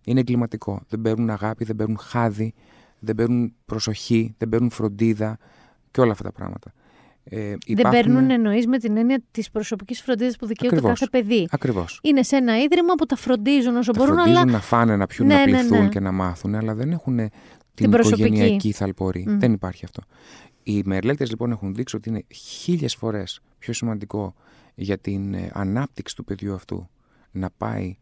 Είναι 0.04 0.20
εγκληματικό. 0.20 0.82
Δεν 0.90 1.02
παίρνουν 1.02 1.30
αγάπη, 1.30 1.66
δεν 1.66 1.76
παίρνουν 1.76 1.98
χάδι, 1.98 2.54
δεν 3.00 3.16
παίρνουν 3.16 3.54
προσοχή, 3.66 4.36
δεν 4.38 4.50
παίρνουν 4.50 4.70
φροντίδα 4.70 5.38
και 5.92 6.02
όλα 6.02 6.12
αυτά 6.12 6.24
τα 6.24 6.32
πράγματα. 6.32 6.74
Ε, 7.24 7.56
υπάρχουν... 7.66 7.76
Δεν 7.76 7.90
παίρνουν 7.90 8.30
εννοείς 8.30 8.68
με 8.68 8.78
την 8.78 8.98
έννοια 8.98 9.24
της 9.32 9.52
προσωπικής 9.52 10.02
φροντίδας 10.02 10.36
που 10.36 10.46
δικαιούται 10.46 10.76
το 10.76 10.88
κάθε 10.88 11.08
παιδί. 11.12 11.48
Ακριβώς. 11.52 12.00
Είναι 12.04 12.24
σε 12.24 12.36
ένα 12.36 12.58
ίδρυμα 12.58 12.94
που 12.94 13.06
τα 13.06 13.16
φροντίζουν 13.16 13.76
όσο 13.76 13.92
τα 13.92 14.00
μπορούν. 14.00 14.16
Φροντίζουν 14.16 14.42
αλλά... 14.42 14.52
να 14.52 14.60
φάνε, 14.60 14.96
να 14.96 15.08
πιούν, 15.08 15.28
ναι, 15.28 15.36
να 15.36 15.44
πληθούν 15.44 15.78
ναι, 15.78 15.84
ναι. 15.84 15.90
και 15.90 16.00
να 16.00 16.12
μάθουν, 16.12 16.56
αλλά 16.56 16.74
δεν 16.74 16.92
έχουν 16.92 17.16
την, 17.16 17.32
την 17.74 17.92
οικογενειακή 17.92 18.72
θαλπορή. 18.72 19.26
Mm. 19.30 19.36
Δεν 19.38 19.54
υπάρχει 19.54 19.86
αυτό. 19.86 20.02
Οι 20.64 20.82
μελέτες 20.86 21.30
λοιπόν 21.30 21.52
έχουν 21.52 21.74
δείξει 21.74 21.96
ότι 21.96 22.10
είναι 22.10 22.24
χίλιες 22.28 22.96
φορές 22.96 23.42
πιο 23.60 23.74
σημαντικό 23.74 24.36
για 24.76 24.98
την 24.98 25.34
ε, 25.34 25.50
ανάπτυξη 25.54 26.16
του 26.16 26.24
παιδιού 26.24 26.54
αυτού 26.54 26.90
να 27.32 27.50
πάει 27.58 27.98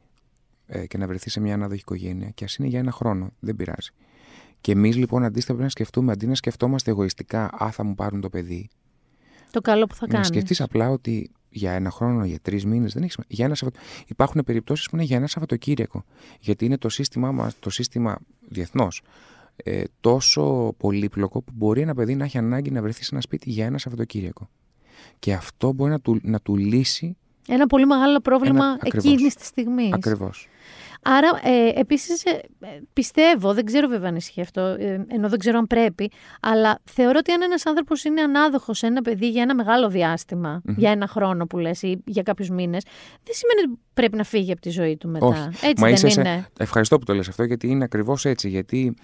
ε, 0.65 0.85
και 0.85 0.97
να 0.97 1.07
βρεθεί 1.07 1.29
σε 1.29 1.39
μια 1.39 1.53
ανάδοχη 1.53 1.79
οικογένεια 1.79 2.29
και 2.29 2.43
ας 2.43 2.55
είναι 2.55 2.67
για 2.67 2.79
ένα 2.79 2.91
χρόνο. 2.91 3.31
Δεν 3.39 3.55
πειράζει. 3.55 3.89
Και 4.61 4.71
εμείς 4.71 4.95
λοιπόν 4.95 5.23
αντίστοιχα 5.23 5.47
πρέπει 5.47 5.63
να 5.63 5.69
σκεφτούμε, 5.69 6.11
αντί 6.11 6.27
να 6.27 6.35
σκεφτόμαστε 6.35 6.91
εγωιστικά, 6.91 7.49
Α, 7.63 7.71
θα 7.71 7.83
μου 7.83 7.95
πάρουν 7.95 8.21
το 8.21 8.29
παιδί, 8.29 8.69
το 9.51 9.61
καλό 9.61 9.85
που 9.85 9.95
θα 9.95 10.05
κάνει. 10.05 10.17
Να 10.17 10.23
σκεφτείς 10.23 10.61
απλά 10.61 10.89
ότι 10.89 11.31
για 11.49 11.71
ένα 11.71 11.89
χρόνο, 11.89 12.25
για 12.25 12.39
τρεις 12.41 12.65
μήνες 12.65 12.93
δεν 12.93 13.03
έχεις 13.03 13.13
σημασία. 13.13 13.45
Ένα 13.45 13.55
Σαββατο... 13.55 13.79
Υπάρχουν 14.07 14.43
περιπτώσεις 14.45 14.89
που 14.89 14.95
είναι 14.95 15.05
για 15.05 15.17
ένα 15.17 15.27
Σαββατοκύριακο. 15.27 16.03
Γιατί 16.39 16.65
είναι 16.65 16.77
το 16.77 16.89
σύστημά 16.89 17.31
μα, 17.31 17.51
το 17.59 17.69
σύστημα 17.69 18.17
διεθνώς, 18.47 19.01
ε, 19.55 19.83
τόσο 19.99 20.73
πολύπλοκο 20.77 21.41
που 21.41 21.51
μπορεί 21.55 21.81
ένα 21.81 21.95
παιδί 21.95 22.15
να 22.15 22.23
έχει 22.23 22.37
ανάγκη 22.37 22.71
να 22.71 22.81
βρεθεί 22.81 23.03
σε 23.03 23.09
ένα 23.11 23.21
σπίτι 23.21 23.49
για 23.49 23.65
ένα 23.65 23.77
Σαββατοκύριακο. 23.77 24.49
Και 25.19 25.33
αυτό 25.33 25.73
μπορεί 25.73 25.91
να 25.91 25.99
του, 25.99 26.19
να 26.23 26.39
του 26.39 26.57
λύσει. 26.57 27.17
Ένα 27.47 27.67
πολύ 27.67 27.85
μεγάλο 27.85 28.19
πρόβλημα 28.19 28.77
εκείνης 28.83 29.35
της 29.35 29.47
στιγμής. 29.47 29.93
Ακριβώς. 29.93 30.47
Άρα, 31.03 31.39
ε, 31.43 31.79
επίσης, 31.79 32.23
ε, 32.23 32.41
πιστεύω, 32.93 33.53
δεν 33.53 33.65
ξέρω 33.65 33.87
βέβαια 33.87 34.09
αν 34.09 34.15
ισχύει 34.15 34.41
αυτό, 34.41 34.61
ε, 34.61 35.05
ενώ 35.07 35.29
δεν 35.29 35.39
ξέρω 35.39 35.57
αν 35.57 35.67
πρέπει, 35.67 36.11
αλλά 36.41 36.79
θεωρώ 36.83 37.17
ότι 37.17 37.31
αν 37.31 37.41
ένας 37.41 37.65
άνθρωπος 37.65 38.03
είναι 38.03 38.21
ανάδοχος 38.21 38.77
σε 38.77 38.87
ένα 38.87 39.01
παιδί 39.01 39.29
για 39.29 39.41
ένα 39.41 39.55
μεγάλο 39.55 39.87
για 40.75 40.91
ένα 40.91 41.07
χρόνο 41.07 41.45
που 41.45 41.57
λες 41.57 41.81
ή 41.81 42.01
για 42.05 42.21
κάποιους 42.21 42.49
μήνες, 42.49 42.83
δεν 43.23 43.35
σημαίνει 43.35 43.71
ότι 43.71 43.79
πρέπει 43.93 44.17
να 44.17 44.23
φύγει 44.23 44.51
από 44.51 44.61
τη 44.61 44.69
ζωή 44.69 44.97
του 44.97 45.09
μετά. 45.09 45.25
Όχι. 45.25 45.39
Έτσι 45.39 45.83
Μα 45.83 45.87
δεν 45.87 45.93
είσαι 45.93 46.07
είναι. 46.07 46.35
Σε... 46.41 46.63
Ευχαριστώ 46.63 46.97
που 46.97 47.05
το 47.05 47.13
λες 47.13 47.27
αυτό, 47.27 47.43
γιατί 47.43 47.67
είναι 47.67 47.83
ακριβώς 47.83 48.25
έτσι. 48.25 48.49
Γιατί 48.49 48.95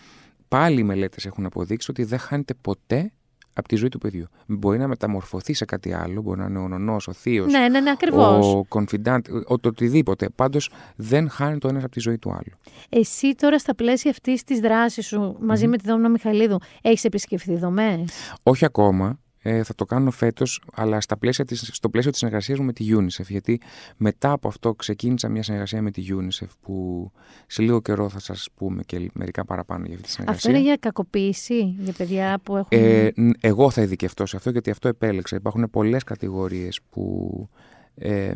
πάλι 0.48 0.80
οι 0.80 0.84
μελέτες 0.84 1.26
έχουν 1.26 1.46
αποδείξει 1.46 1.92
ότι 1.92 2.04
δεν 2.04 2.20
χάνεται 2.20 2.54
ποτέ 2.62 3.12
από 3.58 3.68
τη 3.68 3.76
ζωή 3.76 3.90
του 3.90 3.98
παιδιού. 3.98 4.28
Μπορεί 4.46 4.78
να 4.78 4.88
μεταμορφωθεί 4.88 5.54
σε 5.54 5.66
κάτι 5.66 5.94
άλλο, 5.94 6.22
μπορεί 6.22 6.40
να 6.40 6.46
είναι 6.46 6.60
ο 6.60 6.68
νονός, 6.68 7.08
ο 7.08 7.14
θείος, 7.14 7.52
ναι, 7.52 7.68
ναι, 7.70 7.80
ναι, 7.80 7.90
ακριβώς. 7.90 8.46
ο 8.46 8.66
confidant, 8.70 9.20
ο, 9.48 9.60
το 9.60 9.70
οτιδήποτε. 9.70 10.30
Πάντως 10.30 10.70
δεν 10.96 11.30
χάνει 11.30 11.58
το 11.58 11.68
ένας 11.68 11.84
από 11.84 11.92
τη 11.92 12.00
ζωή 12.00 12.18
του 12.18 12.30
άλλου. 12.32 12.58
Εσύ 12.90 13.36
τώρα 13.36 13.60
στα 13.60 13.76
πλαίσια 13.76 14.12
αυτής 14.12 14.44
της 14.44 14.60
δράσης 14.60 15.06
σου, 15.06 15.38
μαζί 15.40 15.66
mm-hmm. 15.66 15.70
με 15.70 15.78
τη 15.78 15.88
Δόμνα 15.88 16.10
Μιχαλίδου, 16.10 16.58
έχεις 16.82 17.04
επισκεφθεί 17.04 17.56
δομές; 17.56 18.12
Όχι 18.44 18.66
ακόμα. 18.66 19.20
Ε, 19.50 19.64
θα 19.64 19.76
το 19.76 19.86
κάνω 19.86 20.12
φέτος, 20.12 20.62
αλλά 20.74 21.02
στα 21.02 21.18
πλαίσια 21.18 21.46
της, 21.46 21.70
στο 21.74 21.90
πλαίσιο 21.90 22.12
της 22.12 22.20
συνεργασίας 22.20 22.60
μου 22.60 22.66
με 22.66 22.74
τη 22.74 22.86
UNICEF. 22.90 23.26
Γιατί 23.28 23.62
μετά 23.98 24.32
από 24.32 24.48
αυτό 24.48 24.74
ξεκίνησα 24.74 25.30
μια 25.30 25.44
συνεργασία 25.44 25.82
με 25.82 25.92
τη 25.92 26.04
UNICEF 26.10 26.48
που 26.62 27.12
σε 27.48 27.62
λίγο 27.62 27.82
καιρό 27.82 28.10
θα 28.10 28.20
σας 28.20 28.48
πούμε 28.56 28.84
και 28.84 29.10
μερικά 29.14 29.46
παραπάνω 29.46 29.86
για 29.86 29.96
αυτή 29.96 30.08
τη 30.08 30.12
συνεργασία. 30.14 30.50
Αυτό 30.50 30.58
είναι 30.58 30.68
για 30.68 30.78
κακοποίηση, 30.80 31.76
για 31.80 31.94
παιδιά 31.98 32.40
που 32.44 32.56
έχουν. 32.56 32.68
Ε, 32.70 33.10
εγώ 33.40 33.70
θα 33.70 33.82
ειδικευτώ 33.82 34.26
σε 34.26 34.36
αυτό 34.36 34.50
γιατί 34.50 34.70
αυτό 34.70 34.88
επέλεξα. 34.88 35.36
Υπάρχουν 35.36 35.70
πολλές 35.72 36.04
κατηγορίες 36.04 36.80
που 36.90 37.50
ε, 37.96 38.34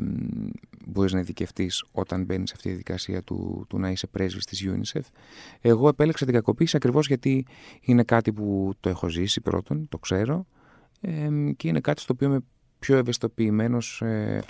μπορείς 0.88 1.14
να 1.14 1.20
ειδικευτείς 1.20 1.84
όταν 1.92 2.24
μπαίνεις 2.24 2.50
σε 2.50 2.56
αυτή 2.58 2.70
τη 2.70 2.76
δικασία 2.76 3.24
του, 3.24 3.66
του 3.70 3.80
να 3.80 3.90
είσαι 3.90 4.08
πρέσβης 4.08 4.46
της 4.46 4.68
UNICEF. 4.68 5.04
Εγώ 5.62 5.88
επέλεξα 5.88 6.26
την 6.26 6.34
κακοποίηση 6.34 6.76
ακριβώς 6.76 7.08
γιατί 7.08 7.46
είναι 7.82 8.04
κάτι 8.04 8.34
που 8.34 8.74
το 8.80 8.90
έχω 8.90 9.10
ζήσει 9.10 9.42
πρώτον, 9.42 9.88
το 9.90 9.98
ξέρω 9.98 10.46
και 11.56 11.68
είναι 11.68 11.80
κάτι 11.80 12.02
στο 12.02 12.14
οποίο 12.14 12.28
είμαι 12.28 12.40
πιο 12.82 12.98
ευαισθητοποιημένος. 12.98 14.02
Ε, 14.02 14.42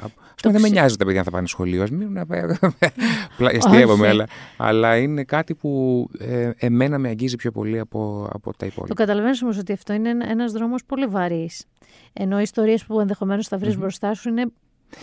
δεν 0.43 0.61
με 0.61 0.69
νοιάζει 0.69 0.95
τα 0.95 1.05
παιδιά 1.05 1.19
να 1.19 1.25
θα 1.25 1.31
πάνε 1.31 1.47
σχολείο. 1.47 1.83
Α 1.83 1.87
μην 1.91 2.19
πλαστιεύομαι, 3.37 4.07
αλλά, 4.07 4.27
αλλά 4.57 4.97
είναι 4.97 5.23
κάτι 5.23 5.55
που 5.55 6.09
ε, 6.19 6.51
εμένα 6.57 6.97
με 6.97 7.09
αγγίζει 7.09 7.35
πιο 7.35 7.51
πολύ 7.51 7.79
από, 7.79 8.29
από 8.33 8.57
τα 8.57 8.65
υπόλοιπα. 8.65 8.87
Το 8.87 8.93
καταλαβαίνω 8.93 9.35
όμως 9.41 9.57
ότι 9.57 9.73
αυτό 9.73 9.93
είναι 9.93 10.09
ένα 10.09 10.45
δρόμος 10.45 10.85
πολύ 10.85 11.05
βαρύς. 11.05 11.65
Ενώ 12.13 12.39
οι 12.39 12.41
ιστορίες 12.41 12.85
που 12.85 12.99
ενδεχομένως 12.99 13.47
θα 13.47 13.57
βρεις 13.57 13.77
μπροστά 13.77 14.13
σου 14.13 14.29
είναι 14.29 14.45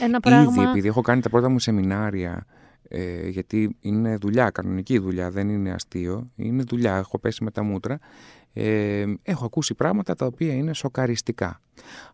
ένα 0.01 0.21
πράγμα. 0.21 0.63
Ήδη, 0.63 0.71
επειδή 0.71 0.89
έχω 0.89 1.01
κάνει 1.01 1.21
τα 1.21 1.29
πρώτα 1.29 1.49
μου 1.49 1.59
σεμινάρια. 1.59 2.47
Ε, 2.89 3.29
γιατί 3.29 3.77
είναι 3.81 4.17
δουλειά, 4.17 4.51
κανονική 4.51 4.99
δουλειά, 4.99 5.31
δεν 5.31 5.49
είναι 5.49 5.71
αστείο. 5.71 6.31
Είναι 6.37 6.63
δουλειά, 6.63 6.97
έχω 6.97 7.19
πέσει 7.19 7.45
με 7.45 7.51
τα 7.51 7.63
μούτρα 7.63 7.99
ε, 8.59 9.05
έχω 9.23 9.45
ακούσει 9.45 9.75
πράγματα 9.75 10.15
τα 10.15 10.27
οποία 10.27 10.55
είναι 10.55 10.75
σοκαριστικά. 10.75 11.61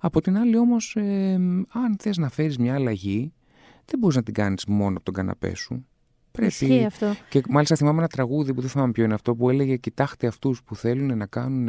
Από 0.00 0.20
την 0.20 0.36
άλλη 0.36 0.56
όμως, 0.56 0.96
ε, 0.96 1.32
αν 1.72 1.96
θες 1.98 2.16
να 2.16 2.28
φέρεις 2.28 2.58
μια 2.58 2.74
αλλαγή, 2.74 3.32
δεν 3.84 3.98
μπορείς 3.98 4.16
να 4.16 4.22
την 4.22 4.34
κάνεις 4.34 4.64
μόνο 4.66 4.96
από 4.96 5.04
τον 5.04 5.14
καναπέ 5.14 5.54
σου. 5.54 5.86
Πρέπει. 6.30 6.84
αυτό. 6.84 7.14
Και 7.28 7.42
μάλιστα 7.48 7.76
θυμάμαι 7.76 7.98
ένα 7.98 8.08
τραγούδι 8.08 8.54
που 8.54 8.60
δεν 8.60 8.70
θυμάμαι 8.70 8.92
ποιο 8.92 9.04
είναι 9.04 9.14
αυτό 9.14 9.34
που 9.34 9.50
έλεγε 9.50 9.76
«Κοιτάξτε 9.76 10.26
αυτούς 10.26 10.62
που 10.62 10.76
θέλουν 10.76 11.18
να 11.18 11.26
κάνουν 11.26 11.68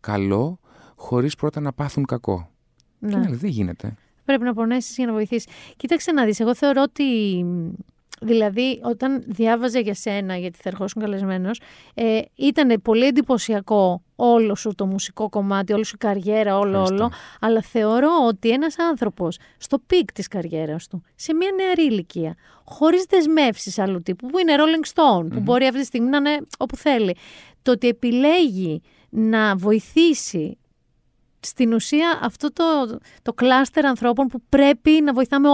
καλό 0.00 0.60
χωρίς 0.96 1.34
πρώτα 1.34 1.60
να 1.60 1.72
πάθουν 1.72 2.04
κακό». 2.04 2.50
Ναι. 2.98 3.10
Και 3.10 3.34
δεν 3.36 3.50
γίνεται. 3.50 3.94
Πρέπει 4.24 4.44
να 4.44 4.54
πονέσεις 4.54 4.96
για 4.96 5.06
να 5.06 5.12
βοηθήσεις. 5.12 5.46
Κοίταξε 5.76 6.12
να 6.12 6.24
δεις, 6.24 6.40
εγώ 6.40 6.54
θεωρώ 6.54 6.82
ότι 6.82 7.04
Δηλαδή, 8.22 8.80
όταν 8.82 9.22
διάβαζε 9.26 9.80
για 9.80 9.94
σένα, 9.94 10.36
γιατί 10.36 10.58
θα 10.62 10.68
ερχόσουν 10.68 11.02
καλεσμένος, 11.02 11.60
ε, 11.94 12.20
ήταν 12.36 12.80
πολύ 12.82 13.06
εντυπωσιακό 13.06 14.02
όλο 14.16 14.54
σου 14.54 14.74
το 14.74 14.86
μουσικό 14.86 15.28
κομμάτι, 15.28 15.72
όλη 15.72 15.84
σου 15.84 15.94
η 15.94 15.98
καριέρα, 15.98 16.58
όλο, 16.58 16.82
όλο. 16.82 17.12
Αλλά 17.40 17.62
θεωρώ 17.62 18.10
ότι 18.26 18.50
ένας 18.50 18.78
άνθρωπος 18.78 19.38
στο 19.58 19.78
peak 19.78 20.12
της 20.12 20.28
καριέρας 20.28 20.86
του, 20.86 21.02
σε 21.14 21.34
μια 21.34 21.50
νεαρή 21.56 21.82
ηλικία, 21.82 22.34
χωρίς 22.64 23.04
δεσμεύσεις 23.04 23.78
άλλου 23.78 24.02
τύπου, 24.02 24.26
που 24.26 24.38
είναι 24.38 24.54
Rolling 24.56 24.86
Stone, 24.94 25.26
που 25.34 25.40
μπορεί 25.40 25.64
αυτή 25.64 25.80
τη 25.80 25.86
στιγμή 25.86 26.08
να 26.08 26.16
είναι 26.16 26.38
όπου 26.58 26.76
θέλει, 26.76 27.16
το 27.62 27.70
ότι 27.70 27.88
επιλέγει 27.88 28.82
να 29.10 29.56
βοηθήσει 29.56 30.58
στην 31.40 31.72
ουσία 31.72 32.18
αυτό 32.22 32.52
το, 32.52 32.64
το 33.22 33.32
cluster 33.32 33.86
ανθρώπων 33.86 34.26
που 34.26 34.42
πρέπει 34.48 34.90
να 34.90 35.12
βοηθάμε 35.12 35.48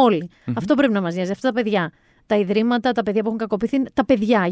Αυτό 0.54 0.74
πρέπει 0.74 0.92
να 0.92 1.00
μας 1.00 1.14
νοιάζει, 1.14 1.30
αυτά 1.30 1.48
τα 1.48 1.54
παιδιά 1.54 1.92
τα 2.26 2.36
ιδρύματα, 2.36 2.92
τα 2.92 3.02
παιδιά 3.02 3.20
που 3.20 3.26
έχουν 3.26 3.38
κακοποιηθεί, 3.38 3.82
τα 3.94 4.04
παιδιά 4.04 4.48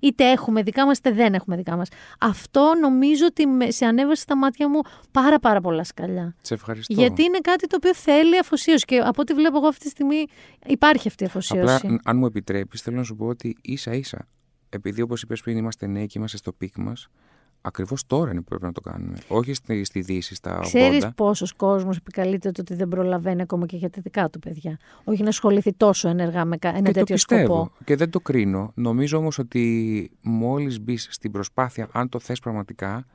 Είτε 0.00 0.30
έχουμε 0.30 0.62
δικά 0.62 0.86
μας, 0.86 0.98
είτε 0.98 1.10
δεν 1.10 1.34
έχουμε 1.34 1.56
δικά 1.56 1.76
μας. 1.76 1.88
Αυτό 2.20 2.72
νομίζω 2.80 3.26
ότι 3.26 3.72
σε 3.72 3.84
ανέβασε 3.84 4.22
στα 4.22 4.36
μάτια 4.36 4.68
μου 4.68 4.80
πάρα 5.10 5.38
πάρα 5.38 5.60
πολλά 5.60 5.84
σκαλιά. 5.84 6.34
Σε 6.40 6.54
ευχαριστώ. 6.54 6.94
Γιατί 6.94 7.22
είναι 7.22 7.38
κάτι 7.38 7.66
το 7.66 7.76
οποίο 7.76 7.94
θέλει 7.94 8.38
αφοσίωση 8.38 8.84
και 8.84 8.98
από 8.98 9.20
ό,τι 9.22 9.34
βλέπω 9.34 9.56
εγώ 9.56 9.66
αυτή 9.66 9.84
τη 9.84 9.88
στιγμή 9.88 10.24
υπάρχει 10.66 11.08
αυτή 11.08 11.22
η 11.22 11.26
αφοσίωση. 11.26 11.74
Απλά, 11.74 12.00
αν 12.04 12.16
μου 12.16 12.26
επιτρέπεις, 12.26 12.82
θέλω 12.82 12.96
να 12.96 13.02
σου 13.02 13.16
πω 13.16 13.26
ότι 13.26 13.56
ίσα 13.60 13.92
ίσα, 13.94 14.28
επειδή 14.68 15.00
όπως 15.00 15.22
είπες 15.22 15.40
πριν 15.40 15.56
είμαστε 15.56 15.86
νέοι 15.86 16.06
και 16.06 16.18
είμαστε 16.18 16.36
στο 16.36 16.52
peak 16.52 16.76
μας, 16.76 17.08
Ακριβώς 17.64 18.06
τώρα 18.06 18.30
είναι 18.30 18.40
που 18.40 18.48
πρέπει 18.48 18.64
να 18.64 18.72
το 18.72 18.80
κάνουμε. 18.80 19.16
Όχι 19.28 19.54
στη, 19.54 19.84
στη 19.84 20.00
Δύση, 20.00 20.34
στα 20.34 20.58
Ξέρεις 20.62 21.08
πόσος 21.14 21.52
κόσμος 21.52 21.96
επικαλείται 21.96 22.50
το 22.50 22.60
ότι 22.60 22.74
δεν 22.74 22.88
προλαβαίνει 22.88 23.42
ακόμα 23.42 23.66
και 23.66 23.76
για 23.76 23.90
τα 23.90 24.00
δικά 24.02 24.30
του 24.30 24.38
παιδιά. 24.38 24.78
Όχι 25.04 25.22
να 25.22 25.28
ασχοληθεί 25.28 25.72
τόσο 25.72 26.08
ενεργά 26.08 26.44
με 26.44 26.56
ένα 26.60 26.76
και 26.76 26.82
τέτοιο 26.82 27.04
το 27.04 27.12
πιστεύω, 27.12 27.44
σκοπό. 27.44 27.72
Και 27.84 27.96
δεν 27.96 28.10
το 28.10 28.20
κρίνω. 28.20 28.72
Νομίζω 28.74 29.18
όμως 29.18 29.38
ότι 29.38 30.10
μόλις 30.20 30.80
μπεις 30.80 31.08
στην 31.10 31.30
προσπάθεια, 31.30 31.88
αν 31.92 32.08
το 32.08 32.18
θες 32.18 32.38
πραγματικά, 32.38 33.06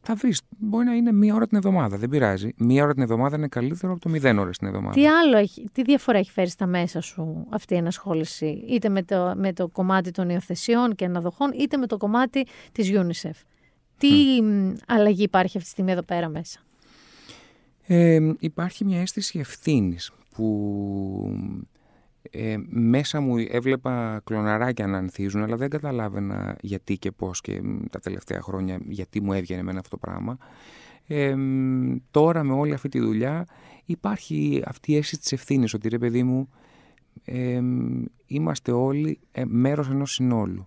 θα 0.00 0.14
βρεις. 0.14 0.40
Μπορεί 0.58 0.84
να 0.84 0.94
είναι 0.94 1.12
μία 1.12 1.34
ώρα 1.34 1.46
την 1.46 1.56
εβδομάδα. 1.56 1.96
Δεν 1.96 2.08
πειράζει. 2.08 2.52
Μία 2.56 2.82
ώρα 2.82 2.92
την 2.92 3.02
εβδομάδα 3.02 3.36
είναι 3.36 3.48
καλύτερο 3.48 3.92
από 3.92 4.00
το 4.00 4.08
μηδέν 4.08 4.38
ώρες 4.38 4.58
την 4.58 4.66
εβδομάδα. 4.66 4.94
Τι 4.94 5.06
άλλο 5.06 5.36
έχει, 5.36 5.68
τι 5.72 5.82
διαφορά 5.82 6.18
έχει 6.18 6.30
φέρει 6.30 6.48
στα 6.48 6.66
μέσα 6.66 7.00
σου 7.00 7.46
αυτή 7.50 7.74
η 7.74 7.76
ενασχόληση, 7.76 8.64
είτε 8.68 8.88
με 8.88 9.02
το, 9.02 9.32
με 9.36 9.52
το 9.52 9.68
κομμάτι 9.68 10.10
των 10.10 10.28
υιοθεσιών 10.28 10.94
και 10.94 11.04
αναδοχών, 11.04 11.52
είτε 11.52 11.76
με 11.76 11.86
το 11.86 11.96
κομμάτι 11.96 12.46
της 12.72 12.92
UNICEF; 12.94 13.40
Τι 13.98 14.08
αλλαγή 14.86 15.22
υπάρχει 15.22 15.56
αυτή 15.56 15.68
τη 15.68 15.74
στιγμή 15.74 15.92
εδώ 15.92 16.02
πέρα 16.02 16.28
μέσα; 16.28 16.60
Ε, 17.86 18.32
υπάρχει 18.38 18.84
μια 18.84 19.00
αίσθηση 19.00 19.38
ευθύνης 19.38 20.12
που 20.34 21.38
ε, 22.30 22.56
μέσα 22.68 23.20
μου 23.20 23.34
έβλεπα 23.48 24.20
κλωναράκια 24.24 24.86
να 24.86 24.98
ανθίζουν 24.98 25.42
αλλά 25.42 25.56
δεν 25.56 25.70
καταλάβαινα 25.70 26.56
γιατί 26.60 26.98
και 26.98 27.10
πώς 27.10 27.40
και 27.40 27.62
τα 27.90 28.00
τελευταία 28.00 28.40
χρόνια 28.40 28.78
γιατί 28.88 29.20
μου 29.20 29.32
έβγαινε 29.32 29.62
με 29.62 29.70
αυτό 29.70 29.88
το 29.88 29.96
πράγμα. 29.96 30.38
Ε, 31.06 31.34
τώρα 32.10 32.42
με 32.42 32.52
όλη 32.52 32.72
αυτή 32.72 32.88
τη 32.88 32.98
δουλειά 33.00 33.46
υπάρχει 33.84 34.62
αυτή 34.66 34.92
η 34.92 34.96
αίσθηση 34.96 35.20
της 35.20 35.32
ευθύνης 35.32 35.74
ότι 35.74 35.88
ρε 35.88 35.98
παιδί 35.98 36.22
μου 36.22 36.48
είμαστε 38.26 38.72
όλοι 38.72 39.18
ε, 39.32 39.44
μέρος 39.44 39.88
ενός 39.88 40.12
συνόλου 40.12 40.66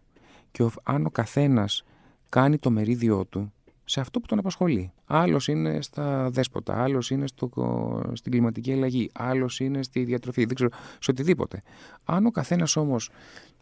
και 0.51 0.69
αν 0.83 1.05
ο 1.05 1.09
καθένας 1.09 1.83
κάνει 2.29 2.57
το 2.57 2.71
μερίδιό 2.71 3.25
του 3.25 3.53
σε 3.85 3.99
αυτό 3.99 4.19
που 4.19 4.25
τον 4.25 4.39
απασχολεί. 4.39 4.91
Άλλος 5.05 5.47
είναι 5.47 5.81
στα 5.81 6.29
δέσποτα, 6.29 6.83
άλλος 6.83 7.09
είναι 7.09 7.27
στο, 7.27 7.51
στην 8.13 8.31
κλιματική 8.31 8.73
αλλαγή, 8.73 9.09
άλλος 9.13 9.59
είναι 9.59 9.83
στη 9.83 10.03
διατροφή, 10.03 10.45
δεν 10.45 10.55
ξέρω, 10.55 10.69
σε 10.99 11.11
οτιδήποτε. 11.11 11.61
Αν 12.03 12.25
ο 12.25 12.31
καθένας 12.31 12.75
όμως 12.75 13.11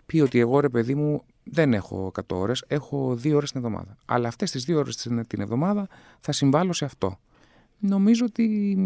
πει 0.06 0.20
ότι 0.20 0.40
εγώ 0.40 0.60
ρε 0.60 0.70
παιδί 0.70 0.96
μου 0.96 1.24
δεν 1.44 1.74
έχω 1.74 2.12
100 2.16 2.22
ώρες, 2.32 2.64
έχω 2.68 3.12
2 3.12 3.34
ώρες 3.34 3.52
την 3.52 3.64
εβδομάδα. 3.64 3.98
Αλλά 4.06 4.28
αυτές 4.28 4.52
τις 4.52 4.66
2 4.70 4.76
ώρες 4.76 4.96
την 5.28 5.42
εβδομάδα 5.42 5.88
θα 6.20 6.32
συμβάλλω 6.32 6.74
σε 6.74 6.86
αυτό. 6.86 7.20
Νομίζω 7.80 8.26
ότι 8.26 8.78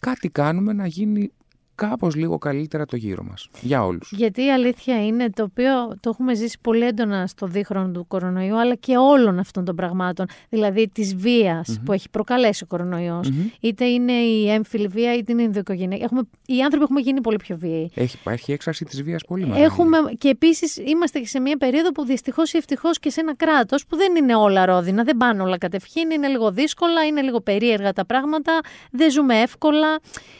κάτι 0.00 0.28
κάνουμε 0.28 0.72
να 0.72 0.86
γίνει 0.86 1.32
κάπως 1.76 2.14
λίγο 2.14 2.38
καλύτερα 2.38 2.84
το 2.84 2.96
γύρο 2.96 3.22
μας, 3.22 3.48
για 3.60 3.84
όλους. 3.84 4.12
Γιατί 4.12 4.44
η 4.44 4.52
αλήθεια 4.52 5.06
είναι 5.06 5.30
το 5.30 5.42
οποίο 5.42 5.96
το 6.00 6.10
έχουμε 6.10 6.34
ζήσει 6.34 6.58
πολύ 6.60 6.86
έντονα 6.86 7.26
στο 7.26 7.46
δίχρονο 7.46 7.90
του 7.90 8.06
κορονοϊού, 8.06 8.58
αλλά 8.58 8.74
και 8.74 8.96
όλων 8.96 9.38
αυτών 9.38 9.64
των 9.64 9.76
πραγμάτων, 9.76 10.26
δηλαδή 10.48 10.88
της 10.88 11.16
βιας 11.16 11.80
που 11.84 11.92
έχει 11.92 12.10
προκαλέσει 12.10 12.62
ο 12.62 12.66
κορονοϊός, 12.66 13.30
είτε 13.60 13.84
είναι 13.84 14.12
η 14.12 14.50
έμφυλη 14.50 14.86
βία 14.86 15.14
είτε 15.14 15.32
είναι 15.32 15.42
η 15.42 15.44
ενδοοικογενειακή. 15.44 16.04
Έχουμε, 16.04 16.20
οι 16.46 16.60
άνθρωποι 16.62 16.84
έχουμε 16.84 17.00
γίνει 17.00 17.20
πολύ 17.20 17.36
πιο 17.36 17.56
βίαιοι. 17.56 17.90
Έχει, 17.94 18.16
υπάρχει 18.20 18.52
έξαρση 18.52 18.84
της 18.84 19.02
βίας 19.02 19.22
πολύ 19.24 19.46
μεγάλη. 19.46 19.64
Έχουμε, 19.64 19.98
και 20.18 20.28
επίσης 20.28 20.76
είμαστε 20.76 21.24
σε 21.24 21.40
μια 21.40 21.56
περίοδο 21.56 21.92
που 21.92 22.04
δυστυχώς 22.04 22.52
ή 22.52 22.56
ευτυχώς 22.56 22.98
και 22.98 23.10
σε 23.10 23.20
ένα 23.20 23.36
κράτος 23.36 23.86
που 23.86 23.96
δεν 23.96 24.16
είναι 24.16 24.34
όλα 24.34 24.66
ρόδινα, 24.66 25.02
δεν 25.02 25.16
πάνε 25.16 25.42
όλα 25.42 25.58
κατευχήν, 25.58 26.10
είναι 26.10 26.28
λίγο 26.28 26.50
δύσκολα, 26.50 27.06
είναι 27.06 27.20
λίγο 27.20 27.40
περίεργα 27.40 27.92
τα 27.92 28.06
πράγματα, 28.06 28.60
δεν 28.90 29.10
ζούμε 29.10 29.40
εύκολα. 29.40 29.98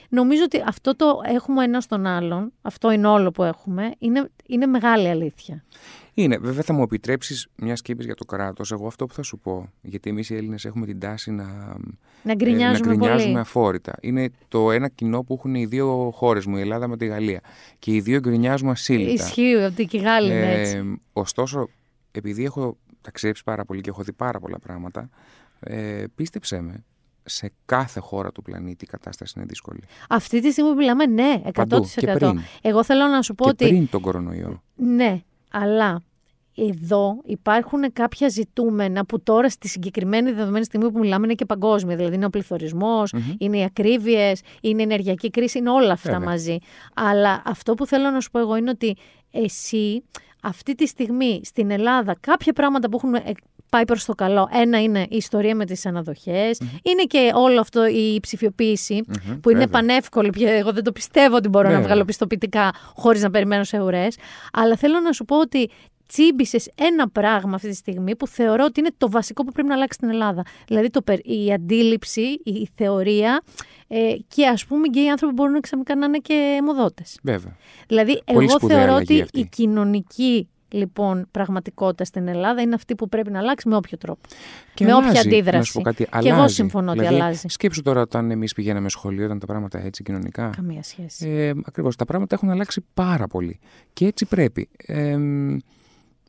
Νομίζω 0.08 0.42
ότι 0.44 0.62
αυτό 0.66 0.96
το 0.96 1.20
έχουμε 1.28 1.64
ένα 1.64 1.80
στον 1.80 2.06
άλλον, 2.06 2.52
αυτό 2.62 2.90
είναι 2.90 3.06
όλο 3.06 3.30
που 3.30 3.42
έχουμε, 3.42 3.92
είναι, 3.98 4.30
είναι 4.46 4.66
μεγάλη 4.66 5.08
αλήθεια. 5.08 5.64
Είναι. 6.14 6.38
Βέβαια, 6.38 6.62
θα 6.62 6.72
μου 6.72 6.82
επιτρέψεις 6.82 7.46
μια 7.56 7.76
σκέψη 7.76 8.06
για 8.06 8.14
το 8.14 8.24
κράτος. 8.24 8.72
Εγώ 8.72 8.86
αυτό 8.86 9.06
που 9.06 9.14
θα 9.14 9.22
σου 9.22 9.38
πω, 9.38 9.72
γιατί 9.82 10.10
εμείς 10.10 10.30
οι 10.30 10.36
Έλληνες 10.36 10.64
έχουμε 10.64 10.86
την 10.86 11.00
τάση 11.00 11.30
να, 11.30 11.76
να 12.22 12.34
γκρινιάζουμε, 12.34 12.92
ε, 12.92 12.96
να 12.96 12.96
γκρινιάζουμε 12.96 13.40
αφόρητα. 13.40 13.92
Είναι 14.00 14.30
το 14.48 14.70
ένα 14.70 14.88
κοινό 14.88 15.22
που 15.22 15.34
έχουν 15.34 15.54
οι 15.54 15.66
δύο 15.66 16.10
χώρες 16.14 16.46
μου, 16.46 16.56
η 16.56 16.60
Ελλάδα 16.60 16.88
με 16.88 16.96
τη 16.96 17.06
Γαλλία. 17.06 17.40
Και 17.78 17.92
οι 17.92 18.00
δύο 18.00 18.18
γκρινιάζουμε 18.18 18.70
ασύλλητα. 18.70 19.24
Ισχύει, 19.24 19.54
ότι 19.54 19.84
και 19.84 19.96
οι 19.96 20.00
Γάλλοι 20.00 20.30
είναι 20.30 20.52
ε, 20.52 20.60
έτσι. 20.60 21.00
Ωστόσο, 21.12 21.68
επειδή 22.10 22.44
έχω 22.44 22.76
ταξιδέψει 23.00 23.42
πάρα 23.44 23.64
πολύ 23.64 23.80
και 23.80 23.90
έχω 23.90 24.02
δει 24.02 24.12
πάρα 24.12 24.38
πολλά 24.40 24.58
πράγματα, 24.58 25.08
ε, 25.60 26.04
πίστεψέ 26.14 26.60
με, 26.60 26.84
σε 27.26 27.52
κάθε 27.64 28.00
χώρα 28.00 28.32
του 28.32 28.42
πλανήτη 28.42 28.84
η 28.84 28.88
κατάσταση 28.88 29.32
είναι 29.36 29.46
δύσκολη. 29.46 29.82
Αυτή 30.08 30.40
τη 30.40 30.50
στιγμή 30.50 30.70
που 30.70 30.76
μιλάμε, 30.76 31.06
ναι, 31.06 31.42
100%. 31.54 31.80
και 31.96 32.06
πριν. 32.06 32.40
Εγώ 32.62 32.84
θέλω 32.84 33.06
να 33.06 33.22
σου 33.22 33.34
πω 33.34 33.44
και 33.44 33.50
ότι. 33.50 33.68
Πριν 33.68 33.88
τον 33.90 34.00
κορονοϊό. 34.00 34.62
Ναι, 34.74 35.22
αλλά 35.50 36.02
εδώ 36.56 37.20
υπάρχουν 37.24 37.92
κάποια 37.92 38.28
ζητούμενα 38.28 39.04
που 39.04 39.22
τώρα 39.22 39.50
στη 39.50 39.68
συγκεκριμένη 39.68 40.32
δεδομένη 40.32 40.64
στιγμή 40.64 40.90
που 40.90 40.98
μιλάμε 40.98 41.24
είναι 41.24 41.34
και 41.34 41.44
παγκόσμια. 41.44 41.96
Δηλαδή 41.96 42.14
είναι 42.14 42.24
ο 42.24 42.30
πληθωρισμός, 42.30 43.14
είναι 43.38 43.58
οι 43.58 43.64
ακρίβειες, 43.64 44.40
είναι 44.60 44.80
η 44.80 44.84
ενεργειακή 44.84 45.30
κρίση, 45.30 45.58
είναι 45.58 45.70
όλα 45.70 45.92
αυτά 45.92 46.20
μαζί. 46.20 46.58
Αλλά 46.94 47.42
αυτό 47.44 47.74
που 47.74 47.86
θέλω 47.86 48.10
να 48.10 48.20
σου 48.20 48.30
πω 48.30 48.38
εγώ 48.38 48.56
είναι 48.56 48.70
ότι 48.70 48.96
εσύ 49.30 50.02
αυτή 50.42 50.74
τη 50.74 50.86
στιγμή 50.86 51.40
στην 51.44 51.70
Ελλάδα 51.70 52.16
κάποια 52.20 52.52
πράγματα 52.52 52.88
που 52.88 52.96
έχουν 52.96 53.14
ε, 53.14 53.32
πάει 53.70 53.84
προς 53.84 54.04
το 54.04 54.14
καλό. 54.14 54.48
Ένα 54.52 54.82
είναι 54.82 55.00
η 55.00 55.16
ιστορία 55.16 55.54
με 55.54 55.64
τις 55.64 55.86
αναδοχες 55.86 56.58
είναι 56.82 57.02
και 57.06 57.32
όλο 57.34 57.60
αυτό 57.60 57.86
η 57.86 58.20
ψηφιοποιηση 58.20 59.04
που 59.40 59.50
είναι 59.50 59.66
πανεύκολη. 59.66 60.32
Εγώ 60.36 60.72
δεν 60.72 60.84
το 60.84 60.92
πιστεύω 60.92 61.36
ότι 61.36 61.48
μπορώ 61.48 61.70
να 61.70 61.80
βγάλω 61.80 62.04
πιστοποιητικά 62.04 62.72
χωρίς 62.94 63.22
να 63.22 63.30
περιμένω 63.30 63.64
σε 63.64 63.80
ουρές. 63.80 64.16
Αλλά 64.52 64.76
θέλω 64.76 65.00
να 65.00 65.12
σου 65.12 65.24
πω 65.24 65.40
ότι 65.40 65.70
τσίμπησες 66.06 66.70
ένα 66.74 67.08
πράγμα 67.08 67.54
αυτή 67.54 67.68
τη 67.68 67.74
στιγμή 67.74 68.16
που 68.16 68.26
θεωρώ 68.26 68.64
ότι 68.64 68.80
είναι 68.80 68.90
το 68.98 69.10
βασικό 69.10 69.44
που 69.44 69.52
πρέπει 69.52 69.68
να 69.68 69.74
αλλάξει 69.74 69.96
στην 69.96 70.10
Ελλάδα. 70.10 70.42
Δηλαδή 70.66 70.90
το, 70.90 71.02
η 71.22 71.52
αντίληψη, 71.52 72.40
η 72.44 72.68
θεωρία 72.74 73.42
ε, 73.88 74.14
και 74.28 74.46
ας 74.46 74.66
πούμε 74.66 74.86
και 74.86 75.00
οι 75.00 75.08
άνθρωποι 75.08 75.34
μπορούν 75.34 75.60
ξαφνικά 75.60 75.96
να 75.96 76.06
είναι 76.06 76.18
και 76.18 76.56
αιμοδότες. 76.58 77.18
Βέβαια. 77.22 77.56
Δηλαδή 77.86 78.22
εγώ 78.24 78.60
θεωρώ 78.68 78.94
ότι 78.94 79.26
η 79.32 79.44
κοινωνική 79.44 80.48
λοιπόν 80.68 81.28
πραγματικότητα 81.30 82.04
στην 82.04 82.28
Ελλάδα 82.28 82.60
είναι 82.62 82.74
αυτή 82.74 82.94
που 82.94 83.08
πρέπει 83.08 83.30
να 83.30 83.38
αλλάξει 83.38 83.68
με 83.68 83.76
όποιο 83.76 83.98
τρόπο. 83.98 84.20
Και 84.74 84.84
με 84.84 84.92
αλλάζει, 84.92 85.08
όποια 85.08 85.20
αντίδραση. 85.20 85.56
Να 85.58 85.62
σου 85.62 85.72
πω 85.72 85.80
κάτι, 85.80 86.02
και 86.02 86.08
αλλάζει. 86.12 86.28
εγώ 86.28 86.48
συμφωνώ 86.48 86.92
δηλαδή, 86.92 87.14
ότι 87.14 87.22
αλλάζει. 87.22 87.46
Σκέψου 87.48 87.82
τώρα 87.82 88.00
όταν 88.00 88.30
εμείς 88.30 88.52
πηγαίναμε 88.52 88.88
σχολείο, 88.88 89.24
ήταν 89.24 89.38
τα 89.38 89.46
πράγματα 89.46 89.78
έτσι 89.84 90.02
κοινωνικά. 90.02 90.50
Καμία 90.56 90.82
σχέση. 90.82 91.28
Ε, 91.28 91.52
Ακριβώς. 91.64 91.96
Τα 91.96 92.04
πράγματα 92.04 92.34
έχουν 92.34 92.50
αλλάξει 92.50 92.84
πάρα 92.94 93.26
πολύ. 93.26 93.58
Και 93.92 94.06
έτσι 94.06 94.26
πρέπει. 94.26 94.68
Ε, 94.76 95.12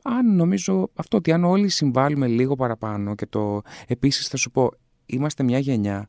αν 0.03 0.35
νομίζω 0.35 0.89
αυτό 0.95 1.18
ότι 1.18 1.31
αν 1.31 1.43
όλοι 1.43 1.69
συμβάλλουμε 1.69 2.27
λίγο 2.27 2.55
παραπάνω 2.55 3.15
και 3.15 3.26
το 3.26 3.61
επίσης 3.88 4.27
θα 4.27 4.38
σου 4.38 4.51
πω 4.51 4.72
είμαστε 5.05 5.43
μια 5.43 5.59
γενιά 5.59 6.07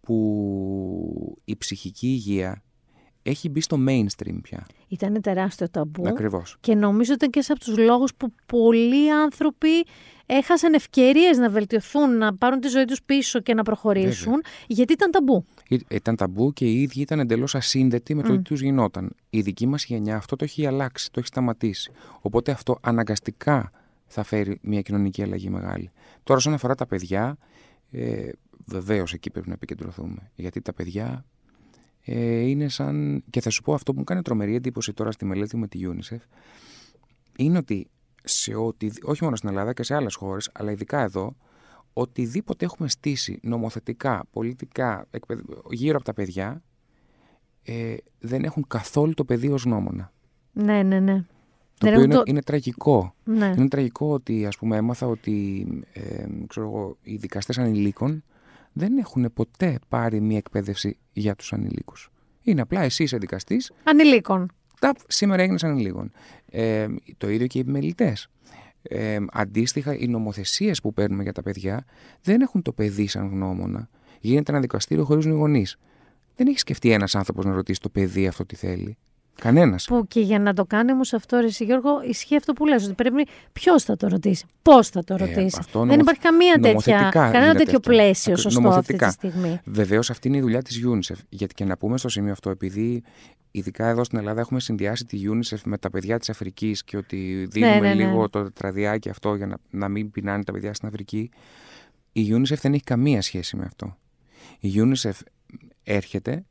που 0.00 1.38
η 1.44 1.56
ψυχική 1.56 2.06
υγεία 2.06 2.62
έχει 3.22 3.48
μπει 3.48 3.60
στο 3.60 3.76
mainstream 3.88 4.38
πια. 4.42 4.66
Ήταν 4.88 5.20
τεράστιο 5.20 5.70
ταμπού. 5.70 6.08
Ακριβώς. 6.08 6.56
Και 6.60 6.74
νομίζω 6.74 7.12
ότι 7.12 7.26
και 7.26 7.44
από 7.48 7.60
τους 7.60 7.76
λόγους 7.78 8.14
που 8.14 8.32
πολλοί 8.46 9.12
άνθρωποι 9.12 9.84
έχασαν 10.26 10.74
ευκαιρίες 10.74 11.38
να 11.38 11.50
βελτιωθούν, 11.50 12.18
να 12.18 12.36
πάρουν 12.36 12.60
τη 12.60 12.68
ζωή 12.68 12.84
τους 12.84 13.02
πίσω 13.02 13.40
και 13.40 13.54
να 13.54 13.62
προχωρήσουν, 13.62 14.32
Βέβαια. 14.32 14.50
γιατί 14.66 14.92
ήταν 14.92 15.10
ταμπού. 15.10 15.44
Ήταν 15.88 16.16
ταμπού 16.16 16.52
και 16.52 16.64
οι 16.64 16.82
ίδιοι 16.82 17.00
ήταν 17.00 17.20
εντελώς 17.20 17.54
ασύνδετοι 17.54 18.14
με 18.14 18.22
το 18.22 18.32
mm. 18.32 18.36
τι 18.36 18.42
τους 18.42 18.60
γινόταν. 18.60 19.14
Η 19.30 19.40
δική 19.40 19.66
μας 19.66 19.84
γενιά 19.84 20.16
αυτό 20.16 20.36
το 20.36 20.44
έχει 20.44 20.66
αλλάξει, 20.66 21.10
το 21.10 21.18
έχει 21.18 21.28
σταματήσει. 21.28 21.90
Οπότε 22.20 22.50
αυτό 22.50 22.78
αναγκαστικά 22.80 23.70
θα 24.06 24.22
φέρει 24.22 24.58
μια 24.62 24.80
κοινωνική 24.80 25.22
αλλαγή 25.22 25.50
μεγάλη. 25.50 25.90
Τώρα, 26.22 26.38
όσον 26.38 26.52
αφορά 26.52 26.74
τα 26.74 26.86
παιδιά, 26.86 27.36
ε, 27.90 28.28
βεβαίως 28.64 29.12
εκεί 29.12 29.30
πρέπει 29.30 29.48
να 29.48 29.54
επικεντρωθούμε. 29.54 30.30
Γιατί 30.34 30.60
τα 30.60 30.72
παιδιά 30.72 31.24
ε, 32.04 32.40
είναι 32.40 32.68
σαν. 32.68 33.24
Και 33.30 33.40
θα 33.40 33.50
σου 33.50 33.62
πω 33.62 33.74
αυτό 33.74 33.92
που 33.92 33.98
μου 33.98 34.04
κάνει 34.04 34.22
τρομερή 34.22 34.54
εντύπωση 34.54 34.92
τώρα 34.92 35.10
στη 35.10 35.24
μελέτη 35.24 35.56
με 35.56 35.68
τη 35.68 35.80
UNICEF, 35.82 36.18
είναι 37.36 37.58
ότι 37.58 37.90
σε 38.24 38.54
ότι, 38.54 38.92
όχι 39.02 39.24
μόνο 39.24 39.36
στην 39.36 39.48
Ελλάδα 39.48 39.72
και 39.72 39.82
σε 39.82 39.94
άλλες 39.94 40.14
χώρες, 40.14 40.50
αλλά 40.52 40.70
ειδικά 40.70 41.00
εδώ, 41.00 41.36
οτιδήποτε 41.92 42.64
έχουμε 42.64 42.88
στήσει 42.88 43.38
νομοθετικά, 43.42 44.26
πολιτικά, 44.30 45.08
γύρω 45.70 45.96
από 45.96 46.04
τα 46.04 46.14
παιδιά, 46.14 46.62
ε, 47.62 47.96
δεν 48.18 48.44
έχουν 48.44 48.64
καθόλου 48.68 49.14
το 49.14 49.24
παιδί 49.24 49.48
ως 49.48 49.62
γνώμονα. 49.62 50.12
Ναι, 50.52 50.82
ναι, 50.82 51.00
ναι. 51.00 51.24
Το 51.78 51.88
οποίο 51.88 52.02
είναι, 52.02 52.22
είναι 52.24 52.42
τραγικό. 52.42 53.14
Ναι. 53.24 53.54
Είναι 53.56 53.68
τραγικό 53.68 54.12
ότι, 54.12 54.46
ας 54.46 54.56
πούμε, 54.56 54.76
έμαθα 54.76 55.06
ότι 55.06 55.66
ε, 55.92 56.26
ξέρω 56.46 56.66
εγώ, 56.66 56.96
οι 57.02 57.16
δικαστές 57.16 57.58
ανηλίκων 57.58 58.24
δεν 58.72 58.98
έχουν 58.98 59.32
ποτέ 59.34 59.78
πάρει 59.88 60.20
μια 60.20 60.36
εκπαίδευση 60.36 60.98
για 61.12 61.36
τους 61.36 61.52
ανηλίκους. 61.52 62.10
Είναι 62.42 62.60
απλά 62.60 62.80
εσύ 62.80 63.02
είσαι 63.02 63.16
δικαστής. 63.16 63.72
Ανηλίκων. 63.84 64.50
Τα, 64.80 64.94
σήμερα 65.06 65.42
έγινες 65.42 65.64
ανηλίκων. 65.64 66.12
Ε, 66.50 66.86
το 67.16 67.30
ίδιο 67.30 67.46
και 67.46 67.58
οι 67.58 67.60
επιμελητές. 67.60 68.28
Ε, 68.82 69.18
αντίστοιχα, 69.32 69.96
οι 69.96 70.06
νομοθεσίες 70.06 70.80
που 70.80 70.92
παίρνουμε 70.92 71.22
για 71.22 71.32
τα 71.32 71.42
παιδιά 71.42 71.84
δεν 72.22 72.40
έχουν 72.40 72.62
το 72.62 72.72
παιδί 72.72 73.06
σαν 73.06 73.28
γνώμονα. 73.28 73.88
Γίνεται 74.20 74.52
ένα 74.52 74.60
δικαστήριο 74.60 75.04
χωρίς 75.04 75.26
γονείς. 75.26 75.76
Δεν 76.36 76.46
έχει 76.46 76.58
σκεφτεί 76.58 76.92
ένας 76.92 77.14
άνθρωπος 77.14 77.44
να 77.44 77.52
ρωτήσει 77.52 77.80
το 77.80 77.88
παιδί 77.88 78.26
αυτό 78.26 78.46
τι 78.46 78.56
θέλει. 78.56 78.96
Κανένας. 79.40 79.84
Που 79.84 80.06
και 80.08 80.20
για 80.20 80.38
να 80.38 80.54
το 80.54 80.64
κάνει 80.64 80.92
όμως 80.92 81.12
αυτό, 81.12 81.38
Ρε 81.38 81.46
Γιώργο, 81.46 82.02
ισχύει 82.08 82.36
αυτό 82.36 82.52
που 82.52 82.66
λες, 82.66 82.84
ότι 82.84 82.94
πρέπει 82.94 83.26
ποιος 83.52 83.84
θα 83.84 83.96
το 83.96 84.08
ρωτήσει, 84.08 84.46
πώς 84.62 84.88
θα 84.88 85.04
το 85.04 85.14
ε, 85.14 85.16
ρωτήσει. 85.16 85.60
Ε, 85.74 85.84
Δεν 85.86 86.00
υπάρχει 86.00 86.20
καμία 86.20 86.58
τέτοια, 86.58 87.08
κανένα 87.12 87.54
τέτοιο 87.54 87.80
πλαίσιο 87.80 88.36
σωστό 88.36 88.68
αυτή 88.68 88.96
τη 88.96 89.10
στιγμή. 89.10 89.60
Βεβαίως 89.64 90.10
αυτή 90.10 90.28
είναι 90.28 90.36
η 90.36 90.40
δουλειά 90.40 90.62
της 90.62 90.82
UNICEF. 90.86 91.16
Γιατί 91.28 91.54
και 91.54 91.64
να 91.64 91.76
πούμε 91.76 91.98
στο 91.98 92.08
σημείο 92.08 92.32
αυτό, 92.32 92.50
επειδή 92.50 93.02
ειδικά 93.50 93.88
εδώ 93.88 94.04
στην 94.04 94.18
Ελλάδα 94.18 94.40
έχουμε 94.40 94.60
συνδυάσει 94.60 95.04
τη 95.04 95.20
UNICEF 95.24 95.58
με 95.64 95.78
τα 95.78 95.90
παιδιά 95.90 96.18
της 96.18 96.30
Αφρικής 96.30 96.84
και 96.84 96.96
ότι 96.96 97.48
δίνουμε 97.50 97.72
ναι, 97.74 97.80
ναι, 97.80 97.94
ναι. 97.94 98.04
λίγο 98.04 98.28
το 98.28 98.42
τετραδιάκι 98.42 99.08
αυτό 99.08 99.34
για 99.34 99.46
να, 99.46 99.56
να 99.70 99.88
μην 99.88 100.10
πεινάνε 100.10 100.44
τα 100.44 100.52
παιδιά 100.52 100.74
στην 100.74 100.88
Αφρική. 100.88 101.30
Η 102.12 102.34
UNICEF 102.34 102.56
δεν 102.60 102.72
έχει 102.72 102.82
καμία 102.82 103.22
σχέση 103.22 103.56
με 103.56 103.64
αυτό. 103.64 103.96
Η 104.60 104.72
UNICEF 104.76 105.12
έρχεται 105.82 106.44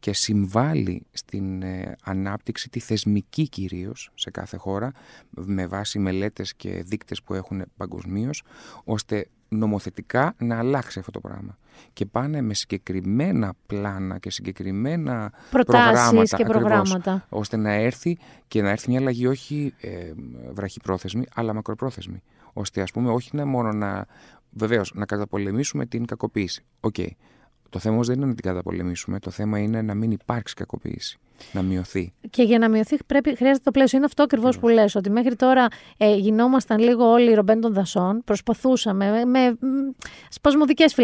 και 0.00 0.12
συμβάλλει 0.12 1.06
στην 1.12 1.62
ε, 1.62 1.96
ανάπτυξη, 2.02 2.68
τη 2.68 2.80
θεσμική 2.80 3.48
κυρίως 3.48 4.10
σε 4.14 4.30
κάθε 4.30 4.56
χώρα, 4.56 4.92
με 5.30 5.66
βάση 5.66 5.98
μελέτες 5.98 6.54
και 6.54 6.82
δείκτες 6.86 7.22
που 7.22 7.34
έχουν 7.34 7.64
παγκοσμίως, 7.76 8.42
ώστε 8.84 9.28
νομοθετικά 9.48 10.34
να 10.38 10.58
αλλάξει 10.58 10.98
αυτό 10.98 11.10
το 11.10 11.20
πράγμα. 11.20 11.58
Και 11.92 12.06
πάνε 12.06 12.40
με 12.40 12.54
συγκεκριμένα 12.54 13.52
πλάνα 13.66 14.18
και 14.18 14.30
συγκεκριμένα 14.30 15.32
προγράμματα, 15.50 16.36
και 16.36 16.44
προγράμματα. 16.44 17.26
ώστε 17.28 17.56
να 17.56 17.72
έρθει 17.72 18.18
και 18.48 18.62
να 18.62 18.70
έρθει 18.70 18.90
μια 18.90 19.00
αλλαγή 19.00 19.26
όχι 19.26 19.74
ε, 19.80 20.12
βραχυπρόθεσμη, 20.52 21.24
αλλά 21.34 21.54
μακροπρόθεσμη. 21.54 22.22
Ώστε 22.52 22.80
ας 22.82 22.90
πούμε 22.90 23.10
όχι 23.10 23.36
να 23.36 23.46
μόνο 23.46 23.72
να, 23.72 24.06
βεβαίως, 24.50 24.92
να 24.94 25.06
καταπολεμήσουμε 25.06 25.86
την 25.86 26.06
κακοποίηση. 26.06 26.64
Οκ. 26.80 26.96
Το 27.70 27.78
θέμα 27.78 28.00
δεν 28.00 28.16
είναι 28.16 28.26
να 28.26 28.34
την 28.34 28.44
καταπολεμήσουμε. 28.44 29.18
Το 29.18 29.30
θέμα 29.30 29.58
είναι 29.58 29.82
να 29.82 29.94
μην 29.94 30.10
υπάρξει 30.10 30.54
κακοποίηση. 30.54 31.18
Να 31.52 31.62
μειωθεί. 31.62 32.12
Και 32.30 32.42
για 32.42 32.58
να 32.58 32.68
μειωθεί 32.68 32.96
πρέπει, 33.06 33.36
χρειάζεται 33.36 33.64
το 33.64 33.70
πλαίσιο. 33.70 33.98
Είναι 33.98 34.06
αυτό 34.06 34.22
ακριβώς 34.22 34.58
που 34.58 34.68
λες, 34.68 34.94
ότι 34.94 35.10
μέχρι 35.10 35.36
τώρα 35.36 35.66
ε, 35.96 36.14
γινόμασταν 36.14 36.78
λίγο 36.78 37.04
όλοι 37.10 37.30
οι 37.30 37.34
ρομπέν 37.34 37.60
των 37.60 37.72
δασών. 37.72 38.22
Προσπαθούσαμε 38.24 39.10
με, 39.10 39.24
με 39.24 39.58
σπασμωδικές 40.28 40.94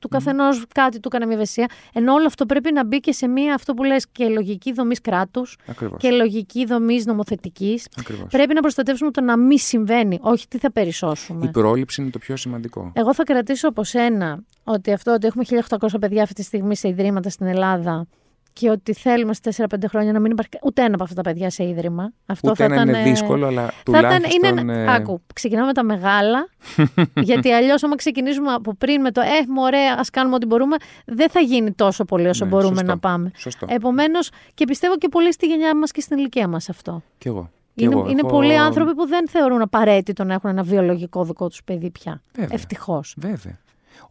του 0.00 0.08
καθενός 0.08 0.64
κάτι 0.74 1.00
του 1.00 1.08
έκανε 1.12 1.26
μια 1.26 1.34
ευαισθησία. 1.34 1.68
Ενώ 1.92 2.12
όλο 2.12 2.26
αυτό 2.26 2.46
πρέπει 2.46 2.72
να 2.72 2.84
μπει 2.84 3.00
και 3.00 3.12
σε 3.12 3.28
μια 3.28 3.54
αυτό 3.54 3.74
που 3.74 3.84
λες 3.84 4.06
και 4.12 4.28
λογική 4.28 4.72
δομή 4.72 4.94
κράτους 4.94 5.58
και 5.96 6.10
λογική 6.10 6.66
δομή 6.66 7.02
νομοθετικής. 7.04 7.88
Πρέπει 8.30 8.54
να 8.54 8.60
προστατεύσουμε 8.60 9.10
το 9.10 9.20
να 9.20 9.36
μην 9.36 9.58
συμβαίνει, 9.58 10.18
όχι 10.20 10.48
τι 10.48 10.58
θα 10.58 10.72
περισσώσουμε. 10.72 11.46
Η 11.46 11.50
πρόληψη 11.50 12.02
είναι 12.02 12.10
το 12.10 12.18
πιο 12.18 12.36
σημαντικό. 12.36 12.92
Εγώ 12.94 13.14
θα 13.14 13.22
κρατήσω 13.22 13.68
από 13.68 13.84
σένα 13.84 14.42
ότι 14.70 14.92
αυτό 14.92 15.12
ότι 15.12 15.26
έχουμε 15.26 15.44
1800 15.68 15.86
παιδιά 16.00 16.22
αυτή 16.22 16.34
τη 16.34 16.42
στιγμή 16.42 16.76
σε 16.76 16.88
ιδρύματα 16.88 17.30
στην 17.30 17.46
Ελλάδα 17.46 18.06
και 18.52 18.70
ότι 18.70 18.94
θέλουμε 18.94 19.34
σε 19.34 19.66
4-5 19.68 19.84
χρόνια 19.88 20.12
να 20.12 20.20
μην 20.20 20.30
υπάρχει 20.30 20.58
ούτε 20.62 20.82
ένα 20.82 20.94
από 20.94 21.02
αυτά 21.02 21.14
τα 21.14 21.22
παιδιά 21.22 21.50
σε 21.50 21.64
ίδρυμα. 21.64 22.12
Αυτό 22.26 22.50
ούτε 22.50 22.66
θα 22.66 22.74
ένα 22.74 22.82
είναι 22.82 23.02
δύσκολο, 23.02 23.46
αλλά 23.46 23.72
τουλάχιστον... 23.84 24.22
Ήταν, 24.42 24.62
είναι, 24.62 24.82
ε... 24.82 24.94
Άκου, 24.94 25.22
ξεκινάμε 25.34 25.66
με 25.66 25.72
τα 25.72 25.82
μεγάλα, 25.82 26.48
γιατί 27.30 27.52
αλλιώς 27.52 27.82
άμα 27.82 27.96
ξεκινήσουμε 27.96 28.52
από 28.52 28.74
πριν 28.74 29.00
με 29.00 29.10
το 29.10 29.20
«ε, 29.20 29.44
μωρέ, 29.48 29.86
ας 29.98 30.10
κάνουμε 30.10 30.34
ό,τι 30.34 30.46
μπορούμε», 30.46 30.76
δεν 31.04 31.30
θα 31.30 31.40
γίνει 31.40 31.72
τόσο 31.72 32.04
πολύ 32.04 32.28
όσο 32.28 32.44
ναι, 32.44 32.50
μπορούμε 32.50 32.82
να 32.82 32.98
πάμε. 32.98 33.30
Σωστό. 33.36 33.66
Επομένως, 33.70 34.30
και 34.54 34.64
πιστεύω 34.64 34.96
και 34.96 35.08
πολύ 35.08 35.32
στη 35.32 35.46
γενιά 35.46 35.76
μας 35.76 35.90
και 35.90 36.00
στην 36.00 36.18
ηλικία 36.18 36.48
μας 36.48 36.68
αυτό. 36.68 37.02
Κι 37.18 37.28
εγώ. 37.28 37.50
Είναι, 37.74 37.94
εγώ, 37.94 38.08
είναι 38.08 38.20
έχω... 38.24 38.28
πολλοί 38.28 38.56
άνθρωποι 38.56 38.94
που 38.94 39.06
δεν 39.06 39.28
θεωρούν 39.28 39.60
απαραίτητο 39.60 40.24
να 40.24 40.34
έχουν 40.34 40.50
ένα 40.50 40.62
βιολογικό 40.62 41.24
δικό 41.24 41.48
τους 41.48 41.62
παιδί 41.64 41.90
πια. 41.90 42.22
Ευτυχώς. 42.50 43.14
Βέβαια. 43.18 43.58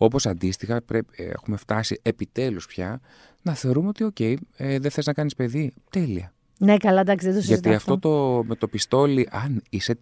Όπως 0.02 0.26
αντίστοιχα 0.26 0.82
πρέπει, 0.82 1.24
ε, 1.24 1.24
έχουμε 1.24 1.58
φτάσει 1.58 2.00
επιτέλους 2.02 2.68
πια 2.68 3.02
να 3.42 3.54
θεωρούμε 3.54 3.88
ότι 3.88 4.04
OK, 4.04 4.16
okay, 4.20 4.36
ε, 4.58 4.80
δεν 4.80 4.92
θες 4.92 5.06
να 5.06 5.14
κάνεις 5.14 5.36
παιδί, 5.36 5.74
τέλεια. 5.90 6.34
Ναι, 6.62 6.78
καλά, 6.78 7.00
εντάξει, 7.00 7.26
δεν 7.26 7.36
το 7.36 7.42
συζητάω. 7.42 7.72
Γιατί 7.72 7.78
αυτό 7.78 8.00
το, 8.00 8.44
με 8.44 8.56
το 8.56 8.68
πιστόλι, 8.68 9.30
αν 9.32 9.62
είσαι 9.70 10.00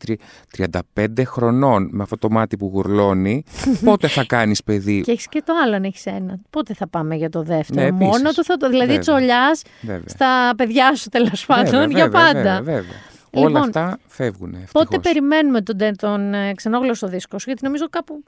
35 0.58 1.24
χρονών 1.26 1.90
με 1.92 2.04
αυτό 2.04 2.18
το 2.18 2.30
μάτι 2.30 2.58
που 2.58 2.70
γουρλώνει, 2.74 3.44
πότε 3.86 4.08
θα 4.08 4.24
κάνεις 4.26 4.64
παιδί; 4.64 5.02
Και 5.02 5.12
έχεις 5.12 5.28
και 5.28 5.42
το 5.46 5.54
άλλο, 5.64 5.76
αν 5.76 5.84
έχεις 5.84 6.06
ένα. 6.06 6.40
Πότε 6.50 6.74
θα 6.74 6.88
πάμε 6.88 7.16
για 7.16 7.30
το 7.30 7.44
δεύτερο; 7.44 7.82
Ναι, 7.82 7.92
Μόνο 7.92 8.32
του 8.32 8.44
θα 8.44 8.58
το. 8.58 8.70
Δηλαδή, 8.70 8.98
τσολιάς 8.98 9.62
στα 10.06 10.54
παιδιά 10.58 10.96
σου 10.96 11.10
τέλος 11.10 11.46
πάντων 11.46 11.92
για 11.92 12.10
πάντα. 12.10 12.34
Βέβαια, 12.34 12.62
βέβαια. 12.62 12.96
Λοιπόν, 13.32 13.56
Όλα 13.56 13.60
αυτά 13.60 14.00
φεύγουν. 14.08 14.56
Πότε 14.72 15.00
περιμένουμε 15.00 15.62
τον, 15.62 15.78
τον 15.96 16.34
ε, 16.34 16.54
ξενόγλωσσο 16.54 17.08
δίσκο, 17.08 17.38
γιατί 17.46 17.64
νομίζω 17.64 17.90
κάπου 17.90 18.24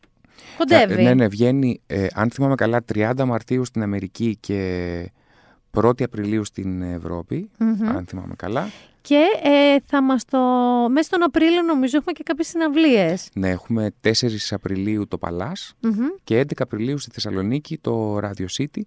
Κοντεύει. 0.58 1.04
Ναι, 1.04 1.14
ναι, 1.14 1.28
βγαίνει, 1.28 1.82
ε, 1.88 2.08
αν 2.14 2.30
θυμάμαι 2.32 2.56
καλά, 2.56 2.80
30 2.94 3.14
Μαρτίου 3.26 3.66
στην 3.66 3.82
Αμερική 3.82 4.38
και 4.40 5.12
1η 5.78 6.04
Απριλίου 6.04 6.46
στην 6.46 6.82
Ευρωπη 6.82 7.50
αν 7.96 8.06
θυμάμαι 8.08 8.34
καλά. 8.38 8.70
Και 9.02 9.26
ε, 9.44 9.80
θα 9.86 10.02
μας 10.04 10.26
το... 10.26 10.40
Μέσα 10.90 11.08
στον 11.08 11.24
Απρίλιο 11.24 11.62
νομίζω 11.62 11.98
έχουμε 11.98 12.12
και 12.12 12.24
κάποιες 12.24 12.48
συναυλίες. 12.48 13.30
Ναι, 13.34 13.50
έχουμε 13.50 13.92
4 14.04 14.12
Απριλίου 14.50 15.08
το 15.08 15.18
παλας 15.18 15.76
και 16.24 16.40
11 16.40 16.52
Απριλίου 16.60 16.98
στη 16.98 17.12
Θεσσαλονίκη 17.12 17.78
το 17.78 18.18
Radio 18.18 18.46
City 18.58 18.82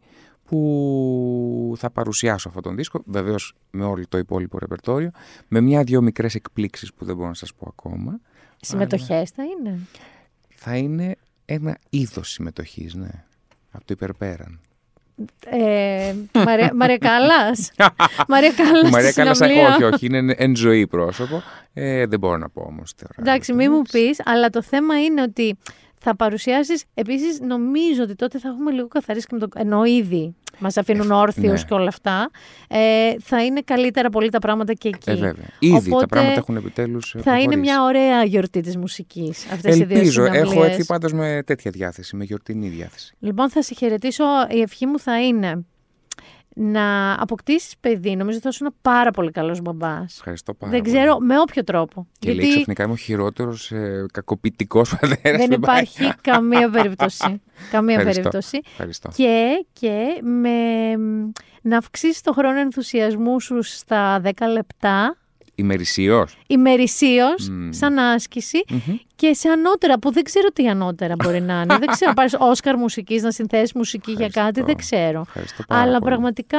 που 0.45 1.75
θα 1.77 1.91
παρουσιάσω 1.91 2.49
αυτόν 2.49 2.63
τον 2.63 2.77
δίσκο, 2.77 3.03
βεβαίως 3.07 3.55
με 3.71 3.85
όλο 3.85 4.05
το 4.09 4.19
υπόλοιπο 4.19 4.59
ρεπερτόριο, 4.59 5.11
με 5.49 5.61
μια-δυο 5.61 6.03
μικρές 6.03 6.35
εκπλήξεις 6.35 6.95
που 6.95 7.05
δεν 7.05 7.17
μπορώ 7.17 7.29
να 7.29 7.35
σας 7.35 7.55
πω 7.55 7.67
ακόμα. 7.69 8.21
Συμμετοχές 8.61 9.31
θα 9.31 9.43
είναι; 9.43 9.79
Θα 10.55 10.77
είναι 10.77 11.17
ένα 11.53 11.79
είδος 11.91 12.31
συμμετοχής, 12.31 12.95
ναι. 12.95 13.25
Από 13.71 13.85
το 13.85 13.95
υπερπέραν. 13.95 14.61
Ε, 15.47 16.15
Μαρία, 16.33 16.71
Μαρία 16.75 16.99
Κάλλας. 16.99 17.73
Μαρία 18.29 18.53
Κάλλας 18.53 18.91
Μαρία 18.91 19.13
Κάλλας, 19.13 19.41
όχι, 19.41 19.85
όχι, 19.85 20.07
είναι 20.07 20.35
εν 20.39 20.57
ζωή 20.57 20.87
πρόσωπο. 20.87 21.43
Ε, 21.73 22.07
δεν 22.07 22.19
μπορώ 22.19 22.37
να 22.37 22.49
πω 22.49 22.63
όμως. 22.69 22.95
Εντάξει, 23.17 23.53
μη 23.53 23.69
μου 23.69 23.83
πεις, 23.83 24.21
αλλά 24.25 24.51
το 24.51 24.63
θέμα 24.63 25.03
είναι 25.03 25.23
ότι 25.23 25.59
θα 26.03 26.17
παρουσιάσεις. 26.17 26.85
Επίσης, 26.95 27.41
νομίζω 27.41 28.03
ότι 28.03 28.15
τότε 28.15 28.39
θα 28.39 28.49
έχουμε 28.49 28.71
λίγο 28.71 28.89
καθαρίσει 28.89 29.27
και 29.27 29.35
με 29.35 29.41
το. 29.41 29.49
ενώ 29.55 29.85
ήδη 29.85 30.35
μας 30.59 30.77
αφήνουν 30.77 31.11
ε, 31.11 31.15
όρθιους 31.15 31.61
ναι. 31.61 31.67
και 31.69 31.75
όλα 31.75 31.89
αυτά. 31.89 32.31
Ε, 32.69 33.15
θα 33.21 33.45
είναι 33.45 33.61
καλύτερα 33.61 34.11
πολύ 34.11 34.31
τα 34.31 34.39
πράγματα 34.39 34.73
και 34.73 34.89
εκεί. 34.89 35.11
Ε, 35.11 35.15
βέβαια. 35.15 35.47
Ήδη 35.59 35.77
Οπότε, 35.77 36.01
τα 36.01 36.07
πράγματα 36.07 36.39
έχουν 36.39 36.57
επιτέλους. 36.57 37.15
Θα 37.19 37.41
είναι 37.41 37.57
μια 37.57 37.83
ωραία 37.83 38.25
γιορτή 38.25 38.61
της 38.61 38.77
μουσικής 38.77 39.47
αυτές 39.53 39.79
οι 39.79 39.85
δύο 39.85 39.97
Ελπίζω. 39.97 40.25
Έχω 40.25 40.65
έρθει 40.65 40.85
πάντως 40.85 41.13
με 41.13 41.43
τέτοια 41.47 41.71
διάθεση, 41.71 42.17
με 42.17 42.25
γιορτινή 42.25 42.69
διάθεση. 42.69 43.15
Λοιπόν, 43.19 43.51
θα 43.51 43.63
σε 43.63 43.75
χαιρετήσω. 43.75 44.25
Η 44.51 44.61
ευχή 44.61 44.87
μου 44.87 44.99
θα 44.99 45.23
είναι 45.23 45.65
να 46.55 47.13
αποκτήσεις 47.23 47.75
παιδί. 47.81 48.17
Νομίζω 48.17 48.37
ότι 48.37 48.43
θα 48.43 48.49
είσαι 48.49 48.65
ένα 48.65 48.73
πάρα 48.83 49.11
πολύ 49.11 49.31
καλός 49.31 49.61
μπαμπάς. 49.61 50.17
Ευχαριστώ 50.17 50.55
πάρα 50.55 50.73
Δεν 50.73 50.83
ξέρω 50.83 51.19
με 51.19 51.41
όποιο 51.41 51.65
τρόπο. 51.65 52.07
Και 52.19 52.31
γιατί... 52.31 52.47
λέει 52.47 52.55
ξαφνικά 52.55 52.83
είμαι 52.83 52.93
ο 52.93 52.97
χειρότερος 52.97 53.71
ε, 53.73 54.07
κακοποιητικός 54.13 54.97
πατέρας. 54.97 55.47
Δεν 55.47 55.51
υπάρχει 55.51 56.13
καμία 56.21 56.71
περίπτωση. 56.71 57.41
καμία 57.73 58.05
περίπτωση. 58.05 58.61
Ευχαριστώ. 58.71 59.11
Και, 59.15 59.67
και 59.73 60.21
με, 60.23 60.51
να 61.63 61.77
αυξήσεις 61.77 62.21
το 62.21 62.33
χρόνο 62.33 62.59
ενθουσιασμού 62.59 63.41
σου 63.41 63.63
στα 63.63 64.21
10 64.25 64.31
λεπτά 64.53 65.17
Ημερησίως. 65.55 66.37
Ημερησίως, 66.47 67.51
σαν 67.69 67.99
άσκηση 67.99 68.65
και 69.15 69.35
σε 69.35 69.49
ανώτερα, 69.49 69.99
που 69.99 70.13
δεν 70.13 70.23
ξέρω 70.23 70.49
τι 70.49 70.69
ανώτερα 70.69 71.15
μπορεί 71.25 71.41
να 71.41 71.61
είναι. 71.61 71.79
δεν 71.83 71.89
ξέρω, 71.89 72.13
πάρεις 72.13 72.37
Όσκαρ 72.39 72.77
μουσικής, 72.77 73.23
να 73.23 73.31
συνθέσεις 73.31 73.73
μουσική 73.73 74.13
για 74.13 74.29
κάτι, 74.29 74.63
δεν 74.63 74.77
ξέρω. 74.77 75.25
Αλλά 75.69 75.99
πραγματικά 75.99 76.59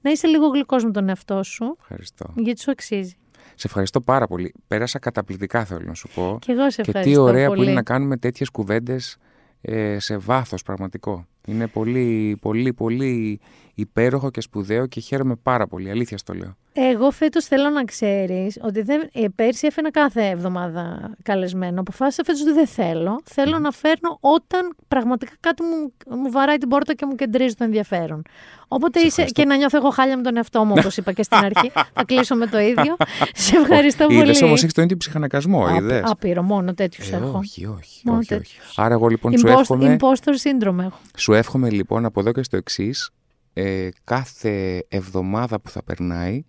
να 0.00 0.10
είσαι 0.10 0.26
λίγο 0.26 0.46
γλυκός 0.46 0.84
με 0.84 0.90
τον 0.90 1.08
εαυτό 1.08 1.42
σου. 1.42 1.76
Ευχαριστώ. 1.80 2.32
Γιατί 2.36 2.60
σου 2.60 2.70
αξίζει. 2.70 3.16
Σε 3.54 3.66
ευχαριστώ 3.66 4.00
πάρα 4.00 4.26
πολύ. 4.26 4.54
Πέρασα 4.66 4.98
καταπληκτικά, 4.98 5.64
θέλω 5.64 5.84
να 5.84 5.94
σου 5.94 6.08
πω. 6.14 6.38
Και 6.40 6.52
εγώ 6.52 6.70
σε 6.70 6.80
ευχαριστώ. 6.80 7.10
Και 7.10 7.16
τι 7.16 7.16
ωραία 7.16 7.46
πολύ. 7.46 7.58
που 7.58 7.64
είναι 7.64 7.72
να 7.72 7.82
κάνουμε 7.82 8.16
τέτοιες 8.16 8.50
κουβέντες 8.50 9.16
ε, 9.60 9.98
σε 9.98 10.16
βάθος 10.16 10.62
πραγματικό. 10.62 11.26
Είναι 11.46 11.66
πολύ, 11.66 12.38
πολύ, 12.40 12.72
πολύ 12.72 13.40
υπέροχο 13.74 14.30
και 14.30 14.40
σπουδαίο 14.40 14.86
και 14.86 15.00
χαίρομαι 15.00 15.36
πάρα 15.42 15.66
πολύ. 15.66 15.90
Αλήθεια 15.90 16.18
στο 16.18 16.32
λέω. 16.34 16.56
Εγώ 16.74 17.10
φέτος 17.10 17.44
θέλω 17.44 17.68
να 17.68 17.84
ξέρεις 17.84 18.58
ότι 18.62 18.82
δεν, 18.82 19.08
ε, 19.12 19.26
πέρσι 19.34 19.66
έφερα 19.66 19.90
κάθε 19.90 20.28
εβδομάδα 20.28 21.14
καλεσμένο. 21.22 21.80
Αποφάσισα 21.80 22.22
φέτος 22.24 22.40
ότι 22.40 22.52
δεν 22.52 22.66
θέλω. 22.66 23.20
Θέλω 23.24 23.58
να 23.58 23.70
φέρνω 23.70 24.18
όταν 24.20 24.74
πραγματικά 24.88 25.32
κάτι 25.40 25.62
μου, 25.62 25.92
μου 26.16 26.30
βαράει 26.30 26.56
την 26.56 26.68
πόρτα 26.68 26.94
και 26.94 27.06
μου 27.06 27.14
κεντρίζει 27.14 27.54
το 27.54 27.64
ενδιαφέρον. 27.64 28.22
Όποτε 28.68 29.00
είσαι 29.00 29.24
και 29.24 29.44
να 29.44 29.56
νιώθω 29.56 29.76
εγώ 29.76 29.90
χάλια 29.90 30.16
με 30.16 30.22
τον 30.22 30.36
εαυτό 30.36 30.64
μου, 30.64 30.74
όπως 30.78 30.96
είπα 30.96 31.12
και 31.12 31.22
στην 31.22 31.38
αρχή. 31.38 31.70
θα 31.94 32.04
κλείσω 32.04 32.34
με 32.34 32.46
το 32.46 32.58
ίδιο. 32.58 32.96
Σε 33.46 33.56
ευχαριστώ 33.56 34.06
πολύ. 34.06 34.18
Είδες 34.18 34.42
όμως 34.42 34.62
έχεις 34.62 34.74
τον 34.74 34.84
ίδιο 34.84 34.96
ψυχανακασμό, 34.96 35.68
είδες; 35.76 36.02
Απείρο, 36.04 36.42
μόνο 36.42 36.74
τέτοιους 36.74 37.10
ε, 37.10 37.16
έχω. 37.16 37.38
Όχι, 37.38 37.66
όχι. 37.66 38.08
όχι, 38.10 38.34
όχι. 38.34 38.58
Άρα 38.76 38.94
εγώ 38.94 39.06
λοιπόν 39.06 39.38
σου 39.38 39.48
εύχομαι. 39.48 39.96
Impostor 40.00 40.64
syndrome 40.64 40.78
έχω. 40.78 40.98
Σου 41.16 41.32
εύχομαι 41.32 41.70
λοιπόν 41.70 42.04
από 42.04 42.20
εδώ 42.20 42.32
και 42.32 42.42
στο 42.42 42.56
εξής 42.56 43.10
ε, 43.52 43.88
κάθε 44.04 44.84
εβδομάδα 44.88 45.60
που 45.60 45.70
θα 45.70 45.82
περνάει 45.82 46.44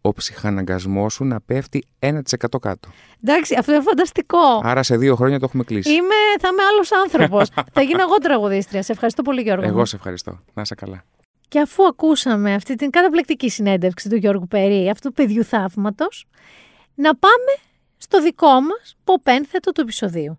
ο 0.00 0.12
ψυχαναγκασμός 0.12 1.12
σου 1.12 1.24
να 1.24 1.40
πέφτει 1.40 1.86
1% 1.98 2.20
κάτω. 2.60 2.88
Εντάξει, 3.22 3.54
αυτό 3.58 3.72
είναι 3.72 3.82
φανταστικό. 3.82 4.60
Άρα 4.62 4.82
σε 4.82 4.96
δύο 4.96 5.16
χρόνια 5.16 5.38
το 5.38 5.44
έχουμε 5.44 5.64
κλείσει. 5.64 5.90
Είμαι, 5.90 6.14
θα 6.40 6.48
είμαι 6.48 6.62
άλλος 6.62 6.92
άνθρωπος. 6.92 7.48
θα 7.74 7.82
γίνω 7.82 8.02
εγώ 8.02 8.18
τραγουδίστρια. 8.18 8.82
Σε 8.82 8.92
ευχαριστώ 8.92 9.22
πολύ, 9.22 9.42
Γιώργο. 9.42 9.66
Εγώ 9.66 9.84
σε 9.84 9.96
ευχαριστώ. 9.96 10.38
Να 10.54 10.62
είσαι 10.62 10.74
καλά. 10.74 11.04
Και 11.48 11.60
αφού 11.60 11.84
ακούσαμε 11.84 12.54
αυτή 12.54 12.74
την 12.74 12.90
καταπληκτική 12.90 13.50
συνέντευξη 13.50 14.08
του 14.08 14.16
Γιώργου 14.16 14.46
Περί, 14.46 14.88
αυτού 14.88 15.08
του 15.08 15.14
παιδιού 15.14 15.44
θαύματος, 15.44 16.26
να 16.94 17.16
πάμε 17.16 17.52
στο 17.96 18.22
δικό 18.22 18.60
μας 18.60 18.96
ποπένθετο 19.04 19.72
του 19.72 19.80
επεισοδίου. 19.80 20.38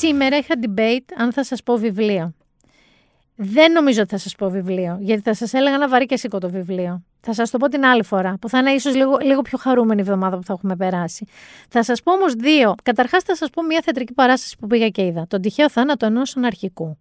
Σήμερα 0.00 0.36
είχα 0.36 0.54
debate 0.66 1.14
αν 1.16 1.32
θα 1.32 1.44
σας 1.44 1.62
πω 1.62 1.76
βιβλίο. 1.76 2.34
Δεν 3.34 3.72
νομίζω 3.72 4.00
ότι 4.00 4.10
θα 4.10 4.18
σας 4.18 4.34
πω 4.34 4.50
βιβλίο, 4.50 4.98
γιατί 5.00 5.22
θα 5.22 5.34
σας 5.34 5.52
έλεγα 5.52 5.78
να 5.78 5.88
βαρύ 5.88 6.06
και 6.06 6.16
σήκω 6.16 6.38
το 6.38 6.50
βιβλίο. 6.50 7.02
Θα 7.20 7.32
σας 7.32 7.50
το 7.50 7.58
πω 7.58 7.68
την 7.68 7.84
άλλη 7.84 8.04
φορά, 8.04 8.36
που 8.40 8.48
θα 8.48 8.58
είναι 8.58 8.70
ίσως 8.70 8.94
λίγο, 8.94 9.18
λίγο 9.22 9.42
πιο 9.42 9.58
χαρούμενη 9.58 10.00
εβδομάδα 10.00 10.36
που 10.36 10.44
θα 10.44 10.52
έχουμε 10.52 10.76
περάσει. 10.76 11.26
Θα 11.68 11.82
σας 11.82 12.02
πω 12.02 12.12
όμως 12.12 12.34
δύο. 12.34 12.74
Καταρχάς 12.82 13.22
θα 13.22 13.36
σας 13.36 13.50
πω 13.50 13.62
μια 13.62 13.80
θεατρική 13.84 14.12
παράσταση 14.12 14.56
που 14.58 14.66
πήγα 14.66 14.88
και 14.88 15.04
είδα. 15.04 15.26
Τον 15.28 15.40
τυχαίο 15.40 15.70
θάνατο 15.70 16.06
ενός 16.06 16.36
αναρχικού. 16.36 16.98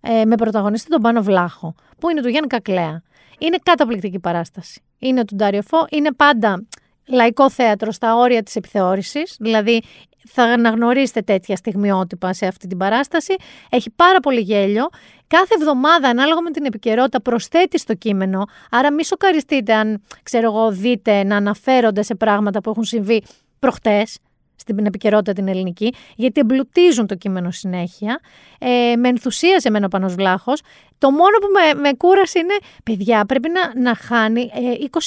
Ε, 0.00 0.24
με 0.24 0.34
πρωταγωνιστή 0.34 0.90
τον 0.90 1.00
Πάνο 1.00 1.22
Βλάχο, 1.22 1.74
που 1.98 2.10
είναι 2.10 2.20
του 2.22 2.28
Γιάννη 2.28 2.48
Κακλέα. 2.48 3.02
Είναι 3.38 3.56
καταπληκτική 3.62 4.18
παράσταση. 4.18 4.82
Είναι 4.98 5.24
του 5.24 5.36
Ντάριο 5.36 5.62
Φω, 5.62 5.86
είναι 5.90 6.12
πάντα 6.12 6.66
λαϊκό 7.08 7.50
θέατρο 7.50 7.92
στα 7.92 8.16
όρια 8.16 8.42
της 8.42 8.56
επιθεώρησης, 8.56 9.36
δηλαδή 9.40 9.82
θα 10.28 10.42
αναγνωρίσετε 10.42 11.20
τέτοια 11.20 11.56
στιγμιότυπα 11.56 12.32
σε 12.32 12.46
αυτή 12.46 12.66
την 12.66 12.78
παράσταση. 12.78 13.34
Έχει 13.70 13.90
πάρα 13.90 14.20
πολύ 14.20 14.40
γέλιο. 14.40 14.88
Κάθε 15.26 15.54
εβδομάδα, 15.58 16.08
ανάλογα 16.08 16.40
με 16.40 16.50
την 16.50 16.64
επικαιρότητα, 16.64 17.20
προσθέτει 17.20 17.78
στο 17.78 17.94
κείμενο. 17.94 18.44
Άρα, 18.70 18.92
μη 18.92 19.04
σοκαριστείτε 19.04 19.74
αν, 19.74 20.02
ξέρω 20.22 20.46
εγώ, 20.46 20.70
δείτε 20.70 21.24
να 21.24 21.36
αναφέρονται 21.36 22.02
σε 22.02 22.14
πράγματα 22.14 22.60
που 22.60 22.70
έχουν 22.70 22.84
συμβεί 22.84 23.22
προχτές 23.58 24.18
στην 24.60 24.86
επικαιρότητα 24.86 25.32
την 25.32 25.48
ελληνική, 25.48 25.94
γιατί 26.16 26.40
εμπλουτίζουν 26.40 27.06
το 27.06 27.14
κείμενο 27.14 27.50
συνέχεια. 27.50 28.20
Ε, 28.58 28.96
με 28.96 29.08
ενθουσίασε 29.08 29.68
εμένα 29.68 29.86
ο 29.86 29.88
Πανός 29.88 30.14
Βλάχος. 30.14 30.60
Το 30.98 31.10
μόνο 31.10 31.38
που 31.40 31.46
με, 31.52 31.80
με 31.80 31.92
κούρασε 31.92 32.38
είναι, 32.38 32.54
παιδιά, 32.84 33.24
πρέπει 33.24 33.48
να, 33.48 33.80
να 33.80 33.94
χάνει 33.94 34.40
ε, 34.40 34.86
20.000 34.90 34.98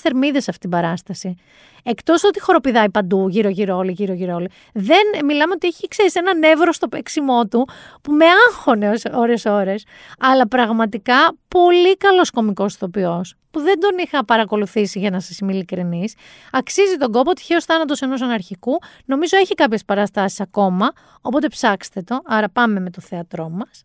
θερμίδες 0.00 0.48
αυτή 0.48 0.60
την 0.60 0.70
παράσταση. 0.70 1.36
Εκτός 1.82 2.24
ότι 2.24 2.40
χοροπηδάει 2.40 2.90
παντού, 2.90 3.28
γύρω-γύρω 3.28 3.76
όλοι, 3.76 3.92
γύρω-γύρω 3.92 4.34
όλοι. 4.34 4.48
Δεν 4.72 5.24
μιλάμε 5.24 5.52
ότι 5.52 5.66
έχει, 5.66 5.88
ξέρεις, 5.88 6.14
ένα 6.14 6.34
νεύρο 6.34 6.72
στο 6.72 6.88
παίξιμό 6.88 7.46
του 7.46 7.68
που 8.02 8.12
με 8.12 8.24
άγχωνε 8.48 8.92
ώρε-ώρε. 9.12 9.74
Αλλά 10.18 10.48
πραγματικά 10.48 11.34
πολύ 11.48 11.96
καλός 11.96 12.30
κωμικός 12.30 12.74
ηθοποιός 12.74 13.34
που 13.50 13.60
δεν 13.60 13.80
τον 13.80 13.90
είχα 13.98 14.24
παρακολουθήσει 14.24 14.98
για 14.98 15.10
να 15.10 15.20
σας 15.20 15.38
είμαι 15.38 15.52
ειλικρινής. 15.52 16.14
Αξίζει 16.52 16.96
τον 16.96 17.12
κόπο, 17.12 17.32
τυχαίο 17.32 17.62
θάνατος 17.62 18.02
ενός 18.02 18.22
αναρχικού. 18.22 18.78
Νομίζω 19.04 19.36
έχει 19.36 19.54
κάποιες 19.54 19.84
παραστάσεις 19.84 20.40
ακόμα, 20.40 20.92
οπότε 21.20 21.48
ψάξτε 21.48 22.02
το. 22.02 22.20
Άρα 22.24 22.48
πάμε 22.48 22.80
με 22.80 22.90
το 22.90 23.00
θέατρό 23.00 23.48
μας. 23.48 23.84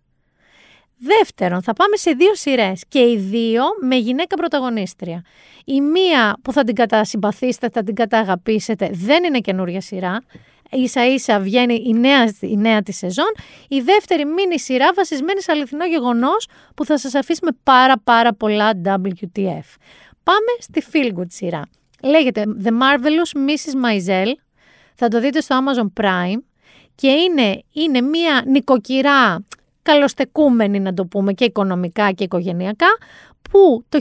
Δεύτερον, 0.98 1.64
θα 1.64 1.74
πάμε 1.74 1.96
σε 1.98 2.12
δύο 2.12 2.36
σειρές 2.36 2.84
και 2.88 3.00
οι 3.00 3.18
δύο 3.18 3.64
με 3.82 3.96
γυναίκα 3.96 4.36
πρωταγωνίστρια. 4.36 5.24
Η 5.66 5.82
μία 5.82 6.38
που 6.42 6.52
θα 6.52 6.64
την 6.64 6.76
κατασυμπαθήσετε, 6.76 7.70
θα 7.70 7.84
την 7.84 7.96
καταγαπήσετε, 7.96 8.90
δεν 8.94 9.24
είναι 9.24 9.40
καινούρια 9.40 9.82
σειρά. 9.82 10.24
Ίσα 10.72 11.06
ίσα 11.06 11.40
βγαίνει 11.40 11.84
η 11.86 11.94
νέα, 11.94 12.34
η 12.40 12.58
νέα 12.58 12.82
της 12.82 12.98
σεζόν. 12.98 13.36
Η 13.68 13.80
δεύτερη 13.80 14.26
μίνι 14.26 14.60
σειρά 14.60 14.94
βασισμένη 14.96 15.42
σε 15.42 15.52
αληθινό 15.52 15.86
γεγονός 15.86 16.48
που 16.76 16.86
θα 16.86 16.98
σας 16.98 17.14
αφήσει 17.14 17.40
με 17.44 17.52
πάρα 17.64 17.94
πάρα 18.04 18.34
πολλά 18.34 18.72
WTF. 18.86 19.68
Πάμε 20.24 20.52
στη 20.60 20.84
Feel 20.92 21.20
Good 21.20 21.28
σειρά. 21.28 21.62
Λέγεται 22.04 22.44
The 22.64 22.70
Marvelous 22.70 23.50
Mrs. 23.50 23.86
Maisel. 23.86 24.32
Θα 24.96 25.08
το 25.08 25.20
δείτε 25.20 25.42
στο 25.42 25.58
Amazon 25.60 26.04
Prime. 26.04 26.40
Και 26.96 27.08
είναι, 27.08 27.64
είναι 27.74 28.02
μια 28.02 28.44
νοικοκυρά 28.46 29.46
καλοστεκούμενη 29.86 30.80
να 30.80 30.94
το 30.94 31.06
πούμε 31.06 31.34
και 31.34 31.45
οικονομικά 31.45 32.12
και 32.12 32.24
οικογενειακά, 32.24 32.88
που 33.52 33.86
το 33.90 33.99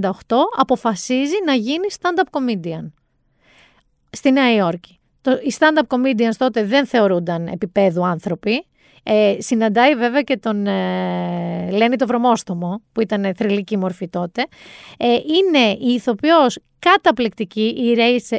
1958 0.00 0.10
αποφασίζει 0.56 1.34
να 1.46 1.52
γίνει 1.52 1.86
stand-up 2.00 2.38
comedian 2.38 2.90
στη 4.10 4.30
Νέα 4.30 4.54
Υόρκη. 4.54 4.98
Το, 5.20 5.30
οι 5.30 5.54
stand-up 5.58 5.96
comedians 5.96 6.34
τότε 6.38 6.64
δεν 6.64 6.86
θεωρούνταν 6.86 7.46
επίπεδου 7.46 8.06
άνθρωποι, 8.06 8.64
Ε, 9.02 9.36
συναντάει 9.38 9.94
βέβαια 9.94 10.22
και 10.22 10.36
τον 10.36 10.66
ε, 10.66 11.70
Λένι 11.70 11.96
το 11.96 12.06
Βρωμόστομο, 12.06 12.82
που 12.92 13.00
ήταν 13.00 13.34
θρηλυκή 13.36 13.76
μορφή 13.76 14.08
τότε. 14.08 14.46
Ε, 14.98 15.06
είναι 15.06 15.70
η 15.80 15.92
ηθοποιός 15.94 16.58
καταπληκτική, 16.78 17.74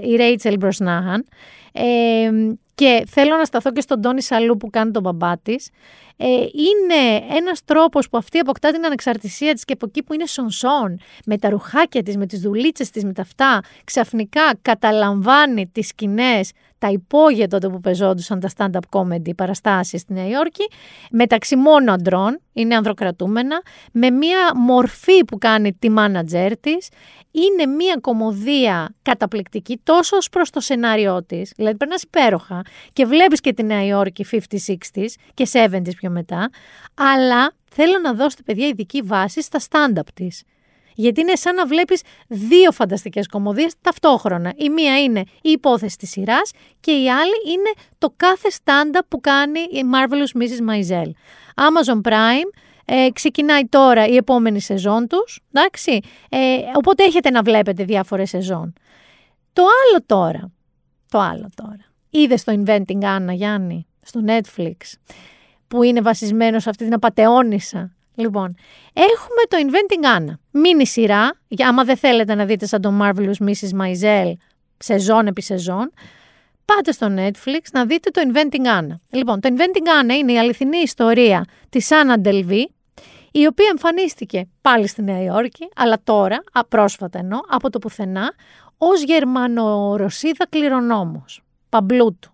η 0.03 0.15
Ρέιτσελ 0.15 0.55
Μπροσνάχαν. 0.57 1.25
Ε, 1.71 2.29
και 2.75 3.03
θέλω 3.07 3.35
να 3.35 3.45
σταθώ 3.45 3.71
και 3.71 3.81
στον 3.81 4.01
Τόνι 4.01 4.21
Σαλού 4.21 4.57
που 4.57 4.69
κάνει 4.69 4.91
τον 4.91 5.01
μπαμπά 5.01 5.37
της. 5.37 5.69
Ε, 6.17 6.27
είναι 6.41 7.25
ένας 7.37 7.63
τρόπος 7.65 8.09
που 8.09 8.17
αυτή 8.17 8.39
αποκτά 8.39 8.71
την 8.71 8.85
ανεξαρτησία 8.85 9.53
της 9.53 9.65
και 9.65 9.73
από 9.73 9.85
εκεί 9.89 10.03
που 10.03 10.13
είναι 10.13 10.25
σονσόν, 10.25 10.99
με 11.25 11.37
τα 11.37 11.49
ρουχάκια 11.49 12.03
της, 12.03 12.17
με 12.17 12.25
τις 12.25 12.39
δουλίτσες 12.39 12.89
της, 12.89 13.03
με 13.03 13.13
τα 13.13 13.21
αυτά, 13.21 13.61
ξαφνικά 13.83 14.41
καταλαμβάνει 14.61 15.67
τις 15.67 15.87
σκηνές 15.87 16.51
τα 16.81 16.89
υπόγεια 16.89 17.47
τότε 17.47 17.69
που 17.69 17.79
πεζόντουσαν 17.79 18.39
τα 18.39 18.49
stand-up 18.57 18.99
comedy 18.99 19.35
παραστάσεις 19.35 20.01
στη 20.01 20.13
Νέα 20.13 20.27
Υόρκη, 20.27 20.67
μεταξύ 21.11 21.55
μόνο 21.55 21.93
αντρών, 21.93 22.39
είναι 22.53 22.75
ανδροκρατούμενα, 22.75 23.61
με 23.91 24.09
μία 24.09 24.55
μορφή 24.55 25.25
που 25.25 25.37
κάνει 25.37 25.73
τη 25.73 25.89
μάνατζέρ 25.89 26.57
της, 26.57 26.89
είναι 27.31 27.65
μία 27.65 27.97
κομμωδία 28.01 28.95
καταπληκτική 29.01 29.79
τόσο 29.83 30.17
ως 30.17 30.29
προς 30.29 30.49
το 30.49 30.59
σενάριό 30.59 31.23
της, 31.23 31.53
δηλαδή 31.55 31.77
περνάς 31.77 32.01
υπέροχα 32.01 32.61
και 32.93 33.05
βλέπεις 33.05 33.39
και 33.39 33.53
τη 33.53 33.63
Νέα 33.63 33.85
Υόρκη 33.85 34.25
50s, 34.31 34.75
60s 34.93 35.05
και 35.33 35.47
70s 35.53 35.95
πιο 35.97 36.09
μετά, 36.09 36.49
αλλά 36.93 37.53
θέλω 37.71 37.99
να 38.03 38.13
δώσετε 38.13 38.43
παιδιά 38.43 38.67
ειδική 38.67 39.01
βάση 39.01 39.41
στα 39.41 39.59
stand-up 39.69 40.07
της. 40.13 40.43
Γιατί 41.01 41.21
είναι 41.21 41.35
σαν 41.35 41.55
να 41.55 41.65
βλέπεις 41.65 42.01
δύο 42.27 42.71
φανταστικές 42.71 43.27
κομμωδίες 43.27 43.73
ταυτόχρονα. 43.81 44.53
Η 44.55 44.69
μία 44.69 45.01
είναι 45.01 45.19
η 45.19 45.49
υπόθεση 45.49 45.97
της 45.97 46.09
σειράς 46.09 46.51
και 46.79 46.91
η 46.91 47.09
άλλη 47.09 47.51
είναι 47.51 47.71
το 47.97 48.13
κάθε 48.17 48.49
stand-up 48.63 49.05
που 49.07 49.21
κάνει 49.21 49.59
η 49.59 49.81
Marvelous 49.93 50.41
Mrs. 50.41 50.69
Maisel. 50.69 51.09
Amazon 51.55 52.01
Prime, 52.11 52.49
ε, 52.85 53.07
ξεκινάει 53.13 53.65
τώρα 53.65 54.07
η 54.07 54.15
επόμενη 54.15 54.61
σεζόν 54.61 55.07
τους, 55.07 55.39
εντάξει, 55.51 55.99
ε, 56.29 56.57
οπότε 56.75 57.03
έχετε 57.03 57.29
να 57.29 57.41
βλέπετε 57.41 57.83
διάφορες 57.83 58.29
σεζόν. 58.29 58.73
Το 59.53 59.61
άλλο 59.61 60.03
τώρα, 60.05 60.51
το 61.09 61.19
άλλο 61.19 61.49
τώρα, 61.55 61.85
είδες 62.09 62.41
στο 62.41 62.63
Inventing 62.63 63.01
Anna 63.01 63.33
Γιάννη, 63.33 63.87
στο 64.01 64.21
Netflix, 64.27 64.75
που 65.67 65.83
είναι 65.83 66.01
βασισμένος 66.01 66.63
σε 66.63 66.69
αυτή 66.69 66.83
την 66.83 66.93
απαταιώνισσα 66.93 67.95
Λοιπόν, 68.21 68.55
έχουμε 68.93 69.43
το 69.47 69.57
Inventing 69.59 70.17
Anna. 70.17 70.33
Μίνι 70.51 70.87
σειρά, 70.87 71.39
για 71.47 71.67
άμα 71.67 71.83
δεν 71.83 71.97
θέλετε 71.97 72.35
να 72.35 72.45
δείτε 72.45 72.65
σαν 72.65 72.81
το 72.81 72.93
Marvelous 73.01 73.47
Mrs. 73.47 73.81
Maisel, 73.81 74.33
σεζόν 74.77 75.27
επί 75.27 75.41
σεζόν, 75.41 75.91
πάτε 76.65 76.91
στο 76.91 77.07
Netflix 77.17 77.61
να 77.71 77.85
δείτε 77.85 78.09
το 78.09 78.21
Inventing 78.25 78.65
Anna. 78.79 78.95
Λοιπόν, 79.09 79.39
το 79.39 79.49
Inventing 79.53 80.11
Anna 80.11 80.13
είναι 80.17 80.31
η 80.31 80.39
αληθινή 80.39 80.77
ιστορία 80.77 81.45
της 81.69 81.89
Anna 81.91 82.27
Delvey, 82.27 82.63
η 83.31 83.45
οποία 83.45 83.67
εμφανίστηκε 83.69 84.47
πάλι 84.61 84.87
στη 84.87 85.01
Νέα 85.01 85.23
Υόρκη, 85.23 85.69
αλλά 85.75 85.97
τώρα, 86.03 86.43
απρόσφατα 86.51 87.19
εννοώ, 87.19 87.39
από 87.47 87.69
το 87.69 87.79
πουθενά, 87.79 88.33
ως 88.77 89.03
Γερμανο-Ρωσίδα 89.03 90.47
κληρονόμος, 90.49 91.43
παμπλούτου. 91.69 92.31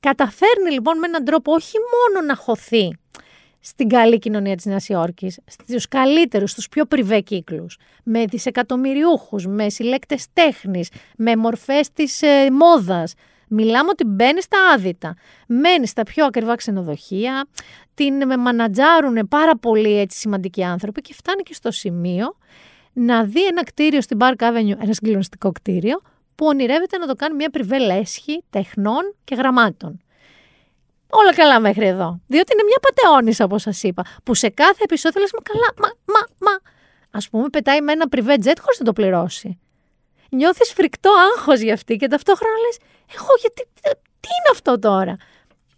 Καταφέρνει 0.00 0.70
λοιπόν 0.70 0.98
με 0.98 1.06
έναν 1.06 1.24
τρόπο 1.24 1.52
όχι 1.52 1.76
μόνο 1.92 2.26
να 2.26 2.36
χωθεί 2.36 2.98
στην 3.60 3.88
καλή 3.88 4.18
κοινωνία 4.18 4.56
της 4.56 4.64
Νέας 4.64 4.88
Υόρκης, 4.88 5.40
στους 5.46 5.88
καλύτερους, 5.88 6.50
στους 6.50 6.68
πιο 6.68 6.84
πριβέ 6.84 7.20
κύκλους, 7.20 7.78
με 8.02 8.24
δισεκατομμυριούχους, 8.24 9.46
με 9.46 9.68
συλλέκτες 9.68 10.26
τέχνης, 10.32 10.88
με 11.16 11.36
μορφές 11.36 11.92
της 11.92 12.22
ε, 12.22 12.50
μόδας. 12.50 13.14
Μιλάμε 13.48 13.88
ότι 13.88 14.04
μπαίνεις 14.04 14.44
στα 14.44 14.58
άδυτα, 14.74 15.16
μένεις 15.46 15.90
στα 15.90 16.02
πιο 16.02 16.24
ακριβά 16.24 16.54
ξενοδοχεία, 16.54 17.48
την 17.94 18.26
με 18.26 18.36
μανατζάρουν 18.36 19.28
πάρα 19.28 19.56
πολύ 19.56 19.98
έτσι 19.98 20.18
σημαντικοί 20.18 20.64
άνθρωποι 20.64 21.00
και 21.00 21.14
φτάνει 21.14 21.42
και 21.42 21.54
στο 21.54 21.70
σημείο 21.70 22.36
να 22.92 23.24
δει 23.24 23.46
ένα 23.46 23.64
κτίριο 23.64 24.00
στην 24.00 24.18
Park 24.20 24.36
Avenue, 24.36 24.82
ένα 24.82 24.92
συγκλονιστικό 24.92 25.52
κτίριο, 25.52 26.00
που 26.34 26.46
ονειρεύεται 26.46 26.98
να 26.98 27.06
το 27.06 27.14
κάνει 27.14 27.34
μια 27.34 27.50
πριβέ 27.50 27.78
λέσχη 27.78 28.44
τεχνών 28.50 29.14
και 29.24 29.34
γραμμάτων. 29.34 30.00
Όλα 31.10 31.34
καλά 31.34 31.60
μέχρι 31.60 31.86
εδώ. 31.86 32.20
Διότι 32.26 32.52
είναι 32.52 32.62
μια 32.62 32.78
πατεώνισσα, 32.80 33.44
όπως 33.44 33.62
σας 33.62 33.82
είπα, 33.82 34.02
που 34.24 34.34
σε 34.34 34.48
κάθε 34.48 34.82
επεισόδιο 34.82 35.20
λες, 35.20 35.30
μα 35.32 35.40
καλά, 35.42 35.72
μα, 35.76 36.14
μα, 36.14 36.50
μα. 36.50 36.56
Α 37.18 37.30
πούμε, 37.30 37.48
πετάει 37.48 37.80
με 37.80 37.92
ένα 37.92 38.08
πριβέ 38.08 38.36
τζετ 38.36 38.58
χωρίς 38.60 38.78
να 38.78 38.84
το 38.84 38.92
πληρώσει. 38.92 39.58
Νιώθεις 40.30 40.72
φρικτό 40.72 41.10
άγχος 41.36 41.60
για 41.60 41.74
αυτή 41.74 41.96
και 41.96 42.06
ταυτόχρονα 42.06 42.54
λες, 42.66 42.78
Εγώ 43.14 43.34
γιατί. 43.40 43.68
Τι 44.20 44.28
είναι 44.28 44.50
αυτό 44.52 44.78
τώρα; 44.78 45.16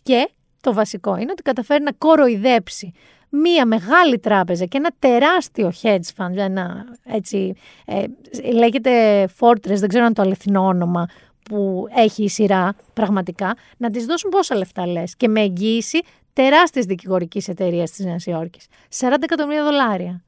Και 0.02 0.30
το 0.60 0.72
βασικό 0.72 1.16
είναι 1.16 1.30
ότι 1.30 1.42
καταφέρει 1.42 1.82
να 1.82 1.92
κοροϊδέψει 1.92 2.92
μία 3.30 3.66
μεγάλη 3.66 4.18
τράπεζα 4.18 4.64
και 4.64 4.76
ένα 4.76 4.90
τεράστιο 4.98 5.72
hedge 5.82 6.14
fund, 6.16 6.36
ένα 6.36 6.84
έτσι, 7.04 7.54
ε, 7.84 8.04
λέγεται 8.52 9.24
Fortress, 9.38 9.76
δεν 9.76 9.88
ξέρω 9.88 10.04
αν 10.04 10.14
το 10.14 10.22
αληθινό 10.22 10.66
όνομα, 10.66 11.06
που 11.50 11.86
έχει 11.96 12.22
η 12.22 12.28
σειρά 12.28 12.74
πραγματικά, 12.92 13.56
να 13.76 13.90
της 13.90 14.04
δώσουν 14.06 14.30
πόσα 14.30 14.56
λεφτά 14.56 14.86
λες. 14.86 15.16
Και 15.16 15.28
με 15.28 15.40
εγγύηση 15.40 16.00
τεράστια 16.32 16.82
δικηγορική 16.86 17.42
εταιρεία 17.46 17.84
της 17.84 17.98
Νέας 17.98 18.26
Υόρκης. 18.26 18.66
40 18.88 19.14
εκατομμύρια 19.20 19.64
δολάρια. 19.64 20.24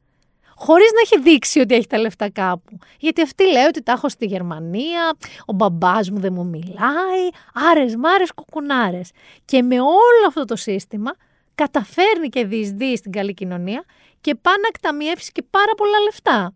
Χωρίς 0.56 0.90
να 0.92 1.00
έχει 1.00 1.30
δείξει 1.30 1.60
ότι 1.60 1.74
έχει 1.74 1.86
τα 1.86 1.98
λεφτά 1.98 2.30
κάπου. 2.30 2.78
Γιατί 2.98 3.22
αυτή 3.22 3.50
λέει 3.52 3.64
ότι 3.64 3.82
τα 3.82 3.92
έχω 3.92 4.08
στη 4.08 4.26
Γερμανία, 4.26 5.16
ο 5.46 5.52
μπαμπάς 5.52 6.10
μου 6.10 6.18
δεν 6.18 6.32
μου 6.32 6.46
μιλάει, 6.46 7.24
άρες 7.70 7.96
μάρες 7.96 8.32
κουκουνάρες. 8.32 9.10
Και 9.44 9.62
με 9.62 9.80
όλο 9.80 10.26
αυτό 10.28 10.44
το 10.44 10.56
σύστημα 10.56 11.12
καταφέρνει 11.54 12.28
και 12.28 12.44
διεισδύει 12.44 12.96
στην 12.96 13.12
καλή 13.12 13.34
κοινωνία 13.34 13.84
και 14.20 14.34
πάει 14.34 14.56
να 14.60 14.68
εκταμιεύσει 14.68 15.32
και 15.32 15.42
πάρα 15.50 15.74
πολλά 15.76 15.98
λεφτά. 16.04 16.54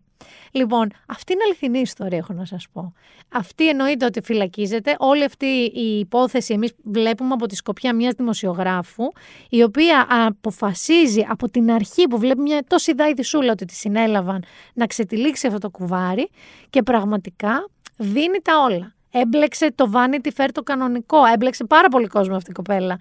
Λοιπόν, 0.51 0.91
αυτή 1.07 1.33
είναι 1.33 1.41
αληθινή 1.45 1.79
ιστορία, 1.79 2.17
έχω 2.17 2.33
να 2.33 2.45
σας 2.45 2.67
πω. 2.73 2.93
Αυτή 3.33 3.69
εννοείται 3.69 4.05
ότι 4.05 4.21
φυλακίζεται. 4.21 4.95
Όλη 4.99 5.23
αυτή 5.23 5.45
η 5.73 5.99
υπόθεση 5.99 6.53
εμείς 6.53 6.71
βλέπουμε 6.83 7.33
από 7.33 7.45
τη 7.45 7.55
σκοπιά 7.55 7.95
μιας 7.95 8.13
δημοσιογράφου, 8.13 9.03
η 9.49 9.63
οποία 9.63 10.07
αποφασίζει 10.09 11.25
από 11.29 11.49
την 11.49 11.71
αρχή 11.71 12.07
που 12.07 12.17
βλέπει 12.17 12.41
μια 12.41 12.63
τόση 12.67 12.93
δάιδισούλα 12.93 13.51
ότι 13.51 13.65
τη 13.65 13.73
συνέλαβαν 13.73 14.43
να 14.73 14.85
ξετυλίξει 14.85 15.47
αυτό 15.47 15.59
το 15.59 15.69
κουβάρι 15.69 16.29
και 16.69 16.83
πραγματικά 16.83 17.69
δίνει 17.97 18.39
τα 18.41 18.61
όλα. 18.61 18.95
Έμπλεξε 19.11 19.71
το 19.75 19.91
Vanity 19.93 20.29
Fair 20.37 20.47
το 20.51 20.63
κανονικό. 20.63 21.25
Έμπλεξε 21.25 21.63
πάρα 21.63 21.87
πολύ 21.87 22.07
κόσμο 22.07 22.35
αυτή 22.35 22.49
η 22.49 22.53
κοπέλα. 22.53 22.97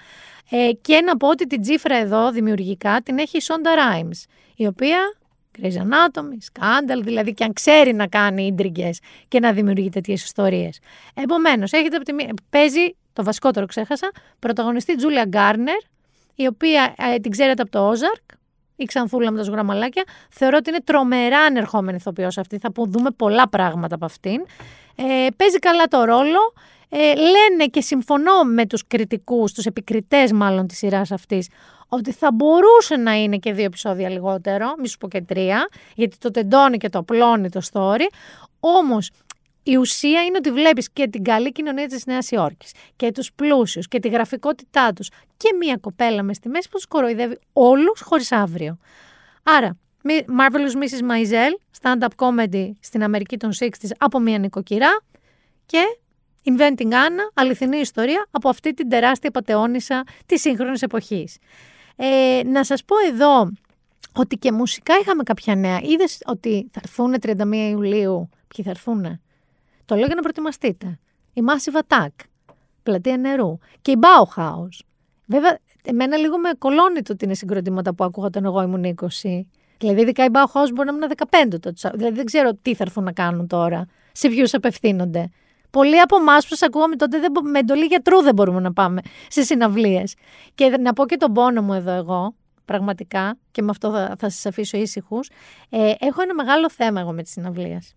Ε, 0.50 0.70
και 0.80 1.00
να 1.00 1.16
πω 1.16 1.28
ότι 1.28 1.46
την 1.46 1.60
τσίφρα 1.60 1.96
εδώ 1.96 2.30
δημιουργικά 2.30 3.00
την 3.02 3.18
έχει 3.18 3.36
η 3.36 3.40
Σόντα 3.40 3.70
Rhimes, 3.74 4.24
η 4.56 4.66
οποία 4.66 4.98
Grey's 5.60 5.76
Anatomy, 5.76 6.38
Scandal, 6.52 7.00
δηλαδή 7.02 7.34
και 7.34 7.44
αν 7.44 7.52
ξέρει 7.52 7.94
να 7.94 8.06
κάνει 8.06 8.46
ίντριγκε 8.46 8.90
και 9.28 9.40
να 9.40 9.52
δημιουργεί 9.52 9.88
τέτοιες 9.88 10.24
ιστορίες. 10.24 10.78
Επομένως, 11.14 11.72
έχετε 11.72 11.96
από 11.96 12.04
τη 12.04 12.12
μία. 12.12 12.28
Παίζει, 12.50 12.94
το 13.12 13.24
βασικότερο 13.24 13.66
ξέχασα, 13.66 14.10
πρωταγωνιστή 14.38 14.96
Τζούλια 14.96 15.24
Γκάρνερ, 15.24 15.78
η 16.34 16.46
οποία 16.46 16.94
ε, 17.14 17.16
την 17.16 17.30
ξέρετε 17.30 17.62
από 17.62 17.70
το 17.70 17.90
Ozark, 17.90 18.36
η 18.76 18.84
Ξανθούλα 18.84 19.30
με 19.30 19.38
τα 19.38 19.44
σγραμμαλάκια. 19.44 20.04
Θεωρώ 20.30 20.56
ότι 20.56 20.70
είναι 20.70 20.80
τρομερά 20.84 21.38
ανερχόμενη 21.38 21.96
ηθοποιός 21.96 22.38
αυτή. 22.38 22.58
Θα 22.58 22.70
δούμε 22.74 23.10
πολλά 23.10 23.48
πράγματα 23.48 23.94
από 23.94 24.04
αυτήν. 24.04 24.40
Ε, 24.96 25.26
παίζει 25.36 25.58
καλά 25.58 25.84
το 25.84 26.04
ρόλο. 26.04 26.52
Ε, 26.88 27.14
λένε 27.14 27.66
και 27.70 27.80
συμφωνώ 27.80 28.42
με 28.44 28.66
τους 28.66 28.86
κριτικούς, 28.86 29.52
τους 29.52 29.64
επικριτές 29.64 30.32
μάλλον 30.32 30.66
της 30.66 30.78
σειράς 30.78 31.10
αυτής, 31.10 31.48
ότι 31.88 32.12
θα 32.12 32.32
μπορούσε 32.32 32.96
να 32.96 33.12
είναι 33.12 33.36
και 33.36 33.52
δύο 33.52 33.64
επεισόδια 33.64 34.08
λιγότερο, 34.08 34.74
μη 34.78 34.88
σου 34.88 34.98
πω 34.98 35.08
και 35.08 35.22
τρία, 35.22 35.68
γιατί 35.94 36.18
το 36.18 36.30
τεντώνει 36.30 36.76
και 36.76 36.88
το 36.88 36.98
απλώνει 36.98 37.48
το 37.48 37.60
story. 37.72 38.06
Όμως 38.60 39.10
η 39.62 39.76
ουσία 39.76 40.22
είναι 40.22 40.36
ότι 40.36 40.50
βλέπεις 40.50 40.90
και 40.90 41.08
την 41.08 41.24
καλή 41.24 41.52
κοινωνία 41.52 41.86
της 41.86 42.06
Νέας 42.06 42.30
Υόρκης 42.30 42.72
και 42.96 43.12
τους 43.12 43.32
πλούσιους 43.32 43.88
και 43.88 43.98
τη 43.98 44.08
γραφικότητά 44.08 44.92
τους 44.92 45.08
και 45.36 45.48
μία 45.58 45.76
κοπέλα 45.80 46.22
μες 46.22 46.36
στη 46.36 46.48
μέση 46.48 46.68
που 46.68 46.76
τους 46.76 46.86
κοροϊδεύει 46.86 47.38
όλους 47.52 48.00
χωρίς 48.00 48.32
αύριο. 48.32 48.78
Άρα, 49.42 49.76
Marvelous 50.38 50.74
Mrs. 50.82 51.10
Maisel, 51.10 51.80
stand-up 51.80 52.08
comedy 52.16 52.70
στην 52.80 53.02
Αμερική 53.02 53.36
των 53.36 53.50
60s 53.58 53.90
από 53.98 54.18
μία 54.18 54.38
νοικοκυρά 54.38 55.00
και 55.66 55.82
Inventing 56.44 56.92
Anna, 56.92 57.30
αληθινή 57.34 57.78
ιστορία 57.78 58.26
από 58.30 58.48
αυτή 58.48 58.74
την 58.74 58.88
τεράστια 58.88 59.30
πατεώνισσα 59.30 60.04
της 60.26 60.40
σύγχρονης 60.40 60.82
εποχής. 60.82 61.38
Ε, 61.96 62.40
να 62.44 62.64
σας 62.64 62.84
πω 62.84 62.94
εδώ 63.12 63.50
ότι 64.12 64.36
και 64.36 64.52
μουσικά 64.52 64.98
είχαμε 65.00 65.22
κάποια 65.22 65.54
νέα. 65.54 65.80
Είδες 65.82 66.22
ότι 66.26 66.68
θα 66.72 66.80
έρθουν 66.82 67.14
31 67.20 67.70
Ιουλίου; 67.70 68.28
Ποιοι 68.48 68.64
θα 68.64 68.70
έρθουν. 68.70 69.20
Το 69.84 69.94
λέω 69.94 70.06
για 70.06 70.14
να 70.14 70.20
προετοιμαστείτε. 70.20 70.98
Η 71.32 71.42
Massive 71.48 71.80
Attack. 71.86 72.24
Πλατεία 72.82 73.16
νερού. 73.16 73.58
Και 73.82 73.90
η 73.90 73.98
Bauhaus. 74.00 74.84
Βέβαια, 75.26 75.58
εμένα 75.84 76.16
λίγο 76.16 76.38
με 76.38 76.50
κολώνει 76.58 77.02
το 77.02 77.12
ότι 77.12 77.24
είναι 77.24 77.34
συγκροτήματα 77.34 77.94
που 77.94 78.04
άκουγα 78.04 78.26
όταν 78.26 78.44
εγώ 78.44 78.62
ήμουν 78.62 78.84
20. 78.84 79.46
Δηλαδή, 79.78 80.00
ειδικά 80.00 80.24
η 80.24 80.28
Bauhaus 80.32 80.68
μπορεί 80.74 80.90
να 80.90 80.96
ήμουν 80.96 81.10
15 81.52 81.58
τότε. 81.60 81.90
Δηλαδή, 81.94 82.14
δεν 82.14 82.24
ξέρω 82.24 82.54
τι 82.62 82.74
θα 82.74 82.84
έρθουν 82.84 83.04
να 83.04 83.12
κάνουν 83.12 83.46
τώρα. 83.46 83.86
Σε 84.12 84.28
ποιους 84.28 84.54
απευθύνονται. 84.54 85.30
Πολλοί 85.76 86.00
από 86.00 86.16
εμάς 86.16 86.42
που 86.42 86.48
σας 86.48 86.62
ακούγαμε 86.62 86.96
τότε 86.96 87.18
δεν, 87.18 87.32
με 87.42 87.58
εντολή 87.58 87.84
γιατρού 87.84 88.22
δεν 88.22 88.34
μπορούμε 88.34 88.60
να 88.60 88.72
πάμε 88.72 89.00
σε 89.28 89.42
συναυλίες. 89.42 90.14
Και 90.54 90.68
να 90.68 90.92
πω 90.92 91.06
και 91.06 91.16
τον 91.16 91.32
πόνο 91.32 91.62
μου 91.62 91.72
εδώ 91.72 91.90
εγώ, 91.90 92.34
πραγματικά, 92.64 93.36
και 93.50 93.62
με 93.62 93.70
αυτό 93.70 93.90
θα, 93.90 94.14
θα 94.18 94.30
σας 94.30 94.46
αφήσω 94.46 94.78
ήσυχους. 94.78 95.30
Ε, 95.68 95.92
έχω 95.98 96.22
ένα 96.22 96.34
μεγάλο 96.34 96.70
θέμα 96.70 97.00
εγώ 97.00 97.12
με 97.12 97.22
τις 97.22 97.32
συναυλίες. 97.32 97.94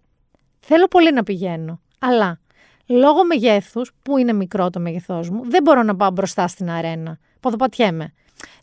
Θέλω 0.59 0.87
πολύ 0.87 1.13
να 1.13 1.23
πηγαίνω. 1.23 1.81
Αλλά 1.99 2.39
λόγω 2.85 3.25
μεγέθους, 3.25 3.91
που 4.03 4.17
είναι 4.17 4.33
μικρό 4.33 4.69
το 4.69 4.79
μέγεθό 4.79 5.23
μου, 5.31 5.49
δεν 5.49 5.63
μπορώ 5.63 5.83
να 5.83 5.95
πάω 5.95 6.11
μπροστά 6.11 6.47
στην 6.47 6.69
αρένα. 6.69 7.17
Ποδοπατιέμαι. 7.39 8.13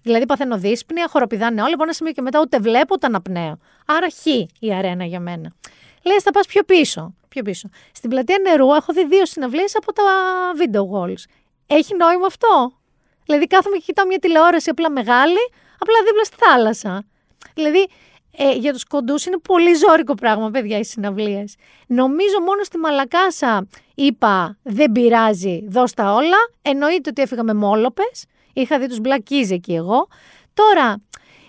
Δηλαδή 0.02 0.26
παθαίνω 0.26 0.58
δύσπνοια, 0.58 1.08
χοροπηδάνε 1.08 1.62
όλοι, 1.62 1.72
από 1.72 1.82
ένα 1.82 1.92
σημείο 1.92 2.12
και 2.12 2.22
μετά 2.22 2.40
ούτε 2.40 2.58
βλέπω 2.58 2.94
ούτε 2.94 3.06
αναπνέω. 3.06 3.58
Άρα 3.86 4.06
χ 4.10 4.26
η 4.58 4.74
αρένα 4.74 5.04
για 5.04 5.20
μένα. 5.20 5.52
Λες, 6.02 6.22
θα 6.22 6.30
πας 6.30 6.46
πιο 6.46 6.62
πίσω. 6.62 7.14
Πιο 7.36 7.44
πίσω. 7.44 7.68
Στην 7.92 8.10
πλατεία 8.10 8.38
νερού 8.38 8.74
έχω 8.74 8.92
δει 8.92 9.06
δύο 9.06 9.26
συναυλίες 9.26 9.76
από 9.76 9.92
τα 9.92 10.02
video 10.58 10.80
walls. 10.92 11.22
Έχει 11.66 11.96
νόημα 11.96 12.26
αυτό; 12.26 12.72
Δηλαδή 13.26 13.46
κάθομαι 13.46 13.76
και 13.76 13.82
κοιτάω 13.86 14.06
μια 14.06 14.18
τηλεόραση 14.18 14.70
απλά 14.70 14.90
μεγάλη, 14.90 15.38
απλά 15.78 15.94
δίπλα 16.04 16.24
στη 16.24 16.36
θάλασσα. 16.38 17.04
Δηλαδή 17.54 17.88
ε, 18.36 18.52
για 18.52 18.72
τους 18.72 18.84
κοντούς 18.84 19.26
είναι 19.26 19.38
πολύ 19.38 19.74
ζώρικο 19.74 20.14
πράγμα, 20.14 20.50
παιδιά, 20.50 20.78
οι 20.78 20.84
συναυλίες. 20.84 21.54
Νομίζω 21.86 22.40
μόνο 22.40 22.64
στη 22.64 22.78
Μαλακάσα 22.78 23.68
είπα 23.94 24.58
δεν 24.62 24.92
πειράζει, 24.92 25.64
δώσ' 25.68 25.94
τα 25.94 26.12
όλα. 26.12 26.38
Εννοείται 26.62 27.10
ότι 27.10 27.22
έφυγα 27.22 27.42
με 27.42 27.54
μόλοπες. 27.54 28.24
Είχα 28.52 28.78
δει 28.78 28.88
τους 28.88 28.98
Black 29.02 29.30
Keys 29.30 29.50
εκεί 29.50 29.74
εγώ. 29.74 30.08
Τώρα, 30.54 31.02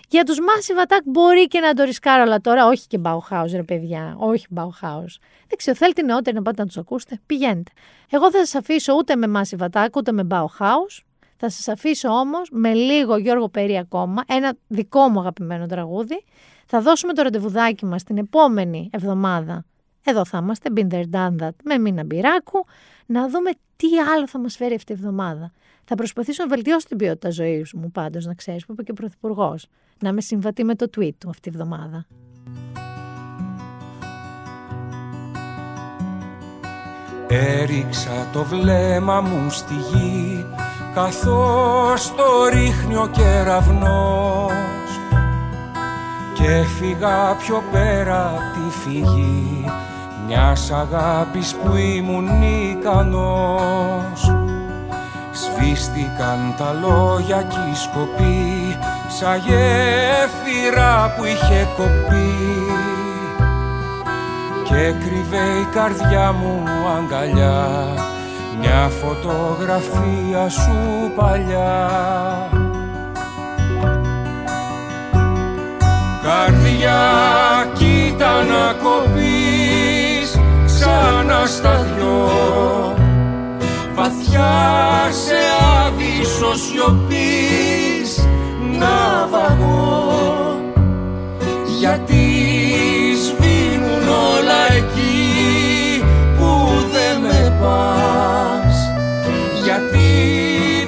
για 0.08 0.24
τους 0.24 0.38
Massive 0.38 0.86
Attack 0.86 1.02
μπορεί 1.04 1.46
και 1.46 1.60
να 1.60 1.74
το 1.74 1.82
ρισκάρω, 1.82 2.22
αλλά 2.22 2.40
τώρα 2.40 2.66
όχι 2.66 2.86
και 2.86 3.00
Bauhaus, 3.02 3.50
ρε 3.52 3.62
παιδιά. 3.62 4.14
Όχι 4.18 4.46
Bauhaus. 4.54 5.12
Δεν 5.48 5.56
ξέρω, 5.56 5.76
θέλετε 5.76 6.02
νεότεροι 6.02 6.36
να 6.36 6.42
πάτε 6.42 6.60
να 6.60 6.66
τους 6.66 6.76
ακούσετε. 6.76 7.20
Πηγαίνετε. 7.26 7.70
Εγώ 8.10 8.30
θα 8.30 8.38
σας 8.38 8.54
αφήσω 8.54 8.94
ούτε 8.94 9.16
με 9.16 9.40
Massive 9.40 9.68
Attack, 9.70 9.88
ούτε 9.96 10.12
με 10.12 10.26
Bauhaus. 10.30 11.02
Θα 11.36 11.50
σας 11.50 11.68
αφήσω 11.68 12.08
όμως 12.08 12.48
με 12.52 12.74
λίγο 12.74 13.16
Γιώργο 13.16 13.48
Περί 13.48 13.78
ακόμα, 13.78 14.22
ένα 14.26 14.52
δικό 14.66 15.08
μου 15.08 15.20
αγαπημένο 15.20 15.66
τραγούδι. 15.66 16.24
Θα 16.66 16.80
δώσουμε 16.80 17.12
το 17.12 17.22
ραντεβουδάκι 17.22 17.84
μας 17.84 18.02
την 18.02 18.18
επόμενη 18.18 18.90
εβδομάδα. 18.92 19.64
Εδώ 20.04 20.24
θα 20.24 20.38
είμαστε, 20.38 20.70
been 20.76 20.86
there, 20.90 21.04
done 21.12 21.36
that, 21.42 21.50
με 21.64 21.78
Μίνα 21.78 22.04
Μπυράκου, 22.04 22.64
να 23.06 23.28
δούμε 23.28 23.50
τι 23.76 23.86
άλλο 24.14 24.28
θα 24.28 24.38
μας 24.38 24.56
φέρει 24.56 24.74
αυτή 24.74 24.92
η 24.92 24.94
εβδομάδα. 24.98 25.52
Θα 25.90 25.94
προσπαθήσω 25.94 26.42
να 26.42 26.48
βελτιώσω 26.48 26.86
την 26.86 26.96
ποιότητα 26.96 27.30
ζωής 27.30 27.72
μου 27.72 27.90
πάντως, 27.90 28.26
να 28.26 28.34
ξέρεις, 28.34 28.66
που 28.66 28.72
είπε 28.72 28.82
και 28.82 28.90
ο 28.90 28.94
Πρωθυπουργός. 28.94 29.66
Να 30.00 30.12
με 30.12 30.20
συμβατεί 30.20 30.64
με 30.64 30.74
το 30.74 30.86
tweet 30.96 31.14
του 31.18 31.28
αυτή 31.28 31.48
η 31.48 31.52
εβδομάδα. 31.54 32.06
Έριξα 37.28 38.28
το 38.32 38.44
βλέμμα 38.44 39.20
μου 39.20 39.50
στη 39.50 39.74
γη 39.74 40.46
καθώς 40.94 42.14
το 42.14 42.48
ρίχνει 42.52 42.96
ο 42.96 43.10
κεραυνός 43.12 44.52
και 46.34 46.64
φύγα 46.78 47.34
πιο 47.34 47.62
πέρα 47.72 48.28
από 48.28 48.40
τη 48.54 48.78
φυγή 48.78 49.64
μιας 50.26 50.70
αγάπης 50.70 51.54
που 51.54 51.76
ήμουν 51.76 52.42
ικανός 52.70 54.47
Σβήστηκαν 55.40 56.54
τα 56.56 56.72
λόγια 56.80 57.42
κι 57.42 57.58
η 57.72 57.74
σκοπή 57.74 58.78
σαν 59.08 59.36
γέφυρα 59.36 61.14
που 61.16 61.24
είχε 61.24 61.68
κοπεί. 61.76 62.34
Και 64.64 64.92
κρύβε 65.04 65.58
η 65.60 65.64
καρδιά 65.72 66.32
μου 66.32 66.62
αγκαλιά 66.98 67.66
μια 68.60 68.90
φωτογραφία 69.00 70.48
σου 70.48 71.12
παλιά. 71.16 71.90
Καρδιά 76.22 77.00
κοίτα 77.72 78.42
να 78.42 78.72
κοπείς 78.82 80.38
ξανά 80.66 81.46
στα 81.46 81.86
δυο 81.96 82.97
βαθιά 84.08 85.10
σε 85.10 85.34
άβυσο 85.84 86.54
σιωπής 86.54 88.26
να 88.78 89.28
βαγώ. 89.30 90.60
Γιατί 91.78 92.24
σβήνουν 93.24 94.08
όλα 94.08 94.72
εκεί 94.76 96.02
που 96.38 96.48
δεν 96.92 97.20
με 97.20 97.56
πας. 97.60 98.76
Γιατί 99.64 100.08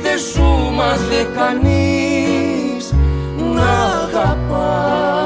δεν 0.03 0.19
σου 0.33 0.73
μάθε 0.75 1.29
κανείς 1.35 2.95
να 3.55 3.71
αγαπάς. 4.03 5.20